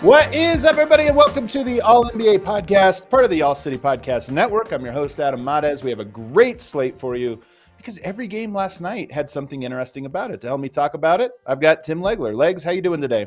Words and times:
What 0.00 0.32
is 0.32 0.64
everybody, 0.64 1.08
and 1.08 1.16
welcome 1.16 1.48
to 1.48 1.64
the 1.64 1.80
All 1.80 2.08
NBA 2.08 2.38
podcast, 2.38 3.10
part 3.10 3.24
of 3.24 3.30
the 3.30 3.42
All 3.42 3.56
City 3.56 3.76
Podcast 3.76 4.30
Network. 4.30 4.70
I'm 4.70 4.84
your 4.84 4.92
host, 4.92 5.18
Adam 5.18 5.42
Mares. 5.42 5.82
We 5.82 5.90
have 5.90 5.98
a 5.98 6.04
great 6.04 6.60
slate 6.60 6.96
for 7.00 7.16
you 7.16 7.42
because 7.78 7.98
every 7.98 8.28
game 8.28 8.54
last 8.54 8.80
night 8.80 9.10
had 9.10 9.28
something 9.28 9.64
interesting 9.64 10.06
about 10.06 10.30
it. 10.30 10.40
To 10.42 10.46
help 10.46 10.60
me 10.60 10.68
talk 10.68 10.94
about 10.94 11.20
it, 11.20 11.32
I've 11.44 11.58
got 11.58 11.82
Tim 11.82 11.98
Legler. 11.98 12.32
Legs, 12.32 12.62
how 12.62 12.70
you 12.70 12.80
doing 12.80 13.00
today? 13.00 13.26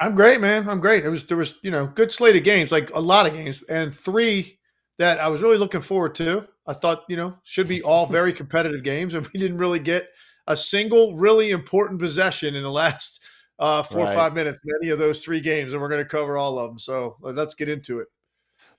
I'm 0.00 0.16
great, 0.16 0.40
man. 0.40 0.68
I'm 0.68 0.80
great. 0.80 1.04
It 1.04 1.10
was 1.10 1.26
there 1.26 1.36
was 1.36 1.60
you 1.62 1.70
know 1.70 1.86
good 1.86 2.10
slate 2.10 2.34
of 2.34 2.42
games, 2.42 2.72
like 2.72 2.90
a 2.90 3.00
lot 3.00 3.26
of 3.26 3.32
games, 3.32 3.62
and 3.68 3.94
three 3.94 4.58
that 4.98 5.20
I 5.20 5.28
was 5.28 5.42
really 5.42 5.58
looking 5.58 5.80
forward 5.80 6.16
to. 6.16 6.44
I 6.66 6.72
thought 6.72 7.04
you 7.08 7.16
know 7.16 7.38
should 7.44 7.68
be 7.68 7.82
all 7.82 8.06
very 8.06 8.32
competitive 8.40 8.82
games, 8.82 9.14
and 9.14 9.28
we 9.28 9.38
didn't 9.38 9.58
really 9.58 9.78
get 9.78 10.08
a 10.48 10.56
single 10.56 11.16
really 11.16 11.52
important 11.52 12.00
possession 12.00 12.56
in 12.56 12.64
the 12.64 12.70
last 12.70 13.19
uh, 13.60 13.82
four 13.82 14.04
right. 14.04 14.10
or 14.10 14.14
five 14.14 14.34
minutes 14.34 14.58
in 14.64 14.72
any 14.82 14.90
of 14.90 14.98
those 14.98 15.22
three 15.22 15.40
games, 15.40 15.72
and 15.72 15.80
we're 15.80 15.88
going 15.88 16.02
to 16.02 16.08
cover 16.08 16.36
all 16.36 16.58
of 16.58 16.70
them. 16.70 16.78
So 16.78 17.16
let's 17.20 17.54
get 17.54 17.68
into 17.68 18.00
it. 18.00 18.08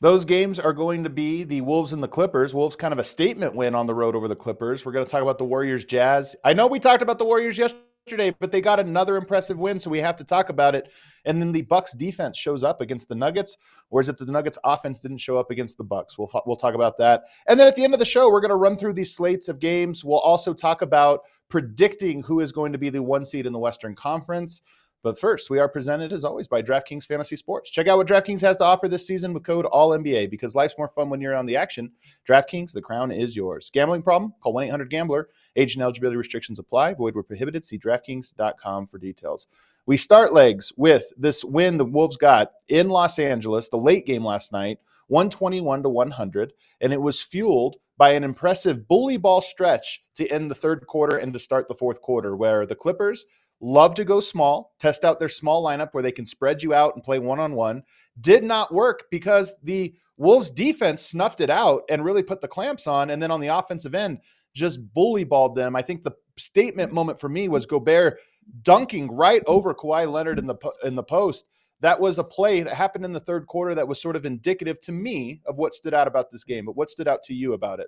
Those 0.01 0.25
games 0.25 0.59
are 0.59 0.73
going 0.73 1.03
to 1.03 1.11
be 1.11 1.43
the 1.43 1.61
Wolves 1.61 1.93
and 1.93 2.01
the 2.01 2.07
Clippers. 2.07 2.55
Wolves 2.55 2.75
kind 2.75 2.91
of 2.91 2.97
a 2.97 3.03
statement 3.03 3.55
win 3.55 3.75
on 3.75 3.85
the 3.85 3.93
road 3.93 4.15
over 4.15 4.27
the 4.27 4.35
Clippers. 4.35 4.83
We're 4.83 4.91
going 4.91 5.05
to 5.05 5.11
talk 5.11 5.21
about 5.21 5.38
the 5.38 5.45
Warriors 5.45 5.85
Jazz. 5.85 6.35
I 6.43 6.53
know 6.53 6.65
we 6.65 6.79
talked 6.79 7.03
about 7.03 7.19
the 7.19 7.25
Warriors 7.25 7.59
yesterday, 7.59 7.85
but 8.07 8.52
they 8.52 8.61
got 8.61 8.80
another 8.80 9.16
impressive 9.16 9.57
win, 9.57 9.80
so 9.80 9.89
we 9.89 9.99
have 9.99 10.16
to 10.17 10.23
talk 10.23 10.49
about 10.49 10.75
it. 10.75 10.91
And 11.25 11.41
then 11.41 11.52
the 11.52 11.61
Bucks 11.63 11.94
defense 11.94 12.38
shows 12.38 12.63
up 12.63 12.81
against 12.81 13.09
the 13.09 13.16
Nuggets, 13.16 13.57
or 13.89 14.02
is 14.02 14.09
it 14.09 14.17
that 14.17 14.25
the 14.25 14.31
Nuggets 14.31 14.57
offense 14.63 14.99
didn't 14.99 15.19
show 15.19 15.38
up 15.38 15.52
against 15.52 15.77
the 15.77 15.83
Bucks? 15.83 16.17
We'll 16.17 16.29
we'll 16.45 16.55
talk 16.55 16.73
about 16.73 16.97
that. 16.97 17.23
And 17.47 17.59
then 17.59 17.67
at 17.67 17.75
the 17.75 17.83
end 17.83 17.94
of 17.94 17.99
the 17.99 18.05
show, 18.05 18.29
we're 18.29 18.41
going 18.41 18.49
to 18.49 18.55
run 18.55 18.75
through 18.75 18.94
these 18.94 19.16
slates 19.16 19.49
of 19.49 19.59
games. 19.59 20.03
We'll 20.03 20.19
also 20.19 20.53
talk 20.53 20.81
about 20.81 21.22
predicting 21.49 22.23
who 22.23 22.39
is 22.39 22.51
going 22.51 22.72
to 22.72 22.78
be 22.78 22.89
the 22.89 23.03
one 23.03 23.25
seed 23.25 23.45
in 23.45 23.53
the 23.53 23.59
Western 23.59 23.94
Conference. 23.94 24.62
But 25.03 25.19
first, 25.19 25.50
we 25.50 25.57
are 25.57 25.67
presented 25.67 26.13
as 26.13 26.23
always 26.23 26.47
by 26.47 26.62
DraftKings 26.62 27.07
Fantasy 27.07 27.35
Sports. 27.35 27.72
Check 27.72 27.88
out 27.88 27.97
what 27.97 28.07
DraftKings 28.07 28.41
has 28.41 28.57
to 28.57 28.63
offer 28.63 28.88
this 28.88 29.07
season 29.07 29.34
with 29.34 29.44
code 29.44 29.66
ALLNBA 29.66 30.29
because 30.29 30.53
life's 30.53 30.75
more 30.78 30.88
fun 30.88 31.09
when 31.09 31.19
you're 31.19 31.35
on 31.35 31.47
the 31.47 31.56
action. 31.56 31.91
DraftKings, 32.28 32.72
the 32.72 32.81
crown 32.81 33.12
is 33.12 33.35
yours. 33.35 33.72
Gambling 33.73 34.03
problem? 34.03 34.34
Call 34.41 34.53
1 34.53 34.66
800 34.66 34.91
Gambler. 34.91 35.29
Age 35.56 35.73
and 35.73 35.81
eligibility 35.81 36.17
restrictions 36.17 36.59
apply. 36.59 36.94
Void 36.94 37.16
where 37.16 37.23
prohibited. 37.23 37.66
See 37.66 37.79
DraftKings.com 37.79 38.88
for 38.88 39.00
details. 39.00 39.47
We 39.88 39.97
start 39.97 40.34
legs 40.34 40.72
with 40.78 41.12
this 41.18 41.44
win 41.44 41.78
the 41.78 41.85
Wolves 41.85 42.18
got 42.18 42.51
in 42.68 42.89
Los 42.89 43.18
Angeles, 43.18 43.69
the 43.69 43.78
late 43.78 44.06
game 44.06 44.23
last 44.23 44.51
night, 44.51 44.78
121 45.07 45.81
to 45.81 45.89
100. 45.89 46.53
And 46.79 46.94
it 46.94 47.01
was 47.01 47.23
fueled 47.23 47.78
by 47.97 48.12
an 48.12 48.23
impressive 48.23 48.88
bully 48.88 49.18
ball 49.18 49.41
stretch 49.41 50.03
to 50.16 50.28
end 50.29 50.50
the 50.50 50.56
third 50.56 50.85
quarter 50.88 51.18
and 51.18 51.33
to 51.33 51.39
start 51.39 51.68
the 51.68 51.75
fourth 51.75 52.01
quarter, 52.01 52.35
where 52.35 52.66
the 52.66 52.75
Clippers 52.75 53.25
love 53.61 53.94
to 53.95 54.03
go 54.03 54.19
small, 54.19 54.73
test 54.79 55.05
out 55.05 55.19
their 55.19 55.29
small 55.29 55.63
lineup 55.63 55.89
where 55.91 56.03
they 56.03 56.11
can 56.11 56.25
spread 56.25 56.61
you 56.61 56.73
out 56.73 56.95
and 56.95 57.03
play 57.03 57.19
one 57.19 57.39
on 57.39 57.53
one. 57.53 57.83
Did 58.19 58.44
not 58.44 58.73
work 58.73 59.05
because 59.11 59.53
the 59.63 59.94
Wolves 60.17 60.49
defense 60.49 61.01
snuffed 61.01 61.39
it 61.39 61.49
out 61.49 61.83
and 61.89 62.03
really 62.03 62.23
put 62.23 62.41
the 62.41 62.47
clamps 62.47 62.88
on. 62.88 63.11
And 63.11 63.21
then 63.21 63.31
on 63.31 63.39
the 63.39 63.47
offensive 63.47 63.95
end, 63.95 64.19
just 64.53 64.79
bully 64.94 65.23
balled 65.23 65.55
them. 65.55 65.75
I 65.75 65.81
think 65.81 66.03
the 66.03 66.11
statement 66.38 66.91
moment 66.91 67.19
for 67.19 67.29
me 67.29 67.47
was 67.47 67.66
Gobert 67.66 68.19
dunking 68.63 69.11
right 69.11 69.44
over 69.47 69.73
Kawhi 69.73 70.11
Leonard 70.11 70.39
in 70.39 70.45
the 70.45 70.57
in 70.83 70.95
the 70.95 71.03
post. 71.03 71.45
That 71.79 72.00
was 72.00 72.19
a 72.19 72.23
play 72.23 72.61
that 72.61 72.75
happened 72.75 73.05
in 73.05 73.13
the 73.13 73.19
third 73.19 73.47
quarter 73.47 73.73
that 73.73 73.88
was 73.88 74.01
sort 74.01 74.16
of 74.16 74.25
indicative 74.25 74.79
to 74.81 74.91
me 74.91 75.41
of 75.45 75.57
what 75.57 75.73
stood 75.73 75.94
out 75.94 76.07
about 76.07 76.31
this 76.31 76.44
game. 76.44 76.66
But 76.66 76.75
what 76.75 76.89
stood 76.89 77.07
out 77.07 77.23
to 77.23 77.33
you 77.33 77.53
about 77.53 77.79
it? 77.79 77.88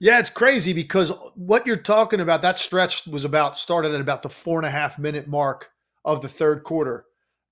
Yeah, 0.00 0.18
it's 0.18 0.30
crazy 0.30 0.72
because 0.72 1.10
what 1.34 1.66
you're 1.66 1.76
talking 1.76 2.20
about, 2.20 2.42
that 2.42 2.58
stretch 2.58 3.06
was 3.06 3.24
about 3.24 3.56
started 3.56 3.94
at 3.94 4.00
about 4.00 4.22
the 4.22 4.28
four 4.28 4.58
and 4.58 4.66
a 4.66 4.70
half 4.70 4.98
minute 4.98 5.26
mark 5.26 5.70
of 6.04 6.20
the 6.20 6.28
third 6.28 6.62
quarter. 6.62 7.06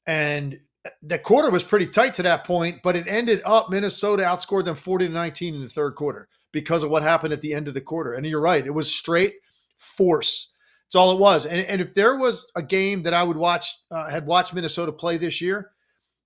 And 0.07 0.61
the 1.03 1.19
quarter 1.19 1.51
was 1.51 1.65
pretty 1.65 1.87
tight 1.87 2.15
to 2.15 2.23
that 2.23 2.45
point, 2.45 2.81
but 2.83 2.97
it 2.97 3.09
ended 3.09 3.43
up 3.45 3.71
Minnesota 3.71 4.23
outscored 4.23 4.65
them 4.65 4.77
40 4.77 5.09
to 5.09 5.13
19 5.13 5.55
in 5.55 5.61
the 5.63 5.69
third 5.69 5.95
quarter 5.95 6.29
because 6.53 6.83
of 6.83 6.91
what 6.91 7.03
happened 7.03 7.33
at 7.33 7.41
the 7.41 7.53
end 7.53 7.69
of 7.69 7.75
the 7.75 7.81
quarter. 7.81 8.15
And 8.15 8.25
you're 8.25 8.41
right, 8.41 8.65
it 8.65 8.75
was 8.75 8.95
straight 8.95 9.35
force. 9.77 10.53
It's 10.87 10.95
all 10.95 11.11
it 11.13 11.19
was. 11.19 11.47
And, 11.47 11.61
and 11.63 11.81
if 11.81 11.95
there 11.95 12.17
was 12.17 12.51
a 12.55 12.63
game 12.63 13.03
that 13.03 13.15
I 13.15 13.25
would 13.25 13.37
watch, 13.37 13.77
uh, 13.91 14.09
had 14.09 14.27
watched 14.27 14.55
Minnesota 14.55 14.93
play 14.93 15.17
this 15.17 15.41
year, 15.41 15.73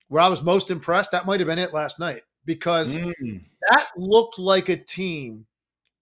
where 0.09 0.21
I 0.21 0.29
was 0.29 0.43
most 0.43 0.71
impressed, 0.71 1.13
that 1.13 1.25
might 1.25 1.41
have 1.41 1.47
been 1.47 1.59
it 1.59 1.73
last 1.73 1.99
night 1.99 2.23
because 2.45 2.97
mm. 2.97 3.43
that 3.71 3.89
looked 3.97 4.39
like 4.39 4.69
a 4.69 4.77
team 4.77 5.47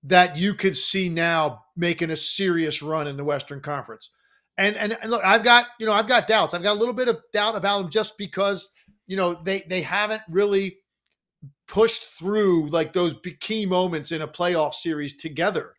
that 0.09 0.37
you 0.37 0.55
could 0.55 0.77
see 0.77 1.09
now 1.09 1.65
making 1.77 2.11
a 2.11 2.17
serious 2.17 2.83
run 2.83 3.07
in 3.07 3.17
the 3.17 3.25
Western 3.25 3.61
Conference. 3.61 4.11
And, 4.57 4.77
and 4.77 4.97
and 5.01 5.11
look, 5.11 5.25
I've 5.25 5.45
got 5.45 5.67
you 5.79 5.87
know 5.87 5.93
I've 5.93 6.09
got 6.09 6.27
doubts. 6.27 6.53
I've 6.53 6.63
got 6.63 6.73
a 6.73 6.79
little 6.79 6.95
bit 6.95 7.09
of 7.09 7.21
doubt 7.33 7.55
about 7.55 7.81
them 7.81 7.91
just 7.91 8.19
because 8.19 8.69
you 9.07 9.17
know 9.17 9.35
they 9.35 9.65
they 9.69 9.83
haven't 9.83 10.23
really 10.29 10.79
pushed 11.69 12.03
through 12.03 12.69
like 12.71 12.93
those 12.93 13.15
key 13.41 13.67
moments 13.67 14.11
in 14.11 14.23
a 14.23 14.29
playoff 14.29 14.75
series 14.75 15.15
together. 15.15 15.75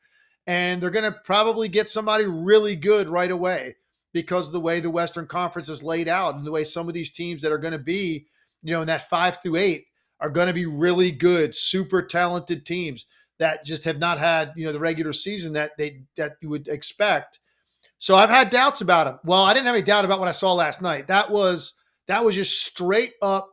And 0.47 0.81
they're 0.81 0.89
going 0.89 1.11
to 1.11 1.19
probably 1.23 1.67
get 1.67 1.89
somebody 1.89 2.25
really 2.25 2.75
good 2.75 3.07
right 3.09 3.29
away 3.29 3.75
because 4.13 4.47
of 4.47 4.53
the 4.53 4.59
way 4.59 4.79
the 4.79 4.89
Western 4.89 5.27
Conference 5.27 5.69
is 5.69 5.83
laid 5.83 6.07
out 6.07 6.35
and 6.35 6.45
the 6.45 6.51
way 6.51 6.63
some 6.63 6.87
of 6.87 6.93
these 6.93 7.11
teams 7.11 7.41
that 7.41 7.51
are 7.51 7.59
going 7.59 7.73
to 7.73 7.79
be, 7.79 8.27
you 8.63 8.73
know, 8.73 8.81
in 8.81 8.87
that 8.87 9.09
five 9.09 9.41
through 9.41 9.57
eight 9.57 9.85
are 10.19 10.29
going 10.29 10.47
to 10.47 10.53
be 10.53 10.65
really 10.65 11.11
good, 11.11 11.53
super 11.53 12.01
talented 12.01 12.65
teams 12.65 13.05
that 13.39 13.65
just 13.65 13.85
have 13.85 13.97
not 13.97 14.19
had 14.19 14.51
you 14.55 14.65
know 14.65 14.71
the 14.71 14.79
regular 14.79 15.13
season 15.13 15.53
that 15.53 15.71
they 15.77 16.03
that 16.15 16.37
you 16.41 16.49
would 16.49 16.67
expect. 16.67 17.39
So 17.97 18.15
I've 18.15 18.29
had 18.29 18.49
doubts 18.49 18.81
about 18.81 19.07
him. 19.07 19.19
Well, 19.25 19.43
I 19.43 19.53
didn't 19.53 19.65
have 19.65 19.75
any 19.75 19.83
doubt 19.83 20.05
about 20.05 20.19
what 20.19 20.29
I 20.29 20.33
saw 20.33 20.53
last 20.53 20.81
night. 20.81 21.07
That 21.07 21.29
was 21.29 21.73
that 22.07 22.23
was 22.23 22.35
just 22.35 22.63
straight 22.63 23.13
up 23.21 23.49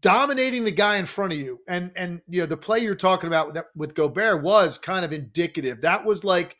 dominating 0.00 0.64
the 0.64 0.70
guy 0.70 0.96
in 0.96 1.06
front 1.06 1.32
of 1.32 1.38
you. 1.38 1.60
And 1.68 1.90
and 1.96 2.20
you 2.28 2.40
know 2.40 2.46
the 2.46 2.56
play 2.56 2.80
you're 2.80 2.94
talking 2.94 3.28
about 3.28 3.52
with, 3.52 3.64
with 3.74 3.94
Gobert 3.94 4.42
was 4.42 4.78
kind 4.78 5.04
of 5.04 5.12
indicative. 5.12 5.80
That 5.80 6.04
was 6.04 6.24
like 6.24 6.56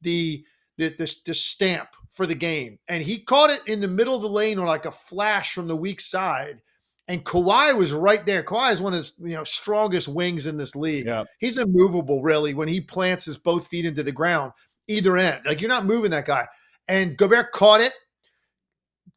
the 0.00 0.44
the, 0.78 0.88
the 0.90 1.14
the 1.26 1.34
stamp 1.34 1.88
for 2.10 2.26
the 2.26 2.34
game, 2.34 2.78
and 2.88 3.02
he 3.02 3.18
caught 3.18 3.50
it 3.50 3.62
in 3.66 3.80
the 3.80 3.88
middle 3.88 4.14
of 4.14 4.22
the 4.22 4.28
lane 4.28 4.58
or 4.58 4.66
like 4.66 4.84
a 4.84 4.92
flash 4.92 5.54
from 5.54 5.66
the 5.66 5.76
weak 5.76 6.00
side 6.00 6.60
and 7.08 7.24
Kawhi 7.24 7.76
was 7.76 7.92
right 7.92 8.24
there. 8.24 8.42
Kawhi 8.42 8.72
is 8.72 8.80
one 8.80 8.94
of 8.94 8.98
his 8.98 9.12
you 9.18 9.34
know 9.34 9.44
strongest 9.44 10.08
wings 10.08 10.46
in 10.46 10.56
this 10.56 10.76
league. 10.76 11.06
Yeah. 11.06 11.24
He's 11.38 11.58
immovable, 11.58 12.22
really, 12.22 12.54
when 12.54 12.68
he 12.68 12.80
plants 12.80 13.24
his 13.24 13.36
both 13.36 13.66
feet 13.66 13.84
into 13.84 14.02
the 14.02 14.12
ground, 14.12 14.52
either 14.88 15.16
end. 15.16 15.40
Like 15.44 15.60
you're 15.60 15.68
not 15.68 15.86
moving 15.86 16.10
that 16.12 16.26
guy. 16.26 16.46
And 16.88 17.16
Gobert 17.16 17.52
caught 17.52 17.80
it. 17.80 17.92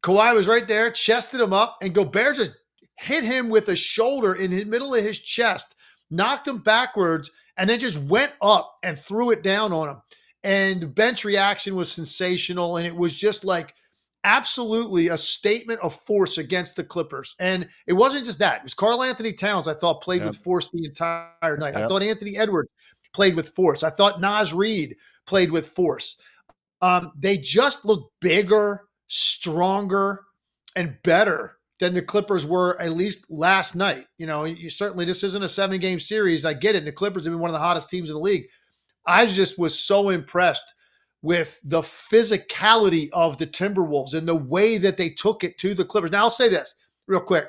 Kawhi 0.04 0.34
was 0.36 0.48
right 0.48 0.68
there, 0.68 0.92
chested 0.92 1.42
him 1.42 1.54
up, 1.54 1.78
and 1.82 1.94
Gobert 1.94 2.36
just 2.36 2.52
hit 2.98 3.24
him 3.24 3.50
with 3.50 3.70
a 3.70 3.76
shoulder 3.76 4.34
in 4.36 4.52
the 4.52 4.64
middle 4.66 4.94
of 4.94 5.04
his 5.04 5.20
chest, 5.20 5.76
knocked 6.12 6.48
him 6.48 6.60
backwards, 6.60 7.32
and 7.58 7.70
then 7.70 7.80
just 7.80 7.98
went 7.98 8.34
up 8.42 8.76
and 8.84 8.98
threw 8.98 9.32
it 9.32 9.44
down 9.44 9.74
on 9.74 9.90
him. 9.90 10.02
And 10.44 10.82
the 10.82 10.88
bench 10.88 11.26
reaction 11.26 11.76
was 11.76 11.92
sensational. 11.92 12.78
And 12.78 12.86
it 12.86 12.96
was 12.96 13.16
just 13.16 13.44
like 13.44 13.74
absolutely 14.26 15.08
a 15.10 15.18
statement 15.18 15.80
of 15.82 15.94
force 15.94 16.38
against 16.38 16.76
the 16.76 16.84
Clippers. 16.84 17.36
And 17.40 17.70
it 17.88 17.94
wasn't 17.94 18.26
just 18.26 18.40
that. 18.40 18.58
It 18.58 18.64
was 18.64 18.74
Karl-Anthony 18.74 19.32
Towns, 19.32 19.70
I 19.70 19.74
thought, 19.74 20.02
played 20.02 20.22
yep. 20.22 20.28
with 20.28 20.38
force 20.38 20.70
the 20.74 20.84
entire 20.84 21.58
night. 21.58 21.76
Yep. 21.76 21.84
I 21.84 21.88
thought 21.88 22.04
Anthony 22.04 22.36
Edwards 22.36 22.70
played 23.14 23.36
with 23.36 23.56
force. 23.56 23.84
I 23.84 23.90
thought 23.90 24.20
Naz 24.20 24.54
Reid 24.54 24.98
played 25.26 25.52
with 25.52 25.70
force. 25.70 26.18
Um, 26.82 27.14
they 27.18 27.38
just 27.38 27.86
look 27.86 28.12
bigger, 28.20 28.82
stronger, 29.08 30.24
and 30.76 30.98
better 31.04 31.58
than 31.80 31.94
the 31.94 32.02
Clippers 32.02 32.46
were 32.46 32.80
at 32.82 32.94
least 32.94 33.30
last 33.30 33.76
night. 33.76 34.06
You 34.18 34.28
know, 34.28 34.44
you 34.44 34.70
certainly 34.70 35.06
this 35.06 35.24
isn't 35.24 35.44
a 35.44 35.48
seven 35.48 35.80
game 35.80 36.00
series. 36.00 36.46
I 36.46 36.54
get 36.54 36.76
it. 36.76 36.80
And 36.80 36.88
the 36.88 36.92
Clippers 36.92 37.26
have 37.26 37.34
been 37.34 37.40
one 37.40 37.50
of 37.50 37.54
the 37.54 37.60
hottest 37.60 37.90
teams 37.90 38.10
in 38.10 38.16
the 38.16 38.22
league. 38.22 38.46
I 39.06 39.26
just 39.26 39.60
was 39.60 39.80
so 39.80 40.10
impressed 40.10 40.74
with 41.26 41.60
the 41.64 41.82
physicality 41.82 43.10
of 43.12 43.40
the 43.40 43.48
Timberwolves 43.48 44.14
and 44.14 44.28
the 44.28 44.36
way 44.36 44.78
that 44.78 44.96
they 44.96 45.10
took 45.10 45.44
it 45.44 45.58
to 45.58 45.74
the 45.74 45.84
Clippers. 45.84 46.12
Now 46.12 46.26
I'll 46.26 46.30
say 46.30 46.50
this 46.50 46.76
real 47.08 47.20
quick. 47.20 47.48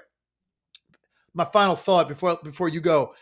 My 1.35 1.45
final 1.45 1.77
thought 1.77 2.09
before 2.09 2.39
before 2.43 2.71
you 2.71 2.81
go. 2.81 3.13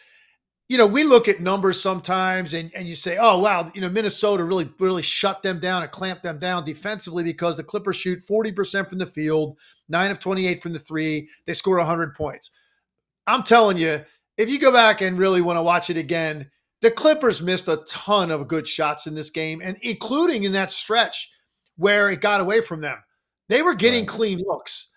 You 0.68 0.78
know, 0.78 0.86
we 0.86 1.02
look 1.02 1.28
at 1.28 1.40
numbers 1.40 1.80
sometimes 1.80 2.54
and, 2.54 2.70
and 2.74 2.86
you 2.88 2.94
say, 2.94 3.18
oh 3.20 3.38
wow, 3.40 3.68
you 3.74 3.80
know, 3.80 3.88
Minnesota 3.88 4.44
really, 4.44 4.70
really 4.78 5.02
shut 5.02 5.42
them 5.42 5.58
down 5.58 5.82
and 5.82 5.90
clamped 5.90 6.22
them 6.22 6.38
down 6.38 6.64
defensively 6.64 7.24
because 7.24 7.56
the 7.56 7.64
Clippers 7.64 7.96
shoot 7.96 8.24
40% 8.24 8.88
from 8.88 8.98
the 8.98 9.06
field, 9.06 9.58
nine 9.88 10.12
of 10.12 10.20
28 10.20 10.62
from 10.62 10.72
the 10.72 10.78
three. 10.78 11.28
They 11.46 11.52
score 11.52 11.76
100 11.78 12.14
points. 12.14 12.52
I'm 13.26 13.42
telling 13.42 13.76
you, 13.76 14.04
if 14.38 14.48
you 14.48 14.60
go 14.60 14.72
back 14.72 15.00
and 15.00 15.18
really 15.18 15.42
want 15.42 15.58
to 15.58 15.62
watch 15.62 15.90
it 15.90 15.96
again, 15.96 16.48
the 16.84 16.90
Clippers 16.90 17.40
missed 17.40 17.66
a 17.68 17.78
ton 17.88 18.30
of 18.30 18.46
good 18.46 18.68
shots 18.68 19.06
in 19.06 19.14
this 19.14 19.30
game, 19.30 19.62
and 19.64 19.78
including 19.80 20.44
in 20.44 20.52
that 20.52 20.70
stretch 20.70 21.30
where 21.78 22.10
it 22.10 22.20
got 22.20 22.42
away 22.42 22.60
from 22.60 22.82
them. 22.82 22.98
They 23.48 23.62
were 23.62 23.74
getting 23.74 24.02
right. 24.02 24.08
clean 24.08 24.42
looks. 24.46 24.88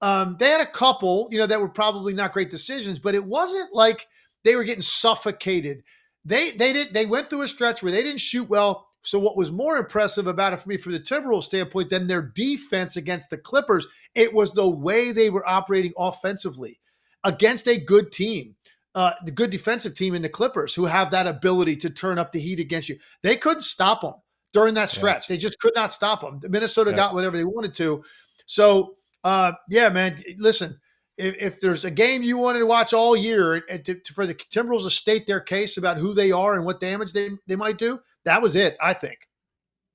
Um, 0.00 0.36
they 0.38 0.48
had 0.48 0.62
a 0.62 0.70
couple, 0.70 1.28
you 1.30 1.36
know, 1.36 1.44
that 1.44 1.60
were 1.60 1.68
probably 1.68 2.14
not 2.14 2.32
great 2.32 2.48
decisions, 2.48 2.98
but 2.98 3.14
it 3.14 3.26
wasn't 3.26 3.74
like 3.74 4.06
they 4.42 4.56
were 4.56 4.64
getting 4.64 4.80
suffocated. 4.80 5.82
They 6.24 6.52
they 6.52 6.72
did 6.72 6.94
they 6.94 7.04
went 7.04 7.28
through 7.28 7.42
a 7.42 7.48
stretch 7.48 7.82
where 7.82 7.92
they 7.92 8.02
didn't 8.02 8.22
shoot 8.22 8.48
well. 8.48 8.88
So 9.02 9.18
what 9.18 9.36
was 9.36 9.52
more 9.52 9.76
impressive 9.76 10.26
about 10.26 10.54
it 10.54 10.60
for 10.60 10.70
me 10.70 10.78
from 10.78 10.92
the 10.92 11.00
Timberwolves 11.00 11.44
standpoint 11.44 11.90
than 11.90 12.06
their 12.06 12.22
defense 12.22 12.96
against 12.96 13.28
the 13.28 13.36
Clippers, 13.36 13.86
it 14.14 14.32
was 14.32 14.52
the 14.52 14.66
way 14.68 15.12
they 15.12 15.28
were 15.28 15.46
operating 15.46 15.92
offensively 15.98 16.80
against 17.22 17.68
a 17.68 17.76
good 17.76 18.12
team 18.12 18.56
uh, 18.94 19.12
the 19.24 19.32
good 19.32 19.50
defensive 19.50 19.94
team 19.94 20.14
in 20.14 20.22
the 20.22 20.28
Clippers 20.28 20.74
who 20.74 20.84
have 20.84 21.10
that 21.10 21.26
ability 21.26 21.76
to 21.76 21.90
turn 21.90 22.18
up 22.18 22.32
the 22.32 22.40
heat 22.40 22.60
against 22.60 22.88
you. 22.88 22.98
They 23.22 23.36
couldn't 23.36 23.62
stop 23.62 24.02
them 24.02 24.14
during 24.52 24.74
that 24.74 24.90
stretch. 24.90 25.28
Yeah. 25.28 25.34
They 25.34 25.38
just 25.38 25.58
could 25.58 25.74
not 25.74 25.92
stop 25.92 26.20
them. 26.20 26.40
Minnesota 26.48 26.90
yeah. 26.90 26.96
got 26.96 27.14
whatever 27.14 27.36
they 27.36 27.44
wanted 27.44 27.74
to. 27.74 28.04
So, 28.46 28.96
uh, 29.24 29.52
yeah, 29.68 29.88
man, 29.88 30.22
listen, 30.38 30.78
if, 31.16 31.34
if, 31.40 31.60
there's 31.60 31.84
a 31.84 31.90
game 31.90 32.22
you 32.22 32.38
wanted 32.38 32.60
to 32.60 32.66
watch 32.66 32.92
all 32.92 33.16
year 33.16 33.64
and 33.68 33.84
to, 33.84 33.94
to, 33.94 34.12
for 34.12 34.26
the 34.26 34.34
Timberwolves 34.34 34.84
to 34.84 34.90
state 34.90 35.26
their 35.26 35.40
case 35.40 35.76
about 35.76 35.96
who 35.96 36.14
they 36.14 36.30
are 36.30 36.54
and 36.54 36.64
what 36.64 36.80
damage 36.80 37.12
they, 37.12 37.30
they 37.46 37.56
might 37.56 37.78
do, 37.78 38.00
that 38.24 38.42
was 38.42 38.54
it, 38.54 38.76
I 38.80 38.92
think. 38.92 39.18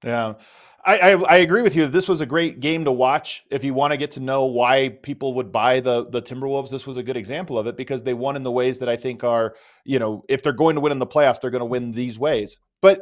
Yeah. 0.04 0.34
I, 0.86 0.98
I, 0.98 1.22
I, 1.24 1.38
agree 1.38 1.62
with 1.62 1.76
you. 1.76 1.84
that 1.84 1.92
This 1.92 2.08
was 2.08 2.22
a 2.22 2.26
great 2.26 2.60
game 2.60 2.86
to 2.86 2.92
watch. 2.92 3.44
If 3.50 3.64
you 3.64 3.74
want 3.74 3.92
to 3.92 3.98
get 3.98 4.12
to 4.12 4.20
know 4.20 4.46
why 4.46 4.90
people 5.04 5.34
would 5.36 5.52
buy 5.52 5.80
the 5.80 6.06
the 6.10 6.22
Timberwolves, 6.22 6.70
this 6.70 6.88
was 6.88 6.98
a 6.98 7.04
good 7.04 7.18
example 7.18 7.60
of 7.60 7.68
it 7.68 7.76
because 7.76 8.04
they 8.04 8.14
won 8.14 8.36
in 8.36 8.44
the 8.44 8.52
ways 8.52 8.80
that 8.80 8.90
I 8.90 8.96
think 8.96 9.24
are, 9.24 9.56
you 9.84 10.00
know, 10.00 10.24
if 10.30 10.42
they're 10.42 10.54
going 10.54 10.76
to 10.76 10.82
win 10.82 10.92
in 10.92 11.00
the 11.00 11.08
playoffs, 11.08 11.42
they're 11.42 11.52
going 11.52 11.60
to 11.60 11.66
win 11.66 11.92
these 11.92 12.18
ways. 12.18 12.58
But 12.82 13.02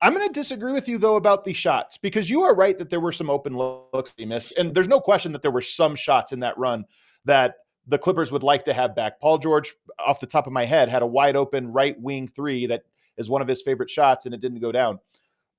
I'm 0.00 0.14
going 0.14 0.26
to 0.26 0.32
disagree 0.32 0.72
with 0.72 0.88
you 0.88 0.98
though 0.98 1.16
about 1.16 1.44
the 1.44 1.52
shots 1.52 1.98
because 1.98 2.30
you 2.30 2.42
are 2.42 2.54
right 2.54 2.76
that 2.78 2.88
there 2.88 3.00
were 3.00 3.12
some 3.12 3.30
open 3.30 3.56
looks 3.56 4.14
he 4.16 4.24
missed, 4.24 4.56
and 4.56 4.74
there's 4.74 4.88
no 4.88 5.00
question 5.00 5.32
that 5.32 5.42
there 5.42 5.50
were 5.50 5.60
some 5.60 5.96
shots 5.96 6.32
in 6.32 6.40
that 6.40 6.56
run 6.56 6.84
that 7.24 7.56
the 7.86 7.98
Clippers 7.98 8.30
would 8.30 8.42
like 8.42 8.64
to 8.66 8.74
have 8.74 8.94
back. 8.94 9.20
Paul 9.20 9.38
George, 9.38 9.74
off 9.98 10.20
the 10.20 10.26
top 10.26 10.46
of 10.46 10.52
my 10.52 10.64
head, 10.64 10.88
had 10.88 11.02
a 11.02 11.06
wide 11.06 11.36
open 11.36 11.72
right 11.72 11.98
wing 12.00 12.28
three 12.28 12.66
that 12.66 12.82
is 13.16 13.28
one 13.28 13.42
of 13.42 13.48
his 13.48 13.62
favorite 13.62 13.90
shots, 13.90 14.26
and 14.26 14.34
it 14.34 14.40
didn't 14.40 14.60
go 14.60 14.72
down. 14.72 14.98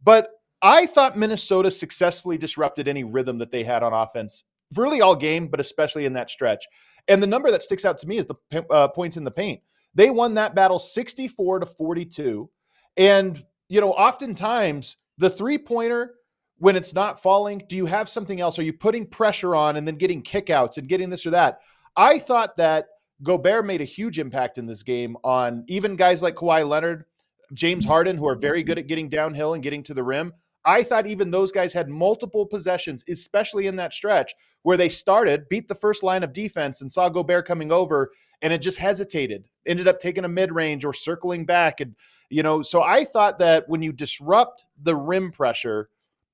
But 0.04 0.30
I 0.62 0.86
thought 0.86 1.18
Minnesota 1.18 1.72
successfully 1.72 2.38
disrupted 2.38 2.88
any 2.88 3.04
rhythm 3.04 3.38
that 3.38 3.52
they 3.52 3.64
had 3.64 3.84
on 3.84 3.94
offense, 3.94 4.44
really 4.76 5.02
all 5.02 5.16
game, 5.16 5.48
but 5.48 5.60
especially 5.60 6.06
in 6.06 6.14
that 6.14 6.30
stretch. 6.30 6.66
And 7.08 7.24
the 7.24 7.28
number 7.28 7.50
that 7.52 7.64
sticks 7.64 7.86
out 7.86 7.98
to 8.00 8.08
me 8.08 8.18
is 8.18 8.28
the 8.28 8.66
uh, 8.70 8.90
points 8.90 9.18
in 9.18 9.24
the 9.24 9.32
paint. 9.32 9.62
They 9.96 10.10
won 10.10 10.36
that 10.36 10.56
battle 10.56 10.80
64 10.80 11.60
to 11.60 11.66
42. 11.66 12.50
And, 12.98 13.44
you 13.70 13.82
know, 13.82 13.92
oftentimes 13.92 14.98
the 15.18 15.30
three 15.30 15.58
pointer, 15.58 16.16
when 16.58 16.76
it's 16.76 16.94
not 16.94 17.22
falling, 17.22 17.64
do 17.70 17.76
you 17.76 17.86
have 17.86 18.10
something 18.10 18.42
else? 18.42 18.60
Are 18.60 18.64
you 18.64 18.74
putting 18.74 19.06
pressure 19.06 19.56
on 19.56 19.78
and 19.78 19.88
then 19.88 19.96
getting 19.96 20.22
kickouts 20.22 20.78
and 20.78 20.90
getting 20.90 21.10
this 21.10 21.26
or 21.26 21.32
that? 21.32 21.62
I 21.96 22.20
thought 22.20 22.58
that 22.58 22.88
Gobert 23.24 23.66
made 23.66 23.82
a 23.82 23.86
huge 23.86 24.20
impact 24.20 24.58
in 24.58 24.66
this 24.66 24.84
game 24.84 25.18
on 25.24 25.64
even 25.68 25.96
guys 25.96 26.22
like 26.22 26.36
Kawhi 26.36 26.68
Leonard, 26.68 27.06
James 27.54 27.86
Harden, 27.86 28.18
who 28.18 28.28
are 28.28 28.36
very 28.36 28.62
good 28.62 28.78
at 28.78 28.88
getting 28.88 29.10
downhill 29.10 29.54
and 29.54 29.64
getting 29.64 29.84
to 29.84 29.94
the 29.94 30.04
rim. 30.04 30.34
I 30.70 30.84
thought 30.84 31.08
even 31.08 31.32
those 31.32 31.52
guys 31.52 31.74
had 31.74 31.90
multiple 31.90 32.46
possessions, 32.46 33.04
especially 33.10 33.66
in 33.66 33.76
that 33.78 33.92
stretch 33.92 34.36
where 34.62 34.78
they 34.78 34.88
started, 34.88 35.50
beat 35.50 35.68
the 35.68 35.74
first 35.74 36.04
line 36.04 36.24
of 36.24 36.32
defense, 36.32 36.82
and 36.82 36.92
saw 36.92 37.10
Gobert 37.10 37.48
coming 37.48 37.72
over, 37.72 38.12
and 38.44 38.54
it 38.54 38.60
just 38.60 38.78
hesitated. 38.78 39.46
Ended 39.66 39.88
up 39.88 40.00
taking 40.00 40.26
a 40.26 40.30
mid 40.30 40.52
range 40.52 40.86
or 40.86 40.94
circling 40.94 41.46
back, 41.46 41.82
and 41.82 41.96
you 42.30 42.44
know. 42.44 42.62
So 42.62 42.84
I 42.84 43.04
thought 43.04 43.40
that 43.40 43.68
when 43.68 43.82
you 43.82 43.92
disrupt 43.92 44.66
the 44.80 44.96
rim 44.96 45.32
pressure, 45.32 45.90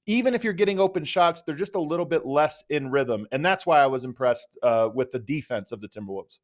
even 0.06 0.34
if 0.34 0.44
you're 0.44 0.52
getting 0.52 0.82
open 0.82 1.06
shots, 1.06 1.42
they're 1.42 1.56
just 1.56 1.76
a 1.76 1.80
little 1.80 2.06
bit 2.06 2.26
less 2.26 2.62
in 2.70 2.92
rhythm, 2.92 3.28
and 3.32 3.44
that's 3.44 3.66
why 3.66 3.80
I 3.80 3.88
was 3.88 4.04
impressed 4.04 4.58
uh, 4.62 4.90
with 4.94 5.12
the 5.12 5.20
defense 5.20 5.72
of 5.72 5.80
the 5.80 5.88
Timberwolves. 5.88 6.40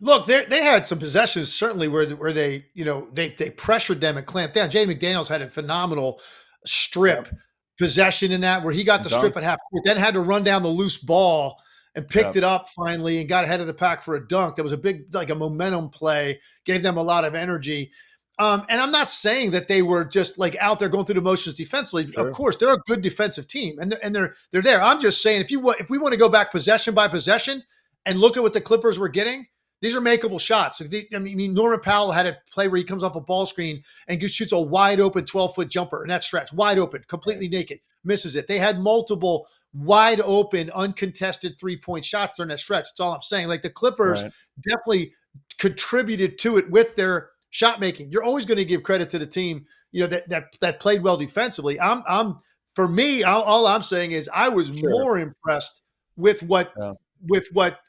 Look, 0.00 0.26
they 0.26 0.44
they 0.46 0.64
had 0.64 0.84
some 0.84 0.98
possessions 0.98 1.54
certainly 1.54 1.86
where 1.86 2.08
where 2.10 2.32
they 2.32 2.66
you 2.74 2.84
know 2.84 3.08
they 3.12 3.28
they 3.28 3.50
pressured 3.50 4.00
them 4.00 4.16
and 4.16 4.26
clamped 4.26 4.54
down. 4.54 4.68
Jay 4.68 4.84
McDaniels 4.84 5.28
had 5.28 5.42
a 5.42 5.48
phenomenal 5.48 6.20
strip 6.66 7.26
yep. 7.26 7.38
possession 7.78 8.32
in 8.32 8.40
that 8.42 8.62
where 8.62 8.72
he 8.72 8.84
got 8.84 9.02
the 9.02 9.08
Dunk. 9.08 9.20
strip 9.20 9.36
at 9.36 9.42
half 9.42 9.58
court, 9.70 9.84
then 9.84 9.96
had 9.96 10.14
to 10.14 10.20
run 10.20 10.44
down 10.44 10.62
the 10.62 10.68
loose 10.68 10.98
ball 10.98 11.60
and 11.94 12.06
picked 12.06 12.34
yep. 12.34 12.36
it 12.36 12.44
up 12.44 12.68
finally 12.68 13.20
and 13.20 13.28
got 13.28 13.44
ahead 13.44 13.60
of 13.60 13.66
the 13.66 13.74
pack 13.74 14.02
for 14.02 14.16
a 14.16 14.28
dunk. 14.28 14.56
That 14.56 14.62
was 14.62 14.72
a 14.72 14.76
big, 14.78 15.14
like 15.14 15.30
a 15.30 15.34
momentum 15.34 15.88
play, 15.88 16.40
gave 16.64 16.82
them 16.82 16.96
a 16.96 17.02
lot 17.02 17.24
of 17.24 17.34
energy. 17.34 17.90
Um, 18.38 18.66
and 18.68 18.80
I'm 18.80 18.90
not 18.90 19.08
saying 19.08 19.52
that 19.52 19.66
they 19.66 19.80
were 19.80 20.04
just 20.04 20.38
like 20.38 20.56
out 20.60 20.78
there 20.78 20.90
going 20.90 21.06
through 21.06 21.14
the 21.14 21.22
motions 21.22 21.54
defensively. 21.54 22.12
Sure. 22.12 22.28
Of 22.28 22.34
course, 22.34 22.56
they're 22.56 22.74
a 22.74 22.78
good 22.86 23.00
defensive 23.00 23.46
team, 23.46 23.78
and 23.78 23.90
they're, 23.90 24.04
and 24.04 24.14
they're 24.14 24.34
they're 24.52 24.62
there. 24.62 24.82
I'm 24.82 25.00
just 25.00 25.22
saying 25.22 25.40
if 25.40 25.50
you 25.50 25.58
want, 25.60 25.80
if 25.80 25.88
we 25.88 25.96
want 25.96 26.12
to 26.12 26.18
go 26.18 26.28
back 26.28 26.52
possession 26.52 26.92
by 26.94 27.08
possession 27.08 27.62
and 28.04 28.18
look 28.18 28.36
at 28.36 28.42
what 28.42 28.52
the 28.52 28.60
Clippers 28.60 28.98
were 28.98 29.08
getting, 29.08 29.46
these 29.82 29.94
are 29.94 30.00
makeable 30.00 30.40
shots. 30.40 30.80
I 30.82 31.18
mean, 31.18 31.52
Norman 31.52 31.80
Powell 31.80 32.10
had 32.10 32.26
a 32.26 32.36
play 32.50 32.68
where 32.68 32.78
he 32.78 32.84
comes 32.84 33.04
off 33.04 33.16
a 33.16 33.20
ball 33.20 33.46
screen 33.46 33.82
and 34.08 34.22
shoots 34.30 34.52
a 34.52 34.58
wide 34.58 35.00
open 35.00 35.24
12 35.24 35.54
foot 35.54 35.68
jumper 35.68 36.02
in 36.02 36.08
that 36.08 36.24
stretch, 36.24 36.52
wide 36.52 36.78
open, 36.78 37.04
completely 37.08 37.48
naked, 37.48 37.80
misses 38.04 38.36
it. 38.36 38.46
They 38.46 38.58
had 38.58 38.80
multiple 38.80 39.46
wide 39.74 40.20
open, 40.22 40.70
uncontested 40.70 41.58
three 41.58 41.78
point 41.78 42.04
shots 42.04 42.34
during 42.34 42.48
that 42.48 42.60
stretch. 42.60 42.84
That's 42.84 43.00
all 43.00 43.14
I'm 43.14 43.22
saying. 43.22 43.48
Like 43.48 43.62
the 43.62 43.70
Clippers 43.70 44.22
right. 44.22 44.32
definitely 44.66 45.12
contributed 45.58 46.38
to 46.38 46.56
it 46.56 46.70
with 46.70 46.96
their 46.96 47.30
shot 47.50 47.80
making. 47.80 48.10
You're 48.10 48.24
always 48.24 48.46
going 48.46 48.58
to 48.58 48.64
give 48.64 48.82
credit 48.82 49.10
to 49.10 49.18
the 49.18 49.26
team, 49.26 49.66
you 49.92 50.00
know, 50.02 50.06
that 50.06 50.28
that 50.28 50.44
that 50.60 50.80
played 50.80 51.02
well 51.02 51.16
defensively. 51.16 51.78
I'm 51.80 52.02
I'm 52.08 52.38
for 52.74 52.88
me, 52.88 53.24
all, 53.24 53.42
all 53.42 53.66
I'm 53.66 53.82
saying 53.82 54.12
is 54.12 54.28
I 54.32 54.48
was 54.48 54.68
sure. 54.68 54.90
more 54.90 55.18
impressed 55.18 55.80
with 56.16 56.42
what 56.42 56.72
yeah. 56.78 56.92
with 57.26 57.48
what 57.52 57.80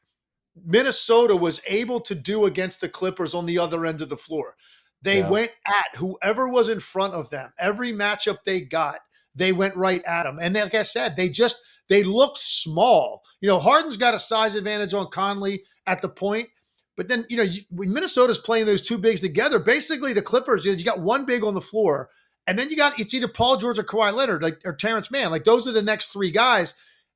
Minnesota 0.66 1.36
was 1.36 1.62
able 1.68 2.00
to 2.02 2.16
do 2.16 2.46
against 2.46 2.82
the 2.82 2.90
Clippers 2.90 3.34
on 3.34 3.46
the 3.46 3.60
other 3.60 3.86
end 3.86 4.02
of 4.02 4.10
the 4.10 4.18
floor. 4.18 4.56
They 5.02 5.20
yeah. 5.20 5.30
went 5.30 5.52
at 5.66 5.96
whoever 5.96 6.48
was 6.48 6.70
in 6.70 6.80
front 6.80 7.14
of 7.14 7.30
them. 7.30 7.54
Every 7.60 7.94
matchup 7.94 8.40
they 8.44 8.62
got, 8.62 9.00
they 9.36 9.54
went 9.54 9.76
right 9.76 10.04
at 10.06 10.24
them. 10.24 10.40
And 10.42 10.56
like 10.56 10.74
I 10.74 10.84
said, 10.84 11.16
they 11.16 11.30
just 11.30 11.58
they 11.90 12.04
looked 12.04 12.40
small. 12.40 13.22
You 13.40 13.48
know, 13.48 13.60
Harden's 13.60 13.98
got 13.98 14.16
a 14.16 14.20
size 14.20 14.56
advantage 14.56 14.94
on 14.94 15.10
Conley 15.12 15.64
at 15.86 16.02
the 16.02 16.10
point, 16.10 16.50
but 16.96 17.08
then 17.08 17.26
you 17.30 17.38
know 17.38 17.46
when 17.70 17.94
Minnesota's 17.94 18.40
playing 18.40 18.66
those 18.66 18.82
two 18.82 18.98
bigs 18.98 19.22
together, 19.22 19.60
basically 19.60 20.14
the 20.14 20.22
Clippers, 20.22 20.66
you, 20.66 20.72
know, 20.72 20.78
you 20.78 20.84
got 20.84 21.02
one 21.02 21.26
big 21.26 21.44
on 21.44 21.54
the 21.54 21.62
floor, 21.62 22.10
and 22.48 22.58
then 22.58 22.70
you 22.70 22.76
got 22.76 23.00
it's 23.00 23.14
either 23.14 23.28
Paul 23.28 23.58
George 23.58 23.78
or 23.78 23.84
Kawhi 23.84 24.14
Leonard, 24.14 24.42
like 24.42 24.62
or 24.66 24.74
Terrence 24.74 25.12
Mann. 25.12 25.30
Like 25.30 25.44
those 25.44 25.68
are 25.68 25.74
the 25.74 25.82
next 25.82 26.08
three 26.08 26.32
guys. 26.32 26.74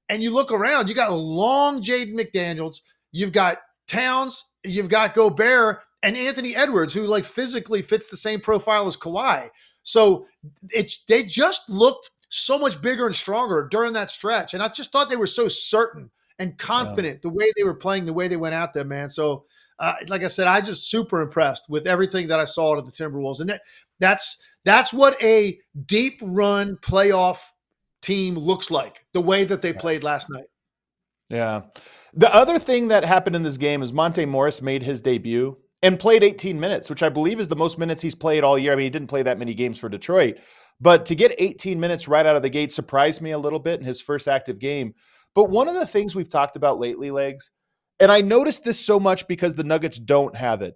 And 0.09 0.21
you 0.21 0.31
look 0.31 0.51
around, 0.51 0.89
you 0.89 0.95
got 0.95 1.09
a 1.09 1.15
long 1.15 1.81
Jaden 1.81 2.15
McDaniels. 2.15 2.81
You've 3.11 3.31
got 3.31 3.59
Towns, 3.87 4.51
you've 4.63 4.89
got 4.89 5.13
Gobert, 5.13 5.81
and 6.03 6.17
Anthony 6.17 6.55
Edwards, 6.55 6.93
who 6.93 7.03
like 7.03 7.25
physically 7.25 7.81
fits 7.81 8.09
the 8.09 8.17
same 8.17 8.39
profile 8.39 8.87
as 8.87 8.97
Kawhi. 8.97 9.49
So 9.83 10.25
it's 10.69 11.03
they 11.05 11.23
just 11.23 11.69
looked 11.69 12.11
so 12.29 12.57
much 12.57 12.81
bigger 12.81 13.05
and 13.05 13.15
stronger 13.15 13.67
during 13.69 13.93
that 13.93 14.09
stretch. 14.09 14.53
And 14.53 14.63
I 14.63 14.69
just 14.69 14.91
thought 14.91 15.09
they 15.09 15.15
were 15.15 15.27
so 15.27 15.47
certain 15.47 16.09
and 16.39 16.57
confident 16.57 17.15
yeah. 17.15 17.29
the 17.29 17.35
way 17.35 17.51
they 17.57 17.63
were 17.63 17.75
playing, 17.75 18.05
the 18.05 18.13
way 18.13 18.27
they 18.27 18.37
went 18.37 18.55
out 18.55 18.73
there, 18.73 18.85
man. 18.85 19.09
So 19.09 19.45
uh, 19.81 19.95
like 20.07 20.23
I 20.23 20.27
said, 20.27 20.47
I 20.47 20.61
just 20.61 20.89
super 20.89 21.21
impressed 21.21 21.67
with 21.67 21.87
everything 21.87 22.27
that 22.27 22.39
I 22.39 22.45
saw 22.45 22.77
at 22.77 22.85
the 22.85 22.91
Timberwolves. 22.91 23.41
And 23.41 23.49
that, 23.49 23.61
that's 23.99 24.43
that's 24.63 24.93
what 24.93 25.21
a 25.23 25.59
deep 25.87 26.19
run 26.21 26.77
playoff 26.77 27.39
team 28.01 28.37
looks 28.37 28.69
like, 28.69 29.05
the 29.13 29.21
way 29.21 29.43
that 29.43 29.63
they 29.63 29.73
played 29.73 30.03
last 30.03 30.29
night. 30.29 30.45
Yeah. 31.31 31.61
The 32.13 32.33
other 32.33 32.59
thing 32.59 32.89
that 32.89 33.05
happened 33.05 33.35
in 33.35 33.43
this 33.43 33.57
game 33.57 33.81
is 33.83 33.93
Monte 33.93 34.25
Morris 34.25 34.61
made 34.61 34.83
his 34.83 35.01
debut 35.01 35.57
and 35.81 35.99
played 35.99 36.23
18 36.23 36.59
minutes, 36.59 36.89
which 36.89 37.01
I 37.01 37.09
believe 37.09 37.39
is 37.39 37.47
the 37.47 37.55
most 37.55 37.79
minutes 37.79 38.01
he's 38.01 38.15
played 38.15 38.43
all 38.43 38.59
year. 38.59 38.73
I 38.73 38.75
mean, 38.75 38.83
he 38.83 38.89
didn't 38.89 39.07
play 39.07 39.23
that 39.23 39.39
many 39.39 39.53
games 39.53 39.79
for 39.79 39.89
Detroit, 39.89 40.37
but 40.79 41.05
to 41.07 41.15
get 41.15 41.33
18 41.39 41.79
minutes 41.79 42.07
right 42.07 42.25
out 42.25 42.35
of 42.35 42.41
the 42.41 42.49
gate 42.49 42.71
surprised 42.71 43.21
me 43.21 43.31
a 43.31 43.39
little 43.39 43.59
bit 43.59 43.79
in 43.79 43.85
his 43.85 44.01
first 44.01 44.27
active 44.27 44.59
game. 44.59 44.93
But 45.33 45.49
one 45.49 45.69
of 45.69 45.75
the 45.75 45.87
things 45.87 46.13
we've 46.13 46.29
talked 46.29 46.57
about 46.57 46.79
lately, 46.79 47.11
Legs, 47.11 47.49
and 47.99 48.11
I 48.11 48.21
noticed 48.21 48.63
this 48.63 48.79
so 48.79 48.99
much 48.99 49.27
because 49.27 49.55
the 49.55 49.63
Nuggets 49.63 49.97
don't 49.97 50.35
have 50.35 50.61
it. 50.61 50.75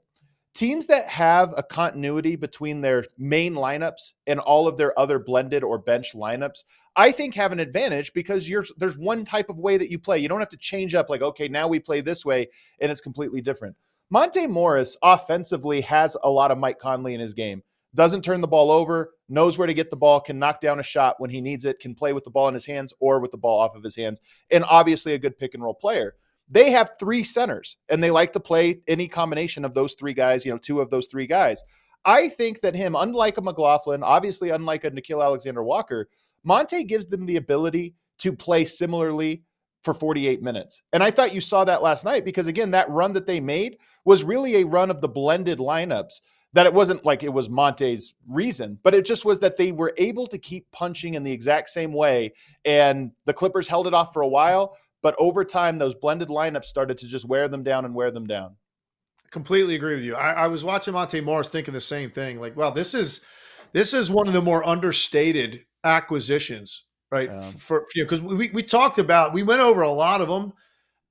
Teams 0.55 0.87
that 0.87 1.05
have 1.09 1.53
a 1.57 1.63
continuity 1.63 2.37
between 2.37 2.79
their 2.79 3.03
main 3.17 3.55
lineups 3.55 4.13
and 4.25 4.39
all 4.39 4.69
of 4.69 4.77
their 4.77 4.97
other 4.97 5.19
blended 5.19 5.65
or 5.65 5.77
bench 5.77 6.13
lineups, 6.15 6.63
I 6.95 7.11
think 7.11 7.33
have 7.33 7.51
an 7.51 7.59
advantage 7.59 8.13
because 8.13 8.49
there's 8.77 8.97
one 8.97 9.25
type 9.25 9.49
of 9.49 9.59
way 9.59 9.75
that 9.75 9.91
you 9.91 9.99
play. 9.99 10.17
You 10.19 10.29
don't 10.29 10.39
have 10.39 10.47
to 10.47 10.57
change 10.57 10.95
up 10.95 11.09
like, 11.09 11.21
okay, 11.21 11.49
now 11.49 11.67
we 11.67 11.81
play 11.81 11.99
this 11.99 12.23
way 12.23 12.47
and 12.79 12.89
it's 12.89 13.01
completely 13.01 13.41
different. 13.41 13.75
Monte 14.09 14.47
Morris 14.47 14.95
offensively 15.03 15.81
has 15.81 16.15
a 16.23 16.29
lot 16.29 16.51
of 16.51 16.57
Mike 16.57 16.79
Conley 16.79 17.13
in 17.13 17.19
his 17.19 17.33
game. 17.33 17.61
Doesn't 17.93 18.23
turn 18.23 18.39
the 18.39 18.47
ball 18.47 18.71
over, 18.71 19.11
knows 19.27 19.57
where 19.57 19.67
to 19.67 19.73
get 19.73 19.89
the 19.89 19.97
ball, 19.97 20.21
can 20.21 20.39
knock 20.39 20.61
down 20.61 20.79
a 20.79 20.83
shot 20.83 21.15
when 21.19 21.29
he 21.29 21.41
needs 21.41 21.65
it, 21.65 21.79
can 21.79 21.95
play 21.95 22.13
with 22.13 22.23
the 22.23 22.29
ball 22.29 22.47
in 22.47 22.53
his 22.53 22.65
hands 22.65 22.93
or 23.01 23.19
with 23.19 23.31
the 23.31 23.37
ball 23.37 23.59
off 23.59 23.75
of 23.75 23.83
his 23.83 23.95
hands, 23.95 24.21
and 24.51 24.63
obviously 24.69 25.15
a 25.15 25.19
good 25.19 25.37
pick 25.37 25.53
and 25.53 25.63
roll 25.63 25.73
player. 25.73 26.15
They 26.49 26.71
have 26.71 26.91
three 26.99 27.23
centers 27.23 27.77
and 27.89 28.03
they 28.03 28.11
like 28.11 28.33
to 28.33 28.39
play 28.39 28.81
any 28.87 29.07
combination 29.07 29.65
of 29.65 29.73
those 29.73 29.95
three 29.95 30.13
guys, 30.13 30.45
you 30.45 30.51
know, 30.51 30.57
two 30.57 30.79
of 30.79 30.89
those 30.89 31.07
three 31.07 31.27
guys. 31.27 31.63
I 32.05 32.29
think 32.29 32.61
that 32.61 32.75
him, 32.75 32.95
unlike 32.95 33.37
a 33.37 33.41
McLaughlin, 33.41 34.03
obviously 34.03 34.51
unlike 34.51 34.83
a 34.83 34.91
Nickeil 34.91 35.23
Alexander 35.23 35.63
Walker, 35.63 36.07
Monte 36.43 36.83
gives 36.83 37.07
them 37.07 37.25
the 37.25 37.37
ability 37.37 37.95
to 38.19 38.31
play 38.31 38.63
similarly 38.65 39.41
for 39.83 39.93
48 39.93 40.41
minutes. 40.41 40.81
And 40.93 41.03
I 41.03 41.11
thought 41.11 41.33
you 41.33 41.41
saw 41.41 41.63
that 41.63 41.83
last 41.83 42.05
night 42.05 42.25
because, 42.25 42.47
again, 42.47 42.71
that 42.71 42.89
run 42.89 43.13
that 43.13 43.27
they 43.27 43.39
made 43.39 43.77
was 44.03 44.23
really 44.23 44.57
a 44.57 44.65
run 44.65 44.89
of 44.89 45.01
the 45.01 45.07
blended 45.07 45.59
lineups. 45.59 46.21
That 46.53 46.65
it 46.65 46.73
wasn't 46.73 47.03
like 47.03 47.21
it 47.21 47.33
was 47.33 47.49
Monte's 47.49 48.13
reason, 48.29 48.79
but 48.81 48.95
it 48.95 49.05
just 49.05 49.25
was 49.25 49.39
that 49.39 49.57
they 49.57 49.73
were 49.73 49.93
able 49.97 50.25
to 50.27 50.37
keep 50.37 50.71
punching 50.71 51.15
in 51.15 51.23
the 51.23 51.31
exact 51.31 51.67
same 51.67 51.91
way. 51.91 52.31
And 52.63 53.11
the 53.25 53.33
Clippers 53.33 53.67
held 53.67 53.87
it 53.87 53.93
off 53.93 54.13
for 54.13 54.21
a 54.21 54.27
while. 54.27 54.77
But 55.05 55.13
over 55.19 55.45
time, 55.45 55.77
those 55.77 55.93
blended 55.93 56.29
lineups 56.29 56.65
started 56.65 56.97
to 56.97 57.07
just 57.07 57.27
wear 57.27 57.47
them 57.47 57.61
down 57.61 57.85
and 57.85 57.93
wear 57.93 58.09
them 58.09 58.25
down. 58.25 58.55
Completely 59.29 59.75
agree 59.75 59.93
with 59.93 60.03
you. 60.03 60.15
I, 60.15 60.31
I 60.31 60.47
was 60.47 60.63
watching 60.63 60.95
Monte 60.95 61.21
Morris 61.21 61.47
thinking 61.47 61.75
the 61.75 61.79
same 61.79 62.09
thing. 62.09 62.39
Like, 62.39 62.57
well, 62.57 62.71
this 62.71 62.95
is 62.95 63.21
this 63.71 63.93
is 63.93 64.09
one 64.09 64.27
of 64.27 64.33
the 64.33 64.41
more 64.41 64.67
understated 64.67 65.59
acquisitions 65.83 66.85
right? 67.11 67.29
Um, 67.29 67.41
for 67.41 67.85
you 67.93 68.01
know, 68.01 68.05
because 68.09 68.21
we 68.23 68.49
we 68.49 68.63
talked 68.63 68.97
about 68.97 69.31
we 69.31 69.43
went 69.43 69.61
over 69.61 69.83
a 69.83 69.91
lot 69.91 70.21
of 70.21 70.27
them, 70.27 70.53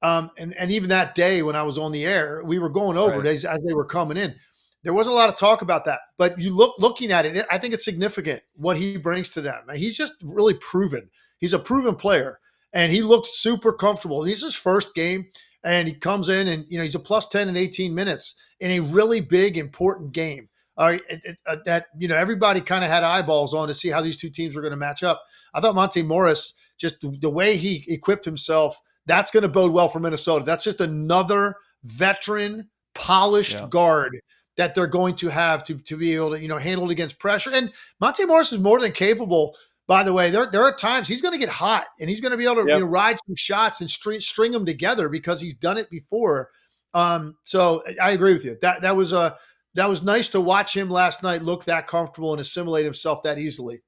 um, 0.03 0.31
and 0.39 0.53
and 0.57 0.73
even 0.73 0.89
that 0.89 1.15
day 1.15 1.43
when 1.43 1.55
I 1.55 1.63
was 1.63 1.79
on 1.79 1.93
the 1.93 2.05
air, 2.05 2.43
we 2.45 2.59
were 2.59 2.71
going 2.71 2.97
over 2.97 3.19
right. 3.19 3.27
as, 3.27 3.45
as 3.45 3.59
they 3.65 3.75
were 3.75 3.85
coming 3.85 4.17
in. 4.17 4.35
There 4.83 4.93
wasn't 4.93 5.15
a 5.15 5.17
lot 5.17 5.29
of 5.29 5.37
talk 5.37 5.63
about 5.63 5.85
that, 5.85 6.01
but 6.19 6.37
you 6.39 6.55
look 6.55 6.75
looking 6.81 7.13
at 7.13 7.27
it, 7.27 7.47
I 7.49 7.59
think 7.59 7.75
it's 7.75 7.85
significant 7.85 8.43
what 8.57 8.77
he 8.77 8.97
brings 8.97 9.31
to 9.31 9.41
them. 9.41 9.63
He's 9.75 9.97
just 9.97 10.15
really 10.25 10.55
proven. 10.55 11.09
He's 11.39 11.53
a 11.53 11.61
proven 11.61 11.95
player, 11.95 12.41
and 12.75 12.93
he 12.93 13.01
looked 13.01 13.29
super 13.29 13.73
comfortable. 13.73 14.25
He's 14.25 14.43
his 14.43 14.57
first 14.57 14.95
game, 14.95 15.27
and 15.65 15.89
he 15.89 15.95
comes 15.95 16.29
in 16.29 16.49
and 16.49 16.67
you 16.69 16.77
know 16.77 16.85
he's 16.85 16.95
a 16.95 17.01
plus 17.01 17.29
ten 17.29 17.49
in 17.49 17.57
eighteen 17.57 17.95
minutes 17.95 18.35
in 18.61 18.73
a 18.73 18.81
really 18.81 19.21
big 19.21 19.57
important 19.57 20.13
game. 20.13 20.49
Uh, 20.77 20.99
uh, 21.47 21.57
that 21.65 21.87
you 21.97 22.09
know 22.09 22.17
everybody 22.17 22.61
kind 22.61 22.83
of 22.85 22.91
had 22.91 23.05
eyeballs 23.05 23.55
on 23.55 23.69
to 23.69 23.75
see 23.75 23.89
how 23.89 24.01
these 24.01 24.17
two 24.17 24.29
teams 24.29 24.57
were 24.57 24.61
going 24.61 24.73
to 24.73 24.77
match 24.77 25.05
up. 25.05 25.23
I 25.55 25.61
thought 25.61 25.77
Monte 25.77 26.03
Morris, 26.03 26.53
just 26.77 26.97
the 27.01 27.31
way 27.31 27.57
he 27.57 27.85
equipped 27.87 28.25
himself, 28.25 28.81
that's 29.07 29.31
going 29.31 29.45
to 29.45 29.49
bode 29.49 29.73
well 29.73 29.89
for 29.89 30.01
Minnesota. 30.01 30.45
That's 30.45 30.65
just 30.65 30.81
another 30.81 31.55
veteran, 31.85 32.69
polished 32.95 33.55
yeah. 33.55 33.69
guard 33.71 34.21
that 34.57 34.75
they're 34.75 34.89
going 34.89 35.15
to 35.17 35.29
have 35.29 35.63
to 35.65 35.79
to 35.79 35.97
be 35.97 36.15
able 36.17 36.31
to 36.31 36.41
you 36.41 36.49
know 36.49 36.59
handle 36.59 36.89
it 36.89 36.93
against 36.93 37.21
pressure. 37.21 37.51
And 37.53 37.73
Monte 38.01 38.25
Morris 38.25 38.53
is 38.53 38.59
more 38.59 38.81
than 38.81 38.91
capable. 38.91 39.55
By 39.87 40.03
the 40.03 40.13
way, 40.13 40.31
there, 40.31 40.51
there 40.51 40.63
are 40.63 40.75
times 40.75 41.07
he's 41.07 41.21
going 41.21 41.33
to 41.33 41.39
get 41.39 41.51
hot 41.51 41.87
and 42.01 42.09
he's 42.09 42.21
going 42.21 42.31
to 42.31 42.39
be 42.39 42.45
able 42.45 42.57
to 42.57 42.61
yep. 42.69 42.79
you 42.79 42.85
know, 42.85 42.91
ride 42.91 43.17
some 43.27 43.37
shots 43.37 43.81
and 43.81 43.91
string, 43.91 44.19
string 44.21 44.51
them 44.51 44.65
together 44.65 45.09
because 45.09 45.41
he's 45.41 45.55
done 45.55 45.77
it 45.77 45.91
before. 45.91 46.51
Um, 46.95 47.37
so 47.45 47.83
I 48.01 48.13
agree 48.13 48.33
with 48.33 48.45
you. 48.45 48.57
That 48.63 48.83
that 48.83 48.97
was 48.97 49.13
a 49.13 49.37
that 49.75 49.89
was 49.89 50.03
nice 50.03 50.29
to 50.31 50.41
watch 50.41 50.75
him 50.75 50.89
last 50.89 51.23
night 51.23 51.43
look 51.43 51.65
that 51.65 51.87
comfortable 51.87 52.33
and 52.33 52.41
assimilate 52.41 52.85
himself 52.85 53.23
that 53.25 53.39
easily. 53.39 53.83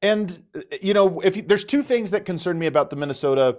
And 0.00 0.42
uh, 0.54 0.60
you 0.80 0.94
know, 0.94 1.20
if 1.20 1.46
there's 1.46 1.64
two 1.64 1.82
things 1.82 2.12
that 2.12 2.24
concern 2.24 2.58
me 2.58 2.66
about 2.66 2.88
the 2.88 2.96
Minnesota 2.96 3.58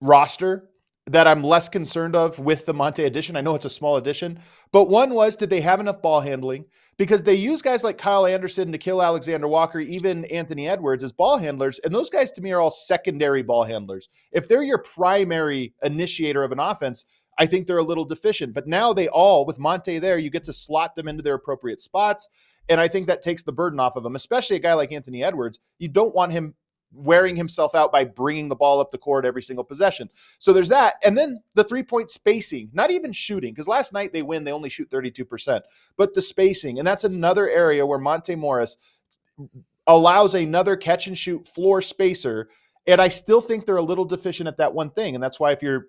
roster 0.00 0.68
that 1.06 1.26
I'm 1.26 1.42
less 1.42 1.68
concerned 1.68 2.16
of 2.16 2.38
with 2.38 2.64
the 2.64 2.72
Monte 2.72 3.04
addition. 3.04 3.36
I 3.36 3.42
know 3.42 3.54
it's 3.54 3.66
a 3.66 3.70
small 3.70 3.96
addition, 3.96 4.38
but 4.72 4.88
one 4.88 5.12
was 5.12 5.36
did 5.36 5.50
they 5.50 5.60
have 5.60 5.80
enough 5.80 6.00
ball 6.00 6.20
handling? 6.20 6.64
Because 6.96 7.22
they 7.22 7.34
use 7.34 7.60
guys 7.60 7.84
like 7.84 7.98
Kyle 7.98 8.24
Anderson, 8.24 8.72
Nickeil 8.72 9.04
Alexander 9.04 9.48
Walker, 9.48 9.80
even 9.80 10.24
Anthony 10.26 10.68
Edwards 10.68 11.04
as 11.04 11.12
ball 11.12 11.36
handlers. 11.36 11.78
And 11.80 11.94
those 11.94 12.08
guys 12.08 12.32
to 12.32 12.40
me 12.40 12.52
are 12.52 12.60
all 12.60 12.70
secondary 12.70 13.42
ball 13.42 13.64
handlers. 13.64 14.08
If 14.32 14.48
they're 14.48 14.62
your 14.62 14.78
primary 14.78 15.74
initiator 15.82 16.42
of 16.42 16.52
an 16.52 16.60
offense, 16.60 17.04
I 17.38 17.46
think 17.46 17.66
they're 17.66 17.78
a 17.78 17.84
little 17.84 18.04
deficient. 18.04 18.54
But 18.54 18.68
now 18.68 18.92
they 18.92 19.08
all, 19.08 19.44
with 19.44 19.58
Monte 19.58 19.98
there, 19.98 20.18
you 20.18 20.30
get 20.30 20.44
to 20.44 20.52
slot 20.52 20.94
them 20.94 21.08
into 21.08 21.22
their 21.22 21.34
appropriate 21.34 21.80
spots. 21.80 22.28
And 22.68 22.80
I 22.80 22.88
think 22.88 23.08
that 23.08 23.22
takes 23.22 23.42
the 23.42 23.52
burden 23.52 23.80
off 23.80 23.96
of 23.96 24.04
them, 24.04 24.14
especially 24.14 24.56
a 24.56 24.60
guy 24.60 24.74
like 24.74 24.92
Anthony 24.92 25.22
Edwards. 25.22 25.58
You 25.78 25.88
don't 25.88 26.14
want 26.14 26.32
him 26.32 26.54
wearing 26.94 27.36
himself 27.36 27.74
out 27.74 27.92
by 27.92 28.04
bringing 28.04 28.48
the 28.48 28.56
ball 28.56 28.80
up 28.80 28.90
the 28.90 28.98
court 28.98 29.24
every 29.24 29.42
single 29.42 29.64
possession. 29.64 30.08
So 30.38 30.52
there's 30.52 30.68
that. 30.68 30.94
And 31.04 31.16
then 31.16 31.42
the 31.54 31.64
three 31.64 31.82
point 31.82 32.10
spacing, 32.10 32.70
not 32.72 32.90
even 32.90 33.12
shooting, 33.12 33.52
because 33.52 33.68
last 33.68 33.92
night 33.92 34.12
they 34.12 34.22
win, 34.22 34.44
they 34.44 34.52
only 34.52 34.68
shoot 34.68 34.90
32%, 34.90 35.60
but 35.96 36.14
the 36.14 36.22
spacing. 36.22 36.78
And 36.78 36.86
that's 36.86 37.04
another 37.04 37.48
area 37.48 37.84
where 37.84 37.98
Monte 37.98 38.34
Morris 38.34 38.76
allows 39.86 40.34
another 40.34 40.76
catch 40.76 41.06
and 41.06 41.18
shoot 41.18 41.46
floor 41.46 41.82
spacer. 41.82 42.48
And 42.86 43.00
I 43.00 43.08
still 43.08 43.40
think 43.40 43.66
they're 43.66 43.76
a 43.76 43.82
little 43.82 44.04
deficient 44.04 44.48
at 44.48 44.56
that 44.58 44.72
one 44.72 44.90
thing. 44.90 45.14
And 45.14 45.22
that's 45.22 45.40
why 45.40 45.52
if 45.52 45.62
you're 45.62 45.86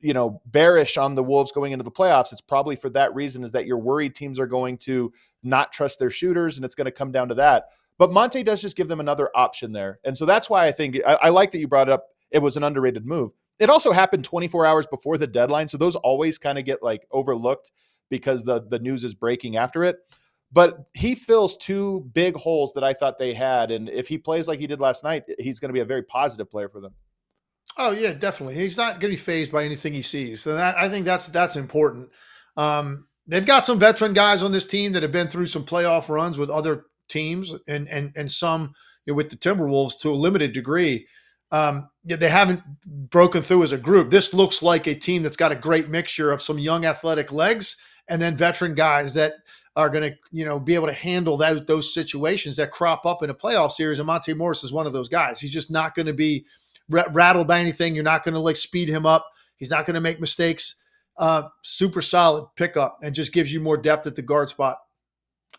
you 0.00 0.14
know 0.14 0.40
bearish 0.46 0.96
on 0.96 1.14
the 1.14 1.22
Wolves 1.22 1.52
going 1.52 1.72
into 1.72 1.84
the 1.84 1.90
playoffs, 1.90 2.32
it's 2.32 2.40
probably 2.40 2.76
for 2.76 2.88
that 2.90 3.14
reason 3.14 3.44
is 3.44 3.52
that 3.52 3.66
you're 3.66 3.78
worried 3.78 4.14
teams 4.14 4.38
are 4.38 4.46
going 4.46 4.78
to 4.78 5.12
not 5.42 5.72
trust 5.72 5.98
their 5.98 6.10
shooters, 6.10 6.56
and 6.56 6.64
it's 6.64 6.74
going 6.74 6.86
to 6.86 6.92
come 6.92 7.12
down 7.12 7.28
to 7.28 7.34
that. 7.34 7.70
But 7.98 8.12
Monte 8.12 8.42
does 8.44 8.62
just 8.62 8.76
give 8.76 8.88
them 8.88 9.00
another 9.00 9.28
option 9.34 9.72
there, 9.72 9.98
and 10.04 10.16
so 10.16 10.24
that's 10.24 10.48
why 10.48 10.66
I 10.66 10.72
think 10.72 10.98
I, 11.06 11.18
I 11.22 11.28
like 11.30 11.50
that 11.50 11.58
you 11.58 11.68
brought 11.68 11.88
it 11.88 11.92
up. 11.92 12.04
It 12.30 12.40
was 12.40 12.56
an 12.56 12.62
underrated 12.62 13.04
move. 13.04 13.32
It 13.58 13.70
also 13.70 13.90
happened 13.90 14.24
24 14.24 14.64
hours 14.64 14.86
before 14.86 15.18
the 15.18 15.26
deadline, 15.26 15.68
so 15.68 15.76
those 15.76 15.96
always 15.96 16.38
kind 16.38 16.58
of 16.58 16.64
get 16.64 16.82
like 16.82 17.06
overlooked 17.10 17.70
because 18.08 18.44
the 18.44 18.62
the 18.68 18.78
news 18.78 19.04
is 19.04 19.14
breaking 19.14 19.56
after 19.56 19.84
it. 19.84 19.96
But 20.50 20.78
he 20.94 21.14
fills 21.14 21.56
two 21.56 22.08
big 22.14 22.34
holes 22.34 22.72
that 22.74 22.84
I 22.84 22.94
thought 22.94 23.18
they 23.18 23.34
had, 23.34 23.70
and 23.70 23.88
if 23.88 24.08
he 24.08 24.16
plays 24.16 24.48
like 24.48 24.60
he 24.60 24.66
did 24.66 24.80
last 24.80 25.04
night, 25.04 25.24
he's 25.38 25.58
going 25.60 25.68
to 25.68 25.74
be 25.74 25.80
a 25.80 25.84
very 25.84 26.02
positive 26.02 26.50
player 26.50 26.68
for 26.68 26.80
them. 26.80 26.94
Oh 27.76 27.90
yeah, 27.90 28.12
definitely. 28.12 28.54
He's 28.54 28.76
not 28.76 28.92
going 28.92 29.10
to 29.12 29.16
be 29.16 29.16
fazed 29.16 29.52
by 29.52 29.64
anything 29.64 29.92
he 29.92 30.02
sees. 30.02 30.40
So 30.40 30.54
that, 30.54 30.76
I 30.78 30.88
think 30.88 31.04
that's 31.04 31.26
that's 31.28 31.56
important. 31.56 32.10
Um, 32.56 33.06
they've 33.26 33.44
got 33.44 33.64
some 33.64 33.78
veteran 33.78 34.14
guys 34.14 34.42
on 34.42 34.52
this 34.52 34.66
team 34.66 34.92
that 34.92 35.02
have 35.02 35.12
been 35.12 35.28
through 35.28 35.46
some 35.46 35.64
playoff 35.64 36.08
runs 36.08 36.38
with 36.38 36.50
other 36.50 36.86
teams, 37.08 37.54
and 37.66 37.88
and 37.88 38.12
and 38.14 38.30
some 38.30 38.74
you 39.04 39.12
know, 39.12 39.16
with 39.16 39.30
the 39.30 39.36
Timberwolves 39.36 39.98
to 40.00 40.10
a 40.10 40.12
limited 40.12 40.52
degree. 40.52 41.06
Um, 41.50 41.88
they 42.04 42.28
haven't 42.28 42.60
broken 42.84 43.40
through 43.40 43.62
as 43.62 43.72
a 43.72 43.78
group. 43.78 44.10
This 44.10 44.34
looks 44.34 44.62
like 44.62 44.86
a 44.86 44.94
team 44.94 45.22
that's 45.22 45.36
got 45.36 45.50
a 45.50 45.56
great 45.56 45.88
mixture 45.88 46.30
of 46.30 46.42
some 46.42 46.58
young 46.58 46.84
athletic 46.84 47.32
legs 47.32 47.78
and 48.06 48.20
then 48.20 48.36
veteran 48.36 48.74
guys 48.74 49.14
that 49.14 49.34
are 49.76 49.88
going 49.88 50.10
to, 50.10 50.18
you 50.32 50.44
know, 50.44 50.58
be 50.58 50.74
able 50.74 50.88
to 50.88 50.92
handle 50.92 51.36
that, 51.36 51.66
those 51.66 51.94
situations 51.94 52.56
that 52.56 52.70
crop 52.70 53.06
up 53.06 53.22
in 53.22 53.30
a 53.30 53.34
playoff 53.34 53.72
series. 53.72 53.98
And 53.98 54.06
Monte 54.06 54.34
Morris 54.34 54.64
is 54.64 54.72
one 54.72 54.86
of 54.86 54.92
those 54.92 55.08
guys. 55.08 55.40
He's 55.40 55.52
just 55.52 55.70
not 55.70 55.94
going 55.94 56.06
to 56.06 56.12
be 56.12 56.44
rattled 56.88 57.46
by 57.46 57.60
anything. 57.60 57.94
You're 57.94 58.04
not 58.04 58.24
going 58.24 58.34
to 58.34 58.40
like 58.40 58.56
speed 58.56 58.88
him 58.88 59.06
up. 59.06 59.26
He's 59.56 59.70
not 59.70 59.86
going 59.86 59.94
to 59.94 60.00
make 60.00 60.20
mistakes. 60.20 60.76
Uh, 61.16 61.44
super 61.62 62.02
solid 62.02 62.46
pickup 62.56 62.98
and 63.02 63.14
just 63.14 63.32
gives 63.32 63.52
you 63.52 63.60
more 63.60 63.76
depth 63.76 64.06
at 64.06 64.14
the 64.14 64.22
guard 64.22 64.48
spot. 64.48 64.78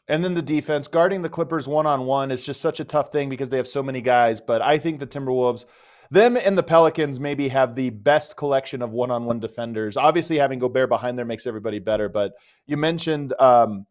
And 0.09 0.23
then 0.23 0.33
the 0.33 0.41
defense, 0.41 0.87
guarding 0.87 1.21
the 1.21 1.29
Clippers 1.29 1.67
one 1.67 1.85
on 1.85 2.05
one 2.05 2.31
is 2.31 2.43
just 2.43 2.61
such 2.61 2.79
a 2.79 2.83
tough 2.83 3.11
thing 3.11 3.29
because 3.29 3.49
they 3.49 3.57
have 3.57 3.67
so 3.67 3.83
many 3.83 4.01
guys. 4.01 4.41
But 4.41 4.63
I 4.63 4.79
think 4.79 4.99
the 4.99 5.05
Timberwolves, 5.07 5.65
them 6.09 6.35
and 6.35 6.57
the 6.57 6.63
Pelicans 6.63 7.19
maybe 7.19 7.47
have 7.49 7.75
the 7.75 7.91
best 7.91 8.35
collection 8.35 8.81
of 8.81 8.89
one 8.89 9.11
on 9.11 9.25
one 9.25 9.39
defenders. 9.39 9.97
Obviously, 9.97 10.39
having 10.39 10.57
Gobert 10.57 10.89
behind 10.89 11.15
there 11.15 11.25
makes 11.25 11.45
everybody 11.45 11.77
better. 11.77 12.09
But 12.09 12.33
you 12.65 12.75
mentioned 12.75 13.35
um, 13.37 13.85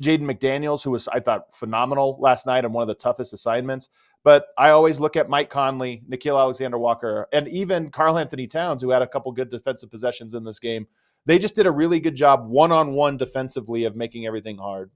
Jaden 0.00 0.20
McDaniels, 0.20 0.84
who 0.84 0.92
was, 0.92 1.08
I 1.08 1.18
thought, 1.18 1.52
phenomenal 1.52 2.18
last 2.20 2.46
night 2.46 2.64
on 2.64 2.72
one 2.72 2.82
of 2.82 2.88
the 2.88 2.94
toughest 2.94 3.32
assignments. 3.32 3.88
But 4.22 4.46
I 4.56 4.70
always 4.70 5.00
look 5.00 5.16
at 5.16 5.28
Mike 5.28 5.50
Conley, 5.50 6.04
Nickeil 6.08 6.38
Alexander 6.38 6.78
Walker, 6.78 7.26
and 7.32 7.48
even 7.48 7.90
Karl-Anthony 7.90 8.46
Towns, 8.46 8.80
who 8.80 8.90
had 8.90 9.02
a 9.02 9.08
couple 9.08 9.32
good 9.32 9.50
defensive 9.50 9.90
possessions 9.90 10.34
in 10.34 10.44
this 10.44 10.60
game. 10.60 10.86
They 11.26 11.38
just 11.38 11.56
did 11.56 11.66
a 11.66 11.72
really 11.72 11.98
good 11.98 12.14
job 12.14 12.48
one 12.48 12.70
on 12.70 12.92
one 12.92 13.16
defensively 13.16 13.84
of 13.84 13.96
making 13.96 14.24
everything 14.24 14.58
hard. 14.58 14.92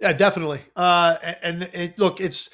Yeah, 0.00 0.12
definitely. 0.12 0.60
Uh, 0.76 1.16
and 1.42 1.64
it, 1.74 1.98
look, 1.98 2.20
it's 2.20 2.50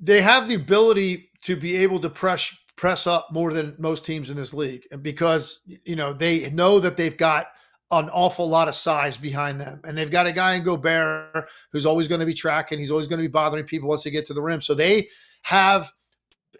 they 0.00 0.20
have 0.22 0.48
the 0.48 0.54
ability 0.54 1.30
to 1.42 1.56
be 1.56 1.76
able 1.76 2.00
to 2.00 2.10
press 2.10 2.52
press 2.76 3.06
up 3.06 3.28
more 3.30 3.52
than 3.52 3.76
most 3.78 4.04
teams 4.04 4.30
in 4.30 4.36
this 4.36 4.52
league 4.52 4.82
because 5.02 5.60
you 5.84 5.94
know 5.94 6.12
they 6.12 6.50
know 6.50 6.80
that 6.80 6.96
they've 6.96 7.16
got 7.16 7.46
an 7.92 8.08
awful 8.08 8.48
lot 8.48 8.68
of 8.68 8.74
size 8.74 9.18
behind 9.18 9.60
them. 9.60 9.80
And 9.84 9.96
they've 9.96 10.10
got 10.10 10.26
a 10.26 10.32
guy 10.32 10.54
in 10.54 10.64
Gobert 10.64 11.48
who's 11.70 11.84
always 11.84 12.08
going 12.08 12.20
to 12.20 12.26
be 12.26 12.34
tracking. 12.34 12.78
He's 12.78 12.90
always 12.90 13.06
going 13.06 13.18
to 13.18 13.28
be 13.28 13.30
bothering 13.30 13.66
people 13.66 13.88
once 13.88 14.02
they 14.02 14.10
get 14.10 14.24
to 14.26 14.34
the 14.34 14.42
rim. 14.42 14.62
So 14.62 14.74
they 14.74 15.08
have 15.42 15.92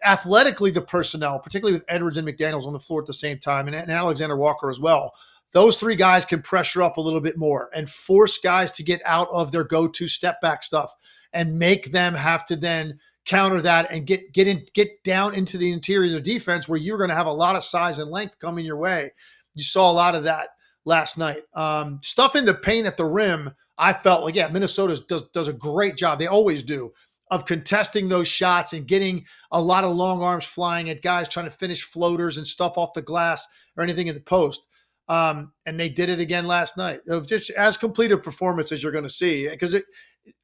athletically 0.05 0.69
the 0.69 0.81
personnel, 0.81 1.39
particularly 1.39 1.73
with 1.73 1.85
Edwards 1.87 2.17
and 2.17 2.27
McDaniels 2.27 2.67
on 2.67 2.73
the 2.73 2.79
floor 2.79 3.01
at 3.01 3.07
the 3.07 3.13
same 3.13 3.39
time, 3.39 3.67
and, 3.67 3.75
and 3.75 3.91
Alexander 3.91 4.37
Walker 4.37 4.69
as 4.69 4.79
well. 4.79 5.11
Those 5.53 5.77
three 5.77 5.95
guys 5.95 6.25
can 6.25 6.41
pressure 6.41 6.81
up 6.81 6.97
a 6.97 7.01
little 7.01 7.21
bit 7.21 7.37
more 7.37 7.69
and 7.73 7.89
force 7.89 8.37
guys 8.37 8.71
to 8.71 8.83
get 8.83 9.01
out 9.05 9.27
of 9.31 9.51
their 9.51 9.63
go-to 9.63 10.07
step 10.07 10.41
back 10.41 10.63
stuff 10.63 10.93
and 11.31 11.57
make 11.57 11.91
them 11.91 12.13
have 12.13 12.45
to 12.45 12.55
then 12.55 12.99
counter 13.25 13.61
that 13.61 13.89
and 13.89 14.05
get 14.05 14.33
get 14.33 14.47
in 14.47 14.65
get 14.73 15.03
down 15.03 15.33
into 15.33 15.57
the 15.57 15.71
interior 15.71 16.17
of 16.17 16.23
defense 16.23 16.67
where 16.67 16.79
you're 16.79 16.97
going 16.97 17.09
to 17.09 17.15
have 17.15 17.27
a 17.27 17.31
lot 17.31 17.55
of 17.55 17.63
size 17.63 17.99
and 17.99 18.11
length 18.11 18.39
coming 18.39 18.65
your 18.65 18.77
way. 18.77 19.11
You 19.55 19.63
saw 19.63 19.89
a 19.89 19.93
lot 19.93 20.15
of 20.15 20.23
that 20.23 20.49
last 20.85 21.17
night. 21.17 21.43
Um, 21.53 21.99
stuff 22.03 22.35
in 22.35 22.45
the 22.45 22.53
paint 22.53 22.87
at 22.87 22.97
the 22.97 23.05
rim, 23.05 23.51
I 23.77 23.93
felt 23.93 24.23
like 24.23 24.35
yeah, 24.35 24.49
Minnesota 24.49 25.01
does 25.07 25.23
does 25.29 25.47
a 25.47 25.53
great 25.53 25.95
job. 25.95 26.19
They 26.19 26.27
always 26.27 26.63
do 26.63 26.91
of 27.31 27.45
contesting 27.45 28.09
those 28.09 28.27
shots 28.27 28.73
and 28.73 28.87
getting 28.87 29.25
a 29.51 29.61
lot 29.61 29.83
of 29.83 29.91
long 29.91 30.21
arms 30.21 30.45
flying 30.45 30.89
at 30.89 31.01
guys 31.01 31.27
trying 31.27 31.45
to 31.45 31.51
finish 31.51 31.81
floaters 31.81 32.37
and 32.37 32.45
stuff 32.45 32.77
off 32.77 32.93
the 32.93 33.01
glass 33.01 33.47
or 33.75 33.83
anything 33.83 34.07
in 34.07 34.13
the 34.13 34.21
post. 34.21 34.67
Um, 35.09 35.51
and 35.65 35.79
they 35.79 35.89
did 35.89 36.09
it 36.09 36.19
again 36.19 36.45
last 36.45 36.77
night. 36.77 37.01
Of 37.07 37.27
just 37.27 37.49
as 37.51 37.77
complete 37.77 38.11
a 38.11 38.17
performance 38.17 38.71
as 38.71 38.81
you're 38.81 38.91
going 38.91 39.03
to 39.03 39.09
see 39.09 39.49
because 39.49 39.73
it. 39.73 39.85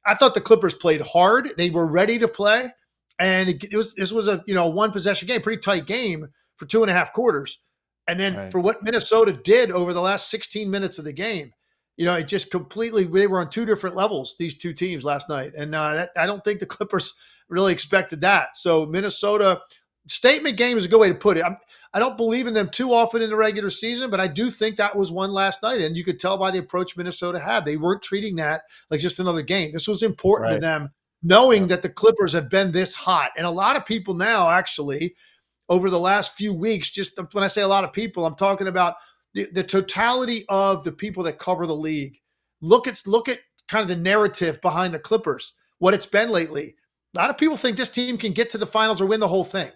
I 0.04 0.14
thought 0.14 0.34
the 0.34 0.42
Clippers 0.42 0.74
played 0.74 1.00
hard. 1.00 1.50
They 1.56 1.70
were 1.70 1.90
ready 1.90 2.18
to 2.18 2.28
play, 2.28 2.70
and 3.18 3.48
it, 3.48 3.64
it 3.64 3.76
was 3.76 3.94
this 3.94 4.12
was 4.12 4.28
a 4.28 4.42
you 4.46 4.54
know 4.54 4.68
one 4.68 4.92
possession 4.92 5.26
game, 5.26 5.40
pretty 5.40 5.60
tight 5.60 5.86
game 5.86 6.28
for 6.56 6.66
two 6.66 6.82
and 6.82 6.90
a 6.90 6.94
half 6.94 7.12
quarters. 7.12 7.58
And 8.06 8.18
then 8.18 8.36
right. 8.36 8.50
for 8.50 8.60
what 8.60 8.82
Minnesota 8.82 9.32
did 9.32 9.70
over 9.70 9.92
the 9.92 10.00
last 10.00 10.30
16 10.30 10.68
minutes 10.68 10.98
of 10.98 11.04
the 11.04 11.12
game, 11.12 11.52
you 11.96 12.04
know, 12.04 12.14
it 12.14 12.26
just 12.26 12.50
completely, 12.50 13.04
they 13.04 13.26
were 13.26 13.40
on 13.40 13.50
two 13.50 13.64
different 13.64 13.94
levels, 13.94 14.36
these 14.38 14.58
two 14.58 14.72
teams 14.72 15.04
last 15.04 15.28
night. 15.28 15.52
And 15.56 15.74
uh, 15.74 15.94
that, 15.94 16.10
I 16.16 16.26
don't 16.26 16.42
think 16.42 16.58
the 16.58 16.66
Clippers 16.66 17.14
really 17.48 17.72
expected 17.72 18.20
that. 18.22 18.56
So 18.56 18.86
Minnesota, 18.86 19.60
statement 20.08 20.56
game 20.56 20.76
is 20.76 20.84
a 20.84 20.88
good 20.88 21.00
way 21.00 21.08
to 21.08 21.14
put 21.14 21.36
it. 21.36 21.44
I'm, 21.44 21.56
I 21.92 21.98
do 21.98 22.06
not 22.06 22.16
believe 22.16 22.46
in 22.46 22.54
them 22.54 22.68
too 22.68 22.92
often 22.92 23.22
in 23.22 23.30
the 23.30 23.36
regular 23.36 23.70
season, 23.70 24.10
but 24.10 24.20
I 24.20 24.26
do 24.26 24.50
think 24.50 24.76
that 24.76 24.96
was 24.96 25.12
one 25.12 25.32
last 25.32 25.62
night. 25.62 25.80
And 25.80 25.96
you 25.96 26.04
could 26.04 26.18
tell 26.18 26.38
by 26.38 26.50
the 26.50 26.58
approach 26.58 26.96
Minnesota 26.96 27.38
had. 27.38 27.64
They 27.64 27.76
weren't 27.76 28.02
treating 28.02 28.36
that 28.36 28.62
like 28.90 29.00
just 29.00 29.20
another 29.20 29.42
game. 29.42 29.72
This 29.72 29.88
was 29.88 30.02
important 30.02 30.50
right. 30.50 30.54
to 30.54 30.60
them, 30.60 30.90
knowing 31.22 31.62
yeah. 31.62 31.68
that 31.68 31.82
the 31.82 31.88
Clippers 31.88 32.32
have 32.32 32.48
been 32.48 32.72
this 32.72 32.94
hot. 32.94 33.30
And 33.36 33.46
a 33.46 33.50
lot 33.50 33.76
of 33.76 33.84
people 33.84 34.14
now 34.14 34.50
actually– 34.50 35.14
over 35.70 35.88
the 35.88 35.98
last 35.98 36.34
few 36.34 36.52
weeks, 36.52 36.90
just 36.90 37.16
when 37.32 37.44
I 37.44 37.46
say 37.46 37.62
a 37.62 37.68
lot 37.68 37.84
of 37.84 37.92
people, 37.92 38.26
I'm 38.26 38.34
talking 38.34 38.66
about 38.66 38.96
the, 39.34 39.46
the 39.52 39.62
totality 39.62 40.44
of 40.48 40.82
the 40.82 40.90
people 40.90 41.22
that 41.22 41.38
cover 41.38 41.64
the 41.64 41.76
league. 41.76 42.18
Look 42.60 42.88
at 42.88 43.00
look 43.06 43.28
at 43.28 43.38
kind 43.68 43.80
of 43.80 43.88
the 43.88 43.96
narrative 43.96 44.60
behind 44.60 44.92
the 44.92 44.98
Clippers, 44.98 45.52
what 45.78 45.94
it's 45.94 46.06
been 46.06 46.30
lately. 46.30 46.74
A 47.14 47.20
lot 47.20 47.30
of 47.30 47.38
people 47.38 47.56
think 47.56 47.76
this 47.76 47.88
team 47.88 48.18
can 48.18 48.32
get 48.32 48.50
to 48.50 48.58
the 48.58 48.66
finals 48.66 49.00
or 49.00 49.06
win 49.06 49.20
the 49.20 49.28
whole 49.28 49.44
thing. 49.44 49.70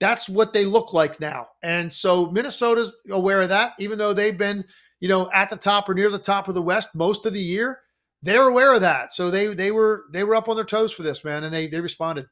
That's 0.00 0.28
what 0.28 0.52
they 0.52 0.64
look 0.64 0.92
like 0.92 1.20
now. 1.20 1.48
And 1.62 1.92
so 1.92 2.30
Minnesota's 2.30 2.94
aware 3.10 3.40
of 3.40 3.48
that, 3.48 3.72
even 3.78 3.98
though 3.98 4.12
they've 4.12 4.38
been, 4.38 4.64
you 5.00 5.08
know, 5.08 5.30
at 5.32 5.50
the 5.50 5.56
top 5.56 5.88
or 5.88 5.94
near 5.94 6.10
the 6.10 6.18
top 6.18 6.48
of 6.48 6.54
the 6.54 6.62
West 6.62 6.94
most 6.94 7.26
of 7.26 7.32
the 7.32 7.40
year. 7.40 7.80
They're 8.22 8.48
aware 8.48 8.74
of 8.74 8.80
that. 8.80 9.12
So 9.12 9.30
they 9.30 9.54
they 9.54 9.70
were 9.70 10.04
they 10.12 10.24
were 10.24 10.34
up 10.34 10.48
on 10.48 10.56
their 10.56 10.64
toes 10.64 10.92
for 10.92 11.02
this, 11.04 11.24
man, 11.24 11.44
and 11.44 11.54
they 11.54 11.68
they 11.68 11.80
responded. 11.80 12.26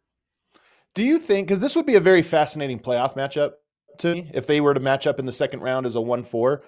Do 0.94 1.04
you 1.04 1.18
think 1.18 1.46
because 1.46 1.60
this 1.60 1.76
would 1.76 1.86
be 1.86 1.94
a 1.94 2.00
very 2.00 2.22
fascinating 2.22 2.80
playoff 2.80 3.14
matchup 3.14 3.52
to 3.98 4.14
me 4.14 4.30
if 4.34 4.46
they 4.46 4.60
were 4.60 4.74
to 4.74 4.80
match 4.80 5.06
up 5.06 5.18
in 5.20 5.26
the 5.26 5.32
second 5.32 5.60
round 5.60 5.86
as 5.86 5.94
a 5.94 6.00
one 6.00 6.24
four? 6.24 6.64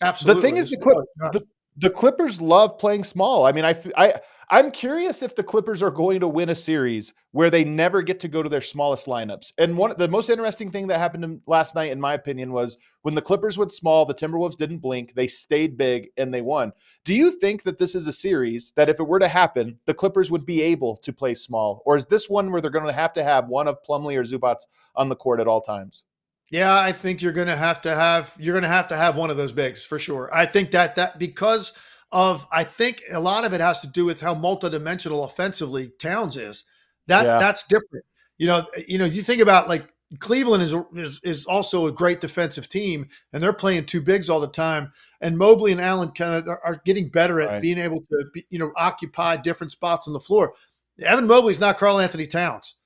Absolutely. 0.00 0.40
The 0.40 0.48
thing 0.48 0.56
is, 0.56 0.70
the, 0.70 0.76
Clip, 0.76 0.96
oh, 0.96 1.30
the, 1.32 1.44
the 1.80 1.90
Clippers 1.90 2.40
love 2.40 2.76
playing 2.76 3.04
small. 3.04 3.46
I 3.46 3.52
mean, 3.52 3.64
I, 3.64 3.76
I, 3.96 4.14
I'm 4.50 4.72
curious 4.72 5.22
if 5.22 5.36
the 5.36 5.44
Clippers 5.44 5.80
are 5.80 5.92
going 5.92 6.18
to 6.18 6.26
win 6.26 6.48
a 6.48 6.54
series 6.54 7.14
where 7.30 7.50
they 7.50 7.62
never 7.62 8.02
get 8.02 8.18
to 8.20 8.28
go 8.28 8.42
to 8.42 8.48
their 8.48 8.60
smallest 8.60 9.06
lineups. 9.06 9.52
And 9.58 9.78
one, 9.78 9.94
the 9.96 10.08
most 10.08 10.28
interesting 10.28 10.72
thing 10.72 10.88
that 10.88 10.98
happened 10.98 11.40
last 11.46 11.76
night, 11.76 11.92
in 11.92 12.00
my 12.00 12.14
opinion, 12.14 12.50
was 12.50 12.76
when 13.02 13.14
the 13.14 13.22
Clippers 13.22 13.58
went 13.58 13.70
small, 13.70 14.04
the 14.04 14.14
Timberwolves 14.14 14.56
didn't 14.56 14.78
blink. 14.78 15.14
They 15.14 15.28
stayed 15.28 15.76
big 15.76 16.08
and 16.16 16.34
they 16.34 16.40
won. 16.40 16.72
Do 17.04 17.14
you 17.14 17.30
think 17.30 17.62
that 17.62 17.78
this 17.78 17.94
is 17.94 18.08
a 18.08 18.12
series 18.12 18.72
that 18.74 18.88
if 18.88 18.98
it 18.98 19.06
were 19.06 19.20
to 19.20 19.28
happen, 19.28 19.78
the 19.86 19.94
Clippers 19.94 20.32
would 20.32 20.44
be 20.44 20.60
able 20.62 20.96
to 20.96 21.12
play 21.12 21.34
small, 21.34 21.82
or 21.86 21.94
is 21.94 22.06
this 22.06 22.28
one 22.28 22.50
where 22.50 22.60
they're 22.60 22.72
going 22.72 22.86
to 22.86 22.92
have 22.92 23.12
to 23.12 23.22
have 23.22 23.46
one 23.46 23.68
of 23.68 23.82
Plumlee 23.88 24.16
or 24.16 24.24
Zubac 24.24 24.56
on 24.96 25.08
the 25.08 25.16
court 25.16 25.38
at 25.38 25.46
all 25.46 25.60
times? 25.60 26.02
Yeah, 26.50 26.78
I 26.78 26.92
think 26.92 27.20
you're 27.20 27.32
going 27.32 27.48
to 27.48 27.56
have 27.56 27.80
to 27.82 27.94
have 27.94 28.34
you're 28.38 28.54
going 28.54 28.62
to 28.62 28.68
have 28.68 28.88
to 28.88 28.96
have 28.96 29.16
one 29.16 29.30
of 29.30 29.36
those 29.36 29.52
bigs 29.52 29.84
for 29.84 29.98
sure. 29.98 30.30
I 30.34 30.46
think 30.46 30.70
that 30.70 30.94
that 30.94 31.18
because 31.18 31.72
of 32.10 32.46
I 32.50 32.64
think 32.64 33.02
a 33.12 33.20
lot 33.20 33.44
of 33.44 33.52
it 33.52 33.60
has 33.60 33.80
to 33.82 33.86
do 33.86 34.04
with 34.04 34.20
how 34.20 34.34
multidimensional 34.34 35.24
offensively 35.24 35.90
Towns 35.98 36.36
is. 36.36 36.64
That 37.06 37.24
yeah. 37.24 37.38
that's 37.38 37.66
different. 37.66 38.04
You 38.38 38.46
know, 38.46 38.66
you 38.86 38.98
know, 38.98 39.04
you 39.04 39.22
think 39.22 39.42
about 39.42 39.68
like 39.68 39.86
Cleveland 40.20 40.62
is, 40.62 40.74
is 40.94 41.20
is 41.22 41.44
also 41.44 41.86
a 41.86 41.92
great 41.92 42.20
defensive 42.20 42.68
team, 42.68 43.08
and 43.32 43.42
they're 43.42 43.52
playing 43.52 43.84
two 43.84 44.00
bigs 44.00 44.30
all 44.30 44.40
the 44.40 44.48
time. 44.48 44.92
And 45.20 45.36
Mobley 45.36 45.72
and 45.72 45.80
Allen 45.80 46.12
kind 46.12 46.34
of 46.34 46.48
are, 46.48 46.60
are 46.64 46.80
getting 46.86 47.10
better 47.10 47.40
at 47.42 47.48
right. 47.48 47.62
being 47.62 47.78
able 47.78 48.00
to, 48.00 48.24
be, 48.32 48.46
you 48.48 48.58
know, 48.58 48.72
occupy 48.76 49.36
different 49.36 49.72
spots 49.72 50.06
on 50.06 50.14
the 50.14 50.20
floor. 50.20 50.54
Evan 51.02 51.26
Mobley's 51.26 51.60
not 51.60 51.76
Karl-Anthony 51.76 52.26
Towns 52.26 52.77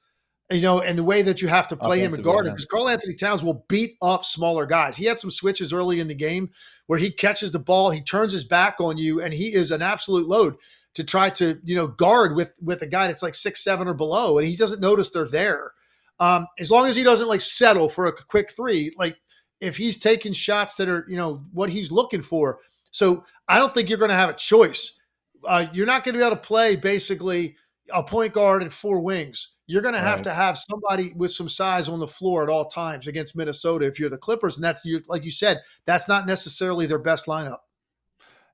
you 0.51 0.61
know, 0.61 0.81
and 0.81 0.99
the 0.99 1.05
way 1.05 1.23
that 1.23 1.41
you 1.41 1.49
have 1.49 1.69
to 1.69 1.77
play 1.77 2.01
him 2.01 2.13
and 2.13 2.23
guard 2.23 2.47
him 2.47 2.53
because 2.53 2.67
Karl-Anthony 2.67 3.15
Towns 3.15 3.45
will 3.45 3.65
beat 3.69 3.97
up 4.03 4.25
smaller 4.25 4.67
guys. 4.67 4.97
He 4.97 5.07
had 5.07 5.19
some 5.19 5.31
switches 5.31 5.73
early 5.73 6.01
in 6.01 6.09
the 6.09 6.15
game 6.15 6.51
where 6.87 6.99
he 6.99 7.11
catches 7.11 7.53
the 7.53 7.59
ball, 7.59 7.91
he 7.91 8.03
turns 8.03 8.33
his 8.33 8.45
back 8.45 8.81
on 8.81 8.99
you, 8.99 9.23
and 9.23 9.33
he 9.33 9.55
is 9.55 9.71
an 9.71 9.83
absolute 9.83 10.29
load 10.29 10.57
to 10.95 11.05
try 11.05 11.31
to 11.31 11.59
you 11.65 11.75
know 11.75 11.87
guard 11.87 12.37
with 12.37 12.53
with 12.63 12.83
a 12.83 12.87
guy 12.87 13.07
that's 13.07 13.23
like 13.23 13.35
six 13.35 13.65
seven 13.65 13.89
or 13.89 13.95
below, 13.95 14.39
and 14.39 14.47
he 14.47 14.57
doesn't 14.57 14.81
notice 14.81 15.11
they're 15.11 15.27
there. 15.27 15.73
Um, 16.21 16.47
as 16.59 16.71
long 16.71 16.87
as 16.87 16.97
he 16.97 17.03
doesn't 17.03 17.29
like 17.29 17.41
settle 17.41 17.89
for 17.89 18.07
a 18.07 18.13
quick 18.13 18.53
three, 18.53 18.93
like 18.99 19.17
if 19.61 19.77
he's 19.77 19.97
taking 19.97 20.33
shots 20.33 20.75
that 20.77 20.89
are 20.89 21.07
you 21.09 21.17
know 21.17 21.43
what 21.53 21.71
he's 21.71 21.91
looking 21.91 22.23
for. 22.23 22.59
So 22.91 23.25
I 23.49 23.59
don't 23.59 23.73
think 23.73 23.89
you're 23.89 23.99
going 23.99 24.11
to 24.11 24.15
have 24.15 24.31
a 24.31 24.35
choice. 24.35 24.93
Uh, 25.49 25.67
you're 25.73 25.87
not 25.87 26.05
going 26.05 26.13
to 26.13 26.19
be 26.19 26.25
able 26.25 26.37
to 26.37 26.43
play 26.43 26.77
basically 26.77 27.57
a 27.93 28.03
point 28.03 28.33
guard 28.33 28.63
and 28.63 28.73
four 28.73 29.01
wings 29.01 29.53
you're 29.73 29.83
going 29.83 29.95
to 29.95 30.01
have 30.01 30.21
to 30.23 30.35
have 30.35 30.59
somebody 30.59 31.15
with 31.17 31.31
some 31.31 31.49
size 31.49 31.89
on 31.89 31.99
the 31.99 32.07
floor 32.07 32.43
at 32.43 32.51
all 32.51 32.67
times 32.67 33.09
against 33.09 33.35
Minnesota 33.35 33.87
if 33.87 33.99
you're 33.99 34.11
the 34.11 34.19
Clippers, 34.19 34.57
and 34.57 34.65
that's 34.65 34.85
you, 34.85 35.01
like 35.09 35.25
you 35.25 35.31
said, 35.31 35.63
that's 35.87 36.09
not 36.09 36.27
necessarily 36.27 36.85
their 36.85 36.99
best 36.99 37.25
lineup. 37.25 37.61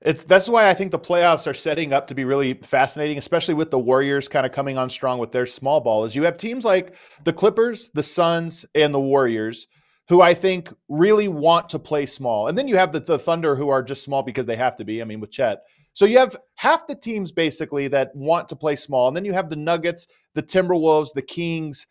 It's 0.00 0.22
that's 0.22 0.48
why 0.48 0.68
I 0.68 0.74
think 0.74 0.92
the 0.92 0.98
playoffs 0.98 1.48
are 1.48 1.54
setting 1.54 1.92
up 1.92 2.06
to 2.06 2.14
be 2.14 2.24
really 2.24 2.54
fascinating, 2.54 3.18
especially 3.18 3.54
with 3.54 3.72
the 3.72 3.80
Warriors 3.80 4.28
kind 4.28 4.46
of 4.46 4.52
coming 4.52 4.78
on 4.78 4.88
strong 4.88 5.18
with 5.18 5.32
their 5.32 5.44
small 5.44 5.80
ball. 5.80 6.04
Is 6.04 6.14
you 6.14 6.22
have 6.22 6.36
teams 6.36 6.64
like 6.64 6.94
the 7.24 7.32
Clippers, 7.32 7.90
the 7.94 8.02
Suns, 8.04 8.64
and 8.76 8.94
the 8.94 9.00
Warriors 9.00 9.66
who 10.08 10.22
I 10.22 10.34
think 10.34 10.72
really 10.88 11.26
want 11.26 11.68
to 11.70 11.80
play 11.80 12.06
small, 12.06 12.46
and 12.46 12.56
then 12.56 12.68
you 12.68 12.76
have 12.76 12.92
the, 12.92 13.00
the 13.00 13.18
Thunder 13.18 13.56
who 13.56 13.70
are 13.70 13.82
just 13.82 14.04
small 14.04 14.22
because 14.22 14.46
they 14.46 14.56
have 14.56 14.76
to 14.76 14.84
be. 14.84 15.02
I 15.02 15.04
mean, 15.04 15.18
with 15.18 15.32
Chet. 15.32 15.62
So 15.98 16.04
you 16.04 16.18
have 16.18 16.36
half 16.54 16.86
the 16.86 16.94
teams 16.94 17.32
basically 17.32 17.88
that 17.88 18.14
want 18.14 18.48
to 18.50 18.54
play 18.54 18.76
small, 18.76 19.08
and 19.08 19.16
then 19.16 19.24
you 19.24 19.32
have 19.32 19.50
the 19.50 19.56
Nuggets, 19.56 20.06
the 20.34 20.42
Timberwolves, 20.44 21.12
the 21.12 21.22
Kings. 21.22 21.88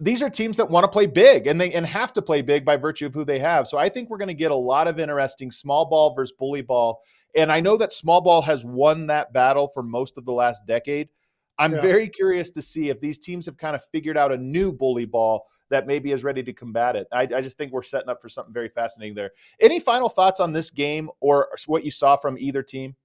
These 0.00 0.24
are 0.24 0.28
teams 0.28 0.56
that 0.56 0.68
want 0.68 0.82
to 0.82 0.88
play 0.88 1.06
big 1.06 1.46
and 1.46 1.60
they 1.60 1.72
and 1.72 1.86
have 1.86 2.12
to 2.14 2.20
play 2.20 2.42
big 2.42 2.64
by 2.64 2.76
virtue 2.76 3.06
of 3.06 3.14
who 3.14 3.24
they 3.24 3.38
have. 3.38 3.68
So 3.68 3.78
I 3.78 3.88
think 3.88 4.10
we're 4.10 4.18
going 4.18 4.26
to 4.26 4.34
get 4.34 4.50
a 4.50 4.56
lot 4.56 4.88
of 4.88 4.98
interesting 4.98 5.52
small 5.52 5.86
ball 5.88 6.12
versus 6.16 6.34
bully 6.36 6.62
ball. 6.62 7.00
And 7.36 7.52
I 7.52 7.60
know 7.60 7.76
that 7.76 7.92
small 7.92 8.20
ball 8.20 8.42
has 8.42 8.64
won 8.64 9.06
that 9.06 9.32
battle 9.32 9.68
for 9.68 9.84
most 9.84 10.18
of 10.18 10.24
the 10.24 10.32
last 10.32 10.66
decade. 10.66 11.08
I'm 11.56 11.74
yeah. 11.74 11.80
very 11.80 12.08
curious 12.08 12.50
to 12.50 12.60
see 12.60 12.88
if 12.88 13.00
these 13.00 13.20
teams 13.20 13.46
have 13.46 13.56
kind 13.56 13.76
of 13.76 13.84
figured 13.84 14.16
out 14.16 14.32
a 14.32 14.36
new 14.36 14.72
bully 14.72 15.04
ball 15.04 15.46
that 15.70 15.86
maybe 15.86 16.10
is 16.10 16.24
ready 16.24 16.42
to 16.42 16.52
combat 16.52 16.96
it. 16.96 17.06
I, 17.12 17.22
I, 17.22 17.40
just 17.40 17.56
think 17.56 17.70
we're 17.70 17.84
setting 17.84 18.08
up 18.08 18.20
for 18.20 18.28
something 18.28 18.52
very 18.52 18.68
fascinating 18.68 19.14
there. 19.14 19.30
Any 19.60 19.78
final 19.78 20.08
thoughts 20.08 20.40
on 20.40 20.52
this 20.52 20.70
game 20.70 21.08
or 21.20 21.50
what 21.66 21.84
you 21.84 21.92
saw 21.92 22.16
from 22.16 22.36
either 22.36 22.64
team? 22.64 22.96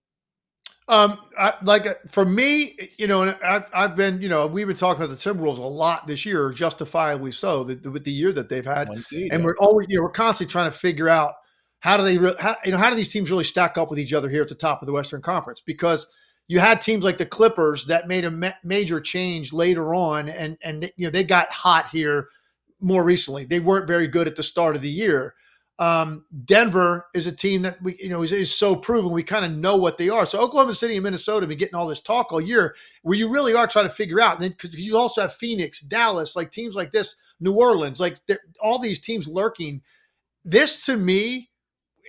Um, 0.89 1.19
I, 1.38 1.54
like 1.62 1.86
uh, 1.86 1.93
for 2.08 2.25
me, 2.25 2.75
you 2.97 3.06
know, 3.06 3.21
and 3.21 3.38
I've, 3.45 3.65
I've 3.73 3.95
been, 3.95 4.21
you 4.23 4.28
know, 4.28 4.47
we've 4.47 4.65
been 4.65 4.75
talking 4.75 5.04
about 5.04 5.15
the 5.15 5.30
Timberwolves 5.30 5.60
a 5.60 5.62
lot 5.62 6.08
this 6.08 6.25
year, 6.25 6.52
justifiably 6.52 7.32
so, 7.32 7.63
the, 7.63 7.75
the, 7.75 7.91
with 7.91 8.04
the 8.04 8.12
year 8.12 8.32
that 8.32 8.49
they've 8.49 8.65
had, 8.65 8.88
and 9.32 9.43
we're 9.45 9.56
always, 9.60 9.86
you 9.88 9.97
know, 9.97 10.02
we're 10.02 10.10
constantly 10.10 10.52
trying 10.52 10.69
to 10.71 10.75
figure 10.75 11.08
out 11.08 11.36
how 11.80 11.95
do 11.95 12.04
they, 12.04 12.17
re- 12.17 12.36
how, 12.39 12.56
you 12.65 12.71
know, 12.71 12.78
how 12.78 12.89
do 12.89 12.95
these 12.95 13.08
teams 13.13 13.30
really 13.30 13.43
stack 13.43 13.78
up 13.78 13.91
with 13.91 13.99
each 13.99 14.13
other 14.13 14.30
here 14.30 14.41
at 14.41 14.49
the 14.49 14.56
top 14.56 14.82
of 14.82 14.88
the 14.88 14.91
Western 14.91 15.21
Conference? 15.21 15.62
Because 15.62 16.08
you 16.47 16.60
had 16.60 16.82
teams 16.82 17.04
like 17.04 17.19
the 17.19 17.25
Clippers 17.25 17.86
that 17.86 18.08
made 18.08 18.25
a 18.25 18.32
ma- 18.32 18.52
major 18.63 18.99
change 18.99 19.54
later 19.54 19.93
on, 19.93 20.28
and 20.28 20.58
and 20.63 20.91
you 20.97 21.06
know 21.06 21.12
they 21.12 21.23
got 21.23 21.52
hot 21.52 21.89
here 21.89 22.28
more 22.82 23.04
recently. 23.04 23.45
They 23.45 23.60
weren't 23.60 23.88
very 23.88 24.08
good 24.08 24.28
at 24.28 24.36
the 24.36 24.43
start 24.43 24.75
of 24.75 24.82
the 24.82 24.89
year. 24.89 25.36
Um, 25.80 26.26
Denver 26.44 27.08
is 27.15 27.26
a 27.26 27.32
team 27.32 27.62
that 27.62 27.82
we, 27.82 27.96
you 28.00 28.10
know, 28.10 28.22
is, 28.22 28.34
is 28.34 28.54
so 28.54 28.76
proven. 28.76 29.12
We 29.12 29.24
kind 29.24 29.46
of 29.46 29.52
know 29.52 29.78
what 29.78 29.98
they 29.98 30.10
are. 30.10 30.26
So 30.26 30.39
Oklahoma 30.39 30.74
City 30.74 30.96
and 30.96 31.04
Minnesota 31.04 31.42
have 31.42 31.50
been 31.50 31.58
getting 31.58 31.76
all 31.76 31.88
this 31.88 32.02
talk 32.02 32.34
all 32.34 32.42
year, 32.42 32.76
where 33.04 33.18
you 33.18 33.32
really 33.32 33.54
are 33.54 33.65
trying 33.65 33.88
to 33.88 33.94
figure 33.94 34.20
out. 34.20 34.36
And 34.36 34.44
then 34.44 34.52
because 34.52 34.76
you 34.76 34.98
also 34.98 35.22
have 35.22 35.34
Phoenix, 35.34 35.80
Dallas, 35.80 36.36
like 36.36 36.52
teams 36.52 36.76
like 36.76 36.92
this, 36.92 37.15
New 37.39 37.54
Orleans, 37.54 38.00
like 38.00 38.18
all 38.62 38.78
these 38.78 39.00
teams 39.00 39.28
lurking. 39.28 39.82
This 40.44 40.86
to 40.88 40.98
me 40.98 41.50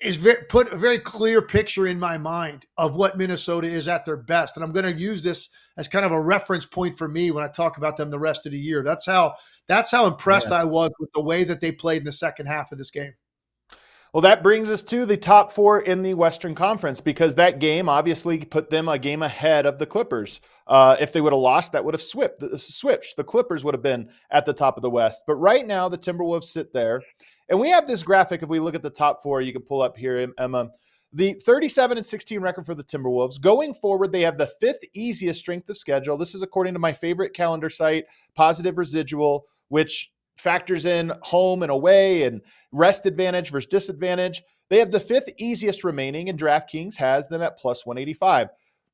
is 0.02 0.16
very, 0.16 0.42
put 0.48 0.72
a 0.72 0.76
very 0.76 0.98
clear 0.98 1.42
picture 1.42 1.86
in 1.86 1.98
my 1.98 2.16
mind 2.18 2.64
of 2.76 2.96
what 2.96 3.18
Minnesota 3.18 3.66
is 3.66 3.86
at 3.86 4.04
their 4.04 4.16
best, 4.16 4.56
and 4.56 4.64
I'm 4.64 4.72
going 4.72 4.92
to 4.92 5.00
use 5.00 5.22
this 5.22 5.48
as 5.76 5.88
kind 5.88 6.04
of 6.04 6.12
a 6.12 6.20
reference 6.20 6.64
point 6.64 6.96
for 6.96 7.06
me 7.06 7.30
when 7.30 7.44
I 7.44 7.48
talk 7.48 7.76
about 7.76 7.96
them 7.96 8.10
the 8.10 8.18
rest 8.18 8.46
of 8.46 8.52
the 8.52 8.58
year. 8.58 8.82
That's 8.82 9.06
how 9.06 9.34
that's 9.68 9.90
how 9.90 10.06
impressed 10.06 10.50
yeah. 10.50 10.62
I 10.62 10.64
was 10.64 10.90
with 10.98 11.12
the 11.12 11.22
way 11.22 11.44
that 11.44 11.60
they 11.60 11.70
played 11.70 11.98
in 11.98 12.04
the 12.06 12.12
second 12.12 12.46
half 12.46 12.72
of 12.72 12.78
this 12.78 12.90
game. 12.90 13.14
Well, 14.12 14.22
that 14.22 14.42
brings 14.42 14.70
us 14.70 14.82
to 14.84 15.06
the 15.06 15.16
top 15.16 15.52
four 15.52 15.80
in 15.80 16.02
the 16.02 16.14
Western 16.14 16.56
Conference 16.56 17.00
because 17.00 17.36
that 17.36 17.60
game 17.60 17.88
obviously 17.88 18.38
put 18.38 18.68
them 18.68 18.88
a 18.88 18.98
game 18.98 19.22
ahead 19.22 19.66
of 19.66 19.78
the 19.78 19.86
Clippers. 19.86 20.40
Uh, 20.66 20.96
if 20.98 21.12
they 21.12 21.20
would 21.20 21.32
have 21.32 21.40
lost, 21.40 21.72
that 21.72 21.84
would 21.84 21.94
have 21.94 22.02
swiped, 22.02 22.42
switched. 22.58 23.16
The 23.16 23.22
Clippers 23.22 23.62
would 23.62 23.74
have 23.74 23.84
been 23.84 24.08
at 24.32 24.44
the 24.44 24.52
top 24.52 24.76
of 24.76 24.82
the 24.82 24.90
West. 24.90 25.22
But 25.28 25.36
right 25.36 25.64
now, 25.64 25.88
the 25.88 25.96
Timberwolves 25.96 26.44
sit 26.44 26.72
there. 26.72 27.02
And 27.48 27.60
we 27.60 27.70
have 27.70 27.86
this 27.86 28.02
graphic. 28.02 28.42
If 28.42 28.48
we 28.48 28.58
look 28.58 28.74
at 28.74 28.82
the 28.82 28.90
top 28.90 29.22
four, 29.22 29.42
you 29.42 29.52
can 29.52 29.62
pull 29.62 29.80
up 29.80 29.96
here, 29.96 30.32
Emma. 30.38 30.70
The 31.12 31.34
37 31.34 31.96
and 31.96 32.06
16 32.06 32.40
record 32.40 32.66
for 32.66 32.74
the 32.74 32.84
Timberwolves. 32.84 33.40
Going 33.40 33.74
forward, 33.74 34.10
they 34.10 34.22
have 34.22 34.38
the 34.38 34.46
fifth 34.46 34.80
easiest 34.92 35.38
strength 35.38 35.70
of 35.70 35.76
schedule. 35.76 36.16
This 36.16 36.34
is 36.34 36.42
according 36.42 36.72
to 36.74 36.80
my 36.80 36.92
favorite 36.92 37.32
calendar 37.32 37.70
site, 37.70 38.06
Positive 38.34 38.76
Residual, 38.76 39.46
which 39.68 40.10
factors 40.40 40.84
in 40.84 41.12
home 41.22 41.62
and 41.62 41.70
away 41.70 42.24
and 42.24 42.40
rest 42.72 43.06
advantage 43.06 43.50
versus 43.50 43.68
disadvantage. 43.68 44.42
They 44.68 44.78
have 44.78 44.90
the 44.90 45.00
fifth 45.00 45.28
easiest 45.38 45.84
remaining, 45.84 46.28
and 46.28 46.38
DraftKings 46.38 46.96
has 46.96 47.28
them 47.28 47.42
at 47.42 47.58
plus 47.58 47.84
185. 47.84 48.48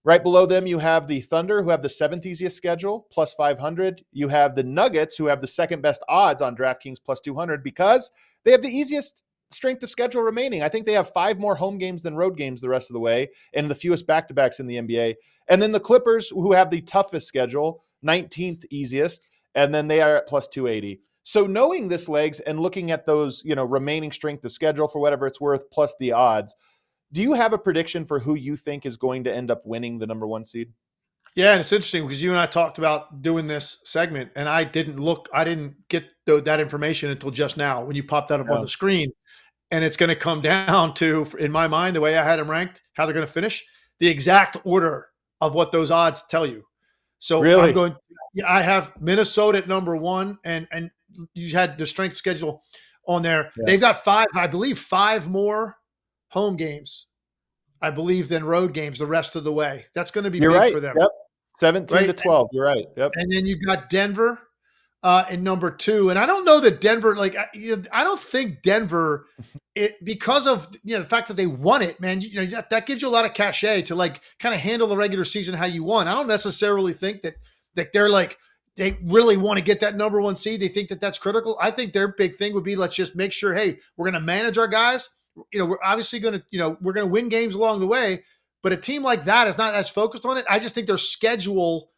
Right 0.04 0.22
below 0.22 0.46
them, 0.46 0.66
you 0.66 0.78
have 0.78 1.06
the 1.06 1.20
Thunder, 1.20 1.62
who 1.62 1.70
have 1.70 1.82
the 1.82 1.88
seventh 1.88 2.26
easiest 2.26 2.56
schedule, 2.56 3.06
plus 3.10 3.34
500. 3.34 4.04
You 4.12 4.28
have 4.28 4.54
the 4.54 4.62
Nuggets, 4.62 5.16
who 5.16 5.26
have 5.26 5.40
the 5.40 5.48
second 5.48 5.82
best 5.82 6.02
odds 6.08 6.40
on 6.40 6.56
DraftKings, 6.56 6.98
plus 7.04 7.20
200, 7.20 7.62
because 7.62 8.10
they 8.44 8.52
have 8.52 8.62
the 8.62 8.68
easiest 8.68 9.22
strength 9.50 9.82
of 9.82 9.90
schedule 9.90 10.22
remaining. 10.22 10.62
I 10.62 10.68
think 10.68 10.86
they 10.86 10.92
have 10.92 11.12
five 11.12 11.38
more 11.38 11.56
home 11.56 11.78
games 11.78 12.02
than 12.02 12.16
road 12.16 12.36
games 12.36 12.60
the 12.60 12.68
rest 12.68 12.88
of 12.88 12.94
the 12.94 13.00
way, 13.00 13.30
and 13.52 13.68
the 13.68 13.74
fewest 13.74 14.06
back 14.06 14.28
to 14.28 14.34
backs 14.34 14.60
in 14.60 14.66
the 14.66 14.76
NBA. 14.76 15.16
And 15.48 15.60
then 15.60 15.72
the 15.72 15.80
Clippers, 15.80 16.28
who 16.28 16.52
have 16.52 16.70
the 16.70 16.82
toughest 16.82 17.26
schedule, 17.26 17.82
19th 18.04 18.64
easiest, 18.70 19.26
and 19.54 19.74
then 19.74 19.88
they 19.88 20.00
are 20.00 20.16
at 20.16 20.28
plus 20.28 20.46
280. 20.48 21.00
So 21.28 21.44
knowing 21.44 21.88
this 21.88 22.08
legs 22.08 22.38
and 22.38 22.60
looking 22.60 22.92
at 22.92 23.04
those, 23.04 23.42
you 23.44 23.56
know, 23.56 23.64
remaining 23.64 24.12
strength 24.12 24.44
of 24.44 24.52
schedule 24.52 24.86
for 24.86 25.00
whatever 25.00 25.26
it's 25.26 25.40
worth, 25.40 25.68
plus 25.72 25.92
the 25.98 26.12
odds, 26.12 26.54
do 27.10 27.20
you 27.20 27.32
have 27.32 27.52
a 27.52 27.58
prediction 27.58 28.04
for 28.04 28.20
who 28.20 28.36
you 28.36 28.54
think 28.54 28.86
is 28.86 28.96
going 28.96 29.24
to 29.24 29.34
end 29.34 29.50
up 29.50 29.66
winning 29.66 29.98
the 29.98 30.06
number 30.06 30.28
one 30.28 30.44
seed? 30.44 30.72
Yeah, 31.34 31.50
and 31.50 31.58
it's 31.58 31.72
interesting 31.72 32.04
because 32.04 32.22
you 32.22 32.30
and 32.30 32.38
I 32.38 32.46
talked 32.46 32.78
about 32.78 33.22
doing 33.22 33.48
this 33.48 33.78
segment, 33.82 34.30
and 34.36 34.48
I 34.48 34.62
didn't 34.62 35.00
look, 35.00 35.28
I 35.34 35.42
didn't 35.42 35.74
get 35.88 36.04
the, 36.26 36.40
that 36.42 36.60
information 36.60 37.10
until 37.10 37.32
just 37.32 37.56
now 37.56 37.82
when 37.82 37.96
you 37.96 38.04
popped 38.04 38.28
that 38.28 38.38
up 38.38 38.48
on 38.48 38.62
the 38.62 38.68
screen. 38.68 39.10
And 39.72 39.82
it's 39.82 39.96
going 39.96 40.10
to 40.10 40.14
come 40.14 40.42
down 40.42 40.94
to, 40.94 41.26
in 41.40 41.50
my 41.50 41.66
mind, 41.66 41.96
the 41.96 42.00
way 42.00 42.16
I 42.16 42.22
had 42.22 42.38
them 42.38 42.48
ranked, 42.48 42.82
how 42.94 43.04
they're 43.04 43.12
going 43.12 43.26
to 43.26 43.32
finish, 43.32 43.64
the 43.98 44.06
exact 44.06 44.58
order 44.62 45.08
of 45.40 45.54
what 45.54 45.72
those 45.72 45.90
odds 45.90 46.22
tell 46.30 46.46
you. 46.46 46.62
So 47.18 47.40
really? 47.40 47.70
I'm 47.70 47.74
going. 47.74 47.96
I 48.46 48.62
have 48.62 48.92
Minnesota 49.00 49.58
at 49.58 49.66
number 49.66 49.96
one, 49.96 50.38
and 50.44 50.68
and 50.70 50.90
you 51.34 51.54
had 51.54 51.78
the 51.78 51.86
strength 51.86 52.16
schedule 52.16 52.62
on 53.06 53.22
there. 53.22 53.50
Yeah. 53.56 53.64
They've 53.66 53.80
got 53.80 54.02
five, 54.02 54.26
I 54.34 54.46
believe, 54.46 54.78
five 54.78 55.28
more 55.28 55.76
home 56.28 56.56
games, 56.56 57.06
I 57.80 57.90
believe, 57.90 58.28
than 58.28 58.44
road 58.44 58.72
games 58.72 58.98
the 58.98 59.06
rest 59.06 59.36
of 59.36 59.44
the 59.44 59.52
way. 59.52 59.86
That's 59.94 60.10
going 60.10 60.24
to 60.24 60.30
be 60.30 60.38
You're 60.38 60.52
big 60.52 60.60
right. 60.60 60.72
for 60.72 60.80
them. 60.80 60.96
Yep. 60.98 61.10
17 61.58 61.96
right? 61.96 62.06
to 62.06 62.12
12. 62.12 62.48
You're 62.52 62.64
right. 62.64 62.86
Yep. 62.96 63.12
And 63.14 63.32
then 63.32 63.46
you've 63.46 63.64
got 63.64 63.88
Denver 63.88 64.38
uh, 65.02 65.24
in 65.30 65.42
number 65.42 65.70
two. 65.70 66.10
And 66.10 66.18
I 66.18 66.26
don't 66.26 66.44
know 66.44 66.60
that 66.60 66.80
Denver, 66.80 67.14
like, 67.16 67.36
I, 67.36 67.46
you 67.54 67.76
know, 67.76 67.82
I 67.92 68.04
don't 68.04 68.20
think 68.20 68.62
Denver, 68.62 69.26
it 69.76 70.02
because 70.02 70.46
of 70.46 70.68
you 70.82 70.96
know 70.96 71.02
the 71.02 71.08
fact 71.08 71.28
that 71.28 71.34
they 71.34 71.46
won 71.46 71.82
it, 71.82 72.00
man. 72.00 72.22
You 72.22 72.40
know 72.40 72.46
that, 72.46 72.70
that 72.70 72.86
gives 72.86 73.02
you 73.02 73.08
a 73.08 73.10
lot 73.10 73.26
of 73.26 73.34
cachet 73.34 73.82
to 73.82 73.94
like 73.94 74.22
kind 74.40 74.54
of 74.54 74.60
handle 74.60 74.88
the 74.88 74.96
regular 74.96 75.24
season 75.24 75.54
how 75.54 75.66
you 75.66 75.84
won. 75.84 76.08
I 76.08 76.14
don't 76.14 76.26
necessarily 76.26 76.94
think 76.94 77.22
that 77.22 77.36
that 77.74 77.92
they're 77.92 78.08
like 78.08 78.38
they 78.76 78.98
really 79.04 79.36
want 79.36 79.58
to 79.58 79.64
get 79.64 79.80
that 79.80 79.96
number 79.96 80.20
one 80.20 80.36
seed. 80.36 80.60
They 80.60 80.68
think 80.68 80.90
that 80.90 81.00
that's 81.00 81.18
critical. 81.18 81.56
I 81.60 81.70
think 81.70 81.92
their 81.92 82.08
big 82.08 82.36
thing 82.36 82.52
would 82.54 82.64
be 82.64 82.76
let's 82.76 82.94
just 82.94 83.16
make 83.16 83.32
sure, 83.32 83.54
hey, 83.54 83.78
we're 83.96 84.04
going 84.04 84.20
to 84.20 84.26
manage 84.26 84.58
our 84.58 84.68
guys. 84.68 85.10
You 85.52 85.58
know, 85.58 85.66
we're 85.66 85.82
obviously 85.84 86.18
going 86.18 86.34
to, 86.34 86.44
you 86.50 86.58
know, 86.58 86.76
we're 86.80 86.92
going 86.92 87.06
to 87.06 87.12
win 87.12 87.28
games 87.28 87.54
along 87.54 87.80
the 87.80 87.86
way. 87.86 88.24
But 88.62 88.72
a 88.72 88.76
team 88.76 89.02
like 89.02 89.24
that 89.24 89.48
is 89.48 89.58
not 89.58 89.74
as 89.74 89.88
focused 89.88 90.26
on 90.26 90.36
it. 90.36 90.44
I 90.48 90.58
just 90.58 90.74
think 90.74 90.86
their 90.86 90.98
schedule 90.98 91.90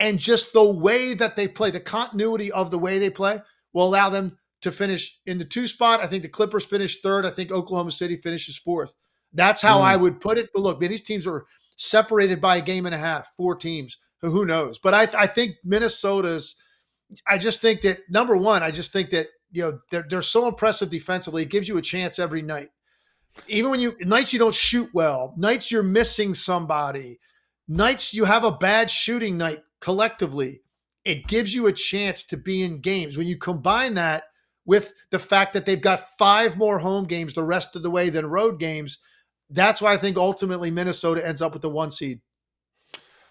and 0.00 0.18
just 0.18 0.52
the 0.52 0.64
way 0.64 1.14
that 1.14 1.36
they 1.36 1.48
play, 1.48 1.70
the 1.70 1.80
continuity 1.80 2.50
of 2.50 2.70
the 2.70 2.78
way 2.78 2.98
they 2.98 3.10
play, 3.10 3.40
will 3.72 3.86
allow 3.86 4.08
them 4.08 4.38
to 4.62 4.72
finish 4.72 5.18
in 5.26 5.38
the 5.38 5.44
two 5.44 5.66
spot. 5.66 6.00
I 6.00 6.06
think 6.06 6.22
the 6.22 6.28
Clippers 6.28 6.64
finish 6.64 7.00
third. 7.00 7.26
I 7.26 7.30
think 7.30 7.50
Oklahoma 7.50 7.90
City 7.90 8.16
finishes 8.16 8.56
fourth. 8.56 8.94
That's 9.32 9.62
how 9.62 9.80
mm. 9.80 9.84
I 9.84 9.96
would 9.96 10.20
put 10.20 10.38
it. 10.38 10.50
But 10.54 10.62
look, 10.62 10.80
man, 10.80 10.90
these 10.90 11.02
teams 11.02 11.26
are 11.26 11.46
separated 11.76 12.40
by 12.40 12.56
a 12.56 12.62
game 12.62 12.86
and 12.86 12.94
a 12.94 12.98
half, 12.98 13.32
four 13.36 13.54
teams 13.54 13.98
who 14.22 14.44
knows? 14.44 14.78
But 14.78 14.94
I, 14.94 15.02
I 15.22 15.26
think 15.26 15.56
Minnesota's. 15.64 16.56
I 17.26 17.36
just 17.36 17.60
think 17.60 17.82
that 17.82 17.98
number 18.08 18.36
one, 18.36 18.62
I 18.62 18.70
just 18.70 18.92
think 18.92 19.10
that 19.10 19.28
you 19.50 19.62
know 19.62 19.78
they're 19.90 20.06
they're 20.08 20.22
so 20.22 20.48
impressive 20.48 20.88
defensively. 20.90 21.42
It 21.42 21.50
gives 21.50 21.68
you 21.68 21.76
a 21.76 21.82
chance 21.82 22.18
every 22.18 22.42
night. 22.42 22.68
Even 23.48 23.70
when 23.70 23.80
you 23.80 23.92
nights 24.00 24.32
you 24.32 24.38
don't 24.38 24.54
shoot 24.54 24.88
well, 24.94 25.34
nights 25.36 25.70
you're 25.70 25.82
missing 25.82 26.34
somebody, 26.34 27.18
nights 27.68 28.14
you 28.14 28.24
have 28.24 28.44
a 28.44 28.52
bad 28.52 28.90
shooting 28.90 29.36
night 29.36 29.60
collectively, 29.80 30.62
it 31.04 31.26
gives 31.26 31.54
you 31.54 31.66
a 31.66 31.72
chance 31.72 32.24
to 32.24 32.36
be 32.36 32.62
in 32.62 32.80
games. 32.80 33.18
When 33.18 33.26
you 33.26 33.36
combine 33.36 33.94
that 33.94 34.24
with 34.64 34.92
the 35.10 35.18
fact 35.18 35.52
that 35.54 35.66
they've 35.66 35.80
got 35.80 36.08
five 36.18 36.56
more 36.56 36.78
home 36.78 37.04
games 37.04 37.34
the 37.34 37.42
rest 37.42 37.74
of 37.74 37.82
the 37.82 37.90
way 37.90 38.08
than 38.10 38.26
road 38.26 38.60
games, 38.60 38.98
that's 39.50 39.82
why 39.82 39.92
I 39.92 39.96
think 39.96 40.16
ultimately 40.16 40.70
Minnesota 40.70 41.26
ends 41.26 41.42
up 41.42 41.52
with 41.52 41.62
the 41.62 41.68
one 41.68 41.90
seed. 41.90 42.20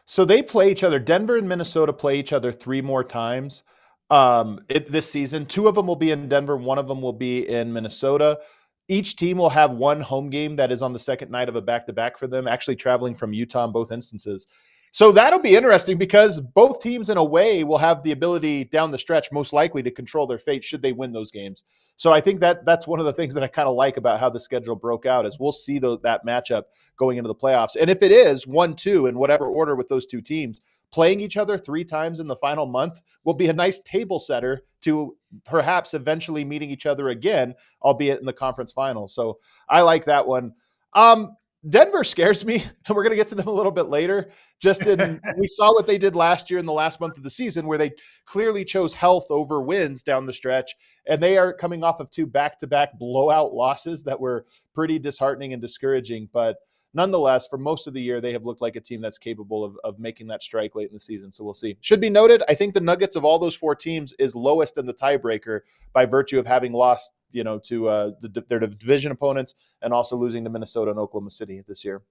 So 0.06 0.26
they 0.26 0.42
play 0.42 0.72
each 0.72 0.84
other. 0.84 1.00
Denver 1.00 1.38
and 1.38 1.48
Minnesota 1.48 1.94
play 1.94 2.20
each 2.20 2.34
other 2.34 2.52
three 2.52 2.82
more 2.82 3.04
times 3.04 3.64
um, 4.10 4.60
it, 4.70 4.92
this 4.92 5.10
season. 5.10 5.46
Two 5.46 5.68
of 5.68 5.76
them 5.76 5.88
will 5.88 5.96
be 5.96 6.12
in 6.12 6.28
Denver. 6.28 6.58
One 6.58 6.78
of 6.78 6.88
them 6.88 7.02
will 7.02 7.14
be 7.14 7.48
in 7.48 7.72
Minnesota. 7.72 8.40
Each 8.88 9.16
team 9.16 9.38
will 9.38 9.50
have 9.50 9.72
one 9.72 10.02
home 10.02 10.30
game 10.30 10.58
that 10.58 10.72
is 10.72 10.82
on 10.82 10.92
the 10.92 11.00
second 11.00 11.32
night 11.32 11.48
of 11.48 11.56
a 11.56 11.62
back 11.62 11.86
to 11.86 11.94
back 11.94 12.18
for 12.18 12.28
them, 12.28 12.48
actually 12.48 12.76
traveling 12.76 13.16
from 13.16 13.32
Utah 13.32 13.66
in 13.66 13.72
both 13.72 13.92
instances. 13.92 14.48
So 14.92 15.14
that'll 15.14 15.40
be 15.40 15.56
interesting 15.56 15.98
because 15.98 16.42
both 16.42 16.82
teams, 16.82 17.10
in 17.10 17.18
a 17.18 17.24
way, 17.24 17.64
will 17.64 17.78
have 17.78 18.04
the 18.04 18.12
ability 18.12 18.66
down 18.66 18.92
the 18.92 19.00
stretch, 19.00 19.32
most 19.32 19.54
likely, 19.54 19.82
to 19.84 19.92
control 19.92 20.28
their 20.28 20.38
fate 20.38 20.66
should 20.66 20.82
they 20.82 20.92
win 20.92 21.14
those 21.14 21.32
games. 21.32 21.64
So 22.02 22.12
I 22.12 22.20
think 22.20 22.40
that 22.40 22.66
that's 22.66 22.88
one 22.88 23.00
of 23.00 23.06
the 23.06 23.14
things 23.14 23.36
that 23.36 23.44
I 23.44 23.48
kind 23.48 23.70
of 23.70 23.76
like 23.76 23.96
about 23.96 24.20
how 24.20 24.28
the 24.28 24.40
schedule 24.40 24.76
broke 24.76 25.06
out 25.06 25.28
is 25.28 25.38
we'll 25.40 25.52
see 25.52 25.78
the, 25.78 26.00
that 26.00 26.26
matchup 26.26 26.64
going 26.98 27.20
into 27.20 27.28
the 27.28 27.36
playoffs. 27.36 27.76
And 27.80 27.92
if 27.92 28.02
it 28.02 28.12
is 28.12 28.48
one 28.48 28.74
two 28.74 29.06
in 29.06 29.20
whatever 29.20 29.46
order 29.46 29.76
with 29.76 29.88
those 29.88 30.08
two 30.08 30.20
teams, 30.20 30.62
playing 30.92 31.20
each 31.20 31.38
other 31.38 31.60
three 31.60 31.84
times 31.84 32.20
in 32.20 32.26
the 32.26 32.36
final 32.38 32.66
month 32.66 33.02
will 33.24 33.36
be 33.36 33.50
a 33.50 33.54
nice 33.54 33.82
table 33.82 34.20
setter 34.20 34.64
to 34.82 35.16
perhaps 35.46 35.94
eventually 35.94 36.44
meeting 36.44 36.72
each 36.72 36.88
other 36.88 37.10
again, 37.10 37.54
albeit 37.84 38.20
in 38.20 38.26
the 38.26 38.34
conference 38.34 38.72
finals. 38.72 39.14
So 39.14 39.38
I 39.70 39.82
like 39.82 40.06
that 40.06 40.26
one. 40.26 40.54
Um, 40.94 41.38
Denver 41.70 42.04
scares 42.04 42.44
me, 42.44 42.64
and 42.88 42.96
we're 42.96 43.04
going 43.04 43.12
to 43.12 43.18
get 43.18 43.28
to 43.28 43.36
them 43.36 43.48
a 43.48 43.52
little 43.52 43.72
bit 43.72 43.88
later. 43.88 44.30
Just 44.60 44.86
in, 44.88 45.22
we 45.38 45.48
saw 45.48 45.74
what 45.74 45.86
they 45.86 45.98
did 45.98 46.16
last 46.16 46.50
year 46.50 46.60
in 46.60 46.66
the 46.66 46.74
last 46.74 47.00
month 47.00 47.18
of 47.18 47.24
the 47.24 47.30
season, 47.30 47.68
where 47.68 47.78
they 47.78 47.92
clearly 48.26 48.66
chose 48.66 48.94
health 48.94 49.26
over 49.30 49.62
wins 49.62 50.04
down 50.04 50.26
the 50.26 50.34
stretch, 50.34 50.76
and 51.08 51.22
they 51.22 51.38
are 51.38 51.54
coming 51.54 51.84
off 51.84 52.00
of 52.00 52.10
two 52.10 52.26
back-to-back 52.26 52.98
blowout 52.98 53.54
losses 53.54 54.04
that 54.04 54.20
were 54.20 54.46
pretty 54.74 54.98
disheartening 54.98 55.54
and 55.54 55.62
discouraging. 55.62 56.30
But 56.34 56.58
nonetheless, 56.94 57.48
for 57.48 57.58
most 57.58 57.88
of 57.88 57.94
the 57.94 58.02
year, 58.02 58.22
they 58.22 58.32
have 58.32 58.46
looked 58.46 58.62
like 58.62 58.76
a 58.76 58.82
team 58.82 59.02
that's 59.02 59.18
capable 59.18 59.64
of, 59.64 59.78
of 59.84 60.00
making 60.00 60.28
that 60.28 60.42
strike 60.44 60.76
late 60.76 60.90
in 60.90 60.94
the 60.94 61.00
season. 61.00 61.32
So 61.32 61.44
we'll 61.44 61.54
see. 61.54 61.78
Should 61.82 62.02
be 62.02 62.10
noted, 62.10 62.44
I 62.50 62.54
think 62.54 62.74
the 62.74 62.82
Nuggets 62.82 63.16
of 63.16 63.26
all 63.26 63.40
those 63.40 63.56
four 63.56 63.76
teams 63.76 64.14
is 64.20 64.36
lowest 64.36 64.78
in 64.78 64.86
the 64.86 64.94
tiebreaker 64.94 65.62
by 65.94 66.06
virtue 66.06 66.40
of 66.40 66.46
having 66.46 66.74
lost 66.74 67.12
you 67.32 67.44
know, 67.44 67.60
to 67.60 67.88
uh, 67.88 68.12
the, 68.22 68.44
their 68.48 68.60
division 68.60 69.12
opponents 69.12 69.56
and 69.82 69.94
also 69.94 70.16
losing 70.16 70.44
to 70.44 70.50
Minnesota 70.50 70.92
and 70.92 71.00
Oklahoma 71.00 71.32
City 71.32 71.64
this 71.68 71.84
year. 71.84 72.02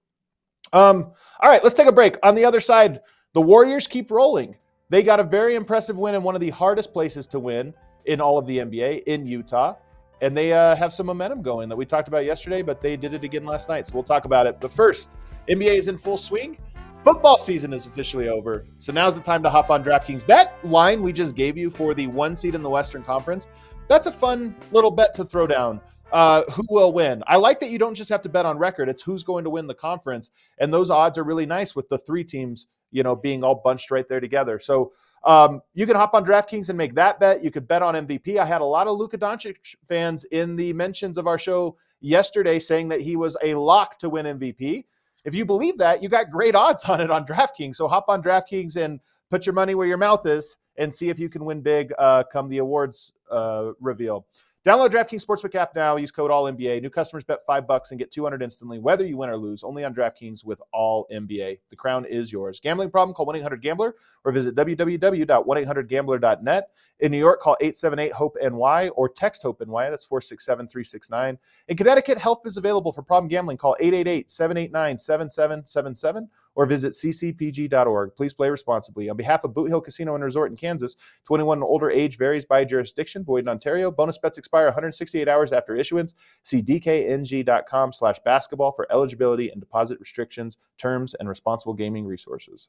Um, 0.73 1.11
all 1.39 1.49
right, 1.49 1.63
let's 1.63 1.75
take 1.75 1.87
a 1.87 1.91
break. 1.91 2.17
On 2.23 2.35
the 2.35 2.45
other 2.45 2.59
side, 2.59 3.01
the 3.33 3.41
Warriors 3.41 3.87
keep 3.87 4.11
rolling. 4.11 4.55
They 4.89 5.03
got 5.03 5.19
a 5.19 5.23
very 5.23 5.55
impressive 5.55 5.97
win 5.97 6.15
in 6.15 6.23
one 6.23 6.35
of 6.35 6.41
the 6.41 6.49
hardest 6.49 6.93
places 6.93 7.27
to 7.27 7.39
win 7.39 7.73
in 8.05 8.19
all 8.19 8.37
of 8.37 8.45
the 8.45 8.57
NBA 8.57 9.03
in 9.03 9.25
Utah. 9.25 9.75
And 10.21 10.37
they 10.37 10.53
uh, 10.53 10.75
have 10.75 10.93
some 10.93 11.07
momentum 11.07 11.41
going 11.41 11.67
that 11.69 11.75
we 11.75 11.85
talked 11.85 12.07
about 12.07 12.25
yesterday, 12.25 12.61
but 12.61 12.79
they 12.79 12.95
did 12.95 13.13
it 13.13 13.23
again 13.23 13.43
last 13.43 13.69
night. 13.69 13.87
So 13.87 13.93
we'll 13.93 14.03
talk 14.03 14.25
about 14.25 14.45
it. 14.45 14.57
But 14.59 14.71
first, 14.71 15.15
NBA 15.49 15.75
is 15.75 15.87
in 15.87 15.97
full 15.97 16.17
swing. 16.17 16.57
Football 17.03 17.39
season 17.39 17.73
is 17.73 17.87
officially 17.87 18.29
over. 18.29 18.63
So 18.77 18.93
now's 18.93 19.15
the 19.15 19.21
time 19.21 19.41
to 19.41 19.49
hop 19.49 19.71
on 19.71 19.83
DraftKings. 19.83 20.25
That 20.27 20.63
line 20.63 21.01
we 21.01 21.11
just 21.11 21.35
gave 21.35 21.57
you 21.57 21.71
for 21.71 21.95
the 21.95 22.05
one 22.07 22.35
seed 22.35 22.53
in 22.53 22.61
the 22.61 22.69
Western 22.69 23.03
Conference 23.03 23.47
that's 23.91 24.05
a 24.05 24.11
fun 24.11 24.55
little 24.71 24.89
bet 24.89 25.13
to 25.15 25.25
throw 25.25 25.45
down. 25.45 25.81
uh, 26.11 26.43
who 26.51 26.63
will 26.69 26.91
win. 26.91 27.23
I 27.27 27.37
like 27.37 27.59
that 27.61 27.69
you 27.69 27.77
don't 27.77 27.95
just 27.95 28.09
have 28.09 28.21
to 28.23 28.29
bet 28.29 28.45
on 28.45 28.57
record; 28.57 28.89
it's 28.89 29.01
who's 29.01 29.23
going 29.23 29.45
to 29.45 29.49
win 29.49 29.67
the 29.67 29.73
conference, 29.73 30.31
and 30.59 30.73
those 30.73 30.89
odds 30.89 31.17
are 31.17 31.23
really 31.23 31.45
nice 31.45 31.75
with 31.75 31.87
the 31.89 31.97
three 31.97 32.23
teams, 32.23 32.67
you 32.91 33.01
know, 33.03 33.15
being 33.15 33.43
all 33.43 33.55
bunched 33.55 33.91
right 33.91 34.07
there 34.07 34.19
together. 34.19 34.59
So 34.59 34.91
um, 35.23 35.61
you 35.73 35.85
can 35.85 35.95
hop 35.95 36.13
on 36.13 36.25
DraftKings 36.25 36.69
and 36.69 36.77
make 36.77 36.95
that 36.95 37.19
bet. 37.19 37.43
You 37.43 37.51
could 37.51 37.67
bet 37.67 37.81
on 37.81 37.93
MVP. 37.93 38.37
I 38.37 38.45
had 38.45 38.61
a 38.61 38.65
lot 38.65 38.87
of 38.87 38.97
Luka 38.97 39.17
Doncic 39.17 39.75
fans 39.87 40.23
in 40.25 40.55
the 40.55 40.73
mentions 40.73 41.17
of 41.17 41.27
our 41.27 41.37
show 41.37 41.77
yesterday 41.99 42.59
saying 42.59 42.87
that 42.89 43.01
he 43.01 43.15
was 43.15 43.37
a 43.43 43.53
lock 43.53 43.99
to 43.99 44.09
win 44.09 44.25
MVP. 44.39 44.85
If 45.23 45.35
you 45.35 45.45
believe 45.45 45.77
that, 45.77 46.01
you 46.01 46.09
got 46.09 46.31
great 46.31 46.55
odds 46.55 46.83
on 46.85 47.01
it 47.01 47.11
on 47.11 47.25
DraftKings. 47.25 47.75
So 47.75 47.87
hop 47.87 48.05
on 48.07 48.23
DraftKings 48.23 48.75
and 48.77 48.99
put 49.29 49.45
your 49.45 49.53
money 49.53 49.75
where 49.75 49.87
your 49.87 49.97
mouth 49.97 50.25
is 50.25 50.57
and 50.77 50.91
see 50.91 51.09
if 51.09 51.19
you 51.19 51.29
can 51.29 51.45
win 51.45 51.61
big 51.61 51.93
uh, 51.99 52.23
come 52.31 52.49
the 52.49 52.57
awards 52.57 53.13
uh, 53.29 53.71
reveal. 53.79 54.25
Download 54.63 54.89
DraftKings 54.89 55.25
Sportsbook 55.25 55.55
app 55.55 55.75
now. 55.75 55.95
Use 55.95 56.11
code 56.11 56.29
All 56.29 56.43
NBA. 56.43 56.83
New 56.83 56.91
customers 56.91 57.23
bet 57.23 57.39
five 57.47 57.65
bucks 57.65 57.89
and 57.89 57.97
get 57.97 58.11
200 58.11 58.43
instantly, 58.43 58.77
whether 58.77 59.07
you 59.07 59.17
win 59.17 59.31
or 59.31 59.37
lose. 59.37 59.63
Only 59.63 59.83
on 59.83 59.91
DraftKings 59.91 60.45
with 60.45 60.61
All 60.71 61.07
NBA. 61.11 61.57
The 61.71 61.75
crown 61.75 62.05
is 62.05 62.31
yours. 62.31 62.59
Gambling 62.59 62.91
problem? 62.91 63.15
Call 63.15 63.25
1-800-GAMBLER 63.25 63.95
or 64.23 64.31
visit 64.31 64.53
www.1800gambler.net. 64.53 66.69
In 66.99 67.11
New 67.11 67.17
York, 67.17 67.39
call 67.39 67.57
878-HOPE-NY 67.59 68.89
or 68.89 69.09
text 69.09 69.41
HOPE-NY. 69.41 69.89
That's 69.89 70.05
467-369. 70.05 71.39
In 71.67 71.75
Connecticut, 71.75 72.19
help 72.19 72.45
is 72.45 72.57
available 72.57 72.93
for 72.93 73.01
problem 73.01 73.29
gambling. 73.29 73.57
Call 73.57 73.75
888-789-7777 73.81 76.27
or 76.53 76.67
visit 76.67 76.93
ccpg.org. 76.93 78.15
Please 78.15 78.35
play 78.35 78.51
responsibly. 78.51 79.09
On 79.09 79.17
behalf 79.17 79.43
of 79.43 79.55
Boot 79.55 79.69
Hill 79.69 79.81
Casino 79.81 80.13
and 80.13 80.23
Resort 80.23 80.51
in 80.51 80.57
Kansas, 80.57 80.95
21 81.25 81.57
and 81.57 81.63
older 81.63 81.89
age 81.89 82.19
varies 82.19 82.45
by 82.45 82.63
jurisdiction. 82.63 83.23
Void 83.23 83.45
in 83.45 83.49
Ontario. 83.49 83.89
Bonus 83.89 84.19
bets 84.19 84.37
expire 84.51 84.65
168 84.65 85.29
hours 85.29 85.53
after 85.53 85.77
issuance. 85.77 86.13
See 86.43 86.61
dkng.com 86.61 87.93
slash 87.93 88.19
basketball 88.25 88.73
for 88.73 88.85
eligibility 88.91 89.49
and 89.49 89.61
deposit 89.61 89.97
restrictions, 90.01 90.57
terms, 90.77 91.15
and 91.19 91.29
responsible 91.29 91.73
gaming 91.73 92.05
resources. 92.05 92.67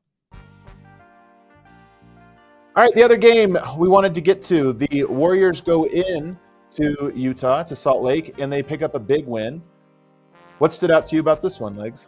All 2.75 2.85
right, 2.85 2.95
the 2.95 3.03
other 3.03 3.17
game 3.17 3.59
we 3.77 3.89
wanted 3.89 4.15
to 4.15 4.21
get 4.21 4.41
to 4.43 4.73
the 4.73 5.05
Warriors 5.05 5.61
go 5.61 5.87
in 5.87 6.39
to 6.77 7.13
Utah, 7.17 7.65
to 7.65 7.75
Salt 7.75 8.01
Lake, 8.01 8.39
and 8.39 8.51
they 8.51 8.63
pick 8.63 8.83
up 8.83 8.95
a 8.95 9.01
big 9.01 9.27
win. 9.27 9.61
What 10.59 10.73
stood 10.73 10.93
out 10.93 11.05
to 11.07 11.17
you 11.17 11.21
about 11.21 11.41
this 11.41 11.59
one, 11.59 11.77
Legs? 11.77 12.07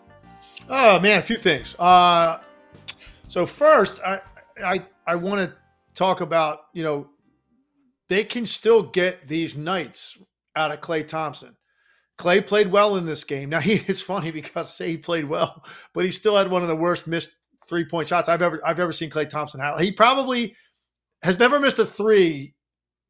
Oh 0.71 1.01
man, 1.01 1.19
a 1.19 1.23
few 1.23 1.37
things. 1.37 1.75
Uh, 1.81 2.39
so 3.27 3.45
first, 3.45 3.99
I 4.07 4.21
I 4.65 4.85
I 5.07 5.17
want 5.17 5.41
to 5.41 5.55
talk 5.95 6.21
about 6.21 6.67
you 6.73 6.85
know 6.85 7.09
they 8.09 8.25
can 8.25 8.47
still 8.47 8.83
get 8.83 9.29
these 9.29 9.57
nights 9.57 10.19
out 10.57 10.73
of 10.73 10.81
Klay 10.81 11.07
Thompson. 11.07 11.57
Klay 12.19 12.47
played 12.47 12.71
well 12.71 12.97
in 12.97 13.07
this 13.07 13.25
game. 13.25 13.51
Now 13.51 13.61
he 13.61 13.75
it's 13.75 14.01
funny 14.01 14.31
because 14.31 14.75
say 14.75 14.91
he 14.91 14.97
played 14.97 15.25
well, 15.25 15.65
but 15.93 16.05
he 16.05 16.11
still 16.11 16.37
had 16.37 16.51
one 16.51 16.63
of 16.63 16.69
the 16.69 16.77
worst 16.77 17.07
missed 17.07 17.31
three 17.69 17.85
point 17.85 18.09
shots 18.09 18.29
I've 18.29 18.43
ever 18.43 18.61
I've 18.65 18.81
ever 18.81 18.93
seen 18.93 19.11
Klay 19.11 19.29
Thompson 19.29 19.61
have. 19.61 19.79
He 19.79 19.93
probably 19.93 20.55
has 21.23 21.39
never 21.39 21.59
missed 21.59 21.79
a 21.79 21.87
three 21.87 22.55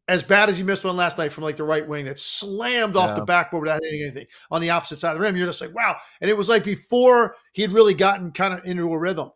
as 0.07 0.23
bad 0.23 0.51
as 0.51 0.59
he 0.59 0.65
missed 0.65 0.85
one 0.85 0.97
last 0.97 1.17
night 1.17 1.33
from 1.33 1.45
like 1.45 1.57
the 1.57 1.65
right 1.65 1.87
wing 1.87 2.05
that 2.05 2.19
slammed 2.19 2.97
off 2.97 3.15
the 3.15 3.25
backboard 3.25 3.63
without 3.63 3.83
hitting 3.83 4.03
anything 4.03 4.27
on 4.51 4.61
the 4.61 4.71
opposite 4.71 4.99
side 4.99 5.13
of 5.13 5.19
the 5.19 5.23
rim. 5.23 5.37
You're 5.37 5.47
just 5.47 5.63
like, 5.63 5.75
wow. 5.75 5.97
And 6.21 6.31
it 6.31 6.37
was 6.37 6.49
like 6.49 6.63
before 6.63 7.37
he 7.53 7.63
had 7.63 7.73
really 7.73 7.95
gotten 7.95 8.31
kind 8.31 8.53
of 8.53 8.65
into 8.67 8.93
a 8.93 8.99
rhythm. 8.99 9.31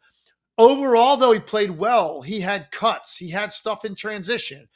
Overall, 0.58 1.16
though, 1.16 1.32
he 1.32 1.38
played 1.38 1.70
well. 1.70 2.20
He 2.20 2.40
had 2.40 2.70
cuts, 2.70 3.16
he 3.16 3.30
had 3.30 3.52
stuff 3.52 3.84
in 3.84 3.94
transition, 3.94 4.68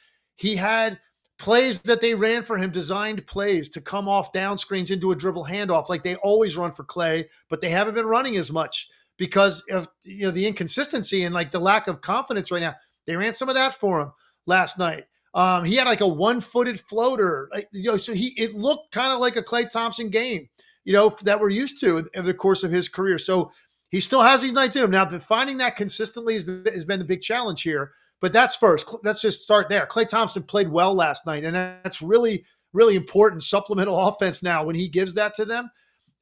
he 0.43 0.57
had 0.57 0.99
plays 1.39 1.79
that 1.83 2.01
they 2.01 2.13
ran 2.13 2.43
for 2.43 2.57
him, 2.57 2.69
designed 2.69 3.25
plays 3.27 3.69
to 3.69 3.79
come 3.79 4.09
off 4.09 4.33
down 4.33 4.57
screens 4.57 4.91
into 4.91 5.13
a 5.13 5.15
dribble 5.15 5.45
handoff 5.45 5.87
like 5.87 6.03
they 6.03 6.15
always 6.17 6.57
run 6.57 6.73
for 6.73 6.83
Klay, 6.83 7.25
but 7.49 7.61
they 7.61 7.69
haven't 7.69 7.95
been 7.95 8.05
running 8.05 8.35
as 8.35 8.51
much 8.51 8.89
because 9.17 9.63
of 9.71 9.87
you 10.03 10.25
know 10.25 10.31
the 10.31 10.45
inconsistency 10.45 11.23
and 11.23 11.33
like 11.33 11.51
the 11.51 11.59
lack 11.59 11.87
of 11.87 12.01
confidence 12.01 12.51
right 12.51 12.61
now. 12.61 12.75
They 13.07 13.15
ran 13.15 13.33
some 13.33 13.47
of 13.47 13.55
that 13.55 13.73
for 13.73 14.01
him 14.01 14.11
last 14.45 14.77
night. 14.77 15.05
Um, 15.33 15.63
he 15.63 15.77
had 15.77 15.87
like 15.87 16.01
a 16.01 16.07
one-footed 16.07 16.77
floater, 16.77 17.49
like, 17.53 17.69
you 17.71 17.91
know, 17.91 17.97
so 17.97 18.13
he 18.13 18.33
it 18.35 18.53
looked 18.53 18.91
kind 18.91 19.13
of 19.13 19.19
like 19.19 19.37
a 19.37 19.43
Klay 19.43 19.69
Thompson 19.69 20.09
game, 20.09 20.49
you 20.83 20.91
know, 20.91 21.15
that 21.23 21.39
we're 21.39 21.51
used 21.51 21.79
to 21.79 22.05
in 22.13 22.25
the 22.25 22.33
course 22.33 22.63
of 22.63 22.71
his 22.71 22.89
career. 22.89 23.17
So 23.17 23.49
he 23.91 24.01
still 24.01 24.21
has 24.21 24.41
these 24.41 24.53
nights 24.53 24.75
in 24.75 24.83
him. 24.83 24.91
Now, 24.91 25.07
finding 25.19 25.57
that 25.59 25.77
consistently 25.77 26.33
has 26.33 26.43
been, 26.43 26.65
has 26.65 26.83
been 26.83 26.99
the 26.99 27.05
big 27.05 27.21
challenge 27.21 27.61
here. 27.61 27.93
But 28.23 28.31
that's 28.31 28.55
first. 28.55 28.89
Let's 29.03 29.19
just 29.19 29.43
start 29.43 29.67
there. 29.67 29.85
Klay 29.85 30.07
Thompson 30.07 30.43
played 30.43 30.69
well 30.69 30.95
last 30.95 31.25
night, 31.25 31.43
and 31.43 31.53
that's 31.53 32.01
really, 32.01 32.45
really 32.71 32.95
important 32.95 33.43
supplemental 33.43 33.99
offense 34.07 34.41
now 34.41 34.63
when 34.63 34.77
he 34.77 34.87
gives 34.87 35.13
that 35.15 35.33
to 35.33 35.45
them. 35.45 35.69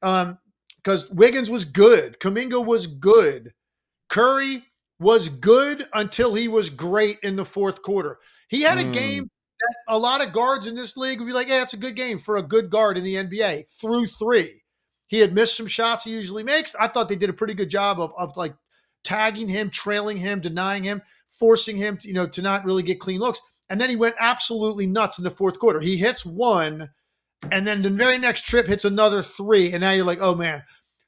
Um, 0.01 0.39
because 0.77 1.11
Wiggins 1.11 1.51
was 1.51 1.63
good, 1.63 2.19
Kuminga 2.19 2.65
was 2.65 2.87
good, 2.87 3.53
Curry 4.09 4.63
was 4.99 5.29
good 5.29 5.85
until 5.93 6.33
he 6.33 6.47
was 6.47 6.71
great 6.71 7.19
in 7.21 7.35
the 7.35 7.45
fourth 7.45 7.83
quarter. 7.83 8.17
He 8.47 8.63
had 8.63 8.79
a 8.79 8.83
mm. 8.83 8.93
game 8.93 9.29
that 9.59 9.75
a 9.87 9.97
lot 9.99 10.25
of 10.25 10.33
guards 10.33 10.65
in 10.65 10.73
this 10.73 10.97
league 10.97 11.19
would 11.19 11.27
be 11.27 11.33
like, 11.33 11.49
yeah, 11.49 11.61
it's 11.61 11.75
a 11.75 11.77
good 11.77 11.95
game 11.95 12.17
for 12.17 12.37
a 12.37 12.41
good 12.41 12.71
guard 12.71 12.97
in 12.97 13.03
the 13.03 13.13
NBA 13.13 13.65
through 13.79 14.07
three. 14.07 14.63
He 15.05 15.19
had 15.19 15.35
missed 15.35 15.55
some 15.55 15.67
shots 15.67 16.05
he 16.05 16.13
usually 16.13 16.41
makes. 16.41 16.73
I 16.73 16.87
thought 16.87 17.09
they 17.09 17.15
did 17.15 17.29
a 17.29 17.33
pretty 17.33 17.53
good 17.53 17.69
job 17.69 17.99
of, 17.99 18.11
of 18.17 18.35
like 18.37 18.55
tagging 19.03 19.49
him, 19.49 19.69
trailing 19.69 20.17
him, 20.17 20.39
denying 20.39 20.83
him, 20.83 21.01
forcing 21.29 21.77
him 21.77 21.97
to, 21.97 22.07
you 22.07 22.13
know, 22.13 22.27
to 22.27 22.41
not 22.41 22.65
really 22.65 22.83
get 22.83 22.99
clean 22.99 23.19
looks. 23.19 23.41
And 23.69 23.79
then 23.79 23.89
he 23.89 23.95
went 23.95 24.15
absolutely 24.19 24.85
nuts 24.85 25.17
in 25.17 25.23
the 25.23 25.31
fourth 25.31 25.57
quarter. 25.57 25.79
He 25.79 25.97
hits 25.97 26.25
one, 26.25 26.89
and 27.51 27.65
then 27.65 27.81
the 27.81 27.89
very 27.89 28.17
next 28.17 28.45
trip 28.45 28.67
hits 28.67 28.85
another 28.85 29.21
three. 29.21 29.71
And 29.71 29.81
now 29.81 29.91
you're 29.91 30.05
like, 30.05 30.21
oh 30.21 30.35
man, 30.35 30.63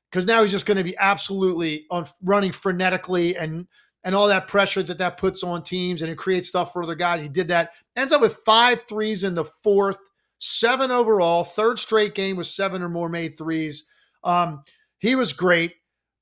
because 0.10 0.25
now 0.25 0.41
he's 0.41 0.51
just 0.51 0.65
going 0.65 0.77
to 0.77 0.84
be 0.84 0.97
absolutely 0.97 1.86
on 1.91 2.06
running 2.21 2.51
frenetically 2.51 3.36
and 3.38 3.67
and 4.03 4.13
all 4.13 4.27
that 4.27 4.47
pressure 4.47 4.84
that 4.84 4.97
that 4.97 5.17
puts 5.17 5.43
on 5.43 5.63
teams 5.63 6.01
and 6.01 6.12
it 6.12 6.17
creates 6.17 6.49
stuff 6.49 6.73
for 6.73 6.84
other 6.84 6.95
guys. 6.95 7.21
He 7.21 7.29
did 7.29 7.47
that. 7.47 7.71
Ends 7.95 8.12
up 8.12 8.21
with 8.21 8.41
five 8.45 8.84
threes 8.88 9.23
in 9.23 9.34
the 9.34 9.45
fourth, 9.45 9.97
seven 10.39 10.91
overall, 10.91 11.43
third 11.43 11.79
straight 11.79 12.13
game 12.13 12.36
with 12.36 12.47
seven 12.47 12.82
or 12.82 12.89
more 12.89 13.08
made 13.08 13.38
threes. 13.38 13.86
Um, 14.23 14.63
he 14.99 15.15
was 15.15 15.34
great. 15.34 15.73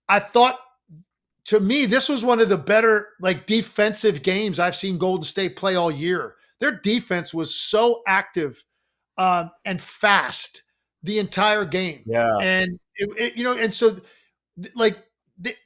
I 0.08 0.20
thought 0.20 0.60
to 1.46 1.60
me, 1.60 1.86
this 1.86 2.08
was 2.08 2.24
one 2.24 2.40
of 2.40 2.50
the 2.50 2.58
better 2.58 3.10
like 3.20 3.46
defensive 3.46 4.22
games 4.22 4.60
I've 4.60 4.76
seen 4.76 4.98
Golden 4.98 5.24
State 5.24 5.56
play 5.56 5.76
all 5.76 5.92
year. 5.92 6.36
Their 6.60 6.72
defense 6.72 7.34
was 7.34 7.54
so 7.56 8.04
active 8.08 8.64
um, 9.18 9.52
and 9.66 9.82
fast 9.82 10.64
the 11.04 11.20
entire 11.20 11.66
game. 11.66 12.04
Yeah, 12.06 12.38
and 12.42 12.80
it, 12.96 13.10
it, 13.18 13.38
you 13.38 13.44
know, 13.44 13.58
and 13.58 13.74
so 13.74 13.98
like 14.76 15.04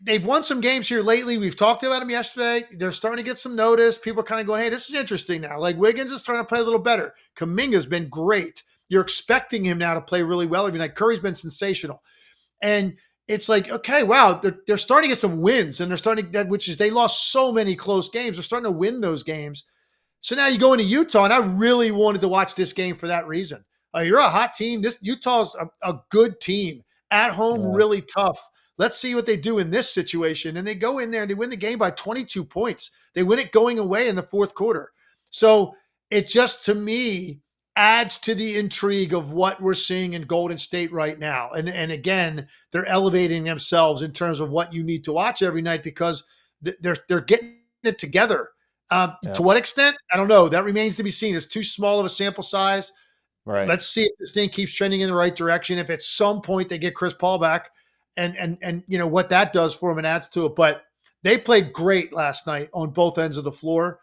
they've 0.02 0.26
won 0.26 0.44
some 0.44 0.62
games 0.62 0.88
here 0.88 1.02
lately. 1.02 1.38
We've 1.38 1.56
talked 1.56 1.84
about 1.84 2.00
them 2.00 2.10
yesterday. 2.10 2.66
They're 2.72 2.92
starting 2.92 3.24
to 3.24 3.30
get 3.30 3.38
some 3.38 3.56
notice. 3.56 3.98
People 3.98 4.22
are 4.22 4.26
kind 4.26 4.40
of 4.40 4.48
going, 4.48 4.62
hey, 4.62 4.70
this 4.70 4.90
is 4.90 4.96
interesting 4.96 5.42
now. 5.42 5.60
Like 5.60 5.78
Wiggins 5.78 6.12
is 6.12 6.22
starting 6.22 6.44
to 6.44 6.48
play 6.48 6.60
a 6.60 6.64
little 6.64 6.80
better. 6.80 7.14
Kuminga's 7.36 7.86
been 7.86 8.08
great. 8.08 8.64
You're 8.88 9.02
expecting 9.02 9.66
him 9.66 9.78
now 9.78 9.96
to 9.96 10.02
play 10.02 10.24
really 10.24 10.46
well 10.46 10.68
every 10.68 10.80
night. 10.80 10.96
Curry's 10.96 11.20
been 11.20 11.36
sensational. 11.36 12.02
And 12.62 12.96
it's 13.28 13.50
like, 13.50 13.70
okay, 13.70 14.04
wow, 14.04 14.34
they're, 14.34 14.60
they're 14.68 14.78
starting 14.78 15.10
to 15.10 15.16
get 15.16 15.20
some 15.20 15.42
wins 15.42 15.82
and 15.82 15.90
they're 15.90 15.98
starting 15.98 16.32
to, 16.32 16.44
which 16.44 16.68
is 16.68 16.78
they 16.78 16.92
lost 16.92 17.32
so 17.32 17.52
many 17.52 17.76
close 17.76 18.10
games. 18.10 18.38
They're 18.38 18.44
starting 18.44 18.66
to 18.66 18.78
win 18.78 19.02
those 19.02 19.24
games. 19.24 19.66
So 20.22 20.36
now 20.36 20.48
you 20.48 20.58
go 20.58 20.74
into 20.74 20.86
Utah, 20.86 21.26
and 21.26 21.34
I 21.34 21.46
really 21.46 21.92
wanted 21.92 22.22
to 22.22 22.28
watch 22.28 22.56
this 22.56 22.74
game 22.74 22.96
for 22.96 23.08
that 23.08 23.28
reason. 23.28 23.64
Uh, 23.96 24.00
you're 24.00 24.18
a 24.18 24.30
hot 24.30 24.54
team. 24.54 24.82
This 24.82 24.98
Utah's 25.02 25.56
a, 25.56 25.68
a 25.88 26.00
good 26.10 26.40
team 26.42 26.84
at 27.12 27.32
home, 27.32 27.62
yeah. 27.62 27.76
really 27.76 28.02
tough. 28.02 28.40
Let's 28.78 28.98
see 28.98 29.16
what 29.16 29.26
they 29.26 29.38
do 29.38 29.60
in 29.60 29.70
this 29.70 29.94
situation. 29.94 30.58
And 30.58 30.68
they 30.68 30.76
go 30.76 31.00
in 31.00 31.12
there 31.12 31.22
and 31.22 31.30
they 31.30 31.36
win 31.36 31.50
the 31.50 31.56
game 31.56 31.78
by 31.78 31.92
22 31.92 32.44
points. 32.44 32.92
They 33.14 33.24
win 33.24 33.40
it 33.40 33.52
going 33.52 33.80
away 33.80 34.10
in 34.10 34.16
the 34.16 34.24
fourth 34.24 34.54
quarter. 34.54 34.92
So 35.30 35.76
it 36.10 36.28
just, 36.28 36.66
to 36.66 36.76
me, 36.76 37.40
adds 37.76 38.18
to 38.20 38.36
the 38.36 38.58
intrigue 38.58 39.14
of 39.14 39.32
what 39.32 39.62
we're 39.62 39.74
seeing 39.74 40.14
in 40.14 40.22
Golden 40.24 40.58
State 40.58 40.92
right 40.92 41.20
now. 41.20 41.52
And, 41.52 41.68
and 41.70 41.92
again, 41.92 42.48
they're 42.72 42.86
elevating 42.86 43.44
themselves 43.44 44.02
in 44.02 44.12
terms 44.12 44.40
of 44.40 44.50
what 44.50 44.74
you 44.74 44.84
need 44.84 45.04
to 45.06 45.14
watch 45.14 45.42
every 45.42 45.62
night 45.62 45.84
because 45.84 46.24
they're, 46.62 46.96
they're 47.10 47.22
getting 47.22 47.58
it 47.84 48.00
together. 48.00 48.50
Uh, 48.92 49.14
yeah. 49.24 49.34
To 49.34 49.42
what 49.42 49.58
extent? 49.58 49.98
I 50.14 50.18
don't 50.18 50.28
know. 50.28 50.48
That 50.48 50.64
remains 50.64 50.96
to 50.98 51.04
be 51.04 51.12
seen. 51.12 51.36
It's 51.36 51.46
too 51.46 51.64
small 51.64 52.00
of 52.00 52.06
a 52.06 52.10
sample 52.10 52.44
size. 52.44 52.94
Right. 53.46 53.68
Let's 53.68 53.88
see 53.88 54.04
if 54.04 54.12
this 54.20 54.32
thing 54.32 54.50
keeps 54.50 54.74
trending 54.74 55.02
in 55.02 55.08
the 55.08 55.16
right 55.16 55.36
direction. 55.36 55.78
If 55.78 55.90
at 55.90 56.02
some 56.02 56.42
point 56.42 56.70
they 56.70 56.78
get 56.78 56.96
Chris 56.96 57.14
Paul 57.14 57.40
back, 57.40 57.70
and 58.18 58.36
and 58.38 58.58
and 58.62 58.84
you 58.88 58.98
know 58.98 59.08
what 59.08 59.30
that 59.30 59.54
does 59.54 59.76
for 59.76 59.92
them 59.92 60.00
and 60.00 60.08
adds 60.08 60.28
to 60.30 60.46
it. 60.46 60.56
But 60.56 60.84
they 61.24 61.38
played 61.38 61.74
great 61.74 62.14
last 62.14 62.48
night 62.48 62.70
on 62.74 62.90
both 62.90 63.18
ends 63.18 63.38
of 63.38 63.44
the 63.44 63.52
floor, 63.52 64.00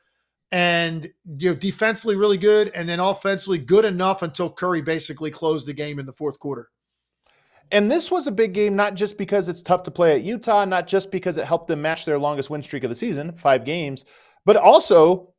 and 0.52 1.10
you 1.38 1.50
know 1.50 1.54
defensively 1.56 2.14
really 2.14 2.36
good, 2.36 2.70
and 2.74 2.88
then 2.88 3.00
offensively 3.00 3.58
good 3.58 3.84
enough 3.84 4.22
until 4.22 4.50
Curry 4.50 4.82
basically 4.82 5.30
closed 5.30 5.66
the 5.66 5.72
game 5.72 5.98
in 5.98 6.06
the 6.06 6.12
fourth 6.12 6.38
quarter. 6.38 6.68
And 7.72 7.90
this 7.90 8.10
was 8.10 8.26
a 8.26 8.32
big 8.32 8.52
game, 8.52 8.76
not 8.76 8.94
just 8.94 9.16
because 9.16 9.48
it's 9.48 9.62
tough 9.62 9.82
to 9.84 9.90
play 9.90 10.14
at 10.14 10.22
Utah, 10.22 10.66
not 10.66 10.86
just 10.86 11.10
because 11.10 11.38
it 11.38 11.46
helped 11.46 11.68
them 11.68 11.80
match 11.80 12.04
their 12.04 12.18
longest 12.18 12.50
win 12.50 12.62
streak 12.62 12.84
of 12.84 12.90
the 12.90 12.94
season, 12.94 13.32
five 13.32 13.64
games, 13.64 14.04
but 14.44 14.56
also 14.56 15.32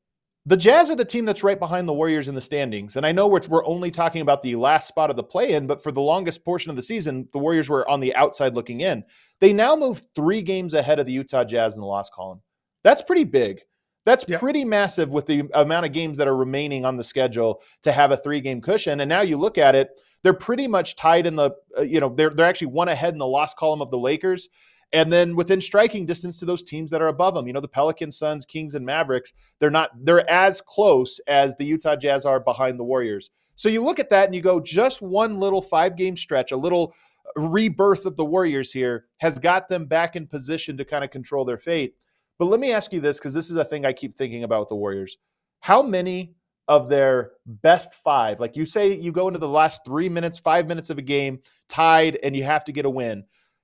the 0.47 0.57
Jazz 0.57 0.89
are 0.89 0.95
the 0.95 1.05
team 1.05 1.25
that's 1.25 1.43
right 1.43 1.59
behind 1.59 1.87
the 1.87 1.93
Warriors 1.93 2.27
in 2.27 2.33
the 2.33 2.41
standings. 2.41 2.95
And 2.95 3.05
I 3.05 3.11
know 3.11 3.27
we're, 3.27 3.41
we're 3.47 3.65
only 3.65 3.91
talking 3.91 4.21
about 4.21 4.41
the 4.41 4.55
last 4.55 4.87
spot 4.87 5.11
of 5.11 5.15
the 5.15 5.23
play 5.23 5.51
in, 5.53 5.67
but 5.67 5.81
for 5.81 5.91
the 5.91 6.01
longest 6.01 6.43
portion 6.43 6.71
of 6.71 6.75
the 6.75 6.81
season, 6.81 7.29
the 7.31 7.39
Warriors 7.39 7.69
were 7.69 7.89
on 7.89 7.99
the 7.99 8.15
outside 8.15 8.55
looking 8.55 8.81
in. 8.81 9.03
They 9.39 9.53
now 9.53 9.75
move 9.75 10.01
three 10.15 10.41
games 10.41 10.73
ahead 10.73 10.99
of 10.99 11.05
the 11.05 11.13
Utah 11.13 11.43
Jazz 11.43 11.75
in 11.75 11.81
the 11.81 11.87
loss 11.87 12.09
column. 12.09 12.41
That's 12.83 13.01
pretty 13.03 13.23
big. 13.25 13.61
That's 14.05 14.25
yep. 14.27 14.39
pretty 14.39 14.65
massive 14.65 15.11
with 15.11 15.25
the 15.25 15.43
amount 15.53 15.85
of 15.85 15.93
games 15.93 16.17
that 16.17 16.27
are 16.27 16.35
remaining 16.35 16.85
on 16.85 16.97
the 16.97 17.03
schedule 17.03 17.61
to 17.83 17.91
have 17.91 18.11
a 18.11 18.17
three 18.17 18.41
game 18.41 18.61
cushion. 18.61 18.99
And 18.99 19.09
now 19.09 19.21
you 19.21 19.37
look 19.37 19.57
at 19.57 19.75
it, 19.75 19.89
they're 20.23 20.33
pretty 20.33 20.67
much 20.67 20.95
tied 20.95 21.25
in 21.25 21.35
the, 21.35 21.51
uh, 21.77 21.81
you 21.81 21.99
know, 21.99 22.13
they're, 22.13 22.29
they're 22.29 22.45
actually 22.45 22.67
one 22.67 22.89
ahead 22.89 23.13
in 23.13 23.19
the 23.19 23.27
loss 23.27 23.53
column 23.53 23.81
of 23.81 23.91
the 23.91 23.97
Lakers 23.97 24.49
and 24.93 25.11
then 25.11 25.35
within 25.35 25.59
striking 25.59 26.05
distance 26.05 26.39
to 26.39 26.45
those 26.45 26.61
teams 26.63 26.91
that 26.91 27.01
are 27.01 27.07
above 27.07 27.33
them 27.33 27.47
you 27.47 27.53
know 27.53 27.59
the 27.59 27.67
pelicans 27.67 28.17
suns 28.17 28.45
kings 28.45 28.75
and 28.75 28.85
mavericks 28.85 29.33
they're 29.59 29.69
not 29.69 29.89
they're 30.05 30.29
as 30.29 30.61
close 30.61 31.19
as 31.27 31.55
the 31.55 31.65
utah 31.65 31.95
jazz 31.95 32.23
are 32.23 32.39
behind 32.39 32.79
the 32.79 32.83
warriors 32.83 33.29
so 33.55 33.67
you 33.67 33.83
look 33.83 33.99
at 33.99 34.09
that 34.09 34.25
and 34.25 34.35
you 34.35 34.41
go 34.41 34.59
just 34.59 35.01
one 35.01 35.39
little 35.39 35.61
five 35.61 35.97
game 35.97 36.15
stretch 36.15 36.51
a 36.51 36.57
little 36.57 36.95
rebirth 37.35 38.05
of 38.05 38.15
the 38.15 38.25
warriors 38.25 38.71
here 38.71 39.05
has 39.17 39.39
got 39.39 39.67
them 39.67 39.85
back 39.85 40.15
in 40.15 40.27
position 40.27 40.77
to 40.77 40.85
kind 40.85 41.03
of 41.03 41.09
control 41.09 41.43
their 41.43 41.57
fate 41.57 41.95
but 42.39 42.45
let 42.45 42.59
me 42.59 42.71
ask 42.71 42.91
you 42.93 42.99
this 42.99 43.17
because 43.17 43.33
this 43.33 43.49
is 43.49 43.55
a 43.55 43.65
thing 43.65 43.85
i 43.85 43.93
keep 43.93 44.15
thinking 44.15 44.43
about 44.43 44.61
with 44.61 44.69
the 44.69 44.75
warriors 44.75 45.17
how 45.59 45.81
many 45.81 46.35
of 46.67 46.89
their 46.89 47.31
best 47.45 47.93
five 47.93 48.39
like 48.39 48.55
you 48.55 48.65
say 48.65 48.93
you 48.93 49.11
go 49.11 49.27
into 49.27 49.39
the 49.39 49.47
last 49.47 49.81
three 49.85 50.09
minutes 50.09 50.39
five 50.39 50.67
minutes 50.67 50.89
of 50.89 50.97
a 50.97 51.01
game 51.01 51.39
tied 51.67 52.17
and 52.23 52.35
you 52.35 52.43
have 52.43 52.63
to 52.63 52.71
get 52.71 52.85
a 52.85 52.89
win 52.89 53.23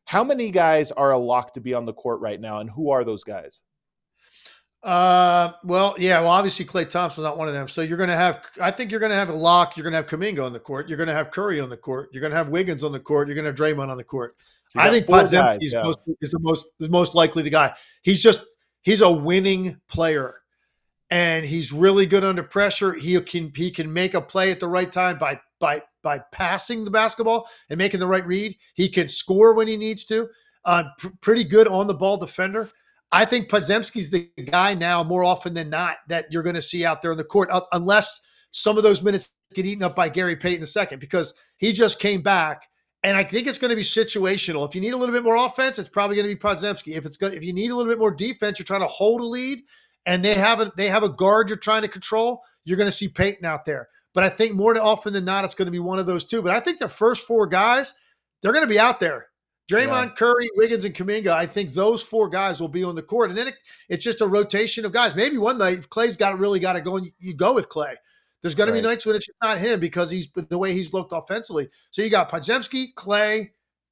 how 0.09 0.23
many 0.23 0.49
guys 0.49 0.91
are 0.91 1.11
a 1.11 1.17
lock 1.19 1.53
to 1.53 1.61
be 1.61 1.75
on 1.75 1.85
the 1.85 1.93
court 1.93 2.19
right 2.19 2.41
now, 2.41 2.61
and 2.61 2.69
who 2.71 2.89
are 2.89 3.03
those 3.03 3.23
guys? 3.23 3.61
Uh, 4.81 5.51
well, 5.63 5.93
yeah, 5.99 6.19
well, 6.21 6.31
obviously 6.31 6.65
Klay 6.65 6.89
Thompson's 6.89 7.25
not 7.25 7.37
one 7.37 7.47
of 7.47 7.53
them. 7.53 7.67
So 7.67 7.83
you're 7.83 7.95
going 7.95 8.09
to 8.09 8.15
have, 8.15 8.43
I 8.59 8.71
think 8.71 8.89
you're 8.89 8.99
going 8.99 9.11
to 9.11 9.15
have 9.15 9.29
a 9.29 9.33
lock. 9.33 9.77
You're 9.77 9.83
going 9.83 9.91
to 9.91 9.97
have 9.97 10.07
Kuminga 10.07 10.43
on 10.43 10.51
the 10.51 10.59
court. 10.59 10.89
You're 10.89 10.97
going 10.97 11.09
to 11.09 11.13
have 11.13 11.29
Curry 11.29 11.59
on 11.59 11.69
the 11.69 11.77
court. 11.77 12.09
You're 12.11 12.21
going 12.21 12.31
to 12.31 12.37
have 12.37 12.49
Wiggins 12.49 12.83
on 12.83 12.91
the 12.91 12.99
court. 12.99 13.27
You're 13.27 13.35
going 13.35 13.45
to 13.45 13.51
have 13.51 13.55
Draymond 13.55 13.89
on 13.89 13.97
the 13.97 14.03
court. 14.03 14.35
So 14.69 14.79
I 14.79 14.89
think 14.89 15.05
Podziemski 15.05 15.63
is, 15.63 15.73
yeah. 15.73 15.83
is 16.21 16.31
the 16.31 16.39
most 16.39 16.69
is 16.79 16.89
most 16.89 17.13
likely 17.13 17.43
the 17.43 17.51
guy. 17.51 17.75
He's 18.01 18.23
just 18.23 18.47
he's 18.81 19.01
a 19.01 19.11
winning 19.11 19.79
player, 19.87 20.35
and 21.09 21.45
he's 21.45 21.71
really 21.71 22.05
good 22.05 22.23
under 22.23 22.43
pressure. 22.43 22.93
He 22.93 23.19
can 23.21 23.51
he 23.55 23.71
can 23.71 23.91
make 23.91 24.13
a 24.13 24.21
play 24.21 24.51
at 24.51 24.59
the 24.59 24.67
right 24.67 24.91
time 24.91 25.17
by 25.17 25.39
by 25.59 25.81
by 26.03 26.19
passing 26.31 26.83
the 26.85 26.91
basketball 26.91 27.49
and 27.69 27.77
making 27.77 27.99
the 27.99 28.07
right 28.07 28.25
read. 28.25 28.55
He 28.73 28.89
can 28.89 29.07
score 29.07 29.53
when 29.53 29.67
he 29.67 29.77
needs 29.77 30.03
to. 30.05 30.29
Uh, 30.65 30.83
pr- 30.97 31.07
pretty 31.21 31.43
good 31.43 31.67
on 31.67 31.87
the 31.87 31.93
ball 31.93 32.17
defender. 32.17 32.69
I 33.11 33.25
think 33.25 33.49
Podziemski's 33.49 34.09
the 34.09 34.29
guy 34.45 34.73
now 34.73 35.03
more 35.03 35.23
often 35.23 35.53
than 35.53 35.69
not 35.69 35.97
that 36.07 36.31
you're 36.31 36.43
going 36.43 36.55
to 36.55 36.61
see 36.61 36.85
out 36.85 37.01
there 37.01 37.11
in 37.11 37.17
the 37.17 37.23
court, 37.23 37.49
uh, 37.51 37.61
unless 37.71 38.21
some 38.51 38.77
of 38.77 38.83
those 38.83 39.01
minutes 39.01 39.31
get 39.55 39.65
eaten 39.65 39.83
up 39.83 39.95
by 39.95 40.09
Gary 40.09 40.35
Payton 40.35 40.65
II, 40.65 40.97
because 40.97 41.33
he 41.57 41.71
just 41.71 41.99
came 41.99 42.21
back. 42.21 42.68
And 43.03 43.15
I 43.15 43.23
think 43.23 43.47
it's 43.47 43.57
going 43.57 43.69
to 43.69 43.75
be 43.75 43.81
situational. 43.81 44.67
If 44.67 44.75
you 44.75 44.81
need 44.81 44.93
a 44.93 44.97
little 44.97 45.15
bit 45.15 45.23
more 45.23 45.37
offense, 45.37 45.79
it's 45.79 45.87
probably 45.87 46.17
going 46.17 46.27
to 46.27 46.35
be 46.35 46.39
Podziemski. 46.39 46.97
If 46.97 47.05
it's 47.05 47.15
good, 47.15 47.33
if 47.33 47.43
you 47.45 47.53
need 47.53 47.71
a 47.71 47.75
little 47.75 47.91
bit 47.91 47.99
more 47.99 48.11
defense, 48.11 48.59
you're 48.59 48.65
trying 48.65 48.81
to 48.81 48.87
hold 48.87 49.21
a 49.21 49.25
lead, 49.25 49.59
and 50.05 50.23
they 50.23 50.33
have 50.33 50.59
a 50.59 50.71
they 50.75 50.89
have 50.89 51.03
a 51.03 51.09
guard 51.09 51.49
you're 51.49 51.57
trying 51.57 51.83
to 51.83 51.87
control. 51.87 52.43
You're 52.65 52.77
going 52.77 52.87
to 52.87 52.95
see 52.95 53.07
Payton 53.07 53.45
out 53.45 53.63
there. 53.63 53.87
But 54.13 54.23
I 54.23 54.29
think 54.29 54.53
more 54.53 54.77
often 54.77 55.13
than 55.13 55.23
not, 55.23 55.45
it's 55.45 55.55
going 55.55 55.67
to 55.67 55.71
be 55.71 55.79
one 55.79 55.99
of 55.99 56.07
those 56.07 56.25
two. 56.25 56.41
But 56.41 56.51
I 56.51 56.59
think 56.59 56.79
the 56.79 56.89
first 56.89 57.25
four 57.25 57.47
guys, 57.47 57.93
they're 58.41 58.51
going 58.51 58.65
to 58.65 58.69
be 58.69 58.79
out 58.79 58.99
there. 58.99 59.27
Draymond, 59.71 60.07
yeah. 60.07 60.13
Curry, 60.15 60.49
Wiggins, 60.55 60.83
and 60.83 60.95
Kuminga. 60.95 61.27
I 61.27 61.45
think 61.45 61.73
those 61.73 62.01
four 62.01 62.27
guys 62.27 62.59
will 62.59 62.69
be 62.69 62.83
on 62.83 62.95
the 62.95 63.03
court, 63.03 63.29
and 63.29 63.37
then 63.37 63.49
it, 63.49 63.55
it's 63.87 64.03
just 64.03 64.21
a 64.21 64.27
rotation 64.27 64.83
of 64.83 64.91
guys. 64.91 65.15
Maybe 65.15 65.37
one 65.37 65.59
night, 65.59 65.77
if 65.77 65.89
Klay's 65.89 66.17
got 66.17 66.39
really 66.39 66.59
got 66.59 66.73
to 66.73 66.81
go, 66.81 66.97
and 66.97 67.11
you 67.19 67.35
go 67.35 67.53
with 67.53 67.69
Klay. 67.69 67.93
There's 68.41 68.55
going 68.55 68.69
right. 68.69 68.75
to 68.77 68.81
be 68.81 68.87
nights 68.87 69.05
when 69.05 69.15
it's 69.15 69.27
not 69.43 69.57
him 69.57 69.79
because 69.79 70.09
he's 70.09 70.29
the 70.31 70.57
way 70.57 70.73
he's 70.73 70.93
looked 70.93 71.11
offensively. 71.13 71.69
So 71.91 72.01
you 72.01 72.09
got 72.09 72.31
Podziemski, 72.31 72.93
Klay, 72.93 73.49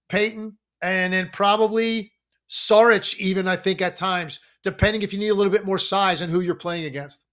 Payton, 0.10 0.58
and 0.82 1.14
then 1.14 1.30
probably 1.34 2.12
Saric. 2.50 3.18
Even 3.18 3.48
I 3.48 3.58
think 3.58 3.82
at 3.82 3.96
times, 3.96 4.40
depending 4.64 5.02
if 5.02 5.12
you 5.12 5.20
need 5.20 5.30
a 5.30 5.34
little 5.34 5.52
bit 5.52 5.66
more 5.66 5.80
size 5.80 6.22
and 6.22 6.32
who 6.32 6.40
you're 6.40 6.56
playing 6.56 6.86
against. 6.86 7.26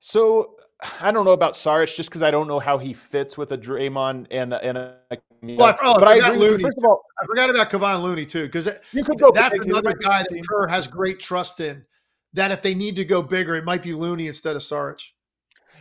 So 0.00 0.56
I 1.00 1.10
don't 1.10 1.24
know 1.24 1.32
about 1.32 1.54
Saric 1.54 1.96
just 1.96 2.10
because 2.10 2.22
I 2.22 2.30
don't 2.30 2.48
know 2.48 2.58
how 2.58 2.76
he 2.76 2.92
fits 2.92 3.38
with 3.38 3.52
a 3.52 3.58
Draymond 3.58 4.26
and 4.30 4.52
and 4.52 4.76
a. 4.76 4.96
Well, 5.42 5.68
I, 5.68 5.76
oh, 5.82 5.94
but 5.98 6.08
I, 6.08 6.14
I 6.14 6.28
agree. 6.28 6.38
Looney. 6.38 6.62
First 6.62 6.78
of 6.78 6.84
all, 6.84 7.02
I 7.20 7.26
forgot 7.26 7.50
about 7.50 7.70
Kevon 7.70 8.02
Looney 8.02 8.26
too 8.26 8.44
because 8.44 8.68
you 8.92 9.04
could 9.04 9.18
go 9.18 9.30
that's 9.32 9.54
another 9.54 9.94
guy 9.94 10.22
that 10.28 10.48
Kerr 10.48 10.66
has 10.66 10.86
great 10.86 11.20
trust 11.20 11.60
in. 11.60 11.84
That 12.34 12.50
if 12.50 12.60
they 12.60 12.74
need 12.74 12.96
to 12.96 13.04
go 13.04 13.22
bigger, 13.22 13.54
it 13.54 13.64
might 13.64 13.82
be 13.82 13.94
Looney 13.94 14.26
instead 14.26 14.56
of 14.56 14.62
Saric. 14.62 15.12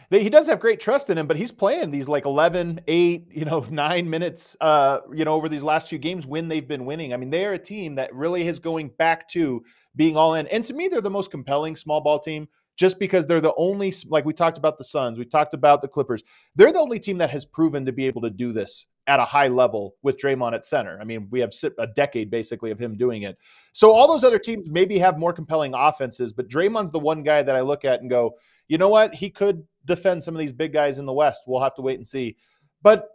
He 0.10 0.30
does 0.30 0.48
have 0.48 0.60
great 0.60 0.80
trust 0.80 1.10
in 1.10 1.18
him, 1.18 1.28
but 1.28 1.38
he's 1.38 1.52
playing 1.52 1.92
these 1.92 2.08
like 2.08 2.26
11, 2.26 2.82
8, 2.88 3.28
you 3.32 3.46
know, 3.46 3.66
nine 3.70 4.10
minutes, 4.10 4.56
uh, 4.62 5.00
you 5.14 5.26
know, 5.26 5.34
over 5.34 5.50
these 5.50 5.64
last 5.64 5.90
few 5.90 5.98
games 5.98 6.26
when 6.26 6.48
they've 6.48 6.68
been 6.68 6.86
winning. 6.86 7.14
I 7.14 7.18
mean, 7.18 7.30
they 7.30 7.46
are 7.46 7.54
a 7.54 7.60
team 7.60 7.96
that 7.96 8.14
really 8.14 8.48
is 8.48 8.60
going 8.60 8.90
back 8.98 9.28
to 9.30 9.64
being 9.96 10.18
all 10.18 10.36
in. 10.36 10.48
And 10.48 10.64
to 10.66 10.74
me, 10.74 10.88
they're 10.88 11.02
the 11.02 11.10
most 11.10 11.32
compelling 11.32 11.76
small 11.76 12.02
ball 12.02 12.20
team 12.20 12.48
just 12.76 13.00
because 13.00 13.26
they're 13.26 13.42
the 13.42 13.54
only, 13.56 13.94
like 14.08 14.26
we 14.26 14.34
talked 14.34 14.58
about 14.58 14.78
the 14.78 14.84
Suns, 14.84 15.18
we 15.18 15.26
talked 15.26 15.54
about 15.54 15.82
the 15.82 15.88
Clippers. 15.88 16.24
They're 16.56 16.74
the 16.74 16.80
only 16.80 17.00
team 17.00 17.18
that 17.20 17.30
has 17.30 17.46
proven 17.46 17.86
to 17.86 17.94
be 17.94 18.06
able 18.06 18.22
to 18.24 18.30
do 18.30 18.52
this 18.52 18.88
at 19.08 19.20
a 19.20 19.26
high 19.26 19.48
level 19.48 19.96
with 20.02 20.18
Draymond 20.18 20.54
at 20.54 20.66
center. 20.66 20.98
I 21.00 21.04
mean, 21.04 21.28
we 21.30 21.40
have 21.40 21.54
a 21.78 21.88
decade 21.88 22.32
basically 22.32 22.72
of 22.72 22.80
him 22.80 22.98
doing 22.98 23.22
it. 23.22 23.38
So 23.72 23.92
all 23.92 24.08
those 24.08 24.24
other 24.24 24.40
teams 24.40 24.70
maybe 24.70 24.98
have 24.98 25.20
more 25.20 25.32
compelling 25.32 25.74
offenses, 25.76 26.34
but 26.34 26.50
Draymond's 26.50 26.92
the 26.92 27.00
one 27.00 27.24
guy 27.24 27.44
that 27.44 27.56
I 27.56 27.62
look 27.62 27.86
at 27.86 28.02
and 28.02 28.10
go, 28.10 28.36
you 28.68 28.78
know 28.78 28.90
what? 28.90 29.16
He 29.16 29.30
could 29.30 29.66
defend 29.86 30.24
some 30.24 30.36
of 30.36 30.40
these 30.40 30.54
big 30.54 30.74
guys 30.74 30.98
in 30.98 31.06
the 31.06 31.14
West. 31.14 31.44
We'll 31.48 31.62
have 31.62 31.76
to 31.76 31.82
wait 31.82 31.98
and 31.98 32.08
see. 32.08 32.38
But 32.82 33.08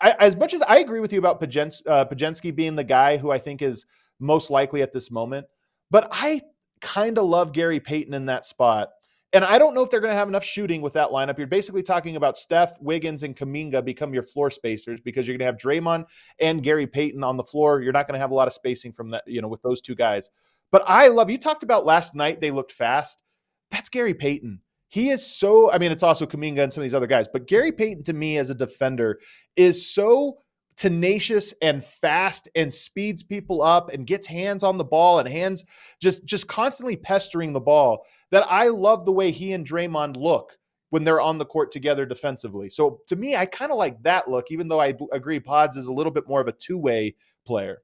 I, 0.00 0.14
as 0.18 0.36
much 0.36 0.54
as 0.54 0.62
I 0.62 0.78
agree 0.78 1.00
with 1.00 1.12
you 1.12 1.18
about 1.18 1.40
Pajens, 1.40 1.82
uh, 1.86 2.04
Podziemski 2.04 2.54
being 2.54 2.76
the 2.76 2.84
guy 2.84 3.16
who 3.16 3.30
I 3.30 3.38
think 3.38 3.62
is 3.62 3.86
most 4.18 4.50
likely 4.50 4.82
at 4.82 4.92
this 4.92 5.10
moment, 5.10 5.46
but 5.90 6.08
I 6.10 6.42
kind 6.80 7.18
of 7.18 7.24
love 7.24 7.52
Gary 7.52 7.80
Payton 7.80 8.14
in 8.14 8.26
that 8.26 8.44
spot 8.44 8.90
and 9.36 9.44
I 9.44 9.58
don't 9.58 9.74
know 9.74 9.82
if 9.82 9.90
they're 9.90 10.00
going 10.00 10.12
to 10.12 10.16
have 10.16 10.28
enough 10.28 10.44
shooting 10.44 10.80
with 10.80 10.92
that 10.94 11.10
lineup. 11.10 11.36
You're 11.36 11.46
basically 11.46 11.82
talking 11.82 12.16
about 12.16 12.38
Steph, 12.38 12.80
Wiggins, 12.80 13.22
and 13.22 13.36
Kuminga 13.36 13.84
become 13.84 14.14
your 14.14 14.22
floor 14.22 14.50
spacers 14.50 15.00
because 15.00 15.26
you're 15.26 15.36
going 15.36 15.46
to 15.46 15.52
have 15.52 15.58
Draymond 15.58 16.06
and 16.40 16.62
Gary 16.62 16.86
Payton 16.86 17.22
on 17.22 17.36
the 17.36 17.44
floor. 17.44 17.82
You're 17.82 17.92
not 17.92 18.06
going 18.06 18.14
to 18.14 18.20
have 18.20 18.30
a 18.30 18.34
lot 18.34 18.48
of 18.48 18.54
spacing 18.54 18.92
from 18.92 19.10
that, 19.10 19.24
you 19.26 19.42
know, 19.42 19.48
with 19.48 19.60
those 19.62 19.80
two 19.80 19.94
guys. 19.94 20.30
But 20.70 20.84
I 20.86 21.08
love 21.08 21.28
you 21.28 21.38
talked 21.38 21.64
about 21.64 21.84
last 21.84 22.14
night. 22.14 22.40
They 22.40 22.50
looked 22.50 22.72
fast. 22.72 23.22
That's 23.70 23.88
Gary 23.88 24.14
Payton. 24.14 24.62
He 24.88 25.10
is 25.10 25.26
so. 25.26 25.70
I 25.70 25.78
mean, 25.78 25.92
it's 25.92 26.02
also 26.02 26.26
Kuminga 26.26 26.62
and 26.62 26.72
some 26.72 26.82
of 26.82 26.84
these 26.84 26.94
other 26.94 27.06
guys, 27.06 27.26
but 27.32 27.46
Gary 27.46 27.72
Payton 27.72 28.04
to 28.04 28.12
me 28.12 28.38
as 28.38 28.50
a 28.50 28.54
defender 28.54 29.18
is 29.56 29.92
so 29.92 30.38
tenacious 30.76 31.54
and 31.62 31.82
fast 31.82 32.48
and 32.54 32.72
speeds 32.72 33.22
people 33.22 33.62
up 33.62 33.90
and 33.92 34.06
gets 34.06 34.26
hands 34.26 34.62
on 34.62 34.76
the 34.76 34.84
ball 34.84 35.18
and 35.18 35.28
hands 35.28 35.64
just 36.00 36.24
just 36.26 36.46
constantly 36.46 36.96
pestering 36.96 37.52
the 37.52 37.60
ball 37.60 38.04
that 38.30 38.46
I 38.48 38.68
love 38.68 39.06
the 39.06 39.12
way 39.12 39.30
he 39.30 39.52
and 39.52 39.66
Draymond 39.66 40.16
look 40.16 40.58
when 40.90 41.02
they're 41.02 41.20
on 41.20 41.38
the 41.38 41.44
court 41.44 41.70
together 41.70 42.06
defensively. 42.06 42.68
So 42.68 43.00
to 43.08 43.16
me, 43.16 43.36
I 43.36 43.46
kind 43.46 43.72
of 43.72 43.78
like 43.78 44.00
that 44.02 44.28
look, 44.28 44.46
even 44.50 44.68
though 44.68 44.80
I 44.80 44.94
agree 45.12 45.40
Pods 45.40 45.76
is 45.76 45.86
a 45.86 45.92
little 45.92 46.12
bit 46.12 46.28
more 46.28 46.40
of 46.40 46.48
a 46.48 46.52
two 46.52 46.78
way 46.78 47.16
player. 47.46 47.78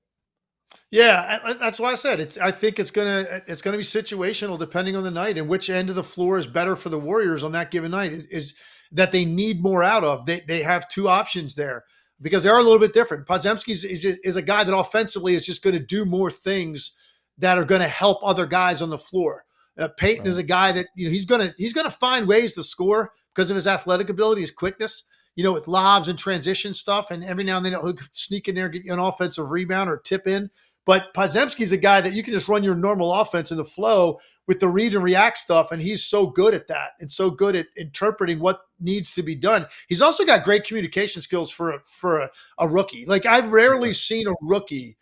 Yeah, 0.90 1.54
that's 1.58 1.80
why 1.80 1.92
I 1.92 1.94
said 1.94 2.20
it's. 2.20 2.36
I 2.36 2.50
think 2.50 2.78
it's 2.78 2.90
gonna 2.90 3.24
it's 3.46 3.62
gonna 3.62 3.78
be 3.78 3.82
situational 3.82 4.58
depending 4.58 4.94
on 4.94 5.02
the 5.02 5.10
night 5.10 5.38
and 5.38 5.48
which 5.48 5.70
end 5.70 5.88
of 5.88 5.96
the 5.96 6.04
floor 6.04 6.36
is 6.36 6.46
better 6.46 6.76
for 6.76 6.90
the 6.90 6.98
Warriors 6.98 7.44
on 7.44 7.52
that 7.52 7.70
given 7.70 7.90
night. 7.92 8.12
Is 8.12 8.54
that 8.92 9.10
they 9.10 9.24
need 9.24 9.62
more 9.62 9.82
out 9.82 10.04
of. 10.04 10.26
They 10.26 10.40
they 10.46 10.62
have 10.62 10.88
two 10.88 11.08
options 11.08 11.54
there 11.54 11.84
because 12.20 12.42
they 12.42 12.50
are 12.50 12.58
a 12.58 12.62
little 12.62 12.78
bit 12.78 12.92
different. 12.92 13.26
Podziemski 13.26 13.70
is, 13.70 13.84
is, 13.84 14.04
is 14.04 14.36
a 14.36 14.42
guy 14.42 14.64
that 14.64 14.76
offensively 14.76 15.34
is 15.34 15.44
just 15.44 15.62
going 15.62 15.74
to 15.74 15.84
do 15.84 16.04
more 16.04 16.30
things 16.30 16.92
that 17.38 17.58
are 17.58 17.64
going 17.64 17.80
to 17.80 17.88
help 17.88 18.18
other 18.22 18.46
guys 18.46 18.82
on 18.82 18.90
the 18.90 18.98
floor. 18.98 19.44
Uh, 19.78 19.88
Payton 19.96 20.24
right. 20.24 20.30
is 20.30 20.38
a 20.38 20.42
guy 20.42 20.72
that 20.72 20.86
you 20.94 21.06
know 21.06 21.10
he's 21.10 21.24
gonna 21.24 21.54
he's 21.56 21.72
gonna 21.72 21.90
find 21.90 22.28
ways 22.28 22.54
to 22.54 22.62
score 22.62 23.12
because 23.34 23.50
of 23.50 23.54
his 23.54 23.66
athletic 23.66 24.10
ability, 24.10 24.42
his 24.42 24.50
quickness. 24.50 25.04
You 25.34 25.44
know, 25.44 25.52
with 25.52 25.68
lobs 25.68 26.08
and 26.08 26.18
transition 26.18 26.74
stuff, 26.74 27.10
and 27.10 27.24
every 27.24 27.44
now 27.44 27.56
and 27.56 27.66
then 27.66 27.72
he'll 27.72 27.94
sneak 28.12 28.48
in 28.48 28.54
there, 28.54 28.68
get 28.68 28.84
an 28.86 28.98
offensive 28.98 29.50
rebound 29.50 29.88
or 29.88 29.96
tip 29.96 30.26
in. 30.26 30.50
But 30.84 31.14
Podziemski's 31.14 31.72
a 31.72 31.76
guy 31.76 32.00
that 32.00 32.12
you 32.12 32.22
can 32.22 32.34
just 32.34 32.48
run 32.48 32.64
your 32.64 32.74
normal 32.74 33.14
offense 33.14 33.52
in 33.52 33.56
the 33.56 33.64
flow 33.64 34.18
with 34.48 34.58
the 34.58 34.68
read 34.68 34.94
and 34.94 35.04
react 35.04 35.38
stuff, 35.38 35.70
and 35.70 35.80
he's 35.80 36.04
so 36.04 36.26
good 36.26 36.54
at 36.54 36.66
that 36.66 36.90
and 36.98 37.10
so 37.10 37.30
good 37.30 37.54
at 37.54 37.66
interpreting 37.76 38.40
what 38.40 38.62
needs 38.80 39.14
to 39.14 39.22
be 39.22 39.36
done. 39.36 39.66
He's 39.88 40.02
also 40.02 40.24
got 40.24 40.44
great 40.44 40.64
communication 40.64 41.22
skills 41.22 41.50
for 41.50 41.72
a, 41.72 41.80
for 41.84 42.20
a, 42.20 42.30
a 42.58 42.68
rookie. 42.68 43.06
Like 43.06 43.26
I've 43.26 43.52
rarely 43.52 43.92
seen 43.92 44.26
a 44.26 44.34
rookie 44.42 44.96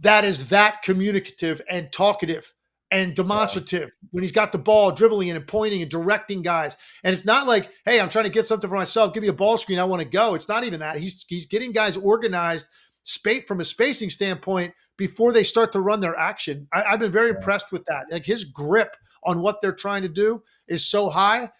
that 0.00 0.24
is 0.24 0.48
that 0.48 0.82
communicative 0.82 1.60
and 1.68 1.92
talkative 1.92 2.52
and 2.92 3.16
demonstrative 3.16 3.88
yeah. 3.88 4.08
when 4.10 4.22
he's 4.22 4.32
got 4.32 4.52
the 4.52 4.58
ball 4.58 4.92
dribbling 4.92 5.30
and 5.30 5.46
pointing 5.46 5.80
and 5.80 5.90
directing 5.90 6.42
guys. 6.42 6.76
And 7.02 7.14
it's 7.14 7.24
not 7.24 7.46
like, 7.46 7.70
hey, 7.86 7.98
I'm 7.98 8.10
trying 8.10 8.26
to 8.26 8.30
get 8.30 8.46
something 8.46 8.68
for 8.68 8.76
myself. 8.76 9.14
Give 9.14 9.22
me 9.22 9.30
a 9.30 9.32
ball 9.32 9.56
screen. 9.56 9.78
I 9.78 9.84
want 9.84 10.02
to 10.02 10.08
go. 10.08 10.34
It's 10.34 10.48
not 10.48 10.62
even 10.62 10.80
that. 10.80 10.98
He's 10.98 11.24
he's 11.26 11.46
getting 11.46 11.72
guys 11.72 11.96
organized 11.96 12.68
space 13.04 13.44
from 13.48 13.60
a 13.60 13.64
spacing 13.64 14.10
standpoint 14.10 14.74
before 14.98 15.32
they 15.32 15.42
start 15.42 15.72
to 15.72 15.80
run 15.80 16.00
their 16.00 16.16
action. 16.16 16.68
I, 16.72 16.82
have 16.90 17.00
been 17.00 17.10
very 17.10 17.30
yeah. 17.30 17.36
impressed 17.36 17.72
with 17.72 17.84
that. 17.86 18.04
Like 18.10 18.26
his 18.26 18.44
grip 18.44 18.94
on 19.24 19.40
what 19.40 19.60
they're 19.60 19.72
trying 19.72 20.02
to 20.02 20.08
do 20.08 20.42
is 20.68 20.86
so 20.86 21.08
high. 21.08 21.50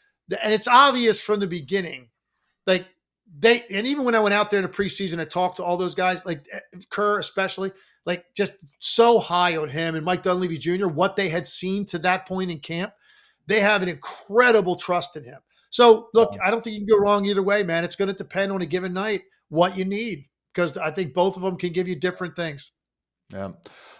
And 0.42 0.52
it's 0.52 0.68
obvious 0.68 1.20
from 1.20 1.40
the 1.40 1.46
beginning. 1.46 2.08
Like 2.66 2.86
they, 3.38 3.64
and 3.70 3.86
even 3.86 4.04
when 4.04 4.14
I 4.14 4.20
went 4.20 4.34
out 4.34 4.50
there 4.50 4.60
in 4.60 4.64
the 4.64 4.68
preseason 4.68 5.18
and 5.18 5.30
talked 5.30 5.56
to 5.56 5.64
all 5.64 5.78
those 5.78 5.94
guys, 5.94 6.26
like 6.26 6.46
eh, 6.52 6.60
Kerr 6.90 7.18
especially, 7.18 7.72
like 8.04 8.24
just 8.34 8.52
so 8.78 9.18
high 9.18 9.56
on 9.56 9.68
him 9.68 9.94
and 9.94 10.04
Mike 10.04 10.22
Dunleavy 10.22 10.58
Jr., 10.58 10.88
what 10.88 11.16
they 11.16 11.28
had 11.28 11.46
seen 11.46 11.84
to 11.86 11.98
that 12.00 12.26
point 12.26 12.50
in 12.50 12.58
camp, 12.58 12.92
they 13.46 13.60
have 13.60 13.82
an 13.82 13.88
incredible 13.88 14.76
trust 14.76 15.16
in 15.16 15.24
him. 15.24 15.40
So 15.70 16.08
look, 16.12 16.36
I 16.44 16.50
don't 16.50 16.62
think 16.62 16.74
you 16.74 16.80
can 16.80 16.88
go 16.88 17.02
wrong 17.02 17.24
either 17.26 17.42
way, 17.42 17.62
man. 17.62 17.84
It's 17.84 17.96
going 17.96 18.08
to 18.08 18.14
depend 18.14 18.52
on 18.52 18.62
a 18.62 18.66
given 18.66 18.92
night 18.92 19.22
what 19.48 19.76
you 19.76 19.84
need 19.84 20.26
because 20.52 20.76
I 20.76 20.90
think 20.90 21.14
both 21.14 21.36
of 21.36 21.42
them 21.42 21.56
can 21.56 21.72
give 21.72 21.88
you 21.88 21.96
different 21.96 22.36
things. 22.36 22.72
Yeah. 23.32 23.52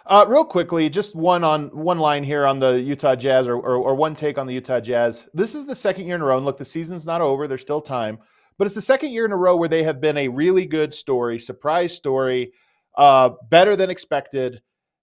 Uh, 0.05 0.25
real 0.27 0.45
quickly, 0.45 0.89
just 0.89 1.15
one 1.15 1.43
on 1.43 1.69
one 1.69 1.97
line 1.97 2.23
here 2.23 2.45
on 2.45 2.59
the 2.59 2.79
Utah 2.79 3.15
Jazz, 3.15 3.47
or, 3.47 3.55
or, 3.55 3.77
or 3.77 3.95
one 3.95 4.15
take 4.15 4.37
on 4.37 4.45
the 4.45 4.53
Utah 4.53 4.79
Jazz. 4.79 5.27
This 5.33 5.55
is 5.55 5.65
the 5.65 5.75
second 5.75 6.05
year 6.05 6.15
in 6.15 6.21
a 6.21 6.25
row, 6.25 6.37
and 6.37 6.45
look, 6.45 6.57
the 6.57 6.65
season's 6.65 7.07
not 7.07 7.21
over. 7.21 7.47
There's 7.47 7.61
still 7.61 7.81
time, 7.81 8.19
but 8.57 8.65
it's 8.65 8.75
the 8.75 8.81
second 8.81 9.11
year 9.11 9.25
in 9.25 9.31
a 9.31 9.37
row 9.37 9.55
where 9.55 9.69
they 9.69 9.83
have 9.83 9.99
been 9.99 10.17
a 10.17 10.27
really 10.27 10.65
good 10.65 10.93
story, 10.93 11.39
surprise 11.39 11.95
story, 11.95 12.51
uh, 12.95 13.29
better 13.49 13.75
than 13.75 13.89
expected. 13.89 14.61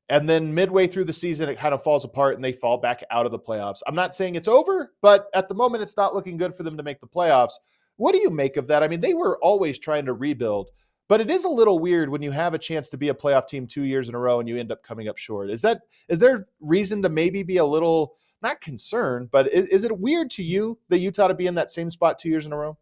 And 0.08 0.28
then 0.28 0.52
midway 0.52 0.88
through 0.88 1.04
the 1.04 1.12
season, 1.12 1.48
it 1.48 1.58
kind 1.58 1.72
of 1.72 1.84
falls 1.84 2.04
apart 2.04 2.34
and 2.34 2.42
they 2.42 2.52
fall 2.52 2.78
back 2.78 3.04
out 3.10 3.26
of 3.26 3.32
the 3.32 3.38
playoffs. 3.38 3.80
I'm 3.86 3.94
not 3.94 4.14
saying 4.14 4.34
it's 4.34 4.48
over, 4.48 4.92
but 5.02 5.26
at 5.34 5.46
the 5.46 5.54
moment, 5.54 5.82
it's 5.82 5.96
not 5.96 6.14
looking 6.14 6.36
good 6.36 6.54
for 6.54 6.64
them 6.64 6.76
to 6.76 6.82
make 6.82 7.00
the 7.00 7.06
playoffs. 7.06 7.52
What 7.96 8.12
do 8.12 8.20
you 8.20 8.30
make 8.30 8.56
of 8.56 8.66
that? 8.68 8.82
I 8.82 8.88
mean, 8.88 9.00
they 9.00 9.14
were 9.14 9.38
always 9.38 9.78
trying 9.78 10.06
to 10.06 10.14
rebuild. 10.14 10.70
But 11.10 11.20
it 11.20 11.28
is 11.28 11.44
a 11.44 11.48
little 11.48 11.80
weird 11.80 12.08
when 12.08 12.22
you 12.22 12.30
have 12.30 12.54
a 12.54 12.58
chance 12.58 12.88
to 12.90 12.96
be 12.96 13.08
a 13.08 13.14
playoff 13.14 13.48
team 13.48 13.66
two 13.66 13.82
years 13.82 14.08
in 14.08 14.14
a 14.14 14.18
row 14.18 14.38
and 14.38 14.48
you 14.48 14.56
end 14.56 14.70
up 14.70 14.82
coming 14.84 15.08
up 15.08 15.18
short. 15.18 15.50
Is 15.50 15.60
that 15.62 15.82
is 16.08 16.20
there 16.20 16.46
reason 16.60 17.02
to 17.02 17.08
maybe 17.08 17.42
be 17.42 17.56
a 17.56 17.64
little 17.64 18.14
not 18.42 18.60
concerned, 18.60 19.28
but 19.32 19.52
is, 19.52 19.66
is 19.66 19.84
it 19.84 19.98
weird 19.98 20.30
to 20.30 20.44
you 20.44 20.78
that 20.88 21.00
Utah 21.00 21.26
to 21.26 21.34
be 21.34 21.48
in 21.48 21.54
that 21.56 21.70
same 21.70 21.90
spot 21.90 22.18
two 22.18 22.28
years 22.28 22.46
in 22.46 22.52
a 22.52 22.56
row? 22.56 22.78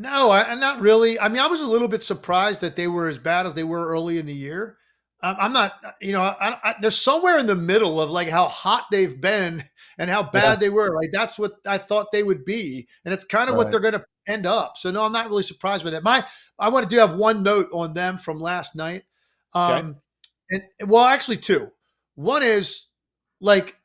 No, 0.00 0.30
I, 0.30 0.50
am 0.50 0.60
not 0.60 0.80
really. 0.80 1.20
I 1.20 1.28
mean, 1.28 1.42
I 1.42 1.46
was 1.46 1.60
a 1.60 1.66
little 1.66 1.86
bit 1.86 2.02
surprised 2.02 2.62
that 2.62 2.74
they 2.74 2.88
were 2.88 3.08
as 3.08 3.18
bad 3.18 3.44
as 3.44 3.52
they 3.52 3.64
were 3.64 3.86
early 3.86 4.16
in 4.16 4.24
the 4.24 4.34
year. 4.34 4.78
Um, 5.22 5.36
I'm 5.38 5.52
not, 5.52 5.74
you 6.00 6.12
know, 6.12 6.22
I, 6.22 6.56
I, 6.64 6.74
there's 6.80 6.98
somewhere 6.98 7.38
in 7.38 7.44
the 7.44 7.54
middle 7.54 8.00
of 8.00 8.08
like 8.08 8.28
how 8.30 8.48
hot 8.48 8.86
they've 8.90 9.20
been 9.20 9.62
and 9.98 10.08
how 10.08 10.22
bad 10.22 10.52
yeah. 10.52 10.56
they 10.56 10.70
were. 10.70 10.96
Like 10.96 11.10
that's 11.12 11.38
what 11.38 11.56
I 11.66 11.76
thought 11.76 12.12
they 12.12 12.22
would 12.22 12.46
be, 12.46 12.88
and 13.04 13.12
it's 13.12 13.24
kind 13.24 13.50
of 13.50 13.56
right. 13.56 13.58
what 13.58 13.70
they're 13.70 13.80
going 13.80 13.92
to 13.92 14.04
end 14.26 14.46
up. 14.46 14.78
So 14.78 14.90
no, 14.90 15.04
I'm 15.04 15.12
not 15.12 15.28
really 15.28 15.42
surprised 15.42 15.84
with 15.84 15.92
that. 15.92 16.02
My 16.02 16.24
I 16.58 16.70
want 16.70 16.88
to 16.88 16.94
do 16.94 16.98
have 16.98 17.16
one 17.16 17.42
note 17.42 17.68
on 17.74 17.92
them 17.92 18.16
from 18.16 18.40
last 18.40 18.74
night. 18.74 19.02
Um, 19.52 19.96
okay. 20.50 20.64
and 20.80 20.90
well, 20.90 21.04
actually 21.04 21.36
two. 21.36 21.68
One 22.14 22.42
is 22.42 22.86
like 23.42 23.76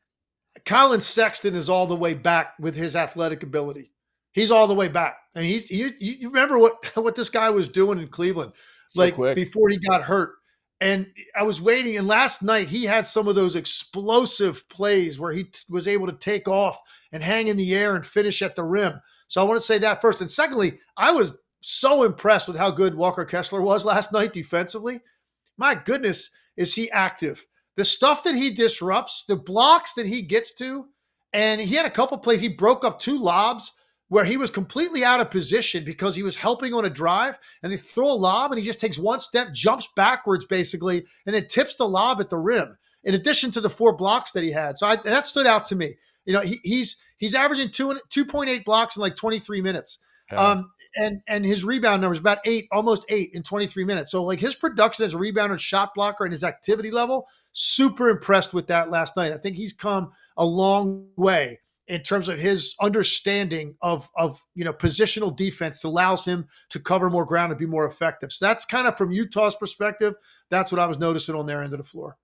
Collin 0.64 1.02
Sexton 1.02 1.54
is 1.54 1.68
all 1.68 1.86
the 1.86 1.94
way 1.94 2.14
back 2.14 2.54
with 2.58 2.74
his 2.74 2.96
athletic 2.96 3.42
ability. 3.42 3.92
He's 4.32 4.50
all 4.50 4.66
the 4.66 4.74
way 4.74 4.88
back. 4.88 5.18
And 5.36 5.44
he's 5.44 5.70
you, 5.70 5.90
you 6.00 6.28
remember 6.30 6.58
what 6.58 6.84
what 6.96 7.14
this 7.14 7.30
guy 7.30 7.50
was 7.50 7.68
doing 7.68 8.00
in 8.00 8.08
Cleveland, 8.08 8.52
so 8.90 9.00
like 9.00 9.14
quick. 9.14 9.36
before 9.36 9.68
he 9.68 9.76
got 9.76 10.02
hurt. 10.02 10.32
And 10.78 11.06
I 11.34 11.42
was 11.42 11.62
waiting, 11.62 11.96
and 11.96 12.06
last 12.06 12.42
night 12.42 12.68
he 12.68 12.84
had 12.84 13.06
some 13.06 13.28
of 13.28 13.34
those 13.34 13.56
explosive 13.56 14.68
plays 14.68 15.18
where 15.18 15.32
he 15.32 15.44
t- 15.44 15.60
was 15.70 15.88
able 15.88 16.06
to 16.06 16.12
take 16.12 16.48
off 16.48 16.78
and 17.12 17.22
hang 17.22 17.48
in 17.48 17.56
the 17.56 17.74
air 17.74 17.94
and 17.94 18.04
finish 18.04 18.42
at 18.42 18.56
the 18.56 18.64
rim. 18.64 19.00
So 19.28 19.40
I 19.40 19.44
want 19.44 19.58
to 19.58 19.66
say 19.66 19.78
that 19.78 20.02
first. 20.02 20.20
And 20.20 20.30
secondly, 20.30 20.78
I 20.96 21.12
was 21.12 21.38
so 21.60 22.02
impressed 22.02 22.46
with 22.46 22.58
how 22.58 22.70
good 22.70 22.94
Walker 22.94 23.24
Kessler 23.24 23.62
was 23.62 23.84
last 23.86 24.12
night 24.12 24.34
defensively. 24.34 25.00
My 25.56 25.74
goodness, 25.74 26.30
is 26.58 26.74
he 26.74 26.90
active? 26.90 27.46
The 27.76 27.84
stuff 27.84 28.22
that 28.24 28.34
he 28.34 28.50
disrupts, 28.50 29.24
the 29.24 29.36
blocks 29.36 29.94
that 29.94 30.06
he 30.06 30.20
gets 30.20 30.52
to, 30.56 30.86
and 31.32 31.58
he 31.58 31.74
had 31.74 31.86
a 31.86 31.90
couple 31.90 32.18
plays. 32.18 32.40
He 32.42 32.48
broke 32.48 32.84
up 32.84 32.98
two 32.98 33.18
lobs 33.18 33.72
where 34.08 34.24
he 34.24 34.36
was 34.36 34.50
completely 34.50 35.04
out 35.04 35.20
of 35.20 35.30
position 35.30 35.84
because 35.84 36.14
he 36.14 36.22
was 36.22 36.36
helping 36.36 36.72
on 36.72 36.84
a 36.84 36.90
drive 36.90 37.38
and 37.62 37.72
they 37.72 37.76
throw 37.76 38.10
a 38.10 38.14
lob 38.14 38.52
and 38.52 38.58
he 38.58 38.64
just 38.64 38.80
takes 38.80 38.98
one 38.98 39.18
step, 39.18 39.48
jumps 39.52 39.88
backwards 39.96 40.44
basically, 40.44 41.04
and 41.26 41.34
then 41.34 41.46
tips 41.46 41.76
the 41.76 41.88
lob 41.88 42.20
at 42.20 42.30
the 42.30 42.38
rim. 42.38 42.76
In 43.04 43.14
addition 43.14 43.50
to 43.52 43.60
the 43.60 43.70
four 43.70 43.96
blocks 43.96 44.32
that 44.32 44.42
he 44.42 44.50
had, 44.50 44.76
so 44.76 44.88
I, 44.88 44.96
that 44.96 45.26
stood 45.26 45.46
out 45.46 45.64
to 45.66 45.76
me. 45.76 45.94
You 46.24 46.32
know, 46.32 46.40
he, 46.40 46.58
he's 46.64 46.96
he's 47.18 47.36
averaging 47.36 47.70
two 47.70 48.00
two 48.10 48.24
point 48.24 48.50
eight 48.50 48.64
blocks 48.64 48.96
in 48.96 49.00
like 49.00 49.14
twenty 49.14 49.38
three 49.38 49.60
minutes. 49.60 50.00
Yeah. 50.32 50.40
Um, 50.40 50.70
and 50.96 51.20
and 51.28 51.44
his 51.44 51.64
rebound 51.64 52.02
numbers 52.02 52.18
about 52.18 52.38
eight, 52.46 52.66
almost 52.72 53.04
eight 53.08 53.30
in 53.32 53.42
23 53.42 53.84
minutes. 53.84 54.10
So 54.10 54.24
like 54.24 54.40
his 54.40 54.56
production 54.56 55.04
as 55.04 55.14
a 55.14 55.18
rebounder, 55.18 55.58
shot 55.58 55.90
blocker, 55.94 56.24
and 56.24 56.32
his 56.32 56.42
activity 56.42 56.90
level, 56.90 57.28
super 57.52 58.08
impressed 58.08 58.54
with 58.54 58.66
that 58.68 58.90
last 58.90 59.16
night. 59.16 59.30
I 59.30 59.36
think 59.36 59.56
he's 59.56 59.72
come 59.72 60.10
a 60.36 60.44
long 60.44 61.06
way 61.16 61.60
in 61.88 62.02
terms 62.02 62.28
of 62.28 62.38
his 62.38 62.74
understanding 62.80 63.74
of 63.82 64.08
of 64.16 64.40
you 64.54 64.64
know 64.64 64.72
positional 64.72 65.34
defense 65.34 65.80
that 65.80 65.88
allows 65.88 66.24
him 66.24 66.46
to 66.70 66.80
cover 66.80 67.10
more 67.10 67.24
ground 67.24 67.52
and 67.52 67.58
be 67.58 67.66
more 67.66 67.86
effective. 67.86 68.32
So 68.32 68.46
that's 68.46 68.64
kind 68.64 68.86
of 68.86 68.96
from 68.96 69.12
Utah's 69.12 69.54
perspective. 69.54 70.14
That's 70.50 70.72
what 70.72 70.80
I 70.80 70.86
was 70.86 70.98
noticing 70.98 71.34
on 71.34 71.46
their 71.46 71.62
end 71.62 71.72
of 71.72 71.78
the 71.78 71.84
floor. 71.84 72.16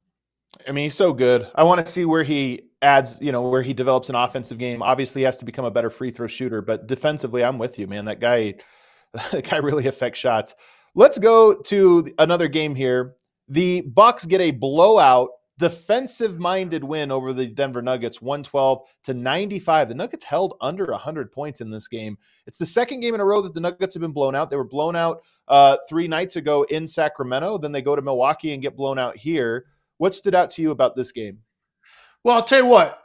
I 0.69 0.73
mean, 0.73 0.85
he's 0.85 0.95
so 0.95 1.13
good. 1.13 1.49
I 1.55 1.63
want 1.63 1.85
to 1.85 1.91
see 1.91 2.05
where 2.05 2.23
he 2.23 2.69
adds, 2.83 3.19
you 3.21 3.33
know, 3.33 3.43
where 3.43 3.63
he 3.63 3.73
develops 3.73 4.09
an 4.11 4.15
offensive 4.15 4.59
game. 4.59 4.83
Obviously, 4.83 5.23
he 5.23 5.25
has 5.25 5.37
to 5.39 5.45
become 5.45 5.65
a 5.65 5.71
better 5.71 5.91
free 5.91 6.11
throw 6.11 6.27
shooter, 6.27 6.61
but 6.61 6.87
defensively, 6.87 7.43
I'm 7.43 7.59
with 7.59 7.79
you, 7.79 7.87
man. 7.87 8.05
That 8.05 8.21
guy, 8.21 8.55
that 9.33 9.49
guy 9.49 9.57
really 9.57 9.87
affects 9.87 10.19
shots. 10.19 10.55
Let's 10.95 11.19
go 11.19 11.55
to 11.55 12.07
another 12.19 12.49
game 12.49 12.75
here. 12.75 13.15
The 13.49 13.81
Bucks 13.83 14.27
get 14.27 14.41
a 14.41 14.51
blowout, 14.51 15.31
defensive-minded 15.59 16.83
win 16.83 17.13
over 17.13 17.33
the 17.33 17.47
Denver 17.47 17.83
Nuggets, 17.83 18.23
112 18.23 18.83
to 19.05 19.15
95. 19.15 19.89
The 19.89 19.95
Nuggets 19.95 20.25
held 20.25 20.57
under 20.61 20.87
100 20.87 21.31
points 21.31 21.61
in 21.61 21.71
this 21.71 21.89
game. 21.89 22.17
It's 22.47 22.59
the 22.59 22.67
second 22.67 23.01
game 23.01 23.15
in 23.15 23.21
a 23.21 23.25
row 23.25 23.41
that 23.43 23.55
the 23.55 23.61
Nuggets 23.61 23.95
have 23.95 24.01
been 24.01 24.13
blown 24.13 24.35
out. 24.35 24.51
They 24.51 24.57
were 24.57 24.65
blown 24.65 24.97
out 24.97 25.23
uh, 25.49 25.77
three 25.89 26.09
nights 26.09 26.37
ago 26.37 26.65
in 26.65 26.87
Sacramento. 26.87 27.59
Then 27.59 27.73
they 27.73 27.83
go 27.83 27.95
to 27.95 28.03
Milwaukee 28.03 28.53
and 28.53 28.63
get 28.63 28.77
blown 28.77 28.99
out 28.99 29.17
here. 29.17 29.67
What 29.99 30.15
stood 30.15 30.35
out 30.35 30.51
to 30.51 30.63
you 30.63 30.71
about 30.71 30.97
this 30.97 31.13
game? 31.13 31.39
Well, 32.25 32.37
I'll 32.37 32.43
tell 32.43 32.63
you 32.63 32.67
what. 32.67 32.99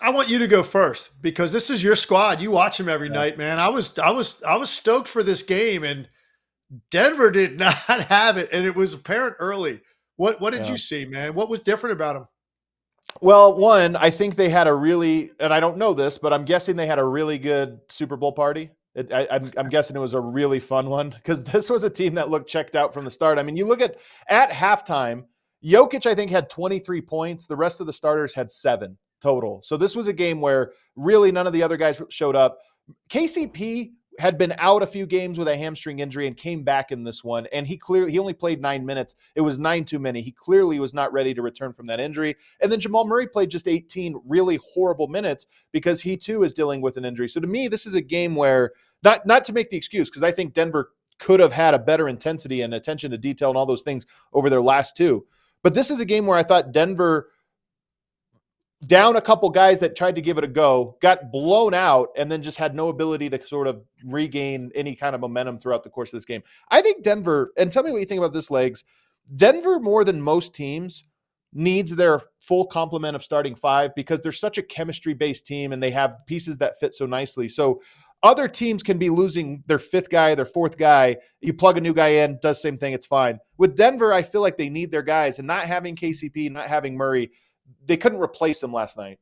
I 0.00 0.10
want 0.10 0.28
you 0.28 0.38
to 0.40 0.46
go 0.46 0.62
first 0.62 1.10
because 1.22 1.52
this 1.52 1.70
is 1.70 1.82
your 1.82 1.94
squad. 1.94 2.40
You 2.40 2.50
watch 2.50 2.78
them 2.78 2.88
every 2.88 3.08
yeah. 3.08 3.14
night, 3.14 3.38
man. 3.38 3.58
I 3.58 3.68
was 3.68 3.96
I 3.98 4.10
was 4.10 4.42
I 4.42 4.56
was 4.56 4.68
stoked 4.68 5.08
for 5.08 5.22
this 5.22 5.42
game 5.42 5.84
and 5.84 6.08
Denver 6.90 7.30
did 7.30 7.58
not 7.58 7.74
have 7.76 8.36
it 8.36 8.48
and 8.52 8.66
it 8.66 8.74
was 8.74 8.94
apparent 8.94 9.36
early. 9.38 9.80
What 10.16 10.40
what 10.40 10.52
did 10.52 10.66
yeah. 10.66 10.72
you 10.72 10.76
see, 10.76 11.04
man? 11.04 11.34
What 11.34 11.48
was 11.48 11.60
different 11.60 11.94
about 11.94 12.14
them? 12.14 12.28
Well, 13.20 13.56
one, 13.56 13.96
I 13.96 14.10
think 14.10 14.34
they 14.34 14.48
had 14.48 14.66
a 14.66 14.74
really, 14.74 15.30
and 15.38 15.52
I 15.54 15.60
don't 15.60 15.76
know 15.76 15.94
this, 15.94 16.18
but 16.18 16.32
I'm 16.32 16.44
guessing 16.44 16.74
they 16.74 16.86
had 16.86 16.98
a 16.98 17.04
really 17.04 17.38
good 17.38 17.78
Super 17.88 18.16
Bowl 18.16 18.32
party. 18.32 18.70
It, 18.94 19.12
I, 19.12 19.28
I'm, 19.30 19.50
I'm 19.56 19.68
guessing 19.70 19.96
it 19.96 20.00
was 20.00 20.14
a 20.14 20.20
really 20.20 20.60
fun 20.60 20.88
one 20.88 21.10
because 21.10 21.44
this 21.44 21.70
was 21.70 21.84
a 21.84 21.90
team 21.90 22.14
that 22.14 22.30
looked 22.30 22.48
checked 22.48 22.76
out 22.76 22.92
from 22.92 23.04
the 23.04 23.10
start. 23.10 23.38
I 23.38 23.42
mean, 23.42 23.56
you 23.56 23.66
look 23.66 23.80
at 23.80 23.96
at 24.28 24.50
halftime, 24.50 25.24
Jokic, 25.64 26.06
I 26.06 26.14
think, 26.14 26.30
had 26.30 26.50
23 26.50 27.00
points. 27.02 27.46
The 27.46 27.56
rest 27.56 27.80
of 27.80 27.86
the 27.86 27.92
starters 27.92 28.34
had 28.34 28.50
seven 28.50 28.98
total. 29.22 29.62
So 29.64 29.76
this 29.76 29.96
was 29.96 30.06
a 30.06 30.12
game 30.12 30.40
where 30.40 30.72
really 30.96 31.32
none 31.32 31.46
of 31.46 31.52
the 31.52 31.62
other 31.62 31.76
guys 31.76 32.00
showed 32.10 32.36
up. 32.36 32.58
KCP 33.08 33.92
had 34.18 34.38
been 34.38 34.54
out 34.58 34.82
a 34.82 34.86
few 34.86 35.06
games 35.06 35.38
with 35.38 35.48
a 35.48 35.56
hamstring 35.56 35.98
injury 35.98 36.26
and 36.26 36.36
came 36.36 36.62
back 36.62 36.92
in 36.92 37.04
this 37.04 37.24
one. 37.24 37.46
And 37.52 37.66
he 37.66 37.76
clearly 37.76 38.12
he 38.12 38.18
only 38.18 38.32
played 38.32 38.60
nine 38.60 38.86
minutes. 38.86 39.14
It 39.34 39.40
was 39.40 39.58
nine 39.58 39.84
too 39.84 39.98
many. 39.98 40.20
He 40.20 40.32
clearly 40.32 40.78
was 40.78 40.94
not 40.94 41.12
ready 41.12 41.34
to 41.34 41.42
return 41.42 41.72
from 41.72 41.86
that 41.88 42.00
injury. 42.00 42.36
And 42.60 42.70
then 42.70 42.80
Jamal 42.80 43.06
Murray 43.06 43.26
played 43.26 43.50
just 43.50 43.68
18 43.68 44.20
really 44.26 44.58
horrible 44.74 45.08
minutes 45.08 45.46
because 45.72 46.02
he 46.02 46.16
too 46.16 46.42
is 46.42 46.54
dealing 46.54 46.80
with 46.80 46.96
an 46.96 47.04
injury. 47.04 47.28
So 47.28 47.40
to 47.40 47.46
me, 47.46 47.68
this 47.68 47.86
is 47.86 47.94
a 47.94 48.00
game 48.00 48.34
where 48.34 48.72
not 49.02 49.26
not 49.26 49.44
to 49.44 49.52
make 49.52 49.70
the 49.70 49.76
excuse 49.76 50.10
because 50.10 50.22
I 50.22 50.30
think 50.30 50.54
Denver 50.54 50.92
could 51.18 51.40
have 51.40 51.52
had 51.52 51.74
a 51.74 51.78
better 51.78 52.08
intensity 52.08 52.60
and 52.62 52.74
attention 52.74 53.10
to 53.10 53.18
detail 53.18 53.50
and 53.50 53.56
all 53.56 53.66
those 53.66 53.82
things 53.82 54.06
over 54.32 54.50
their 54.50 54.62
last 54.62 54.96
two. 54.96 55.26
But 55.62 55.74
this 55.74 55.90
is 55.90 56.00
a 56.00 56.04
game 56.04 56.26
where 56.26 56.36
I 56.36 56.42
thought 56.42 56.72
Denver 56.72 57.30
down 58.86 59.16
a 59.16 59.20
couple 59.20 59.48
guys 59.50 59.80
that 59.80 59.96
tried 59.96 60.14
to 60.16 60.20
give 60.20 60.38
it 60.38 60.44
a 60.44 60.48
go, 60.48 60.96
got 61.00 61.30
blown 61.30 61.74
out, 61.74 62.08
and 62.16 62.30
then 62.30 62.42
just 62.42 62.58
had 62.58 62.74
no 62.74 62.88
ability 62.88 63.30
to 63.30 63.46
sort 63.46 63.66
of 63.66 63.82
regain 64.04 64.70
any 64.74 64.94
kind 64.94 65.14
of 65.14 65.20
momentum 65.20 65.58
throughout 65.58 65.82
the 65.82 65.90
course 65.90 66.12
of 66.12 66.16
this 66.16 66.24
game. 66.24 66.42
I 66.70 66.80
think 66.80 67.02
Denver, 67.02 67.52
and 67.56 67.72
tell 67.72 67.82
me 67.82 67.90
what 67.90 67.98
you 67.98 68.06
think 68.06 68.18
about 68.18 68.32
this, 68.32 68.50
legs. 68.50 68.84
Denver, 69.36 69.80
more 69.80 70.04
than 70.04 70.20
most 70.20 70.54
teams, 70.54 71.04
needs 71.52 71.94
their 71.94 72.20
full 72.40 72.66
complement 72.66 73.14
of 73.14 73.22
starting 73.22 73.54
five 73.54 73.94
because 73.94 74.20
they're 74.20 74.32
such 74.32 74.58
a 74.58 74.62
chemistry 74.62 75.14
based 75.14 75.46
team 75.46 75.72
and 75.72 75.82
they 75.82 75.92
have 75.92 76.16
pieces 76.26 76.58
that 76.58 76.78
fit 76.80 76.92
so 76.92 77.06
nicely. 77.06 77.48
So 77.48 77.80
other 78.24 78.48
teams 78.48 78.82
can 78.82 78.98
be 78.98 79.10
losing 79.10 79.62
their 79.66 79.78
fifth 79.78 80.10
guy, 80.10 80.34
their 80.34 80.46
fourth 80.46 80.76
guy. 80.78 81.16
You 81.40 81.52
plug 81.52 81.78
a 81.78 81.80
new 81.80 81.92
guy 81.92 82.08
in, 82.08 82.38
does 82.40 82.60
same 82.60 82.78
thing, 82.78 82.94
it's 82.94 83.06
fine. 83.06 83.38
With 83.58 83.76
Denver, 83.76 84.12
I 84.12 84.22
feel 84.22 84.40
like 84.40 84.56
they 84.56 84.70
need 84.70 84.90
their 84.90 85.02
guys, 85.02 85.38
and 85.38 85.46
not 85.46 85.66
having 85.66 85.94
KCP, 85.94 86.50
not 86.50 86.66
having 86.66 86.96
Murray, 86.96 87.30
they 87.84 87.96
couldn't 87.96 88.20
replace 88.20 88.62
him 88.62 88.72
last 88.72 88.96
night. 88.96 89.18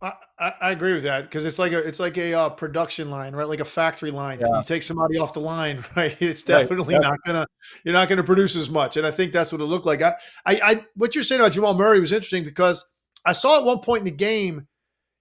I, 0.00 0.12
I 0.38 0.70
agree 0.70 0.92
with 0.92 1.02
that 1.02 1.24
because 1.24 1.44
it's 1.44 1.58
like 1.58 1.72
a 1.72 1.78
it's 1.78 1.98
like 1.98 2.16
a 2.18 2.32
uh, 2.32 2.48
production 2.50 3.10
line, 3.10 3.34
right? 3.34 3.48
Like 3.48 3.58
a 3.58 3.64
factory 3.64 4.12
line. 4.12 4.38
Yeah. 4.38 4.58
You 4.58 4.62
take 4.62 4.84
somebody 4.84 5.18
off 5.18 5.32
the 5.32 5.40
line, 5.40 5.84
right? 5.96 6.16
It's 6.20 6.42
definitely 6.42 6.94
right. 6.94 7.02
not 7.02 7.18
gonna 7.26 7.46
you're 7.84 7.94
not 7.94 8.08
gonna 8.08 8.22
produce 8.22 8.54
as 8.54 8.70
much, 8.70 8.96
and 8.96 9.04
I 9.04 9.10
think 9.10 9.32
that's 9.32 9.50
what 9.50 9.60
it 9.60 9.64
looked 9.64 9.86
like. 9.86 10.02
I, 10.02 10.14
I, 10.46 10.60
I 10.62 10.86
what 10.94 11.14
you're 11.14 11.24
saying 11.24 11.40
about 11.40 11.52
Jamal 11.52 11.74
Murray 11.74 11.98
was 11.98 12.12
interesting 12.12 12.44
because 12.44 12.86
I 13.24 13.32
saw 13.32 13.58
at 13.58 13.64
one 13.64 13.80
point 13.80 14.00
in 14.00 14.04
the 14.04 14.10
game 14.12 14.68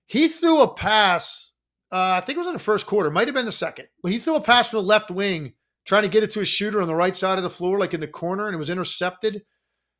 he 0.05 0.27
threw 0.27 0.61
a 0.61 0.67
pass. 0.67 1.53
Uh, 1.91 2.19
I 2.21 2.21
think 2.21 2.35
it 2.35 2.39
was 2.39 2.47
in 2.47 2.53
the 2.53 2.59
first 2.59 2.85
quarter, 2.85 3.09
might 3.09 3.27
have 3.27 3.35
been 3.35 3.45
the 3.45 3.51
second, 3.51 3.87
but 4.03 4.11
he 4.11 4.19
threw 4.19 4.35
a 4.35 4.41
pass 4.41 4.69
from 4.69 4.77
the 4.77 4.83
left 4.83 5.09
wing, 5.09 5.53
trying 5.85 6.03
to 6.03 6.09
get 6.09 6.21
it 6.23 6.31
to 6.31 6.41
a 6.41 6.45
shooter 6.45 6.81
on 6.81 6.87
the 6.87 6.95
right 6.95 7.15
side 7.15 7.39
of 7.39 7.43
the 7.43 7.49
floor, 7.49 7.79
like 7.79 7.95
in 7.95 7.99
the 7.99 8.07
corner, 8.07 8.45
and 8.45 8.53
it 8.53 8.59
was 8.59 8.69
intercepted. 8.69 9.43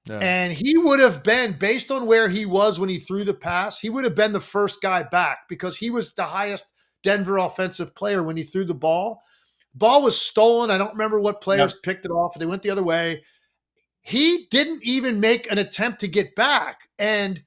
Yeah. 0.07 0.19
And 0.19 0.53
he 0.53 0.77
would 0.77 0.99
have 0.99 1.23
been, 1.23 1.57
based 1.57 1.91
on 1.91 2.05
where 2.05 2.29
he 2.29 2.45
was 2.45 2.79
when 2.79 2.89
he 2.89 2.99
threw 2.99 3.23
the 3.23 3.33
pass, 3.33 3.79
he 3.79 3.89
would 3.89 4.03
have 4.03 4.15
been 4.15 4.33
the 4.33 4.39
first 4.39 4.81
guy 4.81 5.03
back 5.03 5.39
because 5.49 5.77
he 5.77 5.89
was 5.89 6.13
the 6.13 6.23
highest 6.23 6.65
Denver 7.03 7.37
offensive 7.37 7.93
player 7.95 8.23
when 8.23 8.37
he 8.37 8.43
threw 8.43 8.65
the 8.65 8.73
ball. 8.73 9.21
Ball 9.75 10.01
was 10.01 10.19
stolen. 10.19 10.71
I 10.71 10.77
don't 10.77 10.93
remember 10.93 11.19
what 11.19 11.41
players 11.41 11.73
yep. 11.73 11.83
picked 11.83 12.05
it 12.05 12.11
off. 12.11 12.37
They 12.37 12.45
went 12.45 12.63
the 12.63 12.71
other 12.71 12.83
way. 12.83 13.23
He 14.01 14.47
didn't 14.49 14.83
even 14.83 15.19
make 15.19 15.51
an 15.51 15.57
attempt 15.57 15.99
to 15.99 16.07
get 16.07 16.35
back. 16.35 16.87
And 16.97 17.43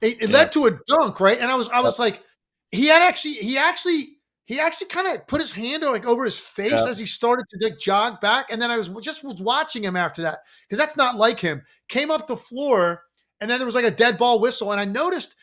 it, 0.00 0.22
it 0.22 0.30
led 0.30 0.52
to 0.52 0.66
a 0.66 0.78
dunk, 0.86 1.18
right? 1.18 1.38
And 1.38 1.50
I 1.50 1.54
was 1.54 1.68
I 1.70 1.80
was 1.80 1.98
yep. 1.98 2.04
like, 2.04 2.22
he 2.70 2.88
had 2.88 3.02
actually 3.02 3.34
he 3.34 3.56
actually 3.56 4.13
he 4.44 4.60
actually 4.60 4.88
kind 4.88 5.08
of 5.08 5.26
put 5.26 5.40
his 5.40 5.50
hand 5.50 5.82
like 5.82 6.06
over 6.06 6.24
his 6.24 6.38
face 6.38 6.72
yep. 6.72 6.86
as 6.86 6.98
he 6.98 7.06
started 7.06 7.46
to 7.50 7.58
like, 7.62 7.78
jog 7.78 8.20
back. 8.20 8.46
And 8.50 8.60
then 8.60 8.70
I 8.70 8.76
was 8.76 8.90
just 9.00 9.24
was 9.24 9.40
watching 9.40 9.82
him 9.82 9.96
after 9.96 10.22
that 10.22 10.40
because 10.68 10.78
that's 10.78 10.96
not 10.96 11.16
like 11.16 11.40
him. 11.40 11.62
Came 11.88 12.10
up 12.10 12.26
the 12.26 12.36
floor, 12.36 13.02
and 13.40 13.50
then 13.50 13.58
there 13.58 13.66
was 13.66 13.74
like 13.74 13.84
a 13.84 13.90
dead 13.90 14.18
ball 14.18 14.40
whistle, 14.40 14.72
and 14.72 14.80
I 14.80 14.84
noticed 14.84 15.34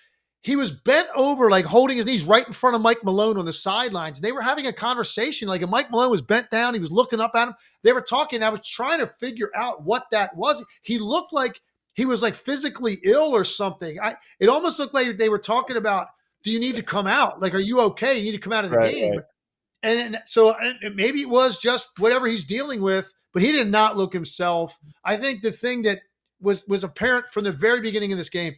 he 0.44 0.56
was 0.56 0.72
bent 0.72 1.08
over, 1.16 1.52
like 1.52 1.66
holding 1.66 1.98
his 1.98 2.06
knees 2.06 2.24
right 2.24 2.46
in 2.46 2.54
front 2.54 2.76
of 2.76 2.82
Mike 2.82 3.04
Malone 3.04 3.38
on 3.38 3.46
the 3.46 3.54
sidelines. 3.54 4.20
They 4.20 4.32
were 4.32 4.42
having 4.42 4.66
a 4.66 4.74
conversation. 4.74 5.48
Like, 5.48 5.68
Mike 5.70 5.92
Malone 5.92 6.10
was 6.10 6.24
bent 6.24 6.50
down. 6.50 6.74
He 6.74 6.80
was 6.80 6.92
looking 6.92 7.20
up 7.20 7.36
at 7.36 7.50
him. 7.50 7.54
They 7.84 7.94
were 7.94 8.02
talking. 8.02 8.42
I 8.42 8.50
was 8.50 8.68
trying 8.68 9.00
to 9.00 9.08
figure 9.20 9.52
out 9.56 9.84
what 9.84 10.06
that 10.12 10.36
was. 10.36 10.64
He 10.82 10.98
looked 10.98 11.32
like 11.32 11.62
he 11.94 12.06
was 12.06 12.24
like 12.24 12.34
physically 12.34 12.98
ill 13.04 13.36
or 13.36 13.44
something. 13.44 14.00
I 14.00 14.16
it 14.40 14.50
almost 14.50 14.80
looked 14.80 14.96
like 14.96 15.18
they 15.18 15.30
were 15.30 15.40
talking 15.40 15.78
about, 15.78 16.08
do 16.44 16.52
you 16.52 16.60
need 16.60 16.76
to 16.76 16.84
come 16.84 17.08
out? 17.08 17.42
Like, 17.42 17.54
are 17.54 17.60
you 17.60 17.82
okay? 17.82 18.18
You 18.18 18.24
need 18.24 18.32
to 18.32 18.40
come 18.40 18.54
out 18.54 18.66
of 18.66 18.72
the 18.72 18.78
right, 18.78 18.94
game. 18.94 19.16
Right. 19.16 19.26
And 19.84 20.20
so 20.26 20.54
and 20.54 20.96
maybe 20.96 21.22
it 21.22 21.30
was 21.30 21.58
just 21.58 21.90
whatever 21.98 22.28
he's 22.28 22.44
dealing 22.44 22.82
with, 22.82 23.12
but 23.34 23.42
he 23.42 23.52
did 23.52 23.68
not 23.68 23.98
look 23.98 24.14
himself. 24.14 24.78
I 25.04 25.18
think 25.18 25.42
the 25.42 25.52
thing 25.52 25.82
that 25.84 26.02
was 26.40 26.68
was 26.68 26.84
apparent 26.84 27.28
from 27.30 27.44
the 27.44 27.52
very 27.52 27.82
beginning 27.82 28.12
of 28.12 28.18
this 28.18 28.30
game 28.30 28.56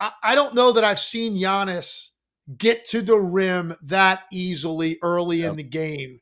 I, 0.00 0.12
I 0.22 0.34
don't 0.34 0.54
know 0.54 0.72
that 0.72 0.84
I've 0.84 1.00
seen 1.00 1.36
Giannis 1.36 2.10
get 2.56 2.84
to 2.88 3.02
the 3.02 3.16
rim 3.16 3.74
that 3.82 4.24
easily 4.32 4.98
early 5.02 5.38
yep. 5.38 5.50
in 5.50 5.56
the 5.56 5.62
game 5.62 6.20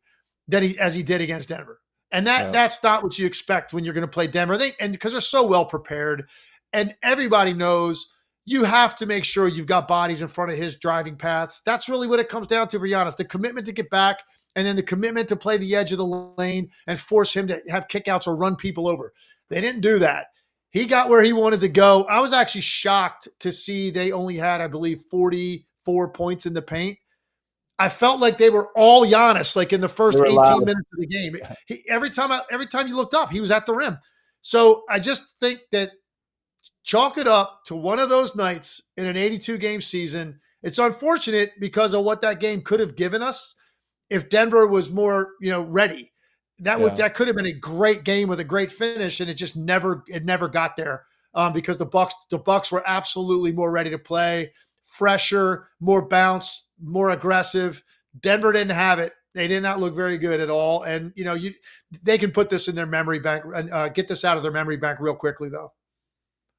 that 0.48 0.62
he 0.62 0.78
as 0.78 0.94
he 0.94 1.02
did 1.02 1.20
against 1.20 1.48
Denver. 1.48 1.80
And 2.10 2.26
that 2.26 2.44
yep. 2.44 2.52
that's 2.52 2.82
not 2.82 3.02
what 3.02 3.18
you 3.18 3.26
expect 3.26 3.72
when 3.72 3.84
you're 3.84 3.94
going 3.94 4.02
to 4.02 4.08
play 4.08 4.26
Denver. 4.26 4.58
They 4.58 4.72
and 4.80 4.92
because 4.92 5.12
they're 5.12 5.20
so 5.20 5.46
well 5.46 5.64
prepared 5.64 6.28
and 6.72 6.94
everybody 7.02 7.54
knows 7.54 8.06
you 8.44 8.64
have 8.64 8.94
to 8.96 9.06
make 9.06 9.24
sure 9.24 9.48
you've 9.48 9.66
got 9.66 9.86
bodies 9.86 10.22
in 10.22 10.28
front 10.28 10.50
of 10.50 10.58
his 10.58 10.76
driving 10.76 11.16
paths. 11.16 11.62
That's 11.64 11.88
really 11.88 12.06
what 12.06 12.20
it 12.20 12.28
comes 12.28 12.46
down 12.46 12.68
to 12.68 12.78
for 12.78 12.88
Giannis. 12.88 13.16
The 13.16 13.24
commitment 13.24 13.66
to 13.66 13.72
get 13.72 13.90
back 13.90 14.22
and 14.56 14.66
then 14.66 14.76
the 14.76 14.82
commitment 14.82 15.28
to 15.28 15.36
play 15.36 15.56
the 15.56 15.76
edge 15.76 15.92
of 15.92 15.98
the 15.98 16.06
lane 16.06 16.70
and 16.86 16.98
force 16.98 17.32
him 17.32 17.46
to 17.48 17.60
have 17.68 17.88
kickouts 17.88 18.26
or 18.26 18.36
run 18.36 18.56
people 18.56 18.88
over. 18.88 19.12
They 19.48 19.60
didn't 19.60 19.80
do 19.80 19.98
that 20.00 20.26
he 20.72 20.86
got 20.86 21.10
where 21.10 21.22
he 21.22 21.34
wanted 21.34 21.60
to 21.60 21.68
go. 21.68 22.04
I 22.04 22.20
was 22.20 22.32
actually 22.32 22.62
shocked 22.62 23.28
to 23.40 23.52
see 23.52 23.90
they 23.90 24.10
only 24.10 24.36
had, 24.36 24.62
I 24.62 24.68
believe, 24.68 25.02
44 25.10 26.08
points 26.12 26.46
in 26.46 26.54
the 26.54 26.62
paint. 26.62 26.98
I 27.78 27.90
felt 27.90 28.20
like 28.20 28.38
they 28.38 28.48
were 28.48 28.70
all 28.74 29.06
Giannis, 29.06 29.54
like 29.54 29.72
in 29.74 29.82
the 29.82 29.88
first 29.88 30.18
18 30.18 30.34
loud. 30.34 30.64
minutes 30.64 30.88
of 30.92 30.98
the 30.98 31.06
game. 31.06 31.36
He, 31.66 31.84
every 31.88 32.10
time, 32.10 32.32
I, 32.32 32.40
every 32.50 32.66
time 32.66 32.88
you 32.88 32.96
looked 32.96 33.14
up, 33.14 33.30
he 33.30 33.40
was 33.40 33.50
at 33.50 33.66
the 33.66 33.74
rim. 33.74 33.98
So 34.40 34.84
I 34.88 34.98
just 34.98 35.38
think 35.40 35.60
that 35.72 35.92
chalk 36.82 37.18
it 37.18 37.26
up 37.26 37.62
to 37.66 37.74
one 37.74 37.98
of 37.98 38.08
those 38.08 38.34
nights 38.34 38.82
in 38.96 39.06
an 39.06 39.16
82 39.16 39.58
game 39.58 39.80
season. 39.80 40.40
It's 40.62 40.78
unfortunate 40.78 41.52
because 41.60 41.94
of 41.94 42.04
what 42.04 42.20
that 42.20 42.40
game 42.40 42.62
could 42.62 42.80
have 42.80 42.96
given 42.96 43.22
us 43.22 43.54
if 44.10 44.28
Denver 44.28 44.66
was 44.66 44.92
more, 44.92 45.30
you 45.40 45.50
know, 45.50 45.62
ready 45.62 46.12
that 46.62 46.80
would 46.80 46.96
that 46.96 47.14
could 47.14 47.26
have 47.26 47.36
been 47.36 47.46
a 47.46 47.52
great 47.52 48.04
game 48.04 48.28
with 48.28 48.38
a 48.40 48.44
great 48.44 48.70
finish, 48.70 49.20
and 49.20 49.28
it 49.28 49.34
just 49.34 49.56
never 49.56 50.04
it 50.06 50.24
never 50.24 50.48
got 50.48 50.76
there 50.76 51.04
um, 51.34 51.52
because 51.52 51.76
the 51.76 51.86
Bucks 51.86 52.14
the 52.30 52.38
Bucks 52.38 52.70
were 52.70 52.84
absolutely 52.86 53.52
more 53.52 53.72
ready 53.72 53.90
to 53.90 53.98
play, 53.98 54.52
fresher, 54.82 55.68
more 55.80 56.06
bounce, 56.06 56.68
more 56.80 57.10
aggressive. 57.10 57.82
Denver 58.20 58.52
didn't 58.52 58.76
have 58.76 59.00
it. 59.00 59.12
They 59.34 59.48
did 59.48 59.62
not 59.62 59.80
look 59.80 59.94
very 59.94 60.18
good 60.18 60.40
at 60.40 60.50
all, 60.50 60.84
and 60.84 61.12
you 61.16 61.24
know 61.24 61.34
you 61.34 61.52
they 62.02 62.16
can 62.16 62.30
put 62.30 62.48
this 62.48 62.68
in 62.68 62.76
their 62.76 62.86
memory 62.86 63.18
bank, 63.18 63.44
uh, 63.72 63.88
get 63.88 64.06
this 64.06 64.24
out 64.24 64.36
of 64.36 64.44
their 64.44 64.52
memory 64.52 64.76
bank 64.76 65.00
real 65.00 65.16
quickly 65.16 65.48
though. 65.48 65.72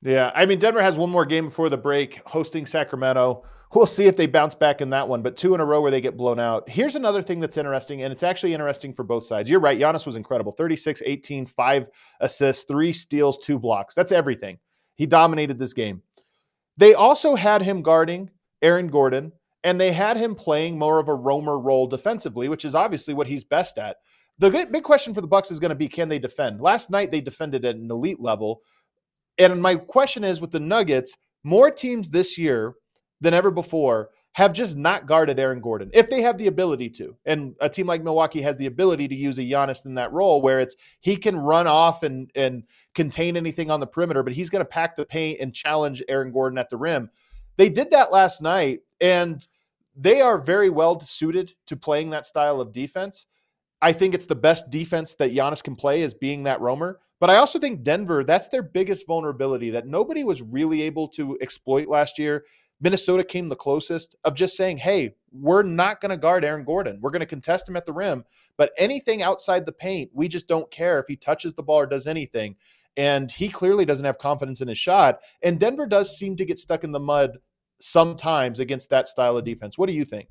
Yeah, 0.04 0.32
I 0.36 0.46
mean 0.46 0.60
Denver 0.60 0.82
has 0.82 0.98
one 0.98 1.10
more 1.10 1.26
game 1.26 1.46
before 1.46 1.70
the 1.70 1.78
break, 1.78 2.22
hosting 2.26 2.66
Sacramento. 2.66 3.46
We'll 3.74 3.86
see 3.86 4.06
if 4.06 4.16
they 4.16 4.28
bounce 4.28 4.54
back 4.54 4.82
in 4.82 4.90
that 4.92 5.08
one, 5.08 5.24
but 5.24 5.36
two 5.36 5.56
in 5.56 5.62
a 5.62 5.66
row 5.66 5.82
where 5.82 5.90
they 5.90 6.02
get 6.02 6.18
blown 6.18 6.40
out. 6.40 6.70
Here's 6.70 6.96
another 6.96 7.24
thing 7.24 7.40
that's 7.40 7.58
interesting, 7.58 8.04
and 8.04 8.12
it's 8.12 8.22
actually 8.22 8.54
interesting 8.54 8.94
for 8.94 9.04
both 9.04 9.26
sides. 9.26 9.50
You're 9.50 9.62
right. 9.62 9.80
Giannis 9.80 10.06
was 10.06 10.16
incredible 10.16 10.52
36, 10.52 11.02
18, 11.04 11.48
five 11.48 11.90
assists, 12.20 12.66
three 12.66 12.94
steals, 12.94 13.40
two 13.40 13.58
blocks. 13.58 13.96
That's 13.96 14.12
everything. 14.12 14.60
He 14.96 15.08
dominated 15.08 15.58
this 15.58 15.74
game. 15.74 16.04
They 16.78 16.94
also 16.94 17.34
had 17.34 17.62
him 17.64 17.82
guarding 17.82 18.30
Aaron 18.62 18.90
Gordon, 18.90 19.32
and 19.64 19.80
they 19.80 19.92
had 19.92 20.18
him 20.18 20.36
playing 20.36 20.78
more 20.78 21.00
of 21.00 21.08
a 21.08 21.16
roamer 21.16 21.58
role 21.58 21.88
defensively, 21.88 22.50
which 22.50 22.66
is 22.66 22.76
obviously 22.76 23.14
what 23.14 23.28
he's 23.28 23.44
best 23.44 23.80
at. 23.80 23.98
The 24.40 24.50
big 24.50 24.84
question 24.84 25.14
for 25.14 25.22
the 25.22 25.28
Bucks 25.28 25.50
is 25.50 25.60
going 25.60 25.70
to 25.70 25.76
be 25.76 25.88
can 25.88 26.10
they 26.10 26.20
defend? 26.20 26.62
Last 26.62 26.90
night 26.90 27.12
they 27.12 27.22
defended 27.22 27.66
at 27.66 27.76
an 27.76 27.90
elite 27.90 28.20
level. 28.20 28.62
And 29.38 29.62
my 29.62 29.76
question 29.76 30.24
is 30.24 30.42
with 30.42 30.52
the 30.52 30.60
Nuggets, 30.60 31.18
more 31.44 31.72
teams 31.72 32.10
this 32.10 32.38
year 32.38 32.76
than 33.22 33.34
ever 33.34 33.52
before 33.52 34.10
have 34.34 34.52
just 34.52 34.76
not 34.76 35.06
guarded 35.06 35.40
Aaron 35.40 35.62
Gordon 35.62 35.92
if 35.94 36.10
they 36.10 36.22
have 36.22 36.38
the 36.38 36.48
ability 36.48 36.90
to. 36.90 37.16
And 37.26 37.56
a 37.62 37.70
team 37.70 37.86
like 37.86 38.04
Milwaukee 38.04 38.42
has 38.42 38.58
the 38.58 38.66
ability 38.66 39.08
to 39.08 39.16
use 39.16 39.38
a 39.38 39.44
Giannis 39.44 39.86
in 39.86 39.96
that 39.96 40.12
role 40.12 40.42
where 40.42 40.60
it's 40.60 40.76
he 41.02 41.16
can 41.16 41.38
run 41.38 41.68
off 41.68 42.04
and 42.04 42.32
and 42.36 42.64
contain 42.96 43.38
anything 43.38 43.70
on 43.70 43.80
the 43.80 43.88
perimeter, 43.88 44.24
but 44.24 44.34
he's 44.34 44.50
going 44.50 44.62
to 44.62 44.66
pack 44.66 44.96
the 44.96 45.06
paint 45.06 45.40
and 45.40 45.54
challenge 45.54 46.02
Aaron 46.10 46.32
Gordon 46.32 46.58
at 46.58 46.70
the 46.70 46.78
rim. 46.78 47.10
They 47.58 47.70
did 47.70 47.92
that 47.92 48.12
last 48.12 48.42
night 48.42 48.82
and 49.00 49.46
they 49.96 50.22
are 50.22 50.40
very 50.40 50.72
well 50.72 51.00
suited 51.00 51.54
to 51.68 51.78
playing 51.78 52.10
that 52.10 52.26
style 52.26 52.60
of 52.60 52.72
defense. 52.72 53.28
I 53.82 53.94
think 53.94 54.16
it's 54.16 54.26
the 54.26 54.36
best 54.36 54.70
defense 54.72 55.14
that 55.16 55.34
Giannis 55.34 55.64
can 55.64 55.76
play 55.76 56.02
is 56.02 56.14
being 56.14 56.44
that 56.44 56.62
roamer. 56.62 57.00
But 57.24 57.30
I 57.30 57.38
also 57.38 57.58
think 57.58 57.84
Denver, 57.84 58.26
that's 58.26 58.50
their 58.50 58.62
biggest 58.62 59.08
vulnerability 59.08 59.70
that 59.70 59.88
nobody 59.88 60.26
was 60.26 60.42
really 60.42 60.82
able 60.82 61.08
to 61.08 61.38
exploit 61.40 61.88
last 61.88 62.20
year. 62.20 62.44
Minnesota 62.82 63.24
came 63.24 63.48
the 63.48 63.56
closest 63.56 64.18
of 64.26 64.36
just 64.36 64.58
saying, 64.58 64.80
hey, 64.80 65.16
we're 65.32 65.64
not 65.64 66.02
going 66.02 66.10
to 66.10 66.18
guard 66.18 66.44
Aaron 66.44 66.66
Gordon. 66.66 67.00
We're 67.00 67.12
going 67.12 67.22
to 67.22 67.26
contest 67.26 67.70
him 67.70 67.78
at 67.78 67.86
the 67.86 67.94
rim. 67.94 68.26
But 68.58 68.74
anything 68.78 69.22
outside 69.22 69.66
the 69.66 69.72
paint, 69.72 70.12
we 70.14 70.28
just 70.28 70.50
don't 70.50 70.70
care 70.70 71.00
if 71.00 71.06
he 71.08 71.16
touches 71.16 71.54
the 71.54 71.64
ball 71.64 71.78
or 71.78 71.86
does 71.86 72.08
anything. 72.08 72.58
And 72.98 73.32
he 73.32 73.48
clearly 73.48 73.86
doesn't 73.86 74.04
have 74.04 74.18
confidence 74.18 74.60
in 74.60 74.68
his 74.68 74.78
shot. 74.78 75.20
And 75.42 75.62
Denver 75.62 75.86
does 75.86 76.18
seem 76.18 76.36
to 76.36 76.44
get 76.44 76.60
stuck 76.60 76.84
in 76.84 76.92
the 76.92 77.00
mud 77.00 77.38
sometimes 77.80 78.60
against 78.60 78.90
that 78.90 79.08
style 79.08 79.38
of 79.38 79.46
defense. 79.46 79.78
What 79.78 79.88
do 79.88 79.94
you 79.94 80.04
think? 80.04 80.28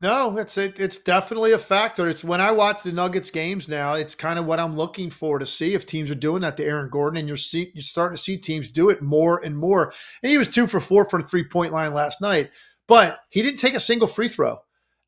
No, 0.00 0.38
it's 0.38 0.56
it, 0.56 0.78
it's 0.78 0.98
definitely 0.98 1.52
a 1.52 1.58
factor. 1.58 2.08
It's 2.08 2.22
when 2.22 2.40
I 2.40 2.52
watch 2.52 2.84
the 2.84 2.92
Nuggets 2.92 3.30
games 3.32 3.68
now, 3.68 3.94
it's 3.94 4.14
kind 4.14 4.38
of 4.38 4.46
what 4.46 4.60
I'm 4.60 4.76
looking 4.76 5.10
for 5.10 5.40
to 5.40 5.46
see 5.46 5.74
if 5.74 5.86
teams 5.86 6.08
are 6.08 6.16
doing 6.16 6.42
that 6.42 6.56
to 6.58 6.64
Aaron 6.64 6.88
Gordon, 6.88 7.18
and 7.18 7.26
you're 7.26 7.36
see, 7.36 7.72
you're 7.74 7.82
starting 7.82 8.14
to 8.14 8.22
see 8.22 8.36
teams 8.36 8.70
do 8.70 8.90
it 8.90 9.02
more 9.02 9.44
and 9.44 9.58
more. 9.58 9.92
And 10.22 10.30
he 10.30 10.38
was 10.38 10.46
two 10.46 10.68
for 10.68 10.78
four 10.78 11.04
from 11.08 11.22
the 11.22 11.26
three 11.26 11.42
point 11.42 11.72
line 11.72 11.94
last 11.94 12.20
night, 12.20 12.50
but 12.86 13.18
he 13.30 13.42
didn't 13.42 13.58
take 13.58 13.74
a 13.74 13.80
single 13.80 14.06
free 14.06 14.28
throw. 14.28 14.58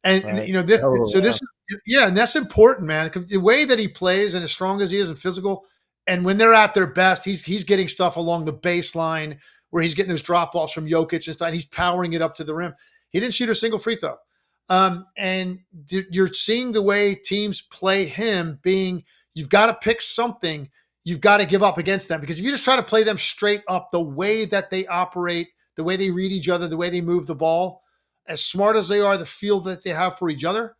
And, 0.02 0.24
right. 0.24 0.46
you 0.46 0.54
know 0.54 0.62
this, 0.62 0.80
oh, 0.82 1.04
so 1.04 1.20
this 1.20 1.36
is 1.36 1.78
yeah, 1.86 2.08
and 2.08 2.16
that's 2.16 2.34
important, 2.34 2.88
man. 2.88 3.12
The 3.28 3.36
way 3.36 3.64
that 3.64 3.78
he 3.78 3.86
plays 3.86 4.34
and 4.34 4.42
as 4.42 4.50
strong 4.50 4.80
as 4.80 4.90
he 4.90 4.98
is 4.98 5.08
and 5.08 5.18
physical, 5.18 5.66
and 6.08 6.24
when 6.24 6.36
they're 6.36 6.54
at 6.54 6.74
their 6.74 6.88
best, 6.88 7.24
he's 7.24 7.44
he's 7.44 7.62
getting 7.62 7.86
stuff 7.86 8.16
along 8.16 8.44
the 8.44 8.52
baseline 8.52 9.38
where 9.68 9.84
he's 9.84 9.94
getting 9.94 10.10
those 10.10 10.22
drop 10.22 10.52
balls 10.52 10.72
from 10.72 10.88
Jokic 10.88 11.26
and 11.26 11.34
stuff. 11.34 11.46
And 11.46 11.54
he's 11.54 11.66
powering 11.66 12.14
it 12.14 12.22
up 12.22 12.34
to 12.36 12.44
the 12.44 12.54
rim. 12.54 12.74
He 13.10 13.20
didn't 13.20 13.34
shoot 13.34 13.50
a 13.50 13.54
single 13.54 13.78
free 13.78 13.94
throw. 13.94 14.16
Um, 14.70 15.06
and 15.16 15.58
you're 15.88 16.32
seeing 16.32 16.70
the 16.70 16.80
way 16.80 17.16
teams 17.16 17.60
play 17.60 18.06
him 18.06 18.60
being 18.62 19.04
you've 19.34 19.48
got 19.48 19.66
to 19.66 19.74
pick 19.74 20.00
something 20.00 20.70
you've 21.04 21.20
got 21.20 21.38
to 21.38 21.44
give 21.44 21.62
up 21.62 21.76
against 21.76 22.08
them 22.08 22.20
because 22.20 22.38
if 22.38 22.44
you 22.44 22.52
just 22.52 22.62
try 22.62 22.76
to 22.76 22.82
play 22.82 23.02
them 23.02 23.18
straight 23.18 23.62
up 23.68 23.90
the 23.90 24.00
way 24.00 24.44
that 24.44 24.70
they 24.70 24.86
operate, 24.86 25.48
the 25.76 25.82
way 25.82 25.96
they 25.96 26.10
read 26.10 26.30
each 26.30 26.48
other, 26.48 26.68
the 26.68 26.76
way 26.76 26.88
they 26.88 27.00
move 27.00 27.26
the 27.26 27.34
ball, 27.34 27.82
as 28.28 28.44
smart 28.44 28.76
as 28.76 28.88
they 28.88 29.00
are, 29.00 29.18
the 29.18 29.26
feel 29.26 29.58
that 29.60 29.82
they 29.82 29.90
have 29.90 30.16
for 30.16 30.30
each 30.30 30.44
other, 30.44 30.76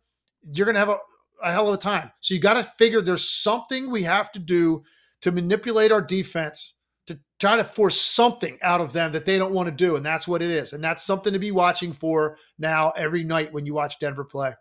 you're 0.53 0.65
going 0.65 0.75
to 0.75 0.79
have 0.79 0.89
a, 0.89 0.97
a 1.43 1.51
hell 1.51 1.67
of 1.67 1.73
a 1.73 1.77
time. 1.77 2.11
So 2.21 2.33
you 2.33 2.39
got 2.39 2.53
to 2.53 2.63
figure 2.63 3.01
there's 3.01 3.29
something 3.29 3.89
we 3.89 4.03
have 4.03 4.31
to 4.31 4.39
do 4.39 4.83
to 5.21 5.31
manipulate 5.31 5.91
our 5.91 6.01
defense 6.01 6.75
to 7.07 7.19
try 7.39 7.57
to 7.57 7.63
force 7.63 7.99
something 7.99 8.57
out 8.61 8.81
of 8.81 8.93
them 8.93 9.11
that 9.11 9.25
they 9.25 9.37
don't 9.37 9.53
want 9.53 9.67
to 9.67 9.71
do. 9.71 9.95
And 9.95 10.05
that's 10.05 10.27
what 10.27 10.41
it 10.41 10.49
is. 10.51 10.73
And 10.73 10.83
that's 10.83 11.03
something 11.03 11.33
to 11.33 11.39
be 11.39 11.51
watching 11.51 11.93
for 11.93 12.37
now 12.59 12.91
every 12.91 13.23
night 13.23 13.51
when 13.51 13.65
you 13.65 13.73
watch 13.73 13.99
Denver 13.99 14.23
play. 14.23 14.53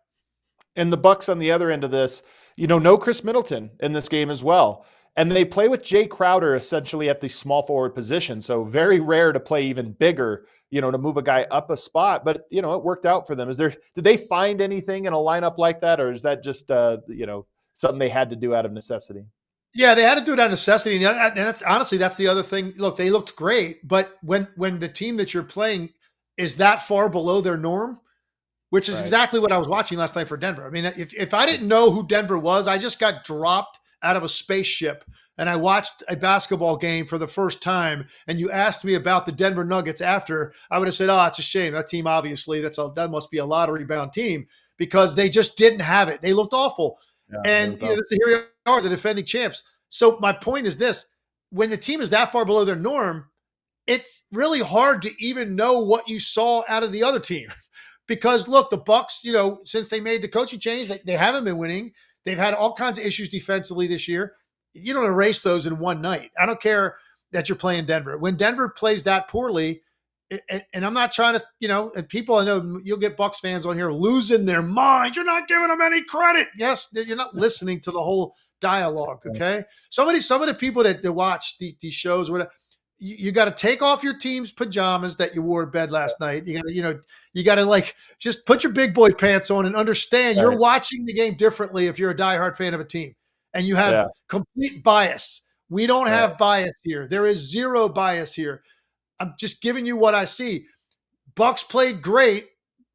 And 0.76 0.92
the 0.92 0.96
Bucks 0.96 1.28
on 1.28 1.38
the 1.38 1.50
other 1.50 1.70
end 1.70 1.84
of 1.84 1.90
this, 1.90 2.22
you 2.56 2.66
know, 2.66 2.78
no 2.78 2.96
Khris 2.96 3.22
Middleton 3.24 3.70
in 3.80 3.92
this 3.92 4.08
game 4.08 4.30
as 4.30 4.42
well. 4.42 4.86
and 5.16 5.30
they 5.30 5.44
play 5.44 5.68
with 5.68 5.82
Jae 5.82 6.08
Crowder 6.08 6.54
essentially 6.54 7.08
at 7.08 7.20
the 7.20 7.28
small 7.28 7.62
forward 7.62 7.94
position. 7.94 8.40
So 8.40 8.64
very 8.64 9.00
rare 9.00 9.32
to 9.32 9.40
play 9.40 9.64
even 9.64 9.92
bigger, 9.92 10.46
you 10.70 10.80
know, 10.80 10.90
to 10.90 10.98
move 10.98 11.16
a 11.16 11.22
guy 11.22 11.46
up 11.50 11.70
a 11.70 11.76
spot. 11.76 12.24
But 12.24 12.46
you 12.50 12.62
know, 12.62 12.74
it 12.74 12.84
worked 12.84 13.06
out 13.06 13.26
for 13.26 13.34
them. 13.34 13.48
Is 13.48 13.56
there? 13.56 13.74
Did 13.94 14.04
they 14.04 14.16
find 14.16 14.60
anything 14.60 15.06
in 15.06 15.12
a 15.12 15.16
lineup 15.16 15.58
like 15.58 15.80
that, 15.80 16.00
or 16.00 16.12
is 16.12 16.22
that 16.22 16.42
just 16.42 16.70
uh, 16.70 16.98
you 17.08 17.26
know 17.26 17.46
something 17.74 17.98
they 17.98 18.08
had 18.08 18.30
to 18.30 18.36
do 18.36 18.54
out 18.54 18.66
of 18.66 18.72
necessity? 18.72 19.24
Yeah, 19.74 19.94
they 19.94 20.02
had 20.02 20.16
to 20.16 20.24
do 20.24 20.32
it 20.32 20.40
out 20.40 20.46
of 20.46 20.50
necessity, 20.50 20.96
and 20.96 21.36
that's, 21.36 21.62
honestly, 21.62 21.96
that's 21.96 22.16
the 22.16 22.26
other 22.26 22.42
thing. 22.42 22.74
Look, 22.76 22.96
they 22.96 23.10
looked 23.10 23.36
great, 23.36 23.86
but 23.86 24.18
when 24.22 24.48
when 24.56 24.80
the 24.80 24.88
team 24.88 25.16
that 25.18 25.32
you're 25.32 25.44
playing 25.44 25.90
is 26.36 26.56
that 26.56 26.82
far 26.82 27.08
below 27.08 27.40
their 27.40 27.56
norm, 27.56 28.00
which 28.70 28.88
is 28.88 28.96
right. 28.96 29.02
exactly 29.02 29.38
what 29.38 29.52
I 29.52 29.58
was 29.58 29.68
watching 29.68 29.98
last 29.98 30.16
night 30.16 30.26
for 30.26 30.36
Denver. 30.36 30.66
I 30.66 30.70
mean, 30.70 30.86
if 30.86 31.14
if 31.14 31.34
I 31.34 31.46
didn't 31.46 31.68
know 31.68 31.90
who 31.90 32.06
Denver 32.06 32.38
was, 32.38 32.66
I 32.66 32.78
just 32.78 32.98
got 32.98 33.24
dropped 33.24 33.78
out 34.02 34.16
of 34.16 34.24
a 34.24 34.28
spaceship 34.28 35.04
and 35.40 35.48
I 35.48 35.56
watched 35.56 36.02
a 36.08 36.16
basketball 36.16 36.76
game 36.76 37.06
for 37.06 37.16
the 37.16 37.26
first 37.26 37.62
time, 37.62 38.06
and 38.26 38.38
you 38.38 38.50
asked 38.50 38.84
me 38.84 38.94
about 38.94 39.24
the 39.24 39.32
Denver 39.32 39.64
Nuggets 39.64 40.02
after, 40.02 40.52
I 40.70 40.78
would 40.78 40.86
have 40.86 40.94
said, 40.94 41.08
"Oh, 41.08 41.24
it's 41.24 41.38
a 41.38 41.42
shame. 41.42 41.72
That 41.72 41.86
team, 41.86 42.06
obviously, 42.06 42.60
that's 42.60 42.76
a 42.76 42.92
that 42.96 43.10
must 43.10 43.30
be 43.30 43.38
a 43.38 43.46
lottery 43.46 43.84
bound 43.84 44.12
team 44.12 44.46
because 44.76 45.14
they 45.14 45.30
just 45.30 45.56
didn't 45.56 45.80
have 45.80 46.08
it. 46.08 46.20
They 46.20 46.34
looked 46.34 46.52
awful." 46.52 46.98
Yeah, 47.32 47.40
and 47.44 47.80
you 47.80 47.88
know, 47.88 48.02
here 48.10 48.26
we 48.26 48.72
are, 48.72 48.80
the 48.80 48.88
defending 48.88 49.24
champs. 49.24 49.62
So 49.88 50.18
my 50.20 50.32
point 50.32 50.66
is 50.66 50.76
this: 50.76 51.06
when 51.50 51.70
the 51.70 51.76
team 51.76 52.00
is 52.00 52.10
that 52.10 52.32
far 52.32 52.44
below 52.44 52.64
their 52.64 52.76
norm, 52.76 53.26
it's 53.86 54.24
really 54.32 54.60
hard 54.60 55.02
to 55.02 55.24
even 55.24 55.56
know 55.56 55.80
what 55.80 56.08
you 56.08 56.20
saw 56.20 56.62
out 56.68 56.82
of 56.82 56.92
the 56.92 57.02
other 57.02 57.20
team. 57.20 57.48
because 58.06 58.48
look, 58.48 58.70
the 58.70 58.76
Bucks, 58.76 59.22
you 59.24 59.32
know, 59.32 59.60
since 59.64 59.88
they 59.88 60.00
made 60.00 60.22
the 60.22 60.28
coaching 60.28 60.58
change, 60.58 60.88
they, 60.88 61.00
they 61.04 61.16
haven't 61.16 61.44
been 61.44 61.58
winning. 61.58 61.92
They've 62.24 62.38
had 62.38 62.54
all 62.54 62.74
kinds 62.74 62.98
of 62.98 63.04
issues 63.04 63.28
defensively 63.28 63.86
this 63.86 64.08
year. 64.08 64.34
You 64.74 64.92
don't 64.92 65.06
erase 65.06 65.40
those 65.40 65.66
in 65.66 65.78
one 65.78 66.00
night. 66.00 66.30
I 66.40 66.46
don't 66.46 66.60
care 66.60 66.96
that 67.32 67.48
you're 67.48 67.56
playing 67.56 67.86
Denver. 67.86 68.18
When 68.18 68.36
Denver 68.36 68.68
plays 68.68 69.04
that 69.04 69.28
poorly, 69.28 69.82
and 70.72 70.84
I'm 70.84 70.94
not 70.94 71.12
trying 71.12 71.38
to, 71.38 71.44
you 71.58 71.68
know, 71.68 71.90
and 71.96 72.08
people 72.08 72.36
I 72.36 72.44
know 72.44 72.80
you'll 72.84 72.98
get 72.98 73.16
Bucks 73.16 73.40
fans 73.40 73.66
on 73.66 73.76
here 73.76 73.90
losing 73.90 74.46
their 74.46 74.62
minds. 74.62 75.16
You're 75.16 75.24
not 75.24 75.48
giving 75.48 75.68
them 75.68 75.80
any 75.80 76.02
credit. 76.04 76.48
Yes, 76.56 76.88
you're 76.92 77.16
not 77.16 77.34
listening 77.34 77.80
to 77.80 77.90
the 77.90 78.02
whole 78.02 78.34
dialogue. 78.60 79.22
Okay, 79.26 79.64
somebody, 79.88 80.20
some 80.20 80.40
of 80.40 80.48
the 80.48 80.54
people 80.54 80.82
that, 80.84 81.02
that 81.02 81.12
watch 81.12 81.58
the, 81.58 81.74
these 81.80 81.94
shows, 81.94 82.30
whatever, 82.30 82.50
you, 83.00 83.16
you 83.18 83.32
got 83.32 83.46
to 83.46 83.50
take 83.50 83.82
off 83.82 84.04
your 84.04 84.16
team's 84.16 84.52
pajamas 84.52 85.16
that 85.16 85.34
you 85.34 85.42
wore 85.42 85.64
to 85.64 85.70
bed 85.70 85.90
last 85.90 86.16
night. 86.20 86.46
You 86.46 86.54
got 86.54 86.66
to, 86.66 86.72
you 86.72 86.82
know, 86.82 87.00
you 87.32 87.42
got 87.42 87.56
to 87.56 87.64
like 87.64 87.96
just 88.18 88.46
put 88.46 88.62
your 88.62 88.72
big 88.72 88.94
boy 88.94 89.10
pants 89.10 89.50
on 89.50 89.66
and 89.66 89.74
understand 89.74 90.36
right. 90.36 90.42
you're 90.42 90.56
watching 90.56 91.04
the 91.06 91.12
game 91.12 91.34
differently 91.34 91.86
if 91.86 91.98
you're 91.98 92.10
a 92.10 92.16
diehard 92.16 92.56
fan 92.56 92.74
of 92.74 92.80
a 92.80 92.84
team 92.84 93.14
and 93.54 93.66
you 93.66 93.74
have 93.74 93.92
yeah. 93.92 94.06
complete 94.28 94.84
bias. 94.84 95.42
We 95.68 95.86
don't 95.86 96.04
right. 96.04 96.12
have 96.12 96.38
bias 96.38 96.80
here. 96.82 97.08
There 97.08 97.26
is 97.26 97.50
zero 97.50 97.88
bias 97.88 98.34
here. 98.34 98.62
I'm 99.20 99.34
just 99.38 99.62
giving 99.62 99.86
you 99.86 99.96
what 99.96 100.14
I 100.14 100.24
see. 100.24 100.66
Bucks 101.36 101.62
played 101.62 102.02
great, 102.02 102.48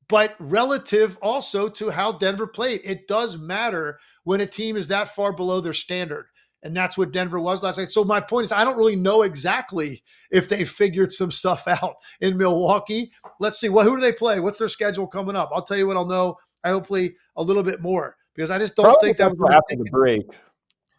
but 0.09 0.35
relative 0.39 1.17
also 1.21 1.69
to 1.69 1.89
how 1.89 2.13
Denver 2.13 2.47
played. 2.47 2.81
It 2.83 3.07
does 3.07 3.37
matter 3.37 3.99
when 4.23 4.41
a 4.41 4.47
team 4.47 4.75
is 4.75 4.87
that 4.87 5.09
far 5.09 5.31
below 5.31 5.61
their 5.61 5.73
standard. 5.73 6.25
And 6.63 6.75
that's 6.75 6.97
what 6.97 7.11
Denver 7.11 7.39
was 7.39 7.63
last 7.63 7.77
night. 7.77 7.89
So 7.89 8.03
my 8.03 8.19
point 8.19 8.45
is, 8.45 8.51
I 8.51 8.65
don't 8.65 8.77
really 8.77 8.95
know 8.95 9.21
exactly 9.21 10.01
if 10.31 10.49
they 10.49 10.65
figured 10.65 11.11
some 11.11 11.29
stuff 11.29 11.67
out 11.81 11.95
in 12.21 12.37
Milwaukee. 12.37 13.11
Let's 13.39 13.59
see. 13.59 13.69
Well, 13.69 13.85
who 13.85 13.95
do 13.95 14.01
they 14.01 14.11
play? 14.11 14.39
What's 14.39 14.57
their 14.57 14.67
schedule 14.67 15.05
coming 15.05 15.35
up? 15.35 15.51
I'll 15.53 15.63
tell 15.63 15.77
you 15.77 15.85
what 15.85 15.95
I'll 15.95 16.07
know. 16.07 16.37
I 16.63 16.69
hopefully 16.69 17.15
a 17.35 17.43
little 17.43 17.61
bit 17.61 17.81
more 17.81 18.17
because 18.33 18.49
I 18.49 18.57
just 18.57 18.75
don't 18.75 18.85
Probably 18.85 19.09
think 19.09 19.17
that 19.17 19.37
was 19.37 19.51
after 19.53 19.75
the 19.75 19.89
break. 19.91 20.25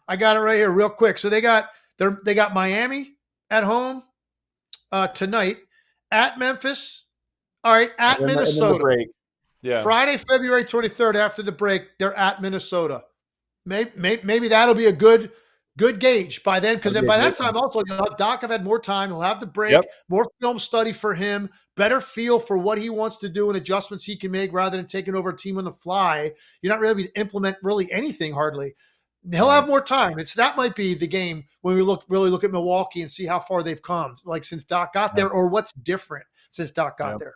I 0.07 0.15
got 0.15 0.37
it 0.37 0.39
right 0.39 0.55
here, 0.55 0.69
real 0.69 0.89
quick. 0.89 1.17
So 1.17 1.29
they 1.29 1.41
got 1.41 1.69
they 1.97 2.07
they 2.23 2.33
got 2.33 2.53
Miami 2.53 3.15
at 3.49 3.65
home 3.65 4.03
uh, 4.91 5.07
tonight, 5.07 5.57
at 6.11 6.37
Memphis. 6.37 7.05
All 7.63 7.73
right, 7.73 7.91
at 7.97 8.19
and 8.19 8.27
Minnesota. 8.27 9.05
Yeah. 9.61 9.83
Friday, 9.83 10.17
February 10.17 10.63
23rd, 10.63 11.15
after 11.15 11.41
the 11.41 11.51
break, 11.51 11.97
they're 11.99 12.13
at 12.13 12.41
Minnesota. 12.41 13.03
Maybe, 13.65 13.91
maybe, 13.95 14.21
maybe 14.23 14.47
that'll 14.47 14.75
be 14.75 14.85
a 14.85 14.93
good 14.93 15.31
good 15.77 15.99
gauge 15.99 16.43
by 16.43 16.59
then 16.59 16.75
because 16.75 16.95
by 16.95 17.17
that 17.17 17.35
time 17.35 17.55
also 17.55 17.81
you'll 17.85 17.97
have 17.97 18.17
Doc 18.17 18.41
have 18.41 18.49
had 18.49 18.63
more 18.63 18.79
time. 18.79 19.09
He'll 19.09 19.21
have 19.21 19.39
the 19.39 19.45
break, 19.45 19.73
yep. 19.73 19.85
more 20.09 20.25
film 20.41 20.57
study 20.59 20.91
for 20.91 21.13
him, 21.13 21.49
better 21.75 22.01
feel 22.01 22.39
for 22.39 22.57
what 22.57 22.79
he 22.79 22.89
wants 22.89 23.17
to 23.17 23.29
do 23.29 23.47
and 23.49 23.57
adjustments 23.57 24.03
he 24.03 24.15
can 24.15 24.31
make 24.31 24.51
rather 24.51 24.75
than 24.75 24.87
taking 24.87 25.15
over 25.15 25.29
a 25.29 25.37
team 25.37 25.57
on 25.57 25.65
the 25.65 25.71
fly. 25.71 26.31
You're 26.61 26.73
not 26.73 26.79
really 26.79 27.03
to 27.03 27.19
implement 27.19 27.57
really 27.61 27.91
anything 27.91 28.33
hardly. 28.33 28.73
He'll 29.31 29.49
have 29.49 29.67
more 29.67 29.81
time. 29.81 30.19
It's 30.19 30.33
that 30.35 30.55
might 30.55 30.75
be 30.75 30.93
the 30.93 31.07
game 31.07 31.45
when 31.61 31.75
we 31.75 31.81
look 31.81 32.05
really 32.07 32.29
look 32.29 32.43
at 32.43 32.51
Milwaukee 32.51 33.01
and 33.01 33.11
see 33.11 33.25
how 33.25 33.39
far 33.39 33.63
they've 33.63 33.81
come, 33.81 34.15
like 34.25 34.43
since 34.43 34.63
Doc 34.63 34.93
got 34.93 35.15
there, 35.15 35.29
or 35.29 35.47
what's 35.47 35.73
different 35.73 36.25
since 36.51 36.71
Doc 36.71 36.97
got 36.97 37.11
yep. 37.11 37.19
there. 37.19 37.35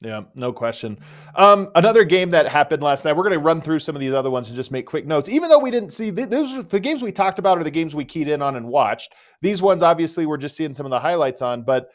Yeah, 0.00 0.22
no 0.36 0.52
question. 0.52 1.00
Um, 1.34 1.70
another 1.74 2.04
game 2.04 2.30
that 2.30 2.46
happened 2.46 2.84
last 2.84 3.04
night. 3.04 3.16
We're 3.16 3.24
going 3.24 3.38
to 3.38 3.44
run 3.44 3.60
through 3.60 3.80
some 3.80 3.96
of 3.96 4.00
these 4.00 4.12
other 4.12 4.30
ones 4.30 4.46
and 4.46 4.54
just 4.54 4.70
make 4.70 4.86
quick 4.86 5.06
notes. 5.06 5.28
Even 5.28 5.48
though 5.48 5.58
we 5.58 5.72
didn't 5.72 5.90
see 5.90 6.10
those, 6.10 6.56
are 6.56 6.62
the 6.62 6.78
games 6.78 7.02
we 7.02 7.10
talked 7.10 7.40
about, 7.40 7.58
are 7.58 7.64
the 7.64 7.70
games 7.70 7.96
we 7.96 8.04
keyed 8.04 8.28
in 8.28 8.40
on 8.40 8.54
and 8.54 8.68
watched. 8.68 9.12
These 9.42 9.60
ones, 9.60 9.82
obviously, 9.82 10.24
we're 10.24 10.36
just 10.36 10.56
seeing 10.56 10.72
some 10.72 10.86
of 10.86 10.90
the 10.90 11.00
highlights 11.00 11.42
on. 11.42 11.62
But 11.62 11.90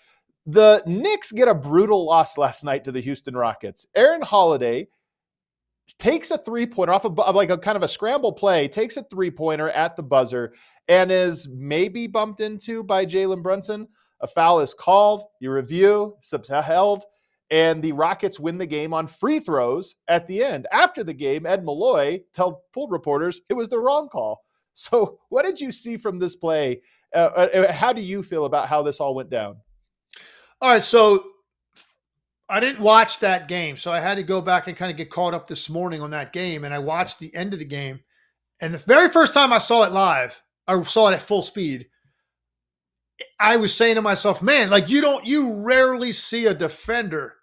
the 0.46 0.84
Knicks 0.86 1.32
get 1.32 1.48
a 1.48 1.56
brutal 1.56 2.06
loss 2.06 2.38
last 2.38 2.66
night 2.66 2.84
to 2.84 2.92
the 2.92 3.00
Houston 3.00 3.38
Rockets. 3.38 3.86
Aaron 3.96 4.22
Holiday 4.22 4.88
takes 5.98 6.30
a 6.30 6.38
three 6.38 6.66
pointer 6.66 6.92
off 6.92 7.06
of, 7.06 7.18
like 7.34 7.52
a 7.52 7.58
kind 7.58 7.78
of 7.78 7.84
a 7.84 7.88
scramble 7.88 8.34
play, 8.34 8.68
takes 8.68 8.98
a 8.98 9.04
three 9.04 9.32
pointer 9.32 9.70
at 9.70 9.96
the 9.96 10.04
buzzer, 10.04 10.54
and 10.90 11.10
is 11.10 11.48
maybe 11.50 12.08
bumped 12.08 12.42
into 12.42 12.84
by 12.84 13.06
Jalen 13.06 13.42
Brunson. 13.42 13.88
A 14.20 14.28
foul 14.28 14.60
is 14.60 14.74
called. 14.74 15.24
You 15.40 15.54
review, 15.54 16.18
sub 16.20 16.46
held 16.48 17.06
and 17.54 17.84
the 17.84 17.92
Rockets 17.92 18.40
win 18.40 18.58
the 18.58 18.66
game 18.66 18.96
on 18.96 19.06
free 19.06 19.40
throws 19.40 19.94
at 20.08 20.26
the 20.26 20.44
end. 20.44 20.66
After 20.72 21.04
the 21.04 21.14
game, 21.14 21.46
Ed 21.46 21.64
Malloy 21.64 22.24
told 22.34 22.56
pool 22.74 22.88
reporters 22.88 23.42
it 23.48 23.54
was 23.54 23.70
the 23.70 23.80
wrong 23.80 24.10
call. 24.10 24.42
So, 24.76 25.20
what 25.30 25.46
did 25.46 25.62
you 25.62 25.72
see 25.72 25.98
from 25.98 26.18
this 26.18 26.36
play? 26.36 26.82
Uh, 27.14 27.30
uh, 27.36 27.50
uh, 27.54 27.72
how 27.72 27.94
do 27.94 28.02
you 28.02 28.24
feel 28.24 28.46
about 28.46 28.68
how 28.68 28.82
this 28.82 29.00
all 29.00 29.14
went 29.14 29.30
down? 29.30 29.58
All 30.60 30.72
right, 30.72 30.82
so 30.82 31.24
I 32.50 32.60
didn't 32.60 32.82
watch 32.82 33.20
that 33.20 33.48
game, 33.48 33.78
so 33.78 33.92
I 33.92 34.00
had 34.00 34.16
to 34.16 34.24
go 34.24 34.42
back 34.42 34.68
and 34.68 34.76
kind 34.76 34.90
of 34.90 34.98
get 34.98 35.12
caught 35.12 35.36
up 35.36 35.48
this 35.48 35.70
morning 35.70 36.02
on 36.02 36.10
that 36.10 36.34
game, 36.34 36.64
and 36.64 36.74
I 36.74 36.80
watched 36.80 37.20
the 37.20 37.32
end 37.36 37.54
of 37.54 37.60
the 37.60 37.66
game. 37.66 38.00
And 38.62 38.74
the 38.74 38.80
very 38.80 39.10
first 39.10 39.36
time 39.36 39.54
I 39.54 39.60
saw 39.60 39.84
it 39.84 39.92
live, 39.92 40.42
I 40.68 40.82
saw 40.82 41.10
it 41.10 41.14
at 41.14 41.22
full 41.22 41.44
speed. 41.44 41.86
I 43.40 43.58
was 43.58 43.76
saying 43.76 43.94
to 43.94 44.02
myself, 44.02 44.42
man, 44.42 44.72
like 44.72 44.90
you 44.90 45.02
don't, 45.02 45.28
you 45.28 45.62
rarely 45.62 46.14
see 46.14 46.48
a 46.48 46.56
defender 46.56 47.36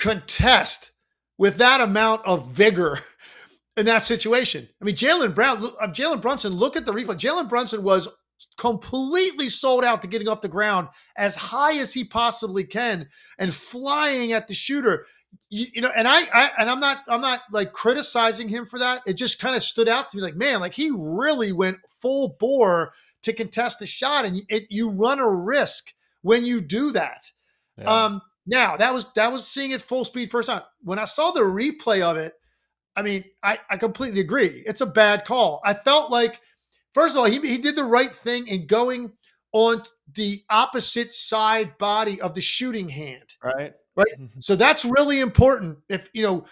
contest 0.00 0.92
with 1.38 1.58
that 1.58 1.80
amount 1.80 2.26
of 2.26 2.50
vigor 2.50 2.98
in 3.76 3.86
that 3.86 4.02
situation. 4.02 4.68
I 4.80 4.84
mean, 4.84 4.96
Jalen 4.96 5.34
Brown, 5.34 5.58
uh, 5.80 5.88
Jalen 5.88 6.20
Brunson, 6.20 6.52
look 6.52 6.76
at 6.76 6.84
the 6.84 6.92
replay. 6.92 7.16
Jalen 7.16 7.48
Brunson 7.48 7.82
was 7.82 8.08
completely 8.56 9.48
sold 9.48 9.84
out 9.84 10.02
to 10.02 10.08
getting 10.08 10.28
off 10.28 10.40
the 10.40 10.48
ground 10.48 10.88
as 11.16 11.36
high 11.36 11.78
as 11.78 11.92
he 11.92 12.04
possibly 12.04 12.64
can 12.64 13.06
and 13.38 13.54
flying 13.54 14.32
at 14.32 14.48
the 14.48 14.54
shooter. 14.54 15.06
you, 15.50 15.66
you 15.74 15.82
know, 15.82 15.92
and 15.94 16.08
I, 16.08 16.22
I, 16.32 16.50
and 16.58 16.70
I'm 16.70 16.80
not, 16.80 16.98
I'm 17.08 17.20
not 17.20 17.40
like 17.52 17.72
criticizing 17.72 18.48
him 18.48 18.64
for 18.64 18.78
that. 18.78 19.02
It 19.06 19.14
just 19.14 19.38
kind 19.38 19.54
of 19.54 19.62
stood 19.62 19.88
out 19.88 20.08
to 20.10 20.16
me, 20.16 20.22
like, 20.22 20.36
man, 20.36 20.60
like 20.60 20.74
he 20.74 20.90
really 20.90 21.52
went 21.52 21.78
full 21.88 22.36
bore 22.40 22.92
to 23.22 23.32
contest 23.34 23.78
the 23.78 23.86
shot, 23.86 24.24
and 24.24 24.40
it, 24.48 24.64
you 24.70 24.90
run 24.90 25.18
a 25.18 25.30
risk 25.30 25.92
when 26.22 26.44
you 26.44 26.62
do 26.62 26.92
that. 26.92 27.30
Yeah. 27.76 27.84
Um, 28.04 28.22
now 28.46 28.76
that 28.76 28.92
was 28.92 29.12
that 29.14 29.32
was 29.32 29.46
seeing 29.46 29.70
it 29.70 29.80
full 29.80 30.04
speed 30.04 30.30
first 30.30 30.48
time. 30.48 30.62
When 30.82 30.98
I 30.98 31.04
saw 31.04 31.30
the 31.30 31.40
replay 31.40 32.02
of 32.02 32.16
it, 32.16 32.34
I 32.96 33.02
mean, 33.02 33.24
I, 33.42 33.58
I 33.70 33.76
completely 33.76 34.20
agree. 34.20 34.62
It's 34.66 34.80
a 34.80 34.86
bad 34.86 35.24
call. 35.24 35.60
I 35.64 35.74
felt 35.74 36.10
like, 36.10 36.40
first 36.92 37.14
of 37.14 37.20
all, 37.20 37.26
he, 37.26 37.38
he 37.40 37.58
did 37.58 37.76
the 37.76 37.84
right 37.84 38.12
thing 38.12 38.48
in 38.48 38.66
going 38.66 39.12
on 39.52 39.82
the 40.14 40.42
opposite 40.50 41.12
side 41.12 41.78
body 41.78 42.20
of 42.20 42.34
the 42.34 42.40
shooting 42.40 42.88
hand. 42.88 43.36
Right. 43.42 43.72
Right. 43.96 44.06
Mm-hmm. 44.18 44.40
So 44.40 44.56
that's 44.56 44.84
really 44.84 45.20
important. 45.20 45.78
If, 45.88 46.10
you 46.12 46.22
know, 46.22 46.44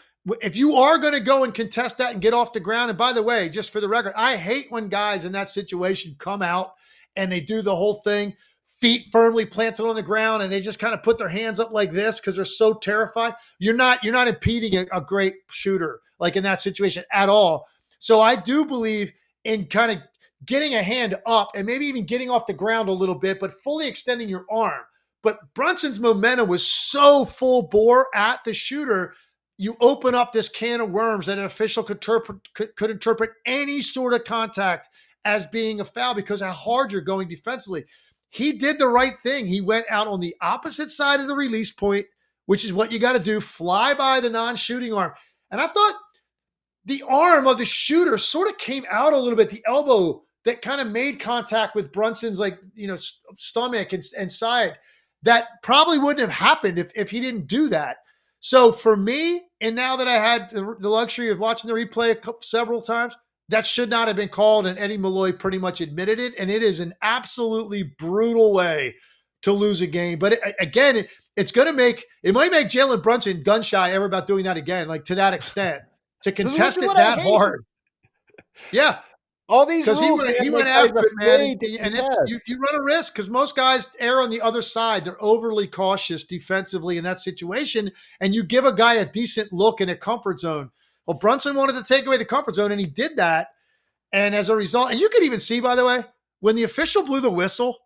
if 0.42 0.56
you 0.56 0.76
are 0.76 0.98
going 0.98 1.14
to 1.14 1.20
go 1.20 1.44
and 1.44 1.54
contest 1.54 1.98
that 1.98 2.12
and 2.12 2.22
get 2.22 2.34
off 2.34 2.52
the 2.52 2.60
ground, 2.60 2.90
and 2.90 2.98
by 2.98 3.12
the 3.12 3.22
way, 3.22 3.48
just 3.48 3.72
for 3.72 3.80
the 3.80 3.88
record, 3.88 4.12
I 4.16 4.36
hate 4.36 4.66
when 4.70 4.88
guys 4.88 5.24
in 5.24 5.32
that 5.32 5.48
situation 5.48 6.16
come 6.18 6.42
out 6.42 6.72
and 7.16 7.30
they 7.32 7.40
do 7.40 7.62
the 7.62 7.74
whole 7.74 7.94
thing, 7.94 8.34
feet 8.80 9.06
firmly 9.10 9.44
planted 9.44 9.86
on 9.86 9.94
the 9.94 10.02
ground, 10.02 10.42
and 10.42 10.52
they 10.52 10.60
just 10.60 10.78
kind 10.78 10.94
of 10.94 11.02
put 11.02 11.18
their 11.18 11.28
hands 11.28 11.60
up 11.60 11.72
like 11.72 11.90
this 11.90 12.20
because 12.20 12.36
they're 12.36 12.44
so 12.44 12.74
terrified. 12.74 13.34
You're 13.58 13.74
not 13.74 14.02
you're 14.04 14.12
not 14.12 14.28
impeding 14.28 14.76
a, 14.76 14.86
a 14.92 15.00
great 15.00 15.34
shooter 15.50 16.00
like 16.18 16.36
in 16.36 16.42
that 16.44 16.60
situation 16.60 17.04
at 17.12 17.28
all. 17.28 17.66
So 17.98 18.20
I 18.20 18.36
do 18.36 18.64
believe 18.64 19.12
in 19.44 19.66
kind 19.66 19.90
of 19.90 19.98
getting 20.44 20.74
a 20.74 20.82
hand 20.82 21.16
up 21.26 21.50
and 21.54 21.66
maybe 21.66 21.86
even 21.86 22.04
getting 22.04 22.30
off 22.30 22.46
the 22.46 22.52
ground 22.52 22.88
a 22.88 22.92
little 22.92 23.14
bit, 23.14 23.40
but 23.40 23.52
fully 23.52 23.88
extending 23.88 24.28
your 24.28 24.44
arm. 24.50 24.82
But 25.22 25.38
Brunson's 25.54 25.98
momentum 25.98 26.48
was 26.48 26.66
so 26.66 27.24
full 27.24 27.62
bore 27.68 28.06
at 28.14 28.44
the 28.44 28.54
shooter, 28.54 29.14
you 29.56 29.76
open 29.80 30.14
up 30.14 30.32
this 30.32 30.48
can 30.48 30.80
of 30.80 30.90
worms 30.90 31.26
that 31.26 31.38
an 31.38 31.44
official 31.44 31.82
could 31.82 31.96
interpret, 31.96 32.38
could, 32.54 32.76
could 32.76 32.90
interpret 32.90 33.30
any 33.44 33.80
sort 33.82 34.14
of 34.14 34.22
contact 34.24 34.88
as 35.24 35.46
being 35.46 35.80
a 35.80 35.84
foul 35.84 36.14
because 36.14 36.40
how 36.40 36.52
hard 36.52 36.92
you're 36.92 37.00
going 37.00 37.28
defensively. 37.28 37.84
He 38.30 38.52
did 38.52 38.78
the 38.78 38.88
right 38.88 39.14
thing. 39.22 39.46
He 39.46 39.60
went 39.60 39.86
out 39.90 40.06
on 40.06 40.20
the 40.20 40.34
opposite 40.40 40.90
side 40.90 41.20
of 41.20 41.28
the 41.28 41.34
release 41.34 41.70
point, 41.70 42.06
which 42.46 42.64
is 42.64 42.72
what 42.72 42.92
you 42.92 42.98
got 42.98 43.12
to 43.12 43.18
do 43.18 43.40
fly 43.40 43.94
by 43.94 44.20
the 44.20 44.30
non 44.30 44.56
shooting 44.56 44.92
arm. 44.92 45.12
And 45.50 45.60
I 45.60 45.66
thought 45.66 45.94
the 46.84 47.02
arm 47.08 47.46
of 47.46 47.58
the 47.58 47.64
shooter 47.64 48.18
sort 48.18 48.48
of 48.48 48.58
came 48.58 48.84
out 48.90 49.12
a 49.12 49.18
little 49.18 49.36
bit, 49.36 49.50
the 49.50 49.64
elbow 49.66 50.22
that 50.44 50.62
kind 50.62 50.80
of 50.80 50.88
made 50.88 51.20
contact 51.20 51.74
with 51.74 51.92
Brunson's 51.92 52.40
like, 52.40 52.58
you 52.74 52.86
know, 52.86 52.96
stomach 53.36 53.92
and, 53.92 54.02
and 54.18 54.30
side. 54.30 54.78
That 55.22 55.48
probably 55.62 55.98
wouldn't 55.98 56.20
have 56.20 56.30
happened 56.30 56.78
if, 56.78 56.92
if 56.94 57.10
he 57.10 57.20
didn't 57.20 57.48
do 57.48 57.68
that. 57.68 57.96
So 58.40 58.70
for 58.70 58.96
me, 58.96 59.42
and 59.60 59.74
now 59.74 59.96
that 59.96 60.06
I 60.06 60.14
had 60.14 60.48
the, 60.50 60.76
the 60.78 60.88
luxury 60.88 61.30
of 61.30 61.38
watching 61.38 61.68
the 61.68 61.74
replay 61.74 62.14
couple, 62.20 62.40
several 62.40 62.80
times, 62.80 63.16
that 63.48 63.66
should 63.66 63.90
not 63.90 64.08
have 64.08 64.16
been 64.16 64.28
called. 64.28 64.66
And 64.66 64.78
Eddie 64.78 64.98
Malloy 64.98 65.32
pretty 65.32 65.58
much 65.58 65.80
admitted 65.80 66.18
it. 66.18 66.34
And 66.38 66.50
it 66.50 66.62
is 66.62 66.80
an 66.80 66.94
absolutely 67.02 67.82
brutal 67.82 68.52
way 68.52 68.94
to 69.42 69.52
lose 69.52 69.80
a 69.80 69.86
game. 69.86 70.18
But 70.18 70.34
it, 70.34 70.40
again, 70.60 70.96
it, 70.96 71.10
it's 71.36 71.52
going 71.52 71.68
to 71.68 71.72
make, 71.72 72.04
it 72.22 72.34
might 72.34 72.50
make 72.50 72.68
Jalen 72.68 73.02
Brunson 73.02 73.42
gun 73.42 73.62
shy 73.62 73.92
ever 73.92 74.04
about 74.04 74.26
doing 74.26 74.44
that 74.44 74.56
again, 74.56 74.88
like 74.88 75.04
to 75.06 75.14
that 75.14 75.34
extent 75.34 75.82
to 76.22 76.32
contest 76.32 76.82
it 76.82 76.94
that 76.96 77.22
hard. 77.22 77.64
Yeah. 78.72 78.98
All 79.50 79.64
these 79.64 79.86
because 79.86 80.00
he 80.00 80.10
went, 80.10 80.36
he 80.36 80.50
went 80.50 80.66
after 80.66 80.98
it, 80.98 81.12
man, 81.14 81.40
and 81.80 81.94
you, 82.26 82.38
you 82.46 82.58
run 82.58 82.78
a 82.78 82.84
risk 82.84 83.14
because 83.14 83.30
most 83.30 83.56
guys 83.56 83.88
err 83.98 84.20
on 84.20 84.28
the 84.28 84.42
other 84.42 84.60
side. 84.60 85.06
They're 85.06 85.24
overly 85.24 85.66
cautious 85.66 86.24
defensively 86.24 86.98
in 86.98 87.04
that 87.04 87.18
situation, 87.18 87.90
and 88.20 88.34
you 88.34 88.42
give 88.42 88.66
a 88.66 88.74
guy 88.74 88.94
a 88.94 89.06
decent 89.06 89.50
look 89.50 89.80
in 89.80 89.88
a 89.88 89.96
comfort 89.96 90.40
zone. 90.40 90.70
Well, 91.08 91.16
Brunson 91.16 91.56
wanted 91.56 91.72
to 91.72 91.82
take 91.82 92.06
away 92.06 92.18
the 92.18 92.26
comfort 92.26 92.54
zone, 92.54 92.70
and 92.70 92.78
he 92.78 92.86
did 92.86 93.16
that. 93.16 93.48
And 94.12 94.34
as 94.34 94.50
a 94.50 94.54
result, 94.54 94.90
and 94.90 95.00
you 95.00 95.08
could 95.08 95.22
even 95.22 95.38
see, 95.38 95.58
by 95.58 95.74
the 95.74 95.84
way, 95.84 96.04
when 96.40 96.54
the 96.54 96.64
official 96.64 97.02
blew 97.02 97.20
the 97.20 97.30
whistle, 97.30 97.78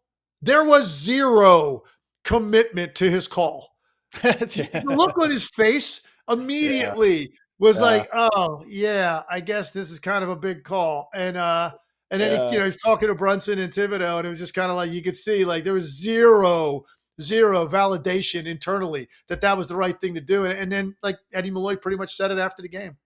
there 0.42 0.64
was 0.64 0.92
zero 0.92 1.84
commitment 2.24 2.96
to 2.96 3.08
his 3.08 3.28
call. 3.28 3.76
yeah. 4.24 4.32
The 4.40 4.94
look 4.96 5.16
on 5.18 5.30
his 5.30 5.48
face 5.48 6.02
immediately 6.28 7.32
was 7.60 7.76
yeah. 7.76 7.82
like, 7.82 8.08
oh 8.12 8.64
yeah, 8.66 9.22
I 9.30 9.38
guess 9.38 9.70
this 9.70 9.92
is 9.92 10.00
kind 10.00 10.24
of 10.24 10.30
a 10.30 10.36
big 10.36 10.64
call. 10.64 11.08
And 11.14 11.36
uh 11.36 11.70
and 12.10 12.20
then 12.20 12.32
yeah. 12.32 12.46
he, 12.46 12.52
you 12.52 12.58
know 12.58 12.64
he's 12.66 12.76
talking 12.76 13.08
to 13.08 13.14
Brunson 13.14 13.60
and 13.60 13.72
Thibodeau, 13.72 14.18
and 14.18 14.26
it 14.26 14.30
was 14.30 14.38
just 14.38 14.52
kind 14.54 14.70
of 14.70 14.76
like 14.76 14.90
you 14.90 15.02
could 15.02 15.16
see 15.16 15.44
like 15.44 15.64
there 15.64 15.72
was 15.72 15.98
zero 15.98 16.84
zero 17.20 17.66
validation 17.68 18.46
internally 18.46 19.08
that 19.28 19.40
that 19.40 19.56
was 19.56 19.66
the 19.66 19.76
right 19.76 20.00
thing 20.00 20.14
to 20.14 20.20
do. 20.20 20.44
And, 20.44 20.52
and 20.58 20.72
then 20.72 20.96
like 21.02 21.18
Eddie 21.32 21.50
Malloy 21.50 21.76
pretty 21.76 21.96
much 21.96 22.14
said 22.16 22.30
it 22.30 22.38
after 22.38 22.62
the 22.62 22.68
game. 22.68 22.96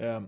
Yeah. 0.00 0.20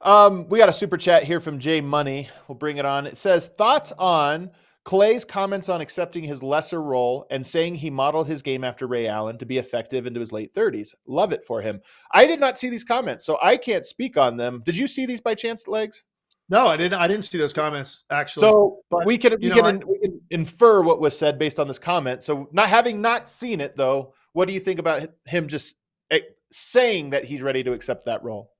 Um, 0.00 0.48
we 0.48 0.58
got 0.58 0.68
a 0.68 0.72
super 0.72 0.96
chat 0.96 1.24
here 1.24 1.40
from 1.40 1.58
Jay 1.58 1.80
Money. 1.80 2.28
We'll 2.48 2.58
bring 2.58 2.76
it 2.78 2.84
on. 2.84 3.06
It 3.06 3.16
says 3.16 3.48
thoughts 3.56 3.92
on 3.92 4.50
Klay's 4.84 5.24
comments 5.24 5.70
on 5.70 5.80
accepting 5.80 6.24
his 6.24 6.42
lesser 6.42 6.82
role 6.82 7.26
and 7.30 7.44
saying 7.44 7.76
he 7.76 7.88
modeled 7.88 8.26
his 8.26 8.42
game 8.42 8.64
after 8.64 8.86
Ray 8.86 9.08
Allen 9.08 9.38
to 9.38 9.46
be 9.46 9.58
effective 9.58 10.06
into 10.06 10.20
his 10.20 10.30
late 10.30 10.52
30s. 10.54 10.94
Love 11.06 11.32
it 11.32 11.44
for 11.44 11.62
him. 11.62 11.80
I 12.12 12.26
did 12.26 12.38
not 12.38 12.58
see 12.58 12.68
these 12.68 12.84
comments, 12.84 13.24
so 13.24 13.38
I 13.42 13.56
can't 13.56 13.86
speak 13.86 14.18
on 14.18 14.36
them. 14.36 14.62
Did 14.64 14.76
you 14.76 14.86
see 14.86 15.06
these 15.06 15.22
by 15.22 15.34
chance, 15.34 15.66
Legs? 15.66 16.04
No, 16.50 16.66
I 16.66 16.76
didn't. 16.76 17.00
I 17.00 17.08
didn't 17.08 17.24
see 17.24 17.38
those 17.38 17.54
comments 17.54 18.04
actually. 18.10 18.42
So 18.42 18.80
but, 18.90 19.06
we 19.06 19.16
can 19.16 19.34
we 19.40 19.48
know, 19.48 19.54
can, 19.54 19.64
I, 19.64 19.86
we 19.86 19.98
can 19.98 20.20
infer 20.30 20.82
what 20.82 21.00
was 21.00 21.18
said 21.18 21.38
based 21.38 21.58
on 21.58 21.66
this 21.66 21.78
comment. 21.78 22.22
So 22.22 22.50
not 22.52 22.68
having 22.68 23.00
not 23.00 23.30
seen 23.30 23.62
it 23.62 23.76
though, 23.76 24.12
what 24.34 24.46
do 24.46 24.52
you 24.52 24.60
think 24.60 24.78
about 24.78 25.08
him 25.24 25.48
just 25.48 25.76
eh, 26.10 26.20
saying 26.52 27.10
that 27.10 27.24
he's 27.24 27.40
ready 27.40 27.62
to 27.62 27.72
accept 27.72 28.04
that 28.04 28.22
role? 28.22 28.53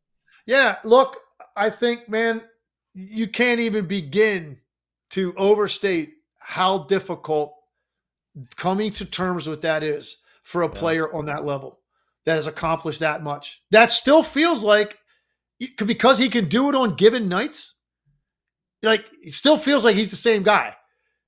Yeah, 0.47 0.77
look, 0.85 1.19
I 1.57 1.71
think 1.71 2.09
man, 2.09 2.43
you 2.95 3.29
can't 3.29 3.61
even 3.61 3.87
begin 3.87 4.59
to 5.11 5.35
overstate 5.37 6.15
how 6.39 6.85
difficult 6.85 7.55
coming 8.57 8.91
to 8.93 9.05
terms 9.05 9.47
with 9.47 9.63
that 9.63 9.83
is 9.83 10.19
for 10.43 10.63
a 10.63 10.69
player 10.69 11.13
on 11.15 11.27
that 11.27 11.45
level 11.45 11.81
that 12.25 12.35
has 12.35 12.47
accomplished 12.47 13.01
that 13.01 13.23
much. 13.23 13.63
That 13.71 13.91
still 13.91 14.23
feels 14.23 14.65
like 14.65 14.99
because 15.85 16.19
he 16.19 16.29
can 16.29 16.49
do 16.49 16.69
it 16.69 16.75
on 16.75 16.97
given 16.97 17.29
nights, 17.29 17.77
like 18.83 19.07
it 19.23 19.33
still 19.33 19.57
feels 19.57 19.85
like 19.85 19.97
he's 19.97 20.11
the 20.11 20.17
same 20.17 20.43
guy. 20.43 20.75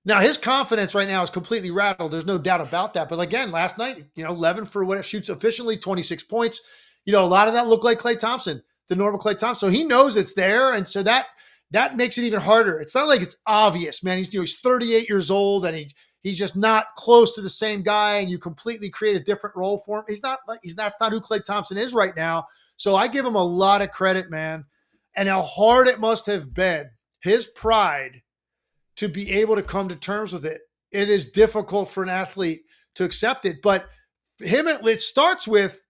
Now 0.05 0.21
his 0.21 0.39
confidence 0.39 0.95
right 0.95 1.09
now 1.09 1.23
is 1.23 1.31
completely 1.31 1.71
rattled. 1.71 2.13
There's 2.13 2.27
no 2.27 2.39
doubt 2.39 2.61
about 2.61 2.95
that. 2.95 3.09
But 3.09 3.21
again, 3.21 3.51
last 3.51 3.79
night, 3.79 4.05
you 4.15 4.25
know, 4.25 4.31
11 4.31 4.67
for 4.67 4.85
what 4.85 4.99
it 4.99 5.05
shoots 5.05 5.29
efficiently, 5.29 5.77
26 5.77 6.23
points. 6.25 6.61
You 7.05 7.13
know, 7.13 7.25
a 7.25 7.27
lot 7.27 7.49
of 7.49 7.55
that 7.55 7.67
looked 7.67 7.85
like 7.85 7.99
Klay 7.99 8.19
Thompson, 8.19 8.63
the 8.89 8.97
normal 8.97 9.21
Klay 9.21 9.39
Thompson. 9.39 9.69
So 9.69 9.73
he 9.73 9.85
knows 9.85 10.17
it's 10.17 10.35
there, 10.35 10.73
and 10.73 10.87
so 10.87 11.03
that 11.03 11.27
that 11.73 11.97
makes 11.97 12.17
it 12.19 12.25
even 12.25 12.41
harder. 12.41 12.79
It's 12.79 12.95
not 12.95 13.09
like 13.09 13.23
it's 13.23 13.37
obvious, 13.47 14.03
man. 14.03 14.19
He's 14.19 14.33
you 14.33 14.41
know, 14.41 14.45
he's 14.45 14.61
38 14.61 15.09
years 15.09 15.31
old 15.31 15.67
and 15.67 15.77
he 15.77 15.91
he's 16.23 16.39
just 16.39 16.57
not 16.57 16.95
close 16.97 17.35
to 17.35 17.41
the 17.41 17.51
same 17.51 17.83
guy, 17.83 18.17
and 18.17 18.29
you 18.29 18.39
completely 18.39 18.91
create 18.91 19.17
a 19.17 19.25
different 19.25 19.57
role 19.57 19.79
for 19.79 19.99
him. 19.99 20.05
He's 20.09 20.23
not 20.23 20.41
like 20.49 20.61
he's 20.63 20.77
not, 20.77 20.93
not 21.01 21.13
who 21.13 21.21
Klay 21.21 21.45
Thompson 21.45 21.79
is 21.79 21.95
right 21.95 22.15
now. 22.17 22.47
So 22.77 22.95
I 22.95 23.09
give 23.09 23.25
him 23.25 23.37
a 23.37 23.45
lot 23.45 23.83
of 23.83 23.91
credit, 23.91 24.31
man. 24.31 24.65
And 25.15 25.29
how 25.29 25.41
hard 25.41 25.87
it 25.87 25.99
must 25.99 26.27
have 26.27 26.53
been, 26.53 26.91
his 27.21 27.47
pride 27.47 28.23
to 28.97 29.09
be 29.09 29.31
able 29.33 29.57
to 29.57 29.63
come 29.63 29.89
to 29.89 29.97
terms 29.97 30.33
with 30.33 30.45
it. 30.45 30.61
It 30.93 31.09
is 31.09 31.27
difficult 31.27 31.91
for 31.91 32.03
an 32.03 32.09
athlete 32.09 32.63
to 32.97 33.05
accept 33.05 33.47
it, 33.47 33.63
but 33.63 33.89
him 34.39 34.69
it 34.69 35.01
starts 35.01 35.49
with 35.49 35.81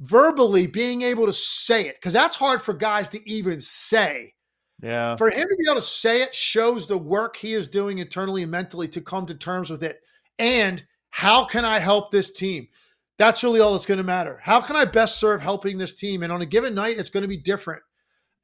verbally 0.00 0.66
being 0.66 1.02
able 1.02 1.26
to 1.26 1.32
say 1.32 1.88
it 1.88 1.96
because 1.96 2.12
that's 2.12 2.36
hard 2.36 2.62
for 2.62 2.72
guys 2.72 3.08
to 3.08 3.28
even 3.28 3.60
say 3.60 4.34
yeah. 4.82 5.16
For 5.16 5.30
him 5.30 5.48
to 5.48 5.56
be 5.56 5.64
able 5.66 5.80
to 5.80 5.86
say 5.86 6.22
it 6.22 6.34
shows 6.34 6.86
the 6.86 6.98
work 6.98 7.36
he 7.36 7.54
is 7.54 7.68
doing 7.68 7.98
internally 7.98 8.42
and 8.42 8.50
mentally 8.50 8.88
to 8.88 9.00
come 9.00 9.26
to 9.26 9.34
terms 9.34 9.70
with 9.70 9.82
it. 9.82 10.00
And 10.38 10.84
how 11.10 11.44
can 11.44 11.64
I 11.64 11.80
help 11.80 12.10
this 12.10 12.30
team? 12.30 12.68
That's 13.16 13.42
really 13.42 13.58
all 13.58 13.72
that's 13.72 13.86
going 13.86 13.98
to 13.98 14.04
matter. 14.04 14.38
How 14.40 14.60
can 14.60 14.76
I 14.76 14.84
best 14.84 15.18
serve 15.18 15.42
helping 15.42 15.78
this 15.78 15.94
team? 15.94 16.22
And 16.22 16.32
on 16.32 16.42
a 16.42 16.46
given 16.46 16.74
night, 16.74 16.98
it's 16.98 17.10
going 17.10 17.22
to 17.22 17.28
be 17.28 17.36
different. 17.36 17.82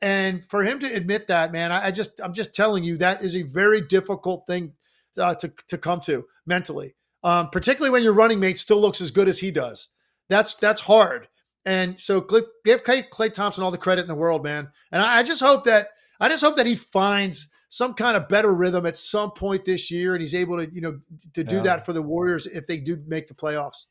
And 0.03 0.45
for 0.45 0.65
him 0.65 0.81
to 0.81 0.93
admit 0.93 1.29
that, 1.29 1.53
man, 1.53 1.71
I, 1.71 1.87
I 1.87 1.91
just, 1.93 2.21
I'm 2.23 2.33
just 2.33 2.55
telling 2.55 2.83
you, 2.83 2.97
that 2.97 3.23
is 3.23 3.37
a 3.37 3.43
very 3.43 3.81
difficult 3.81 4.45
thing 4.49 4.73
uh, 5.17 5.37
to, 5.37 5.53
to 5.69 5.79
come 5.79 6.01
to 6.01 6.25
mentally, 6.47 6.97
um, 7.23 7.49
particularly 7.51 7.93
when 7.93 8.03
your 8.03 8.13
running 8.13 8.41
mate 8.41 8.59
still 8.59 8.81
looks 8.81 9.01
as 9.01 9.13
good 9.13 9.29
as 9.29 9.39
he 9.39 9.53
does. 9.53 9.89
That's, 10.29 10.55
that's 10.55 10.81
hard. 10.81 11.29
And 11.67 12.01
so 12.01 12.21
give 12.65 12.85
Klay 12.85 13.33
Thompson 13.33 13.65
all 13.65 13.71
the 13.71 13.79
credit 13.79 14.03
in 14.03 14.09
the 14.09 14.15
world, 14.15 14.45
man. 14.45 14.71
And 14.93 15.03
I, 15.03 15.23
just 15.23 15.43
hope 15.43 15.65
that 15.65 15.89
I 16.21 16.29
just 16.29 16.45
hope 16.45 16.57
that 16.57 16.67
he 16.67 16.77
finds 16.77 17.51
some 17.69 17.95
kind 17.95 18.17
of 18.17 18.29
better 18.29 18.55
rhythm 18.55 18.87
at 18.87 18.97
some 18.97 19.33
point 19.33 19.65
this 19.65 19.91
year, 19.91 20.15
and 20.15 20.21
he's 20.21 20.35
able 20.35 20.59
to, 20.59 20.73
you 20.73 20.81
know, 20.81 20.99
to 21.33 21.43
do 21.43 21.57
yeah. 21.57 21.63
that 21.63 21.87
for 21.87 21.93
the 21.93 22.03
Warriors 22.03 22.47
if 22.47 22.67
they 22.67 22.77
do 22.77 23.03
make 23.07 23.27
the 23.27 23.35
playoffs. 23.35 23.87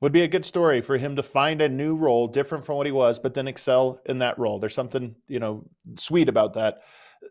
Would 0.00 0.12
be 0.12 0.22
a 0.22 0.28
good 0.28 0.46
story 0.46 0.80
for 0.80 0.96
him 0.96 1.14
to 1.16 1.22
find 1.22 1.60
a 1.60 1.68
new 1.68 1.94
role, 1.94 2.26
different 2.26 2.64
from 2.64 2.76
what 2.76 2.86
he 2.86 2.92
was, 2.92 3.18
but 3.18 3.34
then 3.34 3.46
excel 3.46 4.00
in 4.06 4.18
that 4.18 4.38
role. 4.38 4.58
There's 4.58 4.74
something, 4.74 5.14
you 5.28 5.38
know, 5.38 5.68
sweet 5.96 6.30
about 6.30 6.54
that. 6.54 6.78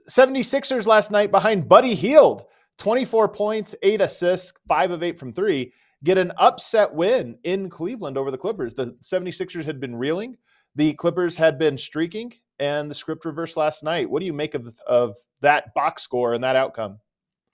76ers 0.08 0.86
last 0.86 1.10
night 1.10 1.32
behind 1.32 1.68
Buddy 1.68 1.96
Hield, 1.96 2.46
24 2.78 3.30
points, 3.30 3.76
eight 3.82 4.02
assists, 4.02 4.54
five 4.68 4.92
of 4.92 5.02
eight 5.02 5.18
from 5.18 5.34
three. 5.34 5.74
Get 6.04 6.18
an 6.18 6.32
upset 6.38 6.94
win 6.94 7.38
in 7.44 7.70
Cleveland 7.70 8.18
over 8.18 8.32
the 8.32 8.38
Clippers. 8.38 8.74
The 8.74 8.98
76ers 9.04 9.66
had 9.66 9.80
been 9.80 9.96
reeling, 9.96 10.38
the 10.76 10.94
Clippers 10.94 11.36
had 11.36 11.60
been 11.60 11.78
streaking, 11.78 12.34
and 12.60 12.90
the 12.90 12.96
script 12.96 13.26
reversed 13.26 13.58
last 13.58 13.84
night. 13.84 14.10
What 14.10 14.20
do 14.20 14.26
you 14.26 14.34
make 14.34 14.56
of, 14.56 14.74
of 14.88 15.16
that 15.42 15.74
box 15.74 16.04
score 16.04 16.34
and 16.34 16.44
that 16.44 16.56
outcome? 16.56 17.00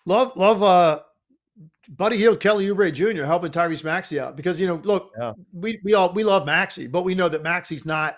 Love, 0.06 0.36
love, 0.36 0.62
uh, 0.62 1.02
Buddy 1.90 2.18
Hield, 2.18 2.40
Kelly 2.40 2.68
Oubre 2.68 2.94
Jr. 2.94 3.24
helping 3.24 3.52
Tyrese 3.52 3.84
Maxey 3.84 4.20
out 4.20 4.36
because 4.36 4.60
you 4.60 4.68
know, 4.68 4.82
look, 4.84 5.12
yeah. 5.18 5.34
we 5.54 5.80
we 5.84 5.94
all 5.94 6.12
we 6.14 6.24
love 6.24 6.46
Maxey, 6.46 6.88
but 6.88 7.04
we 7.04 7.16
know 7.16 7.30
that 7.30 7.44
Maxey's 7.44 7.86
not 7.86 8.18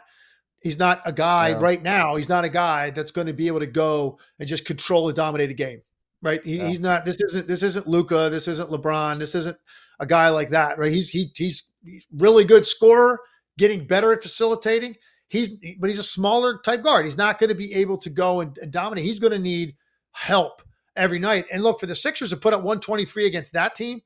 he's 0.61 0.79
not 0.79 1.01
a 1.05 1.11
guy 1.11 1.49
yeah. 1.49 1.59
right 1.59 1.81
now. 1.81 2.15
He's 2.15 2.29
not 2.29 2.45
a 2.45 2.49
guy 2.49 2.89
that's 2.89 3.11
going 3.11 3.27
to 3.27 3.33
be 3.33 3.47
able 3.47 3.59
to 3.59 3.67
go 3.67 4.19
and 4.39 4.47
just 4.47 4.65
control 4.65 5.09
a 5.09 5.13
dominated 5.13 5.55
game, 5.55 5.81
right? 6.21 6.41
He, 6.43 6.57
yeah. 6.57 6.67
He's 6.67 6.79
not. 6.79 7.05
This 7.05 7.21
isn't 7.21 7.47
this 7.47 7.63
isn't 7.63 7.87
Luka. 7.87 8.29
This 8.29 8.47
isn't 8.47 8.69
LeBron. 8.69 9.19
This 9.19 9.35
isn't 9.35 9.57
a 9.99 10.05
guy 10.05 10.29
like 10.29 10.49
that, 10.49 10.77
right? 10.77 10.91
He's 10.91 11.09
he 11.09 11.31
he's 11.35 11.63
he's 11.83 12.07
really 12.15 12.43
good 12.43 12.65
scorer, 12.65 13.19
getting 13.57 13.85
better 13.85 14.11
at 14.11 14.21
facilitating. 14.21 14.95
He's 15.29 15.49
but 15.79 15.89
he's 15.89 15.99
a 15.99 16.03
smaller 16.03 16.59
type 16.63 16.83
guard. 16.83 17.05
He's 17.05 17.17
not 17.17 17.39
going 17.39 17.49
to 17.49 17.55
be 17.55 17.73
able 17.73 17.97
to 17.99 18.09
go 18.09 18.41
and, 18.41 18.57
and 18.59 18.71
dominate. 18.71 19.03
He's 19.03 19.19
going 19.19 19.33
to 19.33 19.39
need 19.39 19.75
help 20.11 20.61
every 20.95 21.19
night. 21.19 21.45
And 21.51 21.63
look, 21.63 21.79
for 21.79 21.85
the 21.85 21.95
Sixers 21.95 22.29
to 22.29 22.37
put 22.37 22.53
up 22.53 22.59
123 22.59 23.25
against 23.25 23.53
that 23.53 23.75
team, 23.75 24.01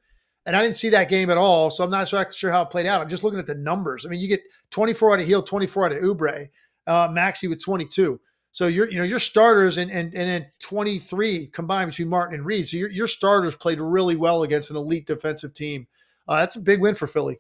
and 0.46 0.56
I 0.56 0.62
didn't 0.62 0.76
see 0.76 0.90
that 0.90 1.10
game 1.10 1.30
at 1.30 1.38
all, 1.38 1.70
so 1.70 1.84
I'm 1.84 1.92
not 1.92 2.08
sure 2.08 2.52
how 2.52 2.64
it 2.64 2.70
played 2.70 2.88
out. 2.88 3.02
I'm 3.02 3.10
just 3.10 3.24
looking 3.24 3.40
at 3.40 3.46
the 3.46 3.56
numbers. 3.56 4.06
I 4.06 4.10
mean, 4.10 4.20
you 4.20 4.28
get 4.28 4.42
24 4.72 5.14
out 5.14 5.20
of 5.20 5.28
Hield, 5.28 5.46
24 5.46 5.86
out 5.86 5.92
of 5.92 6.00
Oubre, 6.00 6.50
uh, 6.88 7.10
Maxey 7.12 7.48
with 7.48 7.64
22. 7.64 8.20
So 8.52 8.68
your 8.68 8.90
you 8.92 8.98
know 8.98 9.04
your 9.04 9.20
starters 9.20 9.78
and 9.78 9.90
and 9.90 10.14
and 10.14 10.30
then 10.30 10.46
23 10.60 11.48
combined 11.48 11.92
between 11.92 12.10
Martin 12.10 12.36
and 12.36 12.46
Reed. 12.46 12.68
So 12.68 12.78
your 12.78 12.92
your 12.92 13.08
starters 13.08 13.56
played 13.56 13.80
really 13.80 14.16
well 14.16 14.44
against 14.44 14.70
an 14.70 14.76
elite 14.76 15.06
defensive 15.06 15.54
team. 15.54 15.88
Uh, 16.28 16.38
that's 16.38 16.58
a 16.58 16.62
big 16.62 16.82
win 16.82 16.96
for 16.96 17.08
Philly. 17.08 17.40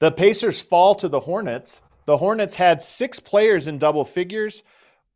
The 0.00 0.10
Pacers 0.10 0.60
fall 0.60 0.94
to 0.96 1.08
the 1.08 1.20
Hornets. 1.20 1.82
The 2.06 2.16
Hornets 2.16 2.54
had 2.54 2.80
six 2.80 3.20
players 3.20 3.66
in 3.66 3.78
double 3.78 4.04
figures. 4.04 4.62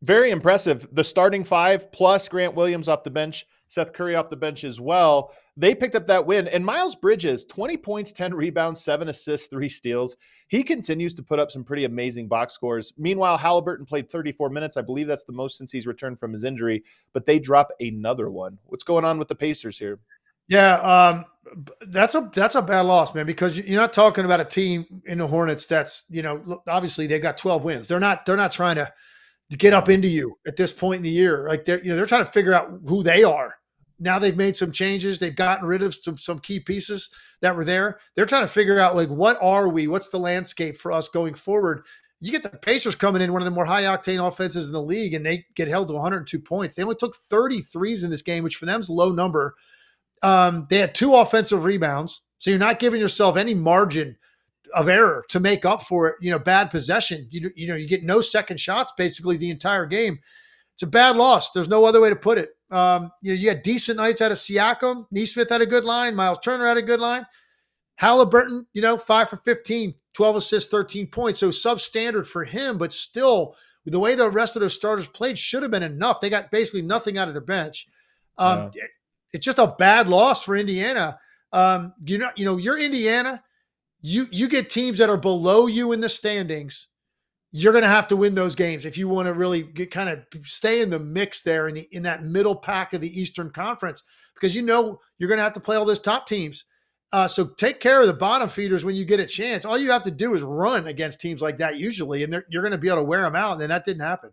Very 0.02 0.30
impressive. 0.30 0.86
The 0.92 1.04
starting 1.04 1.44
five 1.44 1.90
plus 1.92 2.28
Grant 2.28 2.54
Williams 2.54 2.88
off 2.88 3.04
the 3.04 3.10
bench, 3.10 3.46
Seth 3.72 3.94
Curry 3.94 4.14
off 4.14 4.28
the 4.28 4.36
bench 4.36 4.64
as 4.64 4.80
well. 4.80 5.32
They 5.56 5.74
picked 5.74 5.94
up 5.94 6.06
that 6.06 6.26
win. 6.26 6.46
And 6.48 6.62
Miles 6.62 6.94
Bridges, 6.94 7.46
20 7.46 7.78
points, 7.78 8.12
10 8.12 8.34
rebounds, 8.34 8.84
seven 8.84 9.08
assists, 9.08 9.48
three 9.48 9.70
steals. 9.70 10.16
He 10.48 10.62
continues 10.62 11.14
to 11.14 11.22
put 11.22 11.38
up 11.38 11.50
some 11.50 11.64
pretty 11.64 11.84
amazing 11.84 12.28
box 12.28 12.52
scores. 12.52 12.92
Meanwhile, 12.98 13.38
Halliburton 13.38 13.86
played 13.86 14.10
34 14.10 14.50
minutes. 14.50 14.76
I 14.76 14.82
believe 14.82 15.06
that's 15.06 15.24
the 15.24 15.32
most 15.32 15.56
since 15.56 15.72
he's 15.72 15.86
returned 15.86 16.18
from 16.18 16.34
his 16.34 16.44
injury, 16.44 16.84
but 17.14 17.24
they 17.24 17.38
drop 17.38 17.70
another 17.80 18.30
one. 18.30 18.58
What's 18.66 18.84
going 18.84 19.06
on 19.06 19.18
with 19.18 19.28
the 19.28 19.34
Pacers 19.34 19.78
here? 19.78 19.98
Yeah, 20.48 20.74
um, 20.74 21.24
that's 21.86 22.14
a 22.14 22.30
that's 22.34 22.56
a 22.56 22.62
bad 22.62 22.82
loss, 22.82 23.14
man. 23.14 23.24
Because 23.24 23.56
you're 23.56 23.80
not 23.80 23.94
talking 23.94 24.26
about 24.26 24.40
a 24.40 24.44
team 24.44 24.84
in 25.06 25.16
the 25.16 25.26
Hornets 25.26 25.64
that's 25.64 26.04
you 26.10 26.20
know 26.20 26.62
obviously 26.68 27.06
they've 27.06 27.22
got 27.22 27.38
12 27.38 27.64
wins. 27.64 27.88
They're 27.88 28.00
not 28.00 28.26
they're 28.26 28.36
not 28.36 28.52
trying 28.52 28.76
to, 28.76 28.92
get 29.58 29.74
up 29.74 29.90
into 29.90 30.08
you 30.08 30.34
at 30.46 30.56
this 30.56 30.72
point 30.72 30.96
in 30.96 31.02
the 31.02 31.10
year. 31.10 31.46
Like 31.46 31.64
they're 31.64 31.82
you 31.82 31.90
know 31.90 31.96
they're 31.96 32.06
trying 32.06 32.24
to 32.24 32.30
figure 32.30 32.54
out 32.54 32.70
who 32.86 33.02
they 33.02 33.22
are. 33.22 33.54
Now 34.02 34.18
they've 34.18 34.36
made 34.36 34.56
some 34.56 34.72
changes. 34.72 35.18
They've 35.18 35.34
gotten 35.34 35.66
rid 35.66 35.82
of 35.82 35.94
some 35.94 36.18
some 36.18 36.38
key 36.38 36.60
pieces 36.60 37.10
that 37.40 37.56
were 37.56 37.64
there. 37.64 37.98
They're 38.14 38.26
trying 38.26 38.44
to 38.44 38.48
figure 38.48 38.78
out 38.78 38.96
like 38.96 39.08
what 39.08 39.38
are 39.40 39.68
we? 39.68 39.88
What's 39.88 40.08
the 40.08 40.18
landscape 40.18 40.78
for 40.78 40.92
us 40.92 41.08
going 41.08 41.34
forward? 41.34 41.84
You 42.20 42.30
get 42.30 42.44
the 42.44 42.50
Pacers 42.50 42.94
coming 42.94 43.20
in, 43.20 43.32
one 43.32 43.42
of 43.42 43.46
the 43.46 43.50
more 43.50 43.64
high 43.64 43.82
octane 43.82 44.24
offenses 44.24 44.68
in 44.68 44.72
the 44.72 44.82
league, 44.82 45.12
and 45.12 45.26
they 45.26 45.44
get 45.56 45.66
held 45.66 45.88
to 45.88 45.94
102 45.94 46.38
points. 46.38 46.76
They 46.76 46.82
only 46.84 46.94
took 46.94 47.16
33s 47.28 48.04
in 48.04 48.10
this 48.10 48.22
game, 48.22 48.44
which 48.44 48.54
for 48.54 48.66
them 48.66 48.80
is 48.80 48.88
a 48.88 48.92
low 48.92 49.10
number 49.10 49.56
um, 50.22 50.66
they 50.70 50.78
had 50.78 50.94
two 50.94 51.14
offensive 51.14 51.64
rebounds, 51.64 52.22
so 52.38 52.50
you're 52.50 52.58
not 52.58 52.78
giving 52.78 53.00
yourself 53.00 53.36
any 53.36 53.54
margin 53.54 54.16
of 54.74 54.88
error 54.88 55.24
to 55.28 55.40
make 55.40 55.64
up 55.64 55.82
for 55.82 56.08
it. 56.08 56.16
You 56.20 56.30
know, 56.30 56.38
bad 56.38 56.70
possession. 56.70 57.26
You 57.30 57.50
you 57.56 57.66
know 57.66 57.74
you 57.74 57.88
get 57.88 58.04
no 58.04 58.20
second 58.20 58.58
shots 58.58 58.92
basically 58.96 59.36
the 59.36 59.50
entire 59.50 59.86
game. 59.86 60.18
It's 60.74 60.82
a 60.82 60.86
bad 60.86 61.16
loss. 61.16 61.50
There's 61.50 61.68
no 61.68 61.84
other 61.84 62.00
way 62.00 62.08
to 62.08 62.16
put 62.16 62.38
it. 62.38 62.50
Um, 62.72 63.12
you 63.22 63.32
know, 63.32 63.38
you 63.38 63.48
had 63.48 63.62
decent 63.62 63.98
nights 63.98 64.20
out 64.20 64.32
of 64.32 64.38
Siakam. 64.38 65.06
Nesmith 65.10 65.50
had 65.50 65.60
a 65.60 65.66
good 65.66 65.84
line. 65.84 66.14
Miles 66.14 66.38
Turner 66.38 66.66
had 66.66 66.76
a 66.76 66.82
good 66.82 67.00
line. 67.00 67.26
Halliburton, 67.96 68.66
you 68.72 68.82
know, 68.82 68.96
five 68.96 69.28
for 69.28 69.36
15, 69.36 69.94
12 70.14 70.36
assists, 70.36 70.70
13 70.70 71.06
points. 71.08 71.38
So 71.38 71.50
substandard 71.50 72.26
for 72.26 72.44
him, 72.44 72.78
but 72.78 72.92
still, 72.92 73.54
the 73.84 74.00
way 74.00 74.14
the 74.14 74.30
rest 74.30 74.56
of 74.56 74.60
their 74.60 74.68
starters 74.68 75.06
played 75.06 75.38
should 75.38 75.62
have 75.62 75.70
been 75.70 75.82
enough. 75.82 76.20
They 76.20 76.30
got 76.30 76.50
basically 76.50 76.82
nothing 76.82 77.18
out 77.18 77.28
of 77.28 77.34
their 77.34 77.42
bench. 77.42 77.88
Um, 78.38 78.70
yeah 78.74 78.84
it's 79.32 79.44
just 79.44 79.58
a 79.58 79.74
bad 79.78 80.08
loss 80.08 80.44
for 80.44 80.56
Indiana. 80.56 81.18
Um, 81.52 81.94
you 82.04 82.18
know, 82.18 82.30
you 82.36 82.44
know, 82.44 82.56
you're 82.56 82.78
Indiana. 82.78 83.42
You 84.00 84.26
you 84.30 84.48
get 84.48 84.70
teams 84.70 84.98
that 84.98 85.10
are 85.10 85.16
below 85.16 85.66
you 85.66 85.92
in 85.92 86.00
the 86.00 86.08
standings. 86.08 86.88
You're 87.52 87.72
going 87.72 87.82
to 87.82 87.88
have 87.88 88.08
to 88.08 88.16
win 88.16 88.34
those 88.34 88.54
games 88.54 88.86
if 88.86 88.96
you 88.96 89.08
want 89.08 89.26
to 89.26 89.34
really 89.34 89.62
get, 89.62 89.90
kind 89.90 90.08
of 90.08 90.24
stay 90.42 90.80
in 90.80 90.88
the 90.88 90.98
mix 90.98 91.42
there 91.42 91.68
in 91.68 91.74
the 91.74 91.88
in 91.92 92.02
that 92.04 92.22
middle 92.22 92.56
pack 92.56 92.94
of 92.94 93.02
the 93.02 93.20
Eastern 93.20 93.50
Conference 93.50 94.02
because 94.34 94.54
you 94.54 94.62
know 94.62 94.98
you're 95.18 95.28
going 95.28 95.38
to 95.38 95.44
have 95.44 95.52
to 95.52 95.60
play 95.60 95.76
all 95.76 95.84
those 95.84 95.98
top 95.98 96.26
teams. 96.26 96.64
Uh, 97.12 97.28
so 97.28 97.44
take 97.44 97.78
care 97.78 98.00
of 98.00 98.06
the 98.06 98.14
bottom 98.14 98.48
feeders 98.48 98.86
when 98.86 98.94
you 98.94 99.04
get 99.04 99.20
a 99.20 99.26
chance. 99.26 99.66
All 99.66 99.76
you 99.76 99.90
have 99.90 100.02
to 100.02 100.10
do 100.10 100.34
is 100.34 100.42
run 100.42 100.86
against 100.86 101.20
teams 101.20 101.42
like 101.42 101.58
that 101.58 101.76
usually, 101.76 102.24
and 102.24 102.42
you're 102.48 102.62
going 102.62 102.72
to 102.72 102.78
be 102.78 102.88
able 102.88 102.98
to 102.98 103.04
wear 103.04 103.20
them 103.20 103.36
out. 103.36 103.52
And 103.52 103.60
then 103.60 103.68
that 103.68 103.84
didn't 103.84 104.02
happen. 104.02 104.30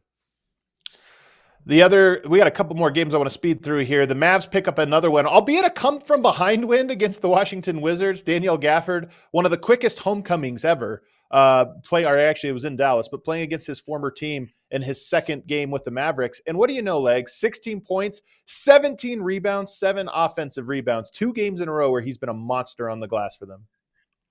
The 1.66 1.84
other, 1.84 2.22
we 2.28 2.38
got 2.38 2.48
a 2.48 2.52
couple 2.52 2.76
more 2.78 2.90
games 2.90 3.14
I 3.14 3.18
want 3.18 3.30
to 3.30 3.34
speed 3.34 3.62
through 3.62 3.84
here. 3.84 4.06
The 4.06 4.16
Mavs 4.16 4.50
pick 4.50 4.68
up 4.68 4.78
another 4.78 5.12
one, 5.12 5.28
albeit 5.28 5.66
a 5.66 5.70
come 5.70 6.00
from 6.00 6.22
behind 6.22 6.66
win 6.66 6.90
against 6.90 7.22
the 7.22 7.30
Washington 7.30 7.82
Wizards. 7.82 8.24
Daniel 8.24 8.58
Gafford, 8.58 9.12
one 9.32 9.46
of 9.46 9.52
the 9.52 9.58
quickest 9.58 10.00
homecomings 10.00 10.64
ever. 10.64 11.04
Uh, 11.32 11.66
play, 11.84 12.06
or 12.06 12.18
actually, 12.18 12.50
it 12.50 12.54
was 12.54 12.66
in 12.66 12.76
Dallas, 12.76 13.08
but 13.10 13.24
playing 13.24 13.44
against 13.44 13.68
his 13.68 13.80
former 13.80 14.10
team 14.10 14.50
in 14.72 14.82
his 14.82 15.08
second 15.08 15.46
game 15.48 15.72
with 15.72 15.84
the 15.84 15.92
Mavericks. 15.92 16.42
And 16.48 16.58
what 16.58 16.70
do 16.70 16.76
you 16.76 16.82
know, 16.82 17.00
legs? 17.00 17.34
16 17.34 17.82
points, 17.82 18.22
17 18.48 19.22
rebounds, 19.22 19.78
seven 19.78 20.10
offensive 20.14 20.68
rebounds, 20.68 21.12
two 21.12 21.34
games 21.34 21.60
in 21.60 21.68
a 21.68 21.72
row 21.72 21.92
where 21.92 22.02
he's 22.02 22.18
been 22.18 22.30
a 22.30 22.34
monster 22.34 22.90
on 22.90 23.00
the 23.00 23.08
glass 23.08 23.38
for 23.38 23.46
them. 23.46 23.66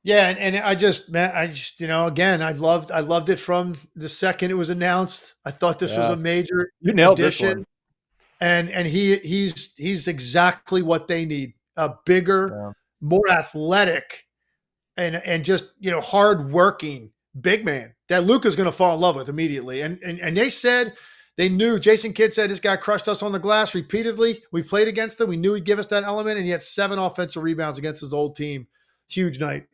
Yeah, 0.05 0.29
and, 0.29 0.39
and 0.39 0.57
I 0.57 0.75
just 0.75 1.11
man, 1.11 1.33
I 1.35 1.49
just 1.49 1.81
you 1.81 1.89
know 1.89 2.07
again 2.07 2.41
I 2.41 2.53
loved 2.53 2.93
I 2.93 3.01
loved 3.01 3.29
it 3.31 3.39
from 3.39 3.77
the 3.97 4.09
second 4.09 4.51
it 4.51 4.55
was 4.55 4.71
announced. 4.71 5.35
I 5.45 5.51
thought 5.51 5.79
this 5.79 5.93
yeah. 5.93 6.01
was 6.01 6.11
a 6.11 6.17
major 6.17 6.71
you 6.81 6.95
nailed 6.95 7.19
addition. 7.19 7.49
this 7.49 7.57
one. 7.57 7.65
And 8.41 8.71
and 8.71 8.87
he 8.87 9.17
he's 9.19 9.75
he's 9.77 10.07
exactly 10.07 10.83
what 10.83 11.09
they 11.09 11.25
need. 11.25 11.55
A 11.77 11.95
bigger, 12.07 12.49
yeah. 12.53 12.73
more 13.01 13.29
athletic 13.29 14.28
and 14.99 15.17
and 15.17 15.45
just, 15.45 15.65
you 15.79 15.91
know, 15.91 16.01
hard 16.01 16.51
working 16.51 17.13
big 17.41 17.65
man 17.65 17.95
that 18.09 18.25
Luka's 18.25 18.57
going 18.57 18.67
to 18.67 18.73
fall 18.73 18.95
in 18.95 19.01
love 19.01 19.17
with 19.17 19.29
immediately. 19.29 19.81
And, 19.81 19.99
and 20.03 20.19
and 20.19 20.37
they 20.37 20.51
said 20.51 20.95
they 21.37 21.49
knew 21.49 21.79
Jason 21.79 22.13
Kidd 22.13 22.33
said 22.33 22.51
this 22.51 22.61
guy 22.61 22.77
crushed 22.77 23.09
us 23.09 23.23
on 23.23 23.33
the 23.33 23.39
glass 23.39 23.75
repeatedly. 23.75 24.43
We 24.51 24.63
played 24.63 24.89
against 24.89 25.21
him. 25.21 25.29
We 25.29 25.37
knew 25.37 25.55
he'd 25.55 25.65
give 25.65 25.79
us 25.79 25.87
that 25.87 26.03
element, 26.03 26.37
and 26.37 26.45
he 26.45 26.51
had 26.51 26.63
seven 26.63 26.99
offensive 26.99 27.43
rebounds 27.43 27.79
against 27.79 28.01
his 28.01 28.13
old 28.13 28.35
team. 28.35 28.67
Huge 29.09 29.39
night. 29.39 29.67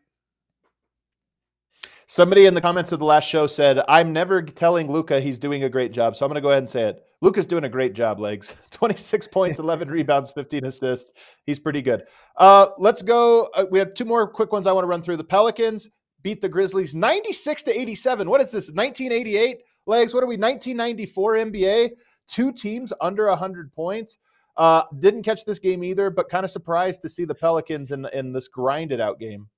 Somebody 2.07 2.45
in 2.45 2.53
the 2.53 2.61
comments 2.61 2.93
of 2.93 2.99
the 2.99 3.07
last 3.07 3.27
show 3.27 3.47
said, 3.47 3.81
I'm 3.89 4.12
never 4.12 4.43
telling 4.43 4.93
Luka 4.93 5.20
he's 5.20 5.39
doing 5.39 5.64
a 5.64 5.70
great 5.70 5.91
job. 5.91 6.16
So 6.16 6.27
I'm 6.27 6.29
going 6.29 6.37
to 6.37 6.43
go 6.43 6.51
ahead 6.51 6.62
and 6.62 6.68
say 6.68 6.83
it. 6.83 7.03
Luka's 7.20 7.46
doing 7.46 7.64
a 7.64 7.68
great 7.68 7.94
job, 7.94 8.20
legs. 8.20 8.54
26 8.70 9.26
points, 9.32 9.58
11 9.58 9.88
rebounds, 9.88 10.30
15 10.32 10.66
assists. 10.66 11.10
He's 11.44 11.58
pretty 11.58 11.82
good. 11.82 12.04
Uh, 12.36 12.68
let's 12.78 13.02
go. 13.02 13.48
Uh, 13.54 13.66
we 13.70 13.78
have 13.78 13.94
two 13.94 14.04
more 14.04 14.28
quick 14.28 14.52
ones 14.52 14.66
I 14.66 14.72
want 14.72 14.84
to 14.84 14.88
run 14.88 15.02
through. 15.02 15.16
The 15.16 15.24
Pelicans 15.24 15.88
beat 16.22 16.40
the 16.40 16.48
Grizzlies 16.48 16.94
96 16.94 17.62
to 17.64 17.78
87. 17.78 18.28
What 18.28 18.40
is 18.40 18.50
this? 18.50 18.70
1988 18.70 19.58
legs? 19.86 20.14
What 20.14 20.22
are 20.22 20.26
we? 20.26 20.36
1994 20.36 21.34
NBA? 21.34 21.90
Two 22.26 22.52
teams 22.52 22.92
under 23.00 23.28
100 23.28 23.72
points. 23.72 24.18
Uh, 24.56 24.82
didn't 25.00 25.22
catch 25.22 25.44
this 25.44 25.58
game 25.58 25.82
either, 25.82 26.10
but 26.10 26.28
kind 26.28 26.44
of 26.44 26.50
surprised 26.50 27.02
to 27.02 27.08
see 27.08 27.24
the 27.24 27.34
Pelicans 27.34 27.90
in, 27.90 28.06
in 28.12 28.32
this 28.32 28.48
grinded 28.48 29.00
out 29.00 29.18
game. 29.18 29.48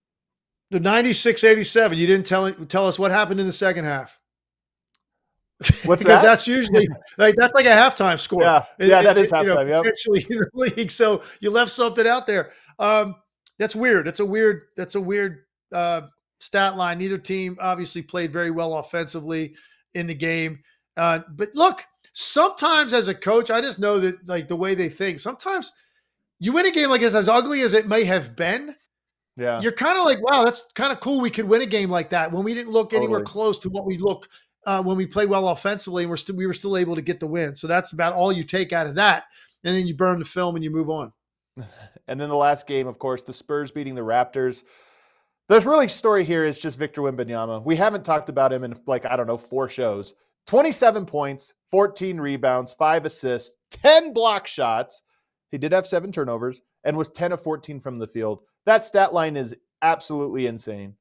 The 0.70 0.80
96 0.80 1.44
87, 1.44 1.96
you 1.96 2.06
didn't 2.06 2.26
tell, 2.26 2.52
tell 2.52 2.88
us 2.88 2.98
what 2.98 3.10
happened 3.12 3.38
in 3.38 3.46
the 3.46 3.52
second 3.52 3.84
half. 3.84 4.18
What's 5.84 6.02
because 6.02 6.20
that? 6.20 6.22
that's 6.22 6.46
usually 6.46 6.86
like 7.16 7.34
that's 7.34 7.54
like 7.54 7.64
a 7.64 7.70
halftime 7.70 8.20
score. 8.20 8.42
Yeah, 8.42 8.64
yeah, 8.78 9.02
that 9.02 9.16
is 9.16 9.32
halftime. 9.32 9.42
You 9.42 9.54
know, 9.54 9.82
yep. 9.82 9.86
in 10.30 10.38
the 10.38 10.50
league, 10.52 10.90
so 10.90 11.22
you 11.40 11.50
left 11.50 11.70
something 11.70 12.06
out 12.06 12.26
there. 12.26 12.52
Um, 12.78 13.14
that's 13.58 13.74
weird. 13.74 14.06
That's 14.06 14.20
a 14.20 14.26
weird. 14.26 14.64
That's 14.76 14.96
a 14.96 15.00
weird 15.00 15.44
uh, 15.72 16.02
stat 16.40 16.76
line. 16.76 16.98
Neither 16.98 17.16
team 17.16 17.56
obviously 17.58 18.02
played 18.02 18.34
very 18.34 18.50
well 18.50 18.76
offensively 18.76 19.54
in 19.94 20.06
the 20.06 20.14
game. 20.14 20.58
Uh, 20.98 21.20
but 21.30 21.48
look, 21.54 21.82
sometimes 22.12 22.92
as 22.92 23.08
a 23.08 23.14
coach, 23.14 23.50
I 23.50 23.62
just 23.62 23.78
know 23.78 23.98
that 24.00 24.28
like 24.28 24.48
the 24.48 24.56
way 24.56 24.74
they 24.74 24.90
think. 24.90 25.20
Sometimes 25.20 25.72
you 26.38 26.52
win 26.52 26.66
a 26.66 26.70
game 26.70 26.90
like 26.90 27.00
this, 27.00 27.14
as 27.14 27.28
ugly 27.28 27.62
as 27.62 27.72
it 27.72 27.86
may 27.86 28.04
have 28.04 28.36
been. 28.36 28.74
Yeah. 29.36 29.60
You're 29.60 29.72
kind 29.72 29.98
of 29.98 30.04
like, 30.04 30.22
wow, 30.22 30.44
that's 30.44 30.64
kind 30.74 30.92
of 30.92 31.00
cool. 31.00 31.20
We 31.20 31.30
could 31.30 31.46
win 31.46 31.60
a 31.60 31.66
game 31.66 31.90
like 31.90 32.10
that 32.10 32.32
when 32.32 32.42
we 32.42 32.54
didn't 32.54 32.72
look 32.72 32.90
totally. 32.90 33.06
anywhere 33.06 33.22
close 33.22 33.58
to 33.60 33.68
what 33.68 33.84
we 33.84 33.98
look 33.98 34.28
uh, 34.66 34.82
when 34.82 34.96
we 34.96 35.06
play 35.06 35.26
well 35.26 35.48
offensively, 35.48 36.02
and 36.02 36.10
we're 36.10 36.34
we 36.34 36.46
were 36.46 36.52
still 36.52 36.76
able 36.76 36.94
to 36.94 37.02
get 37.02 37.20
the 37.20 37.26
win. 37.26 37.54
So 37.54 37.66
that's 37.66 37.92
about 37.92 38.12
all 38.12 38.32
you 38.32 38.42
take 38.42 38.72
out 38.72 38.86
of 38.86 38.96
that, 38.96 39.24
and 39.64 39.74
then 39.74 39.86
you 39.86 39.94
burn 39.94 40.18
the 40.18 40.24
film 40.24 40.56
and 40.56 40.64
you 40.64 40.70
move 40.70 40.90
on. 40.90 41.12
And 42.08 42.20
then 42.20 42.28
the 42.28 42.36
last 42.36 42.68
game, 42.68 42.86
of 42.86 43.00
course, 43.00 43.24
the 43.24 43.32
Spurs 43.32 43.72
beating 43.72 43.96
the 43.96 44.00
Raptors. 44.00 44.62
The 45.48 45.60
really 45.62 45.88
story 45.88 46.22
here 46.22 46.44
is 46.44 46.60
just 46.60 46.78
Victor 46.78 47.02
Wembanyama. 47.02 47.64
We 47.64 47.74
haven't 47.74 48.04
talked 48.04 48.28
about 48.28 48.52
him 48.52 48.62
in 48.62 48.74
like, 48.86 49.04
I 49.06 49.16
don't 49.16 49.26
know, 49.26 49.36
four 49.36 49.68
shows. 49.68 50.14
27 50.46 51.04
points, 51.04 51.52
14 51.68 52.20
rebounds, 52.20 52.72
five 52.72 53.06
assists, 53.06 53.56
10 53.72 54.12
block 54.12 54.46
shots. 54.46 55.02
He 55.50 55.58
did 55.58 55.72
have 55.72 55.84
seven 55.84 56.12
turnovers 56.12 56.62
and 56.84 56.96
was 56.96 57.08
10 57.08 57.32
of 57.32 57.42
14 57.42 57.80
from 57.80 57.98
the 57.98 58.06
field. 58.06 58.42
That 58.66 58.84
stat 58.84 59.12
line 59.12 59.36
is 59.36 59.56
absolutely 59.82 60.46
insane. 60.46 60.94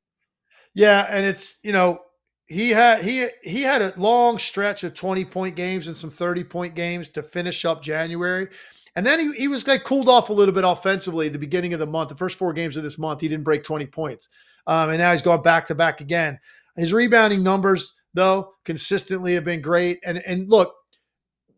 Yeah, 0.73 1.07
and 1.09 1.25
it's 1.25 1.59
you 1.63 1.71
know 1.71 1.99
he 2.47 2.69
had 2.69 3.03
he 3.03 3.27
he 3.43 3.61
had 3.61 3.81
a 3.81 3.93
long 3.97 4.37
stretch 4.37 4.83
of 4.83 4.93
20 4.93 5.25
point 5.25 5.55
games 5.55 5.87
and 5.87 5.97
some 5.97 6.09
30 6.09 6.43
point 6.43 6.75
games 6.75 7.09
to 7.09 7.23
finish 7.23 7.65
up 7.65 7.81
January. 7.81 8.47
And 8.95 9.05
then 9.05 9.19
he, 9.19 9.33
he 9.39 9.47
was 9.47 9.67
like 9.67 9.83
cooled 9.83 10.07
off 10.07 10.29
a 10.29 10.33
little 10.33 10.53
bit 10.53 10.63
offensively 10.63 11.27
at 11.27 11.33
the 11.33 11.39
beginning 11.39 11.73
of 11.73 11.79
the 11.79 11.87
month. 11.87 12.09
The 12.09 12.15
first 12.15 12.37
four 12.37 12.53
games 12.53 12.77
of 12.77 12.83
this 12.83 12.97
month, 12.97 13.21
he 13.21 13.27
didn't 13.27 13.43
break 13.43 13.63
20 13.63 13.87
points. 13.87 14.29
Um, 14.67 14.89
and 14.89 14.99
now 14.99 15.11
he's 15.11 15.21
gone 15.21 15.41
back 15.41 15.65
to 15.67 15.75
back 15.75 15.99
again. 15.99 16.39
His 16.77 16.93
rebounding 16.93 17.43
numbers, 17.43 17.93
though, 18.13 18.53
consistently 18.63 19.33
have 19.33 19.43
been 19.43 19.61
great. 19.61 19.99
And 20.05 20.19
and 20.19 20.49
look, 20.49 20.73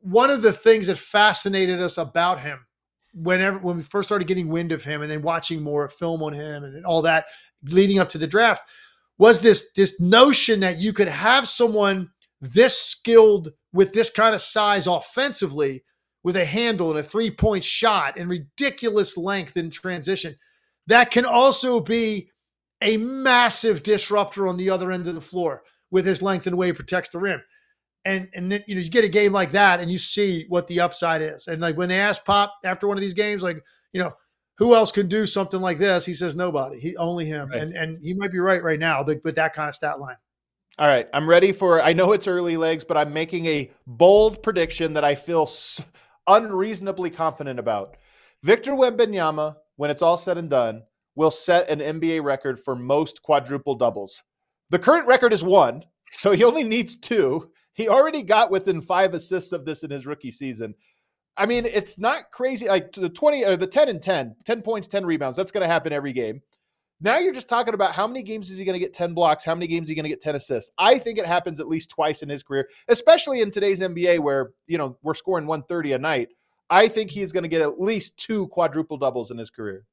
one 0.01 0.29
of 0.29 0.41
the 0.41 0.53
things 0.53 0.87
that 0.87 0.97
fascinated 0.97 1.81
us 1.81 1.97
about 1.97 2.39
him 2.39 2.65
whenever 3.13 3.57
when 3.59 3.77
we 3.77 3.83
first 3.83 4.07
started 4.07 4.27
getting 4.27 4.47
wind 4.47 4.71
of 4.71 4.83
him 4.83 5.01
and 5.01 5.11
then 5.11 5.21
watching 5.21 5.61
more 5.61 5.89
film 5.89 6.21
on 6.23 6.33
him 6.33 6.63
and 6.63 6.85
all 6.85 7.01
that 7.01 7.25
leading 7.63 7.99
up 7.99 8.09
to 8.09 8.17
the 8.17 8.27
draft 8.27 8.69
was 9.17 9.39
this 9.39 9.71
this 9.75 9.99
notion 9.99 10.59
that 10.61 10.81
you 10.81 10.93
could 10.93 11.07
have 11.07 11.47
someone 11.47 12.09
this 12.41 12.77
skilled 12.77 13.49
with 13.73 13.93
this 13.93 14.09
kind 14.09 14.35
of 14.35 14.41
size 14.41 14.87
offensively 14.87 15.83
with 16.23 16.35
a 16.35 16.45
handle 16.45 16.89
and 16.89 16.99
a 16.99 17.03
three 17.03 17.31
point 17.31 17.63
shot 17.63 18.17
and 18.17 18.29
ridiculous 18.29 19.17
length 19.17 19.57
in 19.57 19.69
transition 19.69 20.35
that 20.87 21.11
can 21.11 21.25
also 21.25 21.79
be 21.79 22.29
a 22.81 22.97
massive 22.97 23.83
disruptor 23.83 24.47
on 24.47 24.57
the 24.57 24.69
other 24.69 24.91
end 24.91 25.07
of 25.07 25.15
the 25.15 25.21
floor 25.21 25.63
with 25.91 26.05
his 26.05 26.21
length 26.21 26.47
and 26.47 26.53
the 26.53 26.57
way 26.57 26.67
he 26.67 26.73
protects 26.73 27.09
the 27.09 27.19
rim. 27.19 27.41
And 28.05 28.29
and 28.33 28.51
then 28.51 28.63
you 28.67 28.75
know 28.75 28.81
you 28.81 28.89
get 28.89 29.03
a 29.03 29.09
game 29.09 29.33
like 29.33 29.51
that 29.51 29.79
and 29.79 29.91
you 29.91 29.97
see 29.97 30.45
what 30.47 30.67
the 30.67 30.79
upside 30.79 31.21
is. 31.21 31.47
And 31.47 31.59
like 31.59 31.75
when 31.75 31.89
they 31.89 31.99
ask 31.99 32.23
Pop 32.23 32.53
after 32.63 32.87
one 32.87 32.97
of 32.97 33.01
these 33.01 33.13
games, 33.13 33.43
like 33.43 33.61
you 33.91 34.01
know 34.01 34.13
who 34.57 34.75
else 34.75 34.91
can 34.91 35.07
do 35.07 35.25
something 35.25 35.61
like 35.61 35.77
this? 35.77 36.05
He 36.05 36.13
says 36.13 36.35
nobody. 36.35 36.79
He 36.79 36.97
only 36.97 37.25
him. 37.25 37.49
Right. 37.49 37.61
And 37.61 37.73
and 37.73 38.03
he 38.03 38.13
might 38.13 38.31
be 38.31 38.39
right 38.39 38.63
right 38.63 38.79
now 38.79 39.03
with 39.03 39.35
that 39.35 39.53
kind 39.53 39.69
of 39.69 39.75
stat 39.75 39.99
line. 39.99 40.17
All 40.79 40.87
right, 40.87 41.07
I'm 41.11 41.27
ready 41.27 41.51
for. 41.51 41.81
I 41.81 41.93
know 41.93 42.11
it's 42.11 42.27
early 42.27 42.55
legs, 42.55 42.83
but 42.83 42.97
I'm 42.97 43.11
making 43.11 43.47
a 43.47 43.71
bold 43.87 44.43
prediction 44.43 44.93
that 44.93 45.03
I 45.03 45.15
feel 45.15 45.49
unreasonably 46.27 47.09
confident 47.09 47.59
about. 47.59 47.97
Victor 48.43 48.73
Wembanyama, 48.73 49.55
when 49.77 49.89
it's 49.89 50.03
all 50.03 50.17
said 50.17 50.37
and 50.37 50.49
done, 50.49 50.83
will 51.15 51.31
set 51.31 51.69
an 51.69 51.79
NBA 51.79 52.23
record 52.23 52.59
for 52.59 52.75
most 52.75 53.23
quadruple 53.23 53.73
doubles. 53.73 54.21
The 54.69 54.77
current 54.77 55.07
record 55.07 55.33
is 55.33 55.43
one, 55.43 55.83
so 56.11 56.31
he 56.31 56.43
only 56.43 56.63
needs 56.63 56.95
two. 56.95 57.51
He 57.73 57.89
already 57.89 58.21
got 58.21 58.51
within 58.51 58.81
five 58.81 59.15
assists 59.15 59.51
of 59.53 59.65
this 59.65 59.83
in 59.83 59.89
his 59.89 60.05
rookie 60.05 60.31
season. 60.31 60.75
I 61.37 61.45
mean, 61.45 61.65
it's 61.65 61.97
not 61.97 62.31
crazy. 62.31 62.67
Like 62.67 62.91
the 62.91 63.09
20 63.09 63.45
or 63.45 63.55
the 63.55 63.67
10 63.67 63.89
and 63.89 64.01
10, 64.01 64.35
10 64.43 64.61
points, 64.61 64.87
10 64.87 65.05
rebounds. 65.05 65.37
That's 65.37 65.51
going 65.51 65.61
to 65.61 65.67
happen 65.67 65.93
every 65.93 66.13
game. 66.13 66.41
Now 66.99 67.19
you're 67.19 67.33
just 67.33 67.47
talking 67.47 67.75
about 67.75 67.91
how 67.91 68.07
many 68.07 68.23
games 68.23 68.49
is 68.49 68.57
he 68.57 68.65
going 68.65 68.73
to 68.73 68.79
get 68.79 68.93
10 68.93 69.13
blocks? 69.13 69.45
How 69.45 69.53
many 69.53 69.67
games 69.67 69.83
is 69.83 69.89
he 69.89 69.95
going 69.95 70.05
to 70.05 70.09
get 70.09 70.19
10 70.19 70.35
assists? 70.35 70.71
I 70.79 70.97
think 70.97 71.19
it 71.19 71.27
happens 71.27 71.59
at 71.59 71.67
least 71.67 71.89
twice 71.89 72.23
in 72.23 72.29
his 72.29 72.41
career, 72.41 72.67
especially 72.87 73.41
in 73.41 73.51
today's 73.51 73.81
NBA 73.81 74.19
where, 74.19 74.51
you 74.65 74.79
know, 74.79 74.97
we're 75.03 75.13
scoring 75.13 75.45
130 75.45 75.93
a 75.93 75.99
night. 75.99 76.29
I 76.71 76.87
think 76.87 77.11
he's 77.11 77.31
going 77.31 77.43
to 77.43 77.49
get 77.49 77.61
at 77.61 77.79
least 77.79 78.17
two 78.17 78.47
quadruple 78.47 78.97
doubles 78.97 79.29
in 79.29 79.37
his 79.37 79.51
career. 79.51 79.85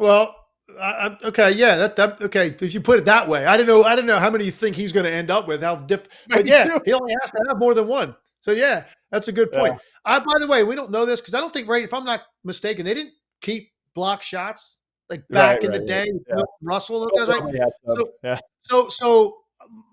Well, 0.00 0.34
I, 0.80 1.16
okay, 1.24 1.52
yeah, 1.52 1.76
that, 1.76 1.96
that 1.96 2.22
okay. 2.22 2.54
If 2.60 2.72
you 2.72 2.80
put 2.80 2.98
it 2.98 3.04
that 3.04 3.28
way, 3.28 3.46
I 3.46 3.56
don't 3.56 3.66
know. 3.66 3.82
I 3.84 3.94
don't 3.94 4.06
know 4.06 4.18
how 4.18 4.30
many 4.30 4.44
you 4.44 4.50
think 4.50 4.74
he's 4.74 4.92
going 4.92 5.04
to 5.04 5.12
end 5.12 5.30
up 5.30 5.46
with. 5.46 5.62
How 5.62 5.76
diff, 5.76 6.06
but 6.28 6.46
yeah, 6.46 6.78
he 6.84 6.92
only 6.92 7.14
has 7.20 7.30
to 7.32 7.44
have 7.48 7.58
more 7.58 7.74
than 7.74 7.86
one. 7.88 8.16
So 8.42 8.52
yeah, 8.52 8.84
that's 9.10 9.28
a 9.28 9.32
good 9.32 9.50
point. 9.50 9.74
Yeah. 9.74 10.16
I, 10.16 10.18
by 10.18 10.38
the 10.38 10.46
way, 10.46 10.64
we 10.64 10.74
don't 10.74 10.90
know 10.90 11.06
this 11.06 11.20
because 11.20 11.34
I 11.34 11.40
don't 11.40 11.52
think 11.52 11.68
right. 11.68 11.84
If 11.84 11.94
I'm 11.94 12.04
not 12.04 12.22
mistaken, 12.44 12.84
they 12.84 12.94
didn't 12.94 13.14
keep 13.40 13.70
block 13.94 14.22
shots 14.22 14.80
like 15.08 15.26
back 15.28 15.56
right, 15.56 15.64
in 15.64 15.70
right, 15.70 15.80
the 15.80 15.86
day. 15.86 16.06
Yeah. 16.28 16.42
Russell, 16.60 17.00
those 17.00 17.28
guys, 17.28 17.40
right? 17.40 17.54
So, 17.86 18.04
yeah. 18.24 18.38
so, 18.62 18.88
so 18.88 19.36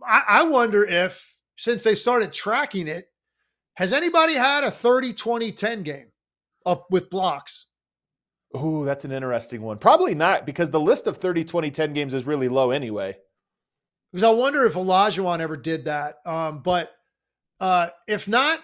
I, 0.05 0.23
I 0.27 0.43
wonder 0.43 0.83
if 0.83 1.25
since 1.57 1.83
they 1.83 1.95
started 1.95 2.33
tracking 2.33 2.87
it, 2.87 3.05
has 3.75 3.93
anybody 3.93 4.33
had 4.33 4.63
a 4.63 4.71
30, 4.71 5.13
20, 5.13 5.51
10 5.51 5.83
game 5.83 6.11
of 6.65 6.83
with 6.89 7.09
blocks? 7.09 7.67
Ooh, 8.57 8.83
that's 8.83 9.05
an 9.05 9.11
interesting 9.11 9.61
one. 9.61 9.77
Probably 9.77 10.15
not 10.15 10.45
because 10.45 10.71
the 10.71 10.79
list 10.79 11.05
of 11.05 11.17
30, 11.17 11.45
20, 11.45 11.69
10 11.69 11.93
games 11.93 12.13
is 12.13 12.25
really 12.25 12.49
low 12.49 12.71
anyway. 12.71 13.15
Because 14.11 14.23
I 14.23 14.31
wonder 14.31 14.65
if 14.65 14.73
Olajuwon 14.73 15.39
ever 15.39 15.55
did 15.55 15.85
that. 15.85 16.15
Um, 16.25 16.59
but 16.63 16.91
uh, 17.59 17.89
if 18.07 18.27
not, 18.27 18.59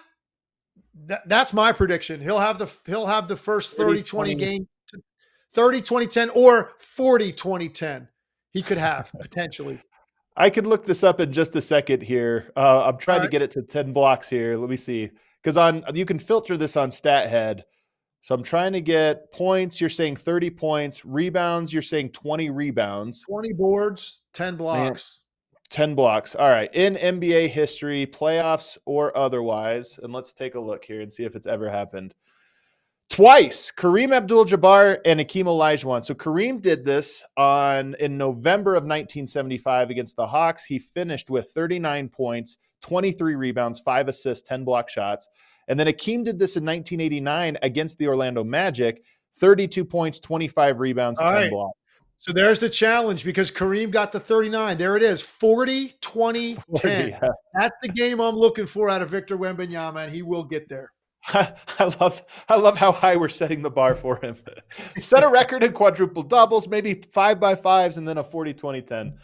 th- 1.08 1.20
that's 1.26 1.52
my 1.52 1.72
prediction. 1.72 2.20
He'll 2.20 2.38
have 2.38 2.58
the 2.58 2.72
he'll 2.86 3.06
have 3.06 3.28
the 3.28 3.36
first 3.36 3.76
30, 3.76 4.02
20, 4.02 4.34
20 4.34 4.34
game 4.34 4.68
30, 5.56 5.80
20, 5.80 6.06
10 6.06 6.30
or 6.30 6.72
40, 6.78 7.32
20, 7.32 7.68
10. 7.70 8.08
He 8.50 8.62
could 8.62 8.78
have 8.78 9.10
potentially. 9.20 9.80
I 10.36 10.50
could 10.50 10.66
look 10.66 10.84
this 10.84 11.02
up 11.02 11.18
in 11.18 11.32
just 11.32 11.56
a 11.56 11.62
second 11.62 12.02
here. 12.02 12.52
Uh, 12.54 12.84
I'm 12.84 12.98
trying 12.98 13.20
right. 13.20 13.24
to 13.24 13.30
get 13.30 13.40
it 13.40 13.50
to 13.52 13.62
10 13.62 13.92
blocks 13.94 14.28
here. 14.28 14.58
Let 14.58 14.68
me 14.68 14.76
see. 14.76 15.10
Because 15.42 15.56
on 15.56 15.82
you 15.94 16.04
can 16.04 16.18
filter 16.18 16.58
this 16.58 16.76
on 16.76 16.90
StatHead. 16.90 17.62
So 18.20 18.34
I'm 18.34 18.42
trying 18.42 18.72
to 18.72 18.80
get 18.80 19.32
points. 19.32 19.80
You're 19.80 19.88
saying 19.88 20.16
30 20.16 20.50
points. 20.50 21.06
Rebounds, 21.06 21.72
you're 21.72 21.80
saying 21.80 22.10
20 22.10 22.50
rebounds. 22.50 23.22
20 23.22 23.52
boards, 23.54 24.20
10 24.34 24.56
blocks. 24.56 25.22
Man, 25.70 25.88
10 25.88 25.94
blocks. 25.94 26.34
All 26.34 26.48
right. 26.48 26.72
In 26.74 26.96
NBA 26.96 27.48
history, 27.48 28.06
playoffs 28.06 28.78
or 28.84 29.16
otherwise, 29.16 29.98
and 30.02 30.12
let's 30.12 30.32
take 30.32 30.54
a 30.54 30.60
look 30.60 30.84
here 30.84 31.00
and 31.00 31.12
see 31.12 31.24
if 31.24 31.34
it's 31.36 31.46
ever 31.46 31.70
happened. 31.70 32.14
Twice, 33.08 33.72
Kareem 33.76 34.12
Abdul-Jabbar 34.12 34.98
and 35.04 35.20
Akeem 35.20 35.44
Olajuwon. 35.44 36.04
So 36.04 36.12
Kareem 36.12 36.60
did 36.60 36.84
this 36.84 37.24
on 37.36 37.94
in 38.00 38.18
November 38.18 38.72
of 38.72 38.82
1975 38.82 39.90
against 39.90 40.16
the 40.16 40.26
Hawks. 40.26 40.64
He 40.64 40.80
finished 40.80 41.30
with 41.30 41.50
39 41.52 42.08
points, 42.08 42.58
23 42.82 43.36
rebounds, 43.36 43.78
five 43.78 44.08
assists, 44.08 44.46
10 44.48 44.64
block 44.64 44.88
shots. 44.88 45.28
And 45.68 45.78
then 45.78 45.86
Akeem 45.86 46.24
did 46.24 46.38
this 46.38 46.56
in 46.56 46.64
1989 46.64 47.58
against 47.62 47.98
the 47.98 48.08
Orlando 48.08 48.42
Magic 48.42 49.02
32 49.38 49.84
points, 49.84 50.18
25 50.18 50.80
rebounds, 50.80 51.20
All 51.20 51.30
10 51.30 51.34
right. 51.34 51.50
blocks. 51.50 51.78
So 52.18 52.32
there's 52.32 52.58
the 52.58 52.68
challenge 52.68 53.24
because 53.24 53.50
Kareem 53.50 53.90
got 53.90 54.10
the 54.10 54.20
39. 54.20 54.78
There 54.78 54.96
it 54.96 55.02
is 55.02 55.20
40, 55.22 55.94
20, 56.00 56.54
40, 56.80 56.80
10. 56.80 57.08
Yeah. 57.10 57.28
That's 57.54 57.76
the 57.82 57.88
game 57.88 58.20
I'm 58.20 58.34
looking 58.34 58.66
for 58.66 58.88
out 58.88 59.02
of 59.02 59.10
Victor 59.10 59.36
Wembanyama, 59.36 60.04
and 60.04 60.12
he 60.12 60.22
will 60.22 60.44
get 60.44 60.68
there. 60.68 60.92
I 61.28 61.54
love 62.00 62.22
I 62.48 62.54
love 62.56 62.78
how 62.78 62.92
high 62.92 63.16
we're 63.16 63.28
setting 63.28 63.60
the 63.60 63.70
bar 63.70 63.96
for 63.96 64.20
him. 64.22 64.36
Set 65.00 65.24
a 65.24 65.28
record 65.28 65.64
in 65.64 65.72
quadruple 65.72 66.22
doubles, 66.22 66.68
maybe 66.68 67.02
five 67.12 67.40
by 67.40 67.56
fives, 67.56 67.98
and 67.98 68.06
then 68.06 68.18
a 68.18 68.24
40 68.24 68.54
20 68.54 68.82
10. 68.82 69.14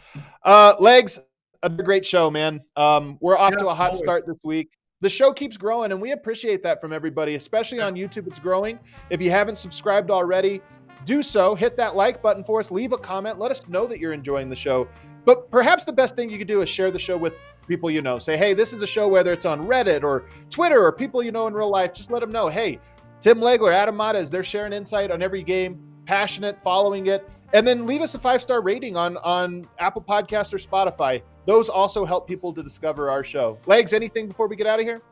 Uh, 0.43 0.75
legs, 0.81 1.21
a 1.63 1.71
great 1.71 2.05
show, 2.05 2.29
man. 2.29 2.61
Um, 2.75 3.19
we're 3.21 3.39
off 3.39 3.53
yeah, 3.53 3.59
to 3.59 3.69
a 3.69 3.75
hot 3.75 3.93
always. 3.93 4.03
start 4.03 4.27
this 4.27 4.39
week 4.43 4.71
the 5.03 5.11
show 5.11 5.33
keeps 5.33 5.57
growing 5.57 5.93
and 5.93 6.01
we 6.01 6.13
appreciate 6.13 6.63
that 6.63 6.81
from 6.81 6.93
everybody 6.93 7.35
especially 7.35 7.81
on 7.81 7.95
youtube 7.95 8.27
it's 8.27 8.39
growing 8.39 8.79
if 9.11 9.21
you 9.21 9.31
haven't 9.31 9.59
subscribed 9.59 10.11
already 10.11 10.63
do 11.05 11.23
so. 11.23 11.55
Hit 11.55 11.77
that 11.77 11.97
like 11.97 12.23
button 12.23 12.45
for 12.45 12.61
us. 12.61 12.71
Leave 12.71 12.93
a 12.93 12.99
comment. 12.99 13.39
Let 13.39 13.51
us 13.51 13.67
know 13.69 13.87
that 13.87 13.99
you're 13.99 14.13
enjoying 14.13 14.49
the 14.49 14.57
show. 14.57 14.89
But 15.25 15.51
perhaps 15.51 15.85
the 15.85 15.93
best 15.93 16.17
thing 16.17 16.31
you 16.31 16.39
could 16.39 16.49
do 16.49 16.63
is 16.63 16.69
share 16.69 16.91
the 16.91 16.99
show 16.99 17.17
with 17.17 17.35
people 17.67 17.91
you 17.91 18.03
know. 18.03 18.19
Say 18.19 18.37
hey 18.37 18.55
this 18.55 18.73
is 18.73 18.83
a 18.83 18.87
show 18.87 19.09
whether 19.09 19.33
it's 19.33 19.45
on 19.45 19.67
reddit 19.67 20.03
or 20.03 20.25
twitter 20.51 20.85
or 20.85 20.93
people 20.93 21.23
you 21.23 21.31
know 21.31 21.47
in 21.47 21.55
real 21.55 21.71
life 21.71 21.93
just 21.93 22.11
let 22.11 22.21
them 22.21 22.33
know 22.33 22.49
hey 22.49 22.81
tim 23.21 23.39
legler 23.39 23.73
adam 23.73 23.97
mares 23.97 24.31
they're 24.31 24.43
sharing 24.43 24.73
insight 24.73 25.13
on 25.13 25.23
every 25.23 25.45
game 25.45 25.81
passionate 26.07 26.61
following 26.61 27.07
it. 27.07 27.29
And 27.53 27.67
then 27.67 27.87
leave 27.87 28.01
us 28.01 28.15
a 28.15 28.19
five 28.19 28.41
star 28.41 28.63
rating 28.63 28.97
on 28.97 29.17
on 29.19 29.67
apple 29.79 30.03
Podcasts 30.03 30.53
or 30.53 30.59
spotify. 30.59 31.23
Those 31.45 31.69
also 31.69 32.05
help 32.05 32.27
people 32.27 32.53
to 32.55 32.63
discover 32.63 33.11
our 33.11 33.25
show. 33.25 33.59
Legs, 33.67 33.93
anything 33.93 34.29
before 34.29 34.47
we 34.47 34.57
get 34.57 34.67
out 34.67 34.81
of 34.81 34.87
here? 34.87 35.03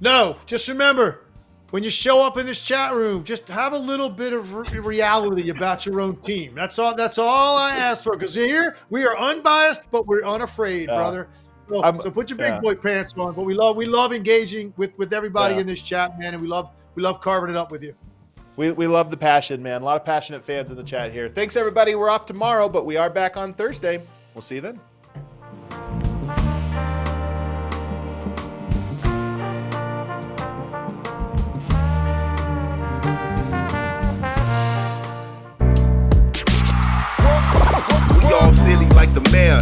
No, 0.00 0.36
just 0.46 0.68
remember 0.68 1.24
when 1.70 1.82
you 1.82 1.90
show 1.90 2.24
up 2.24 2.38
in 2.38 2.46
this 2.46 2.60
chat 2.60 2.94
room, 2.94 3.24
just 3.24 3.48
have 3.48 3.72
a 3.72 3.78
little 3.78 4.08
bit 4.08 4.32
of 4.32 4.54
reality 4.86 5.50
about 5.50 5.84
your 5.84 6.00
own 6.00 6.16
team. 6.16 6.54
That's 6.54 6.78
all. 6.78 6.94
That's 6.94 7.18
all 7.18 7.56
I 7.56 7.76
ask 7.76 8.04
for. 8.04 8.12
Because 8.12 8.34
here 8.34 8.76
we 8.90 9.04
are 9.04 9.16
unbiased, 9.18 9.90
but 9.90 10.06
we're 10.06 10.24
unafraid, 10.24 10.88
yeah. 10.88 10.96
brother. 10.96 11.28
So, 11.68 11.98
so, 12.00 12.10
put 12.10 12.30
your 12.30 12.38
big 12.38 12.46
yeah. 12.46 12.60
boy 12.60 12.74
pants 12.76 13.12
on. 13.18 13.34
But 13.34 13.42
we 13.42 13.52
love 13.52 13.76
we 13.76 13.84
love 13.84 14.14
engaging 14.14 14.72
with 14.78 14.96
with 14.98 15.12
everybody 15.12 15.54
yeah. 15.54 15.60
in 15.60 15.66
this 15.66 15.82
chat, 15.82 16.18
man, 16.18 16.32
and 16.32 16.42
we 16.42 16.48
love 16.48 16.70
we 16.94 17.02
love 17.02 17.20
carving 17.20 17.50
it 17.50 17.56
up 17.56 17.70
with 17.70 17.82
you. 17.82 17.94
We, 18.56 18.72
we 18.72 18.88
love 18.88 19.10
the 19.12 19.16
passion, 19.16 19.62
man. 19.62 19.82
A 19.82 19.84
lot 19.84 20.00
of 20.00 20.04
passionate 20.04 20.42
fans 20.42 20.72
in 20.72 20.76
the 20.76 20.82
chat 20.82 21.12
here. 21.12 21.28
Thanks, 21.28 21.54
everybody. 21.56 21.94
We're 21.94 22.10
off 22.10 22.26
tomorrow, 22.26 22.68
but 22.68 22.86
we 22.86 22.96
are 22.96 23.08
back 23.08 23.36
on 23.36 23.54
Thursday. 23.54 24.02
We'll 24.34 24.42
see 24.42 24.56
you 24.56 24.60
then. 24.62 24.80
y'all 38.28 38.52
silly 38.52 38.86
like 38.90 39.12
the 39.14 39.20
mayor. 39.32 39.60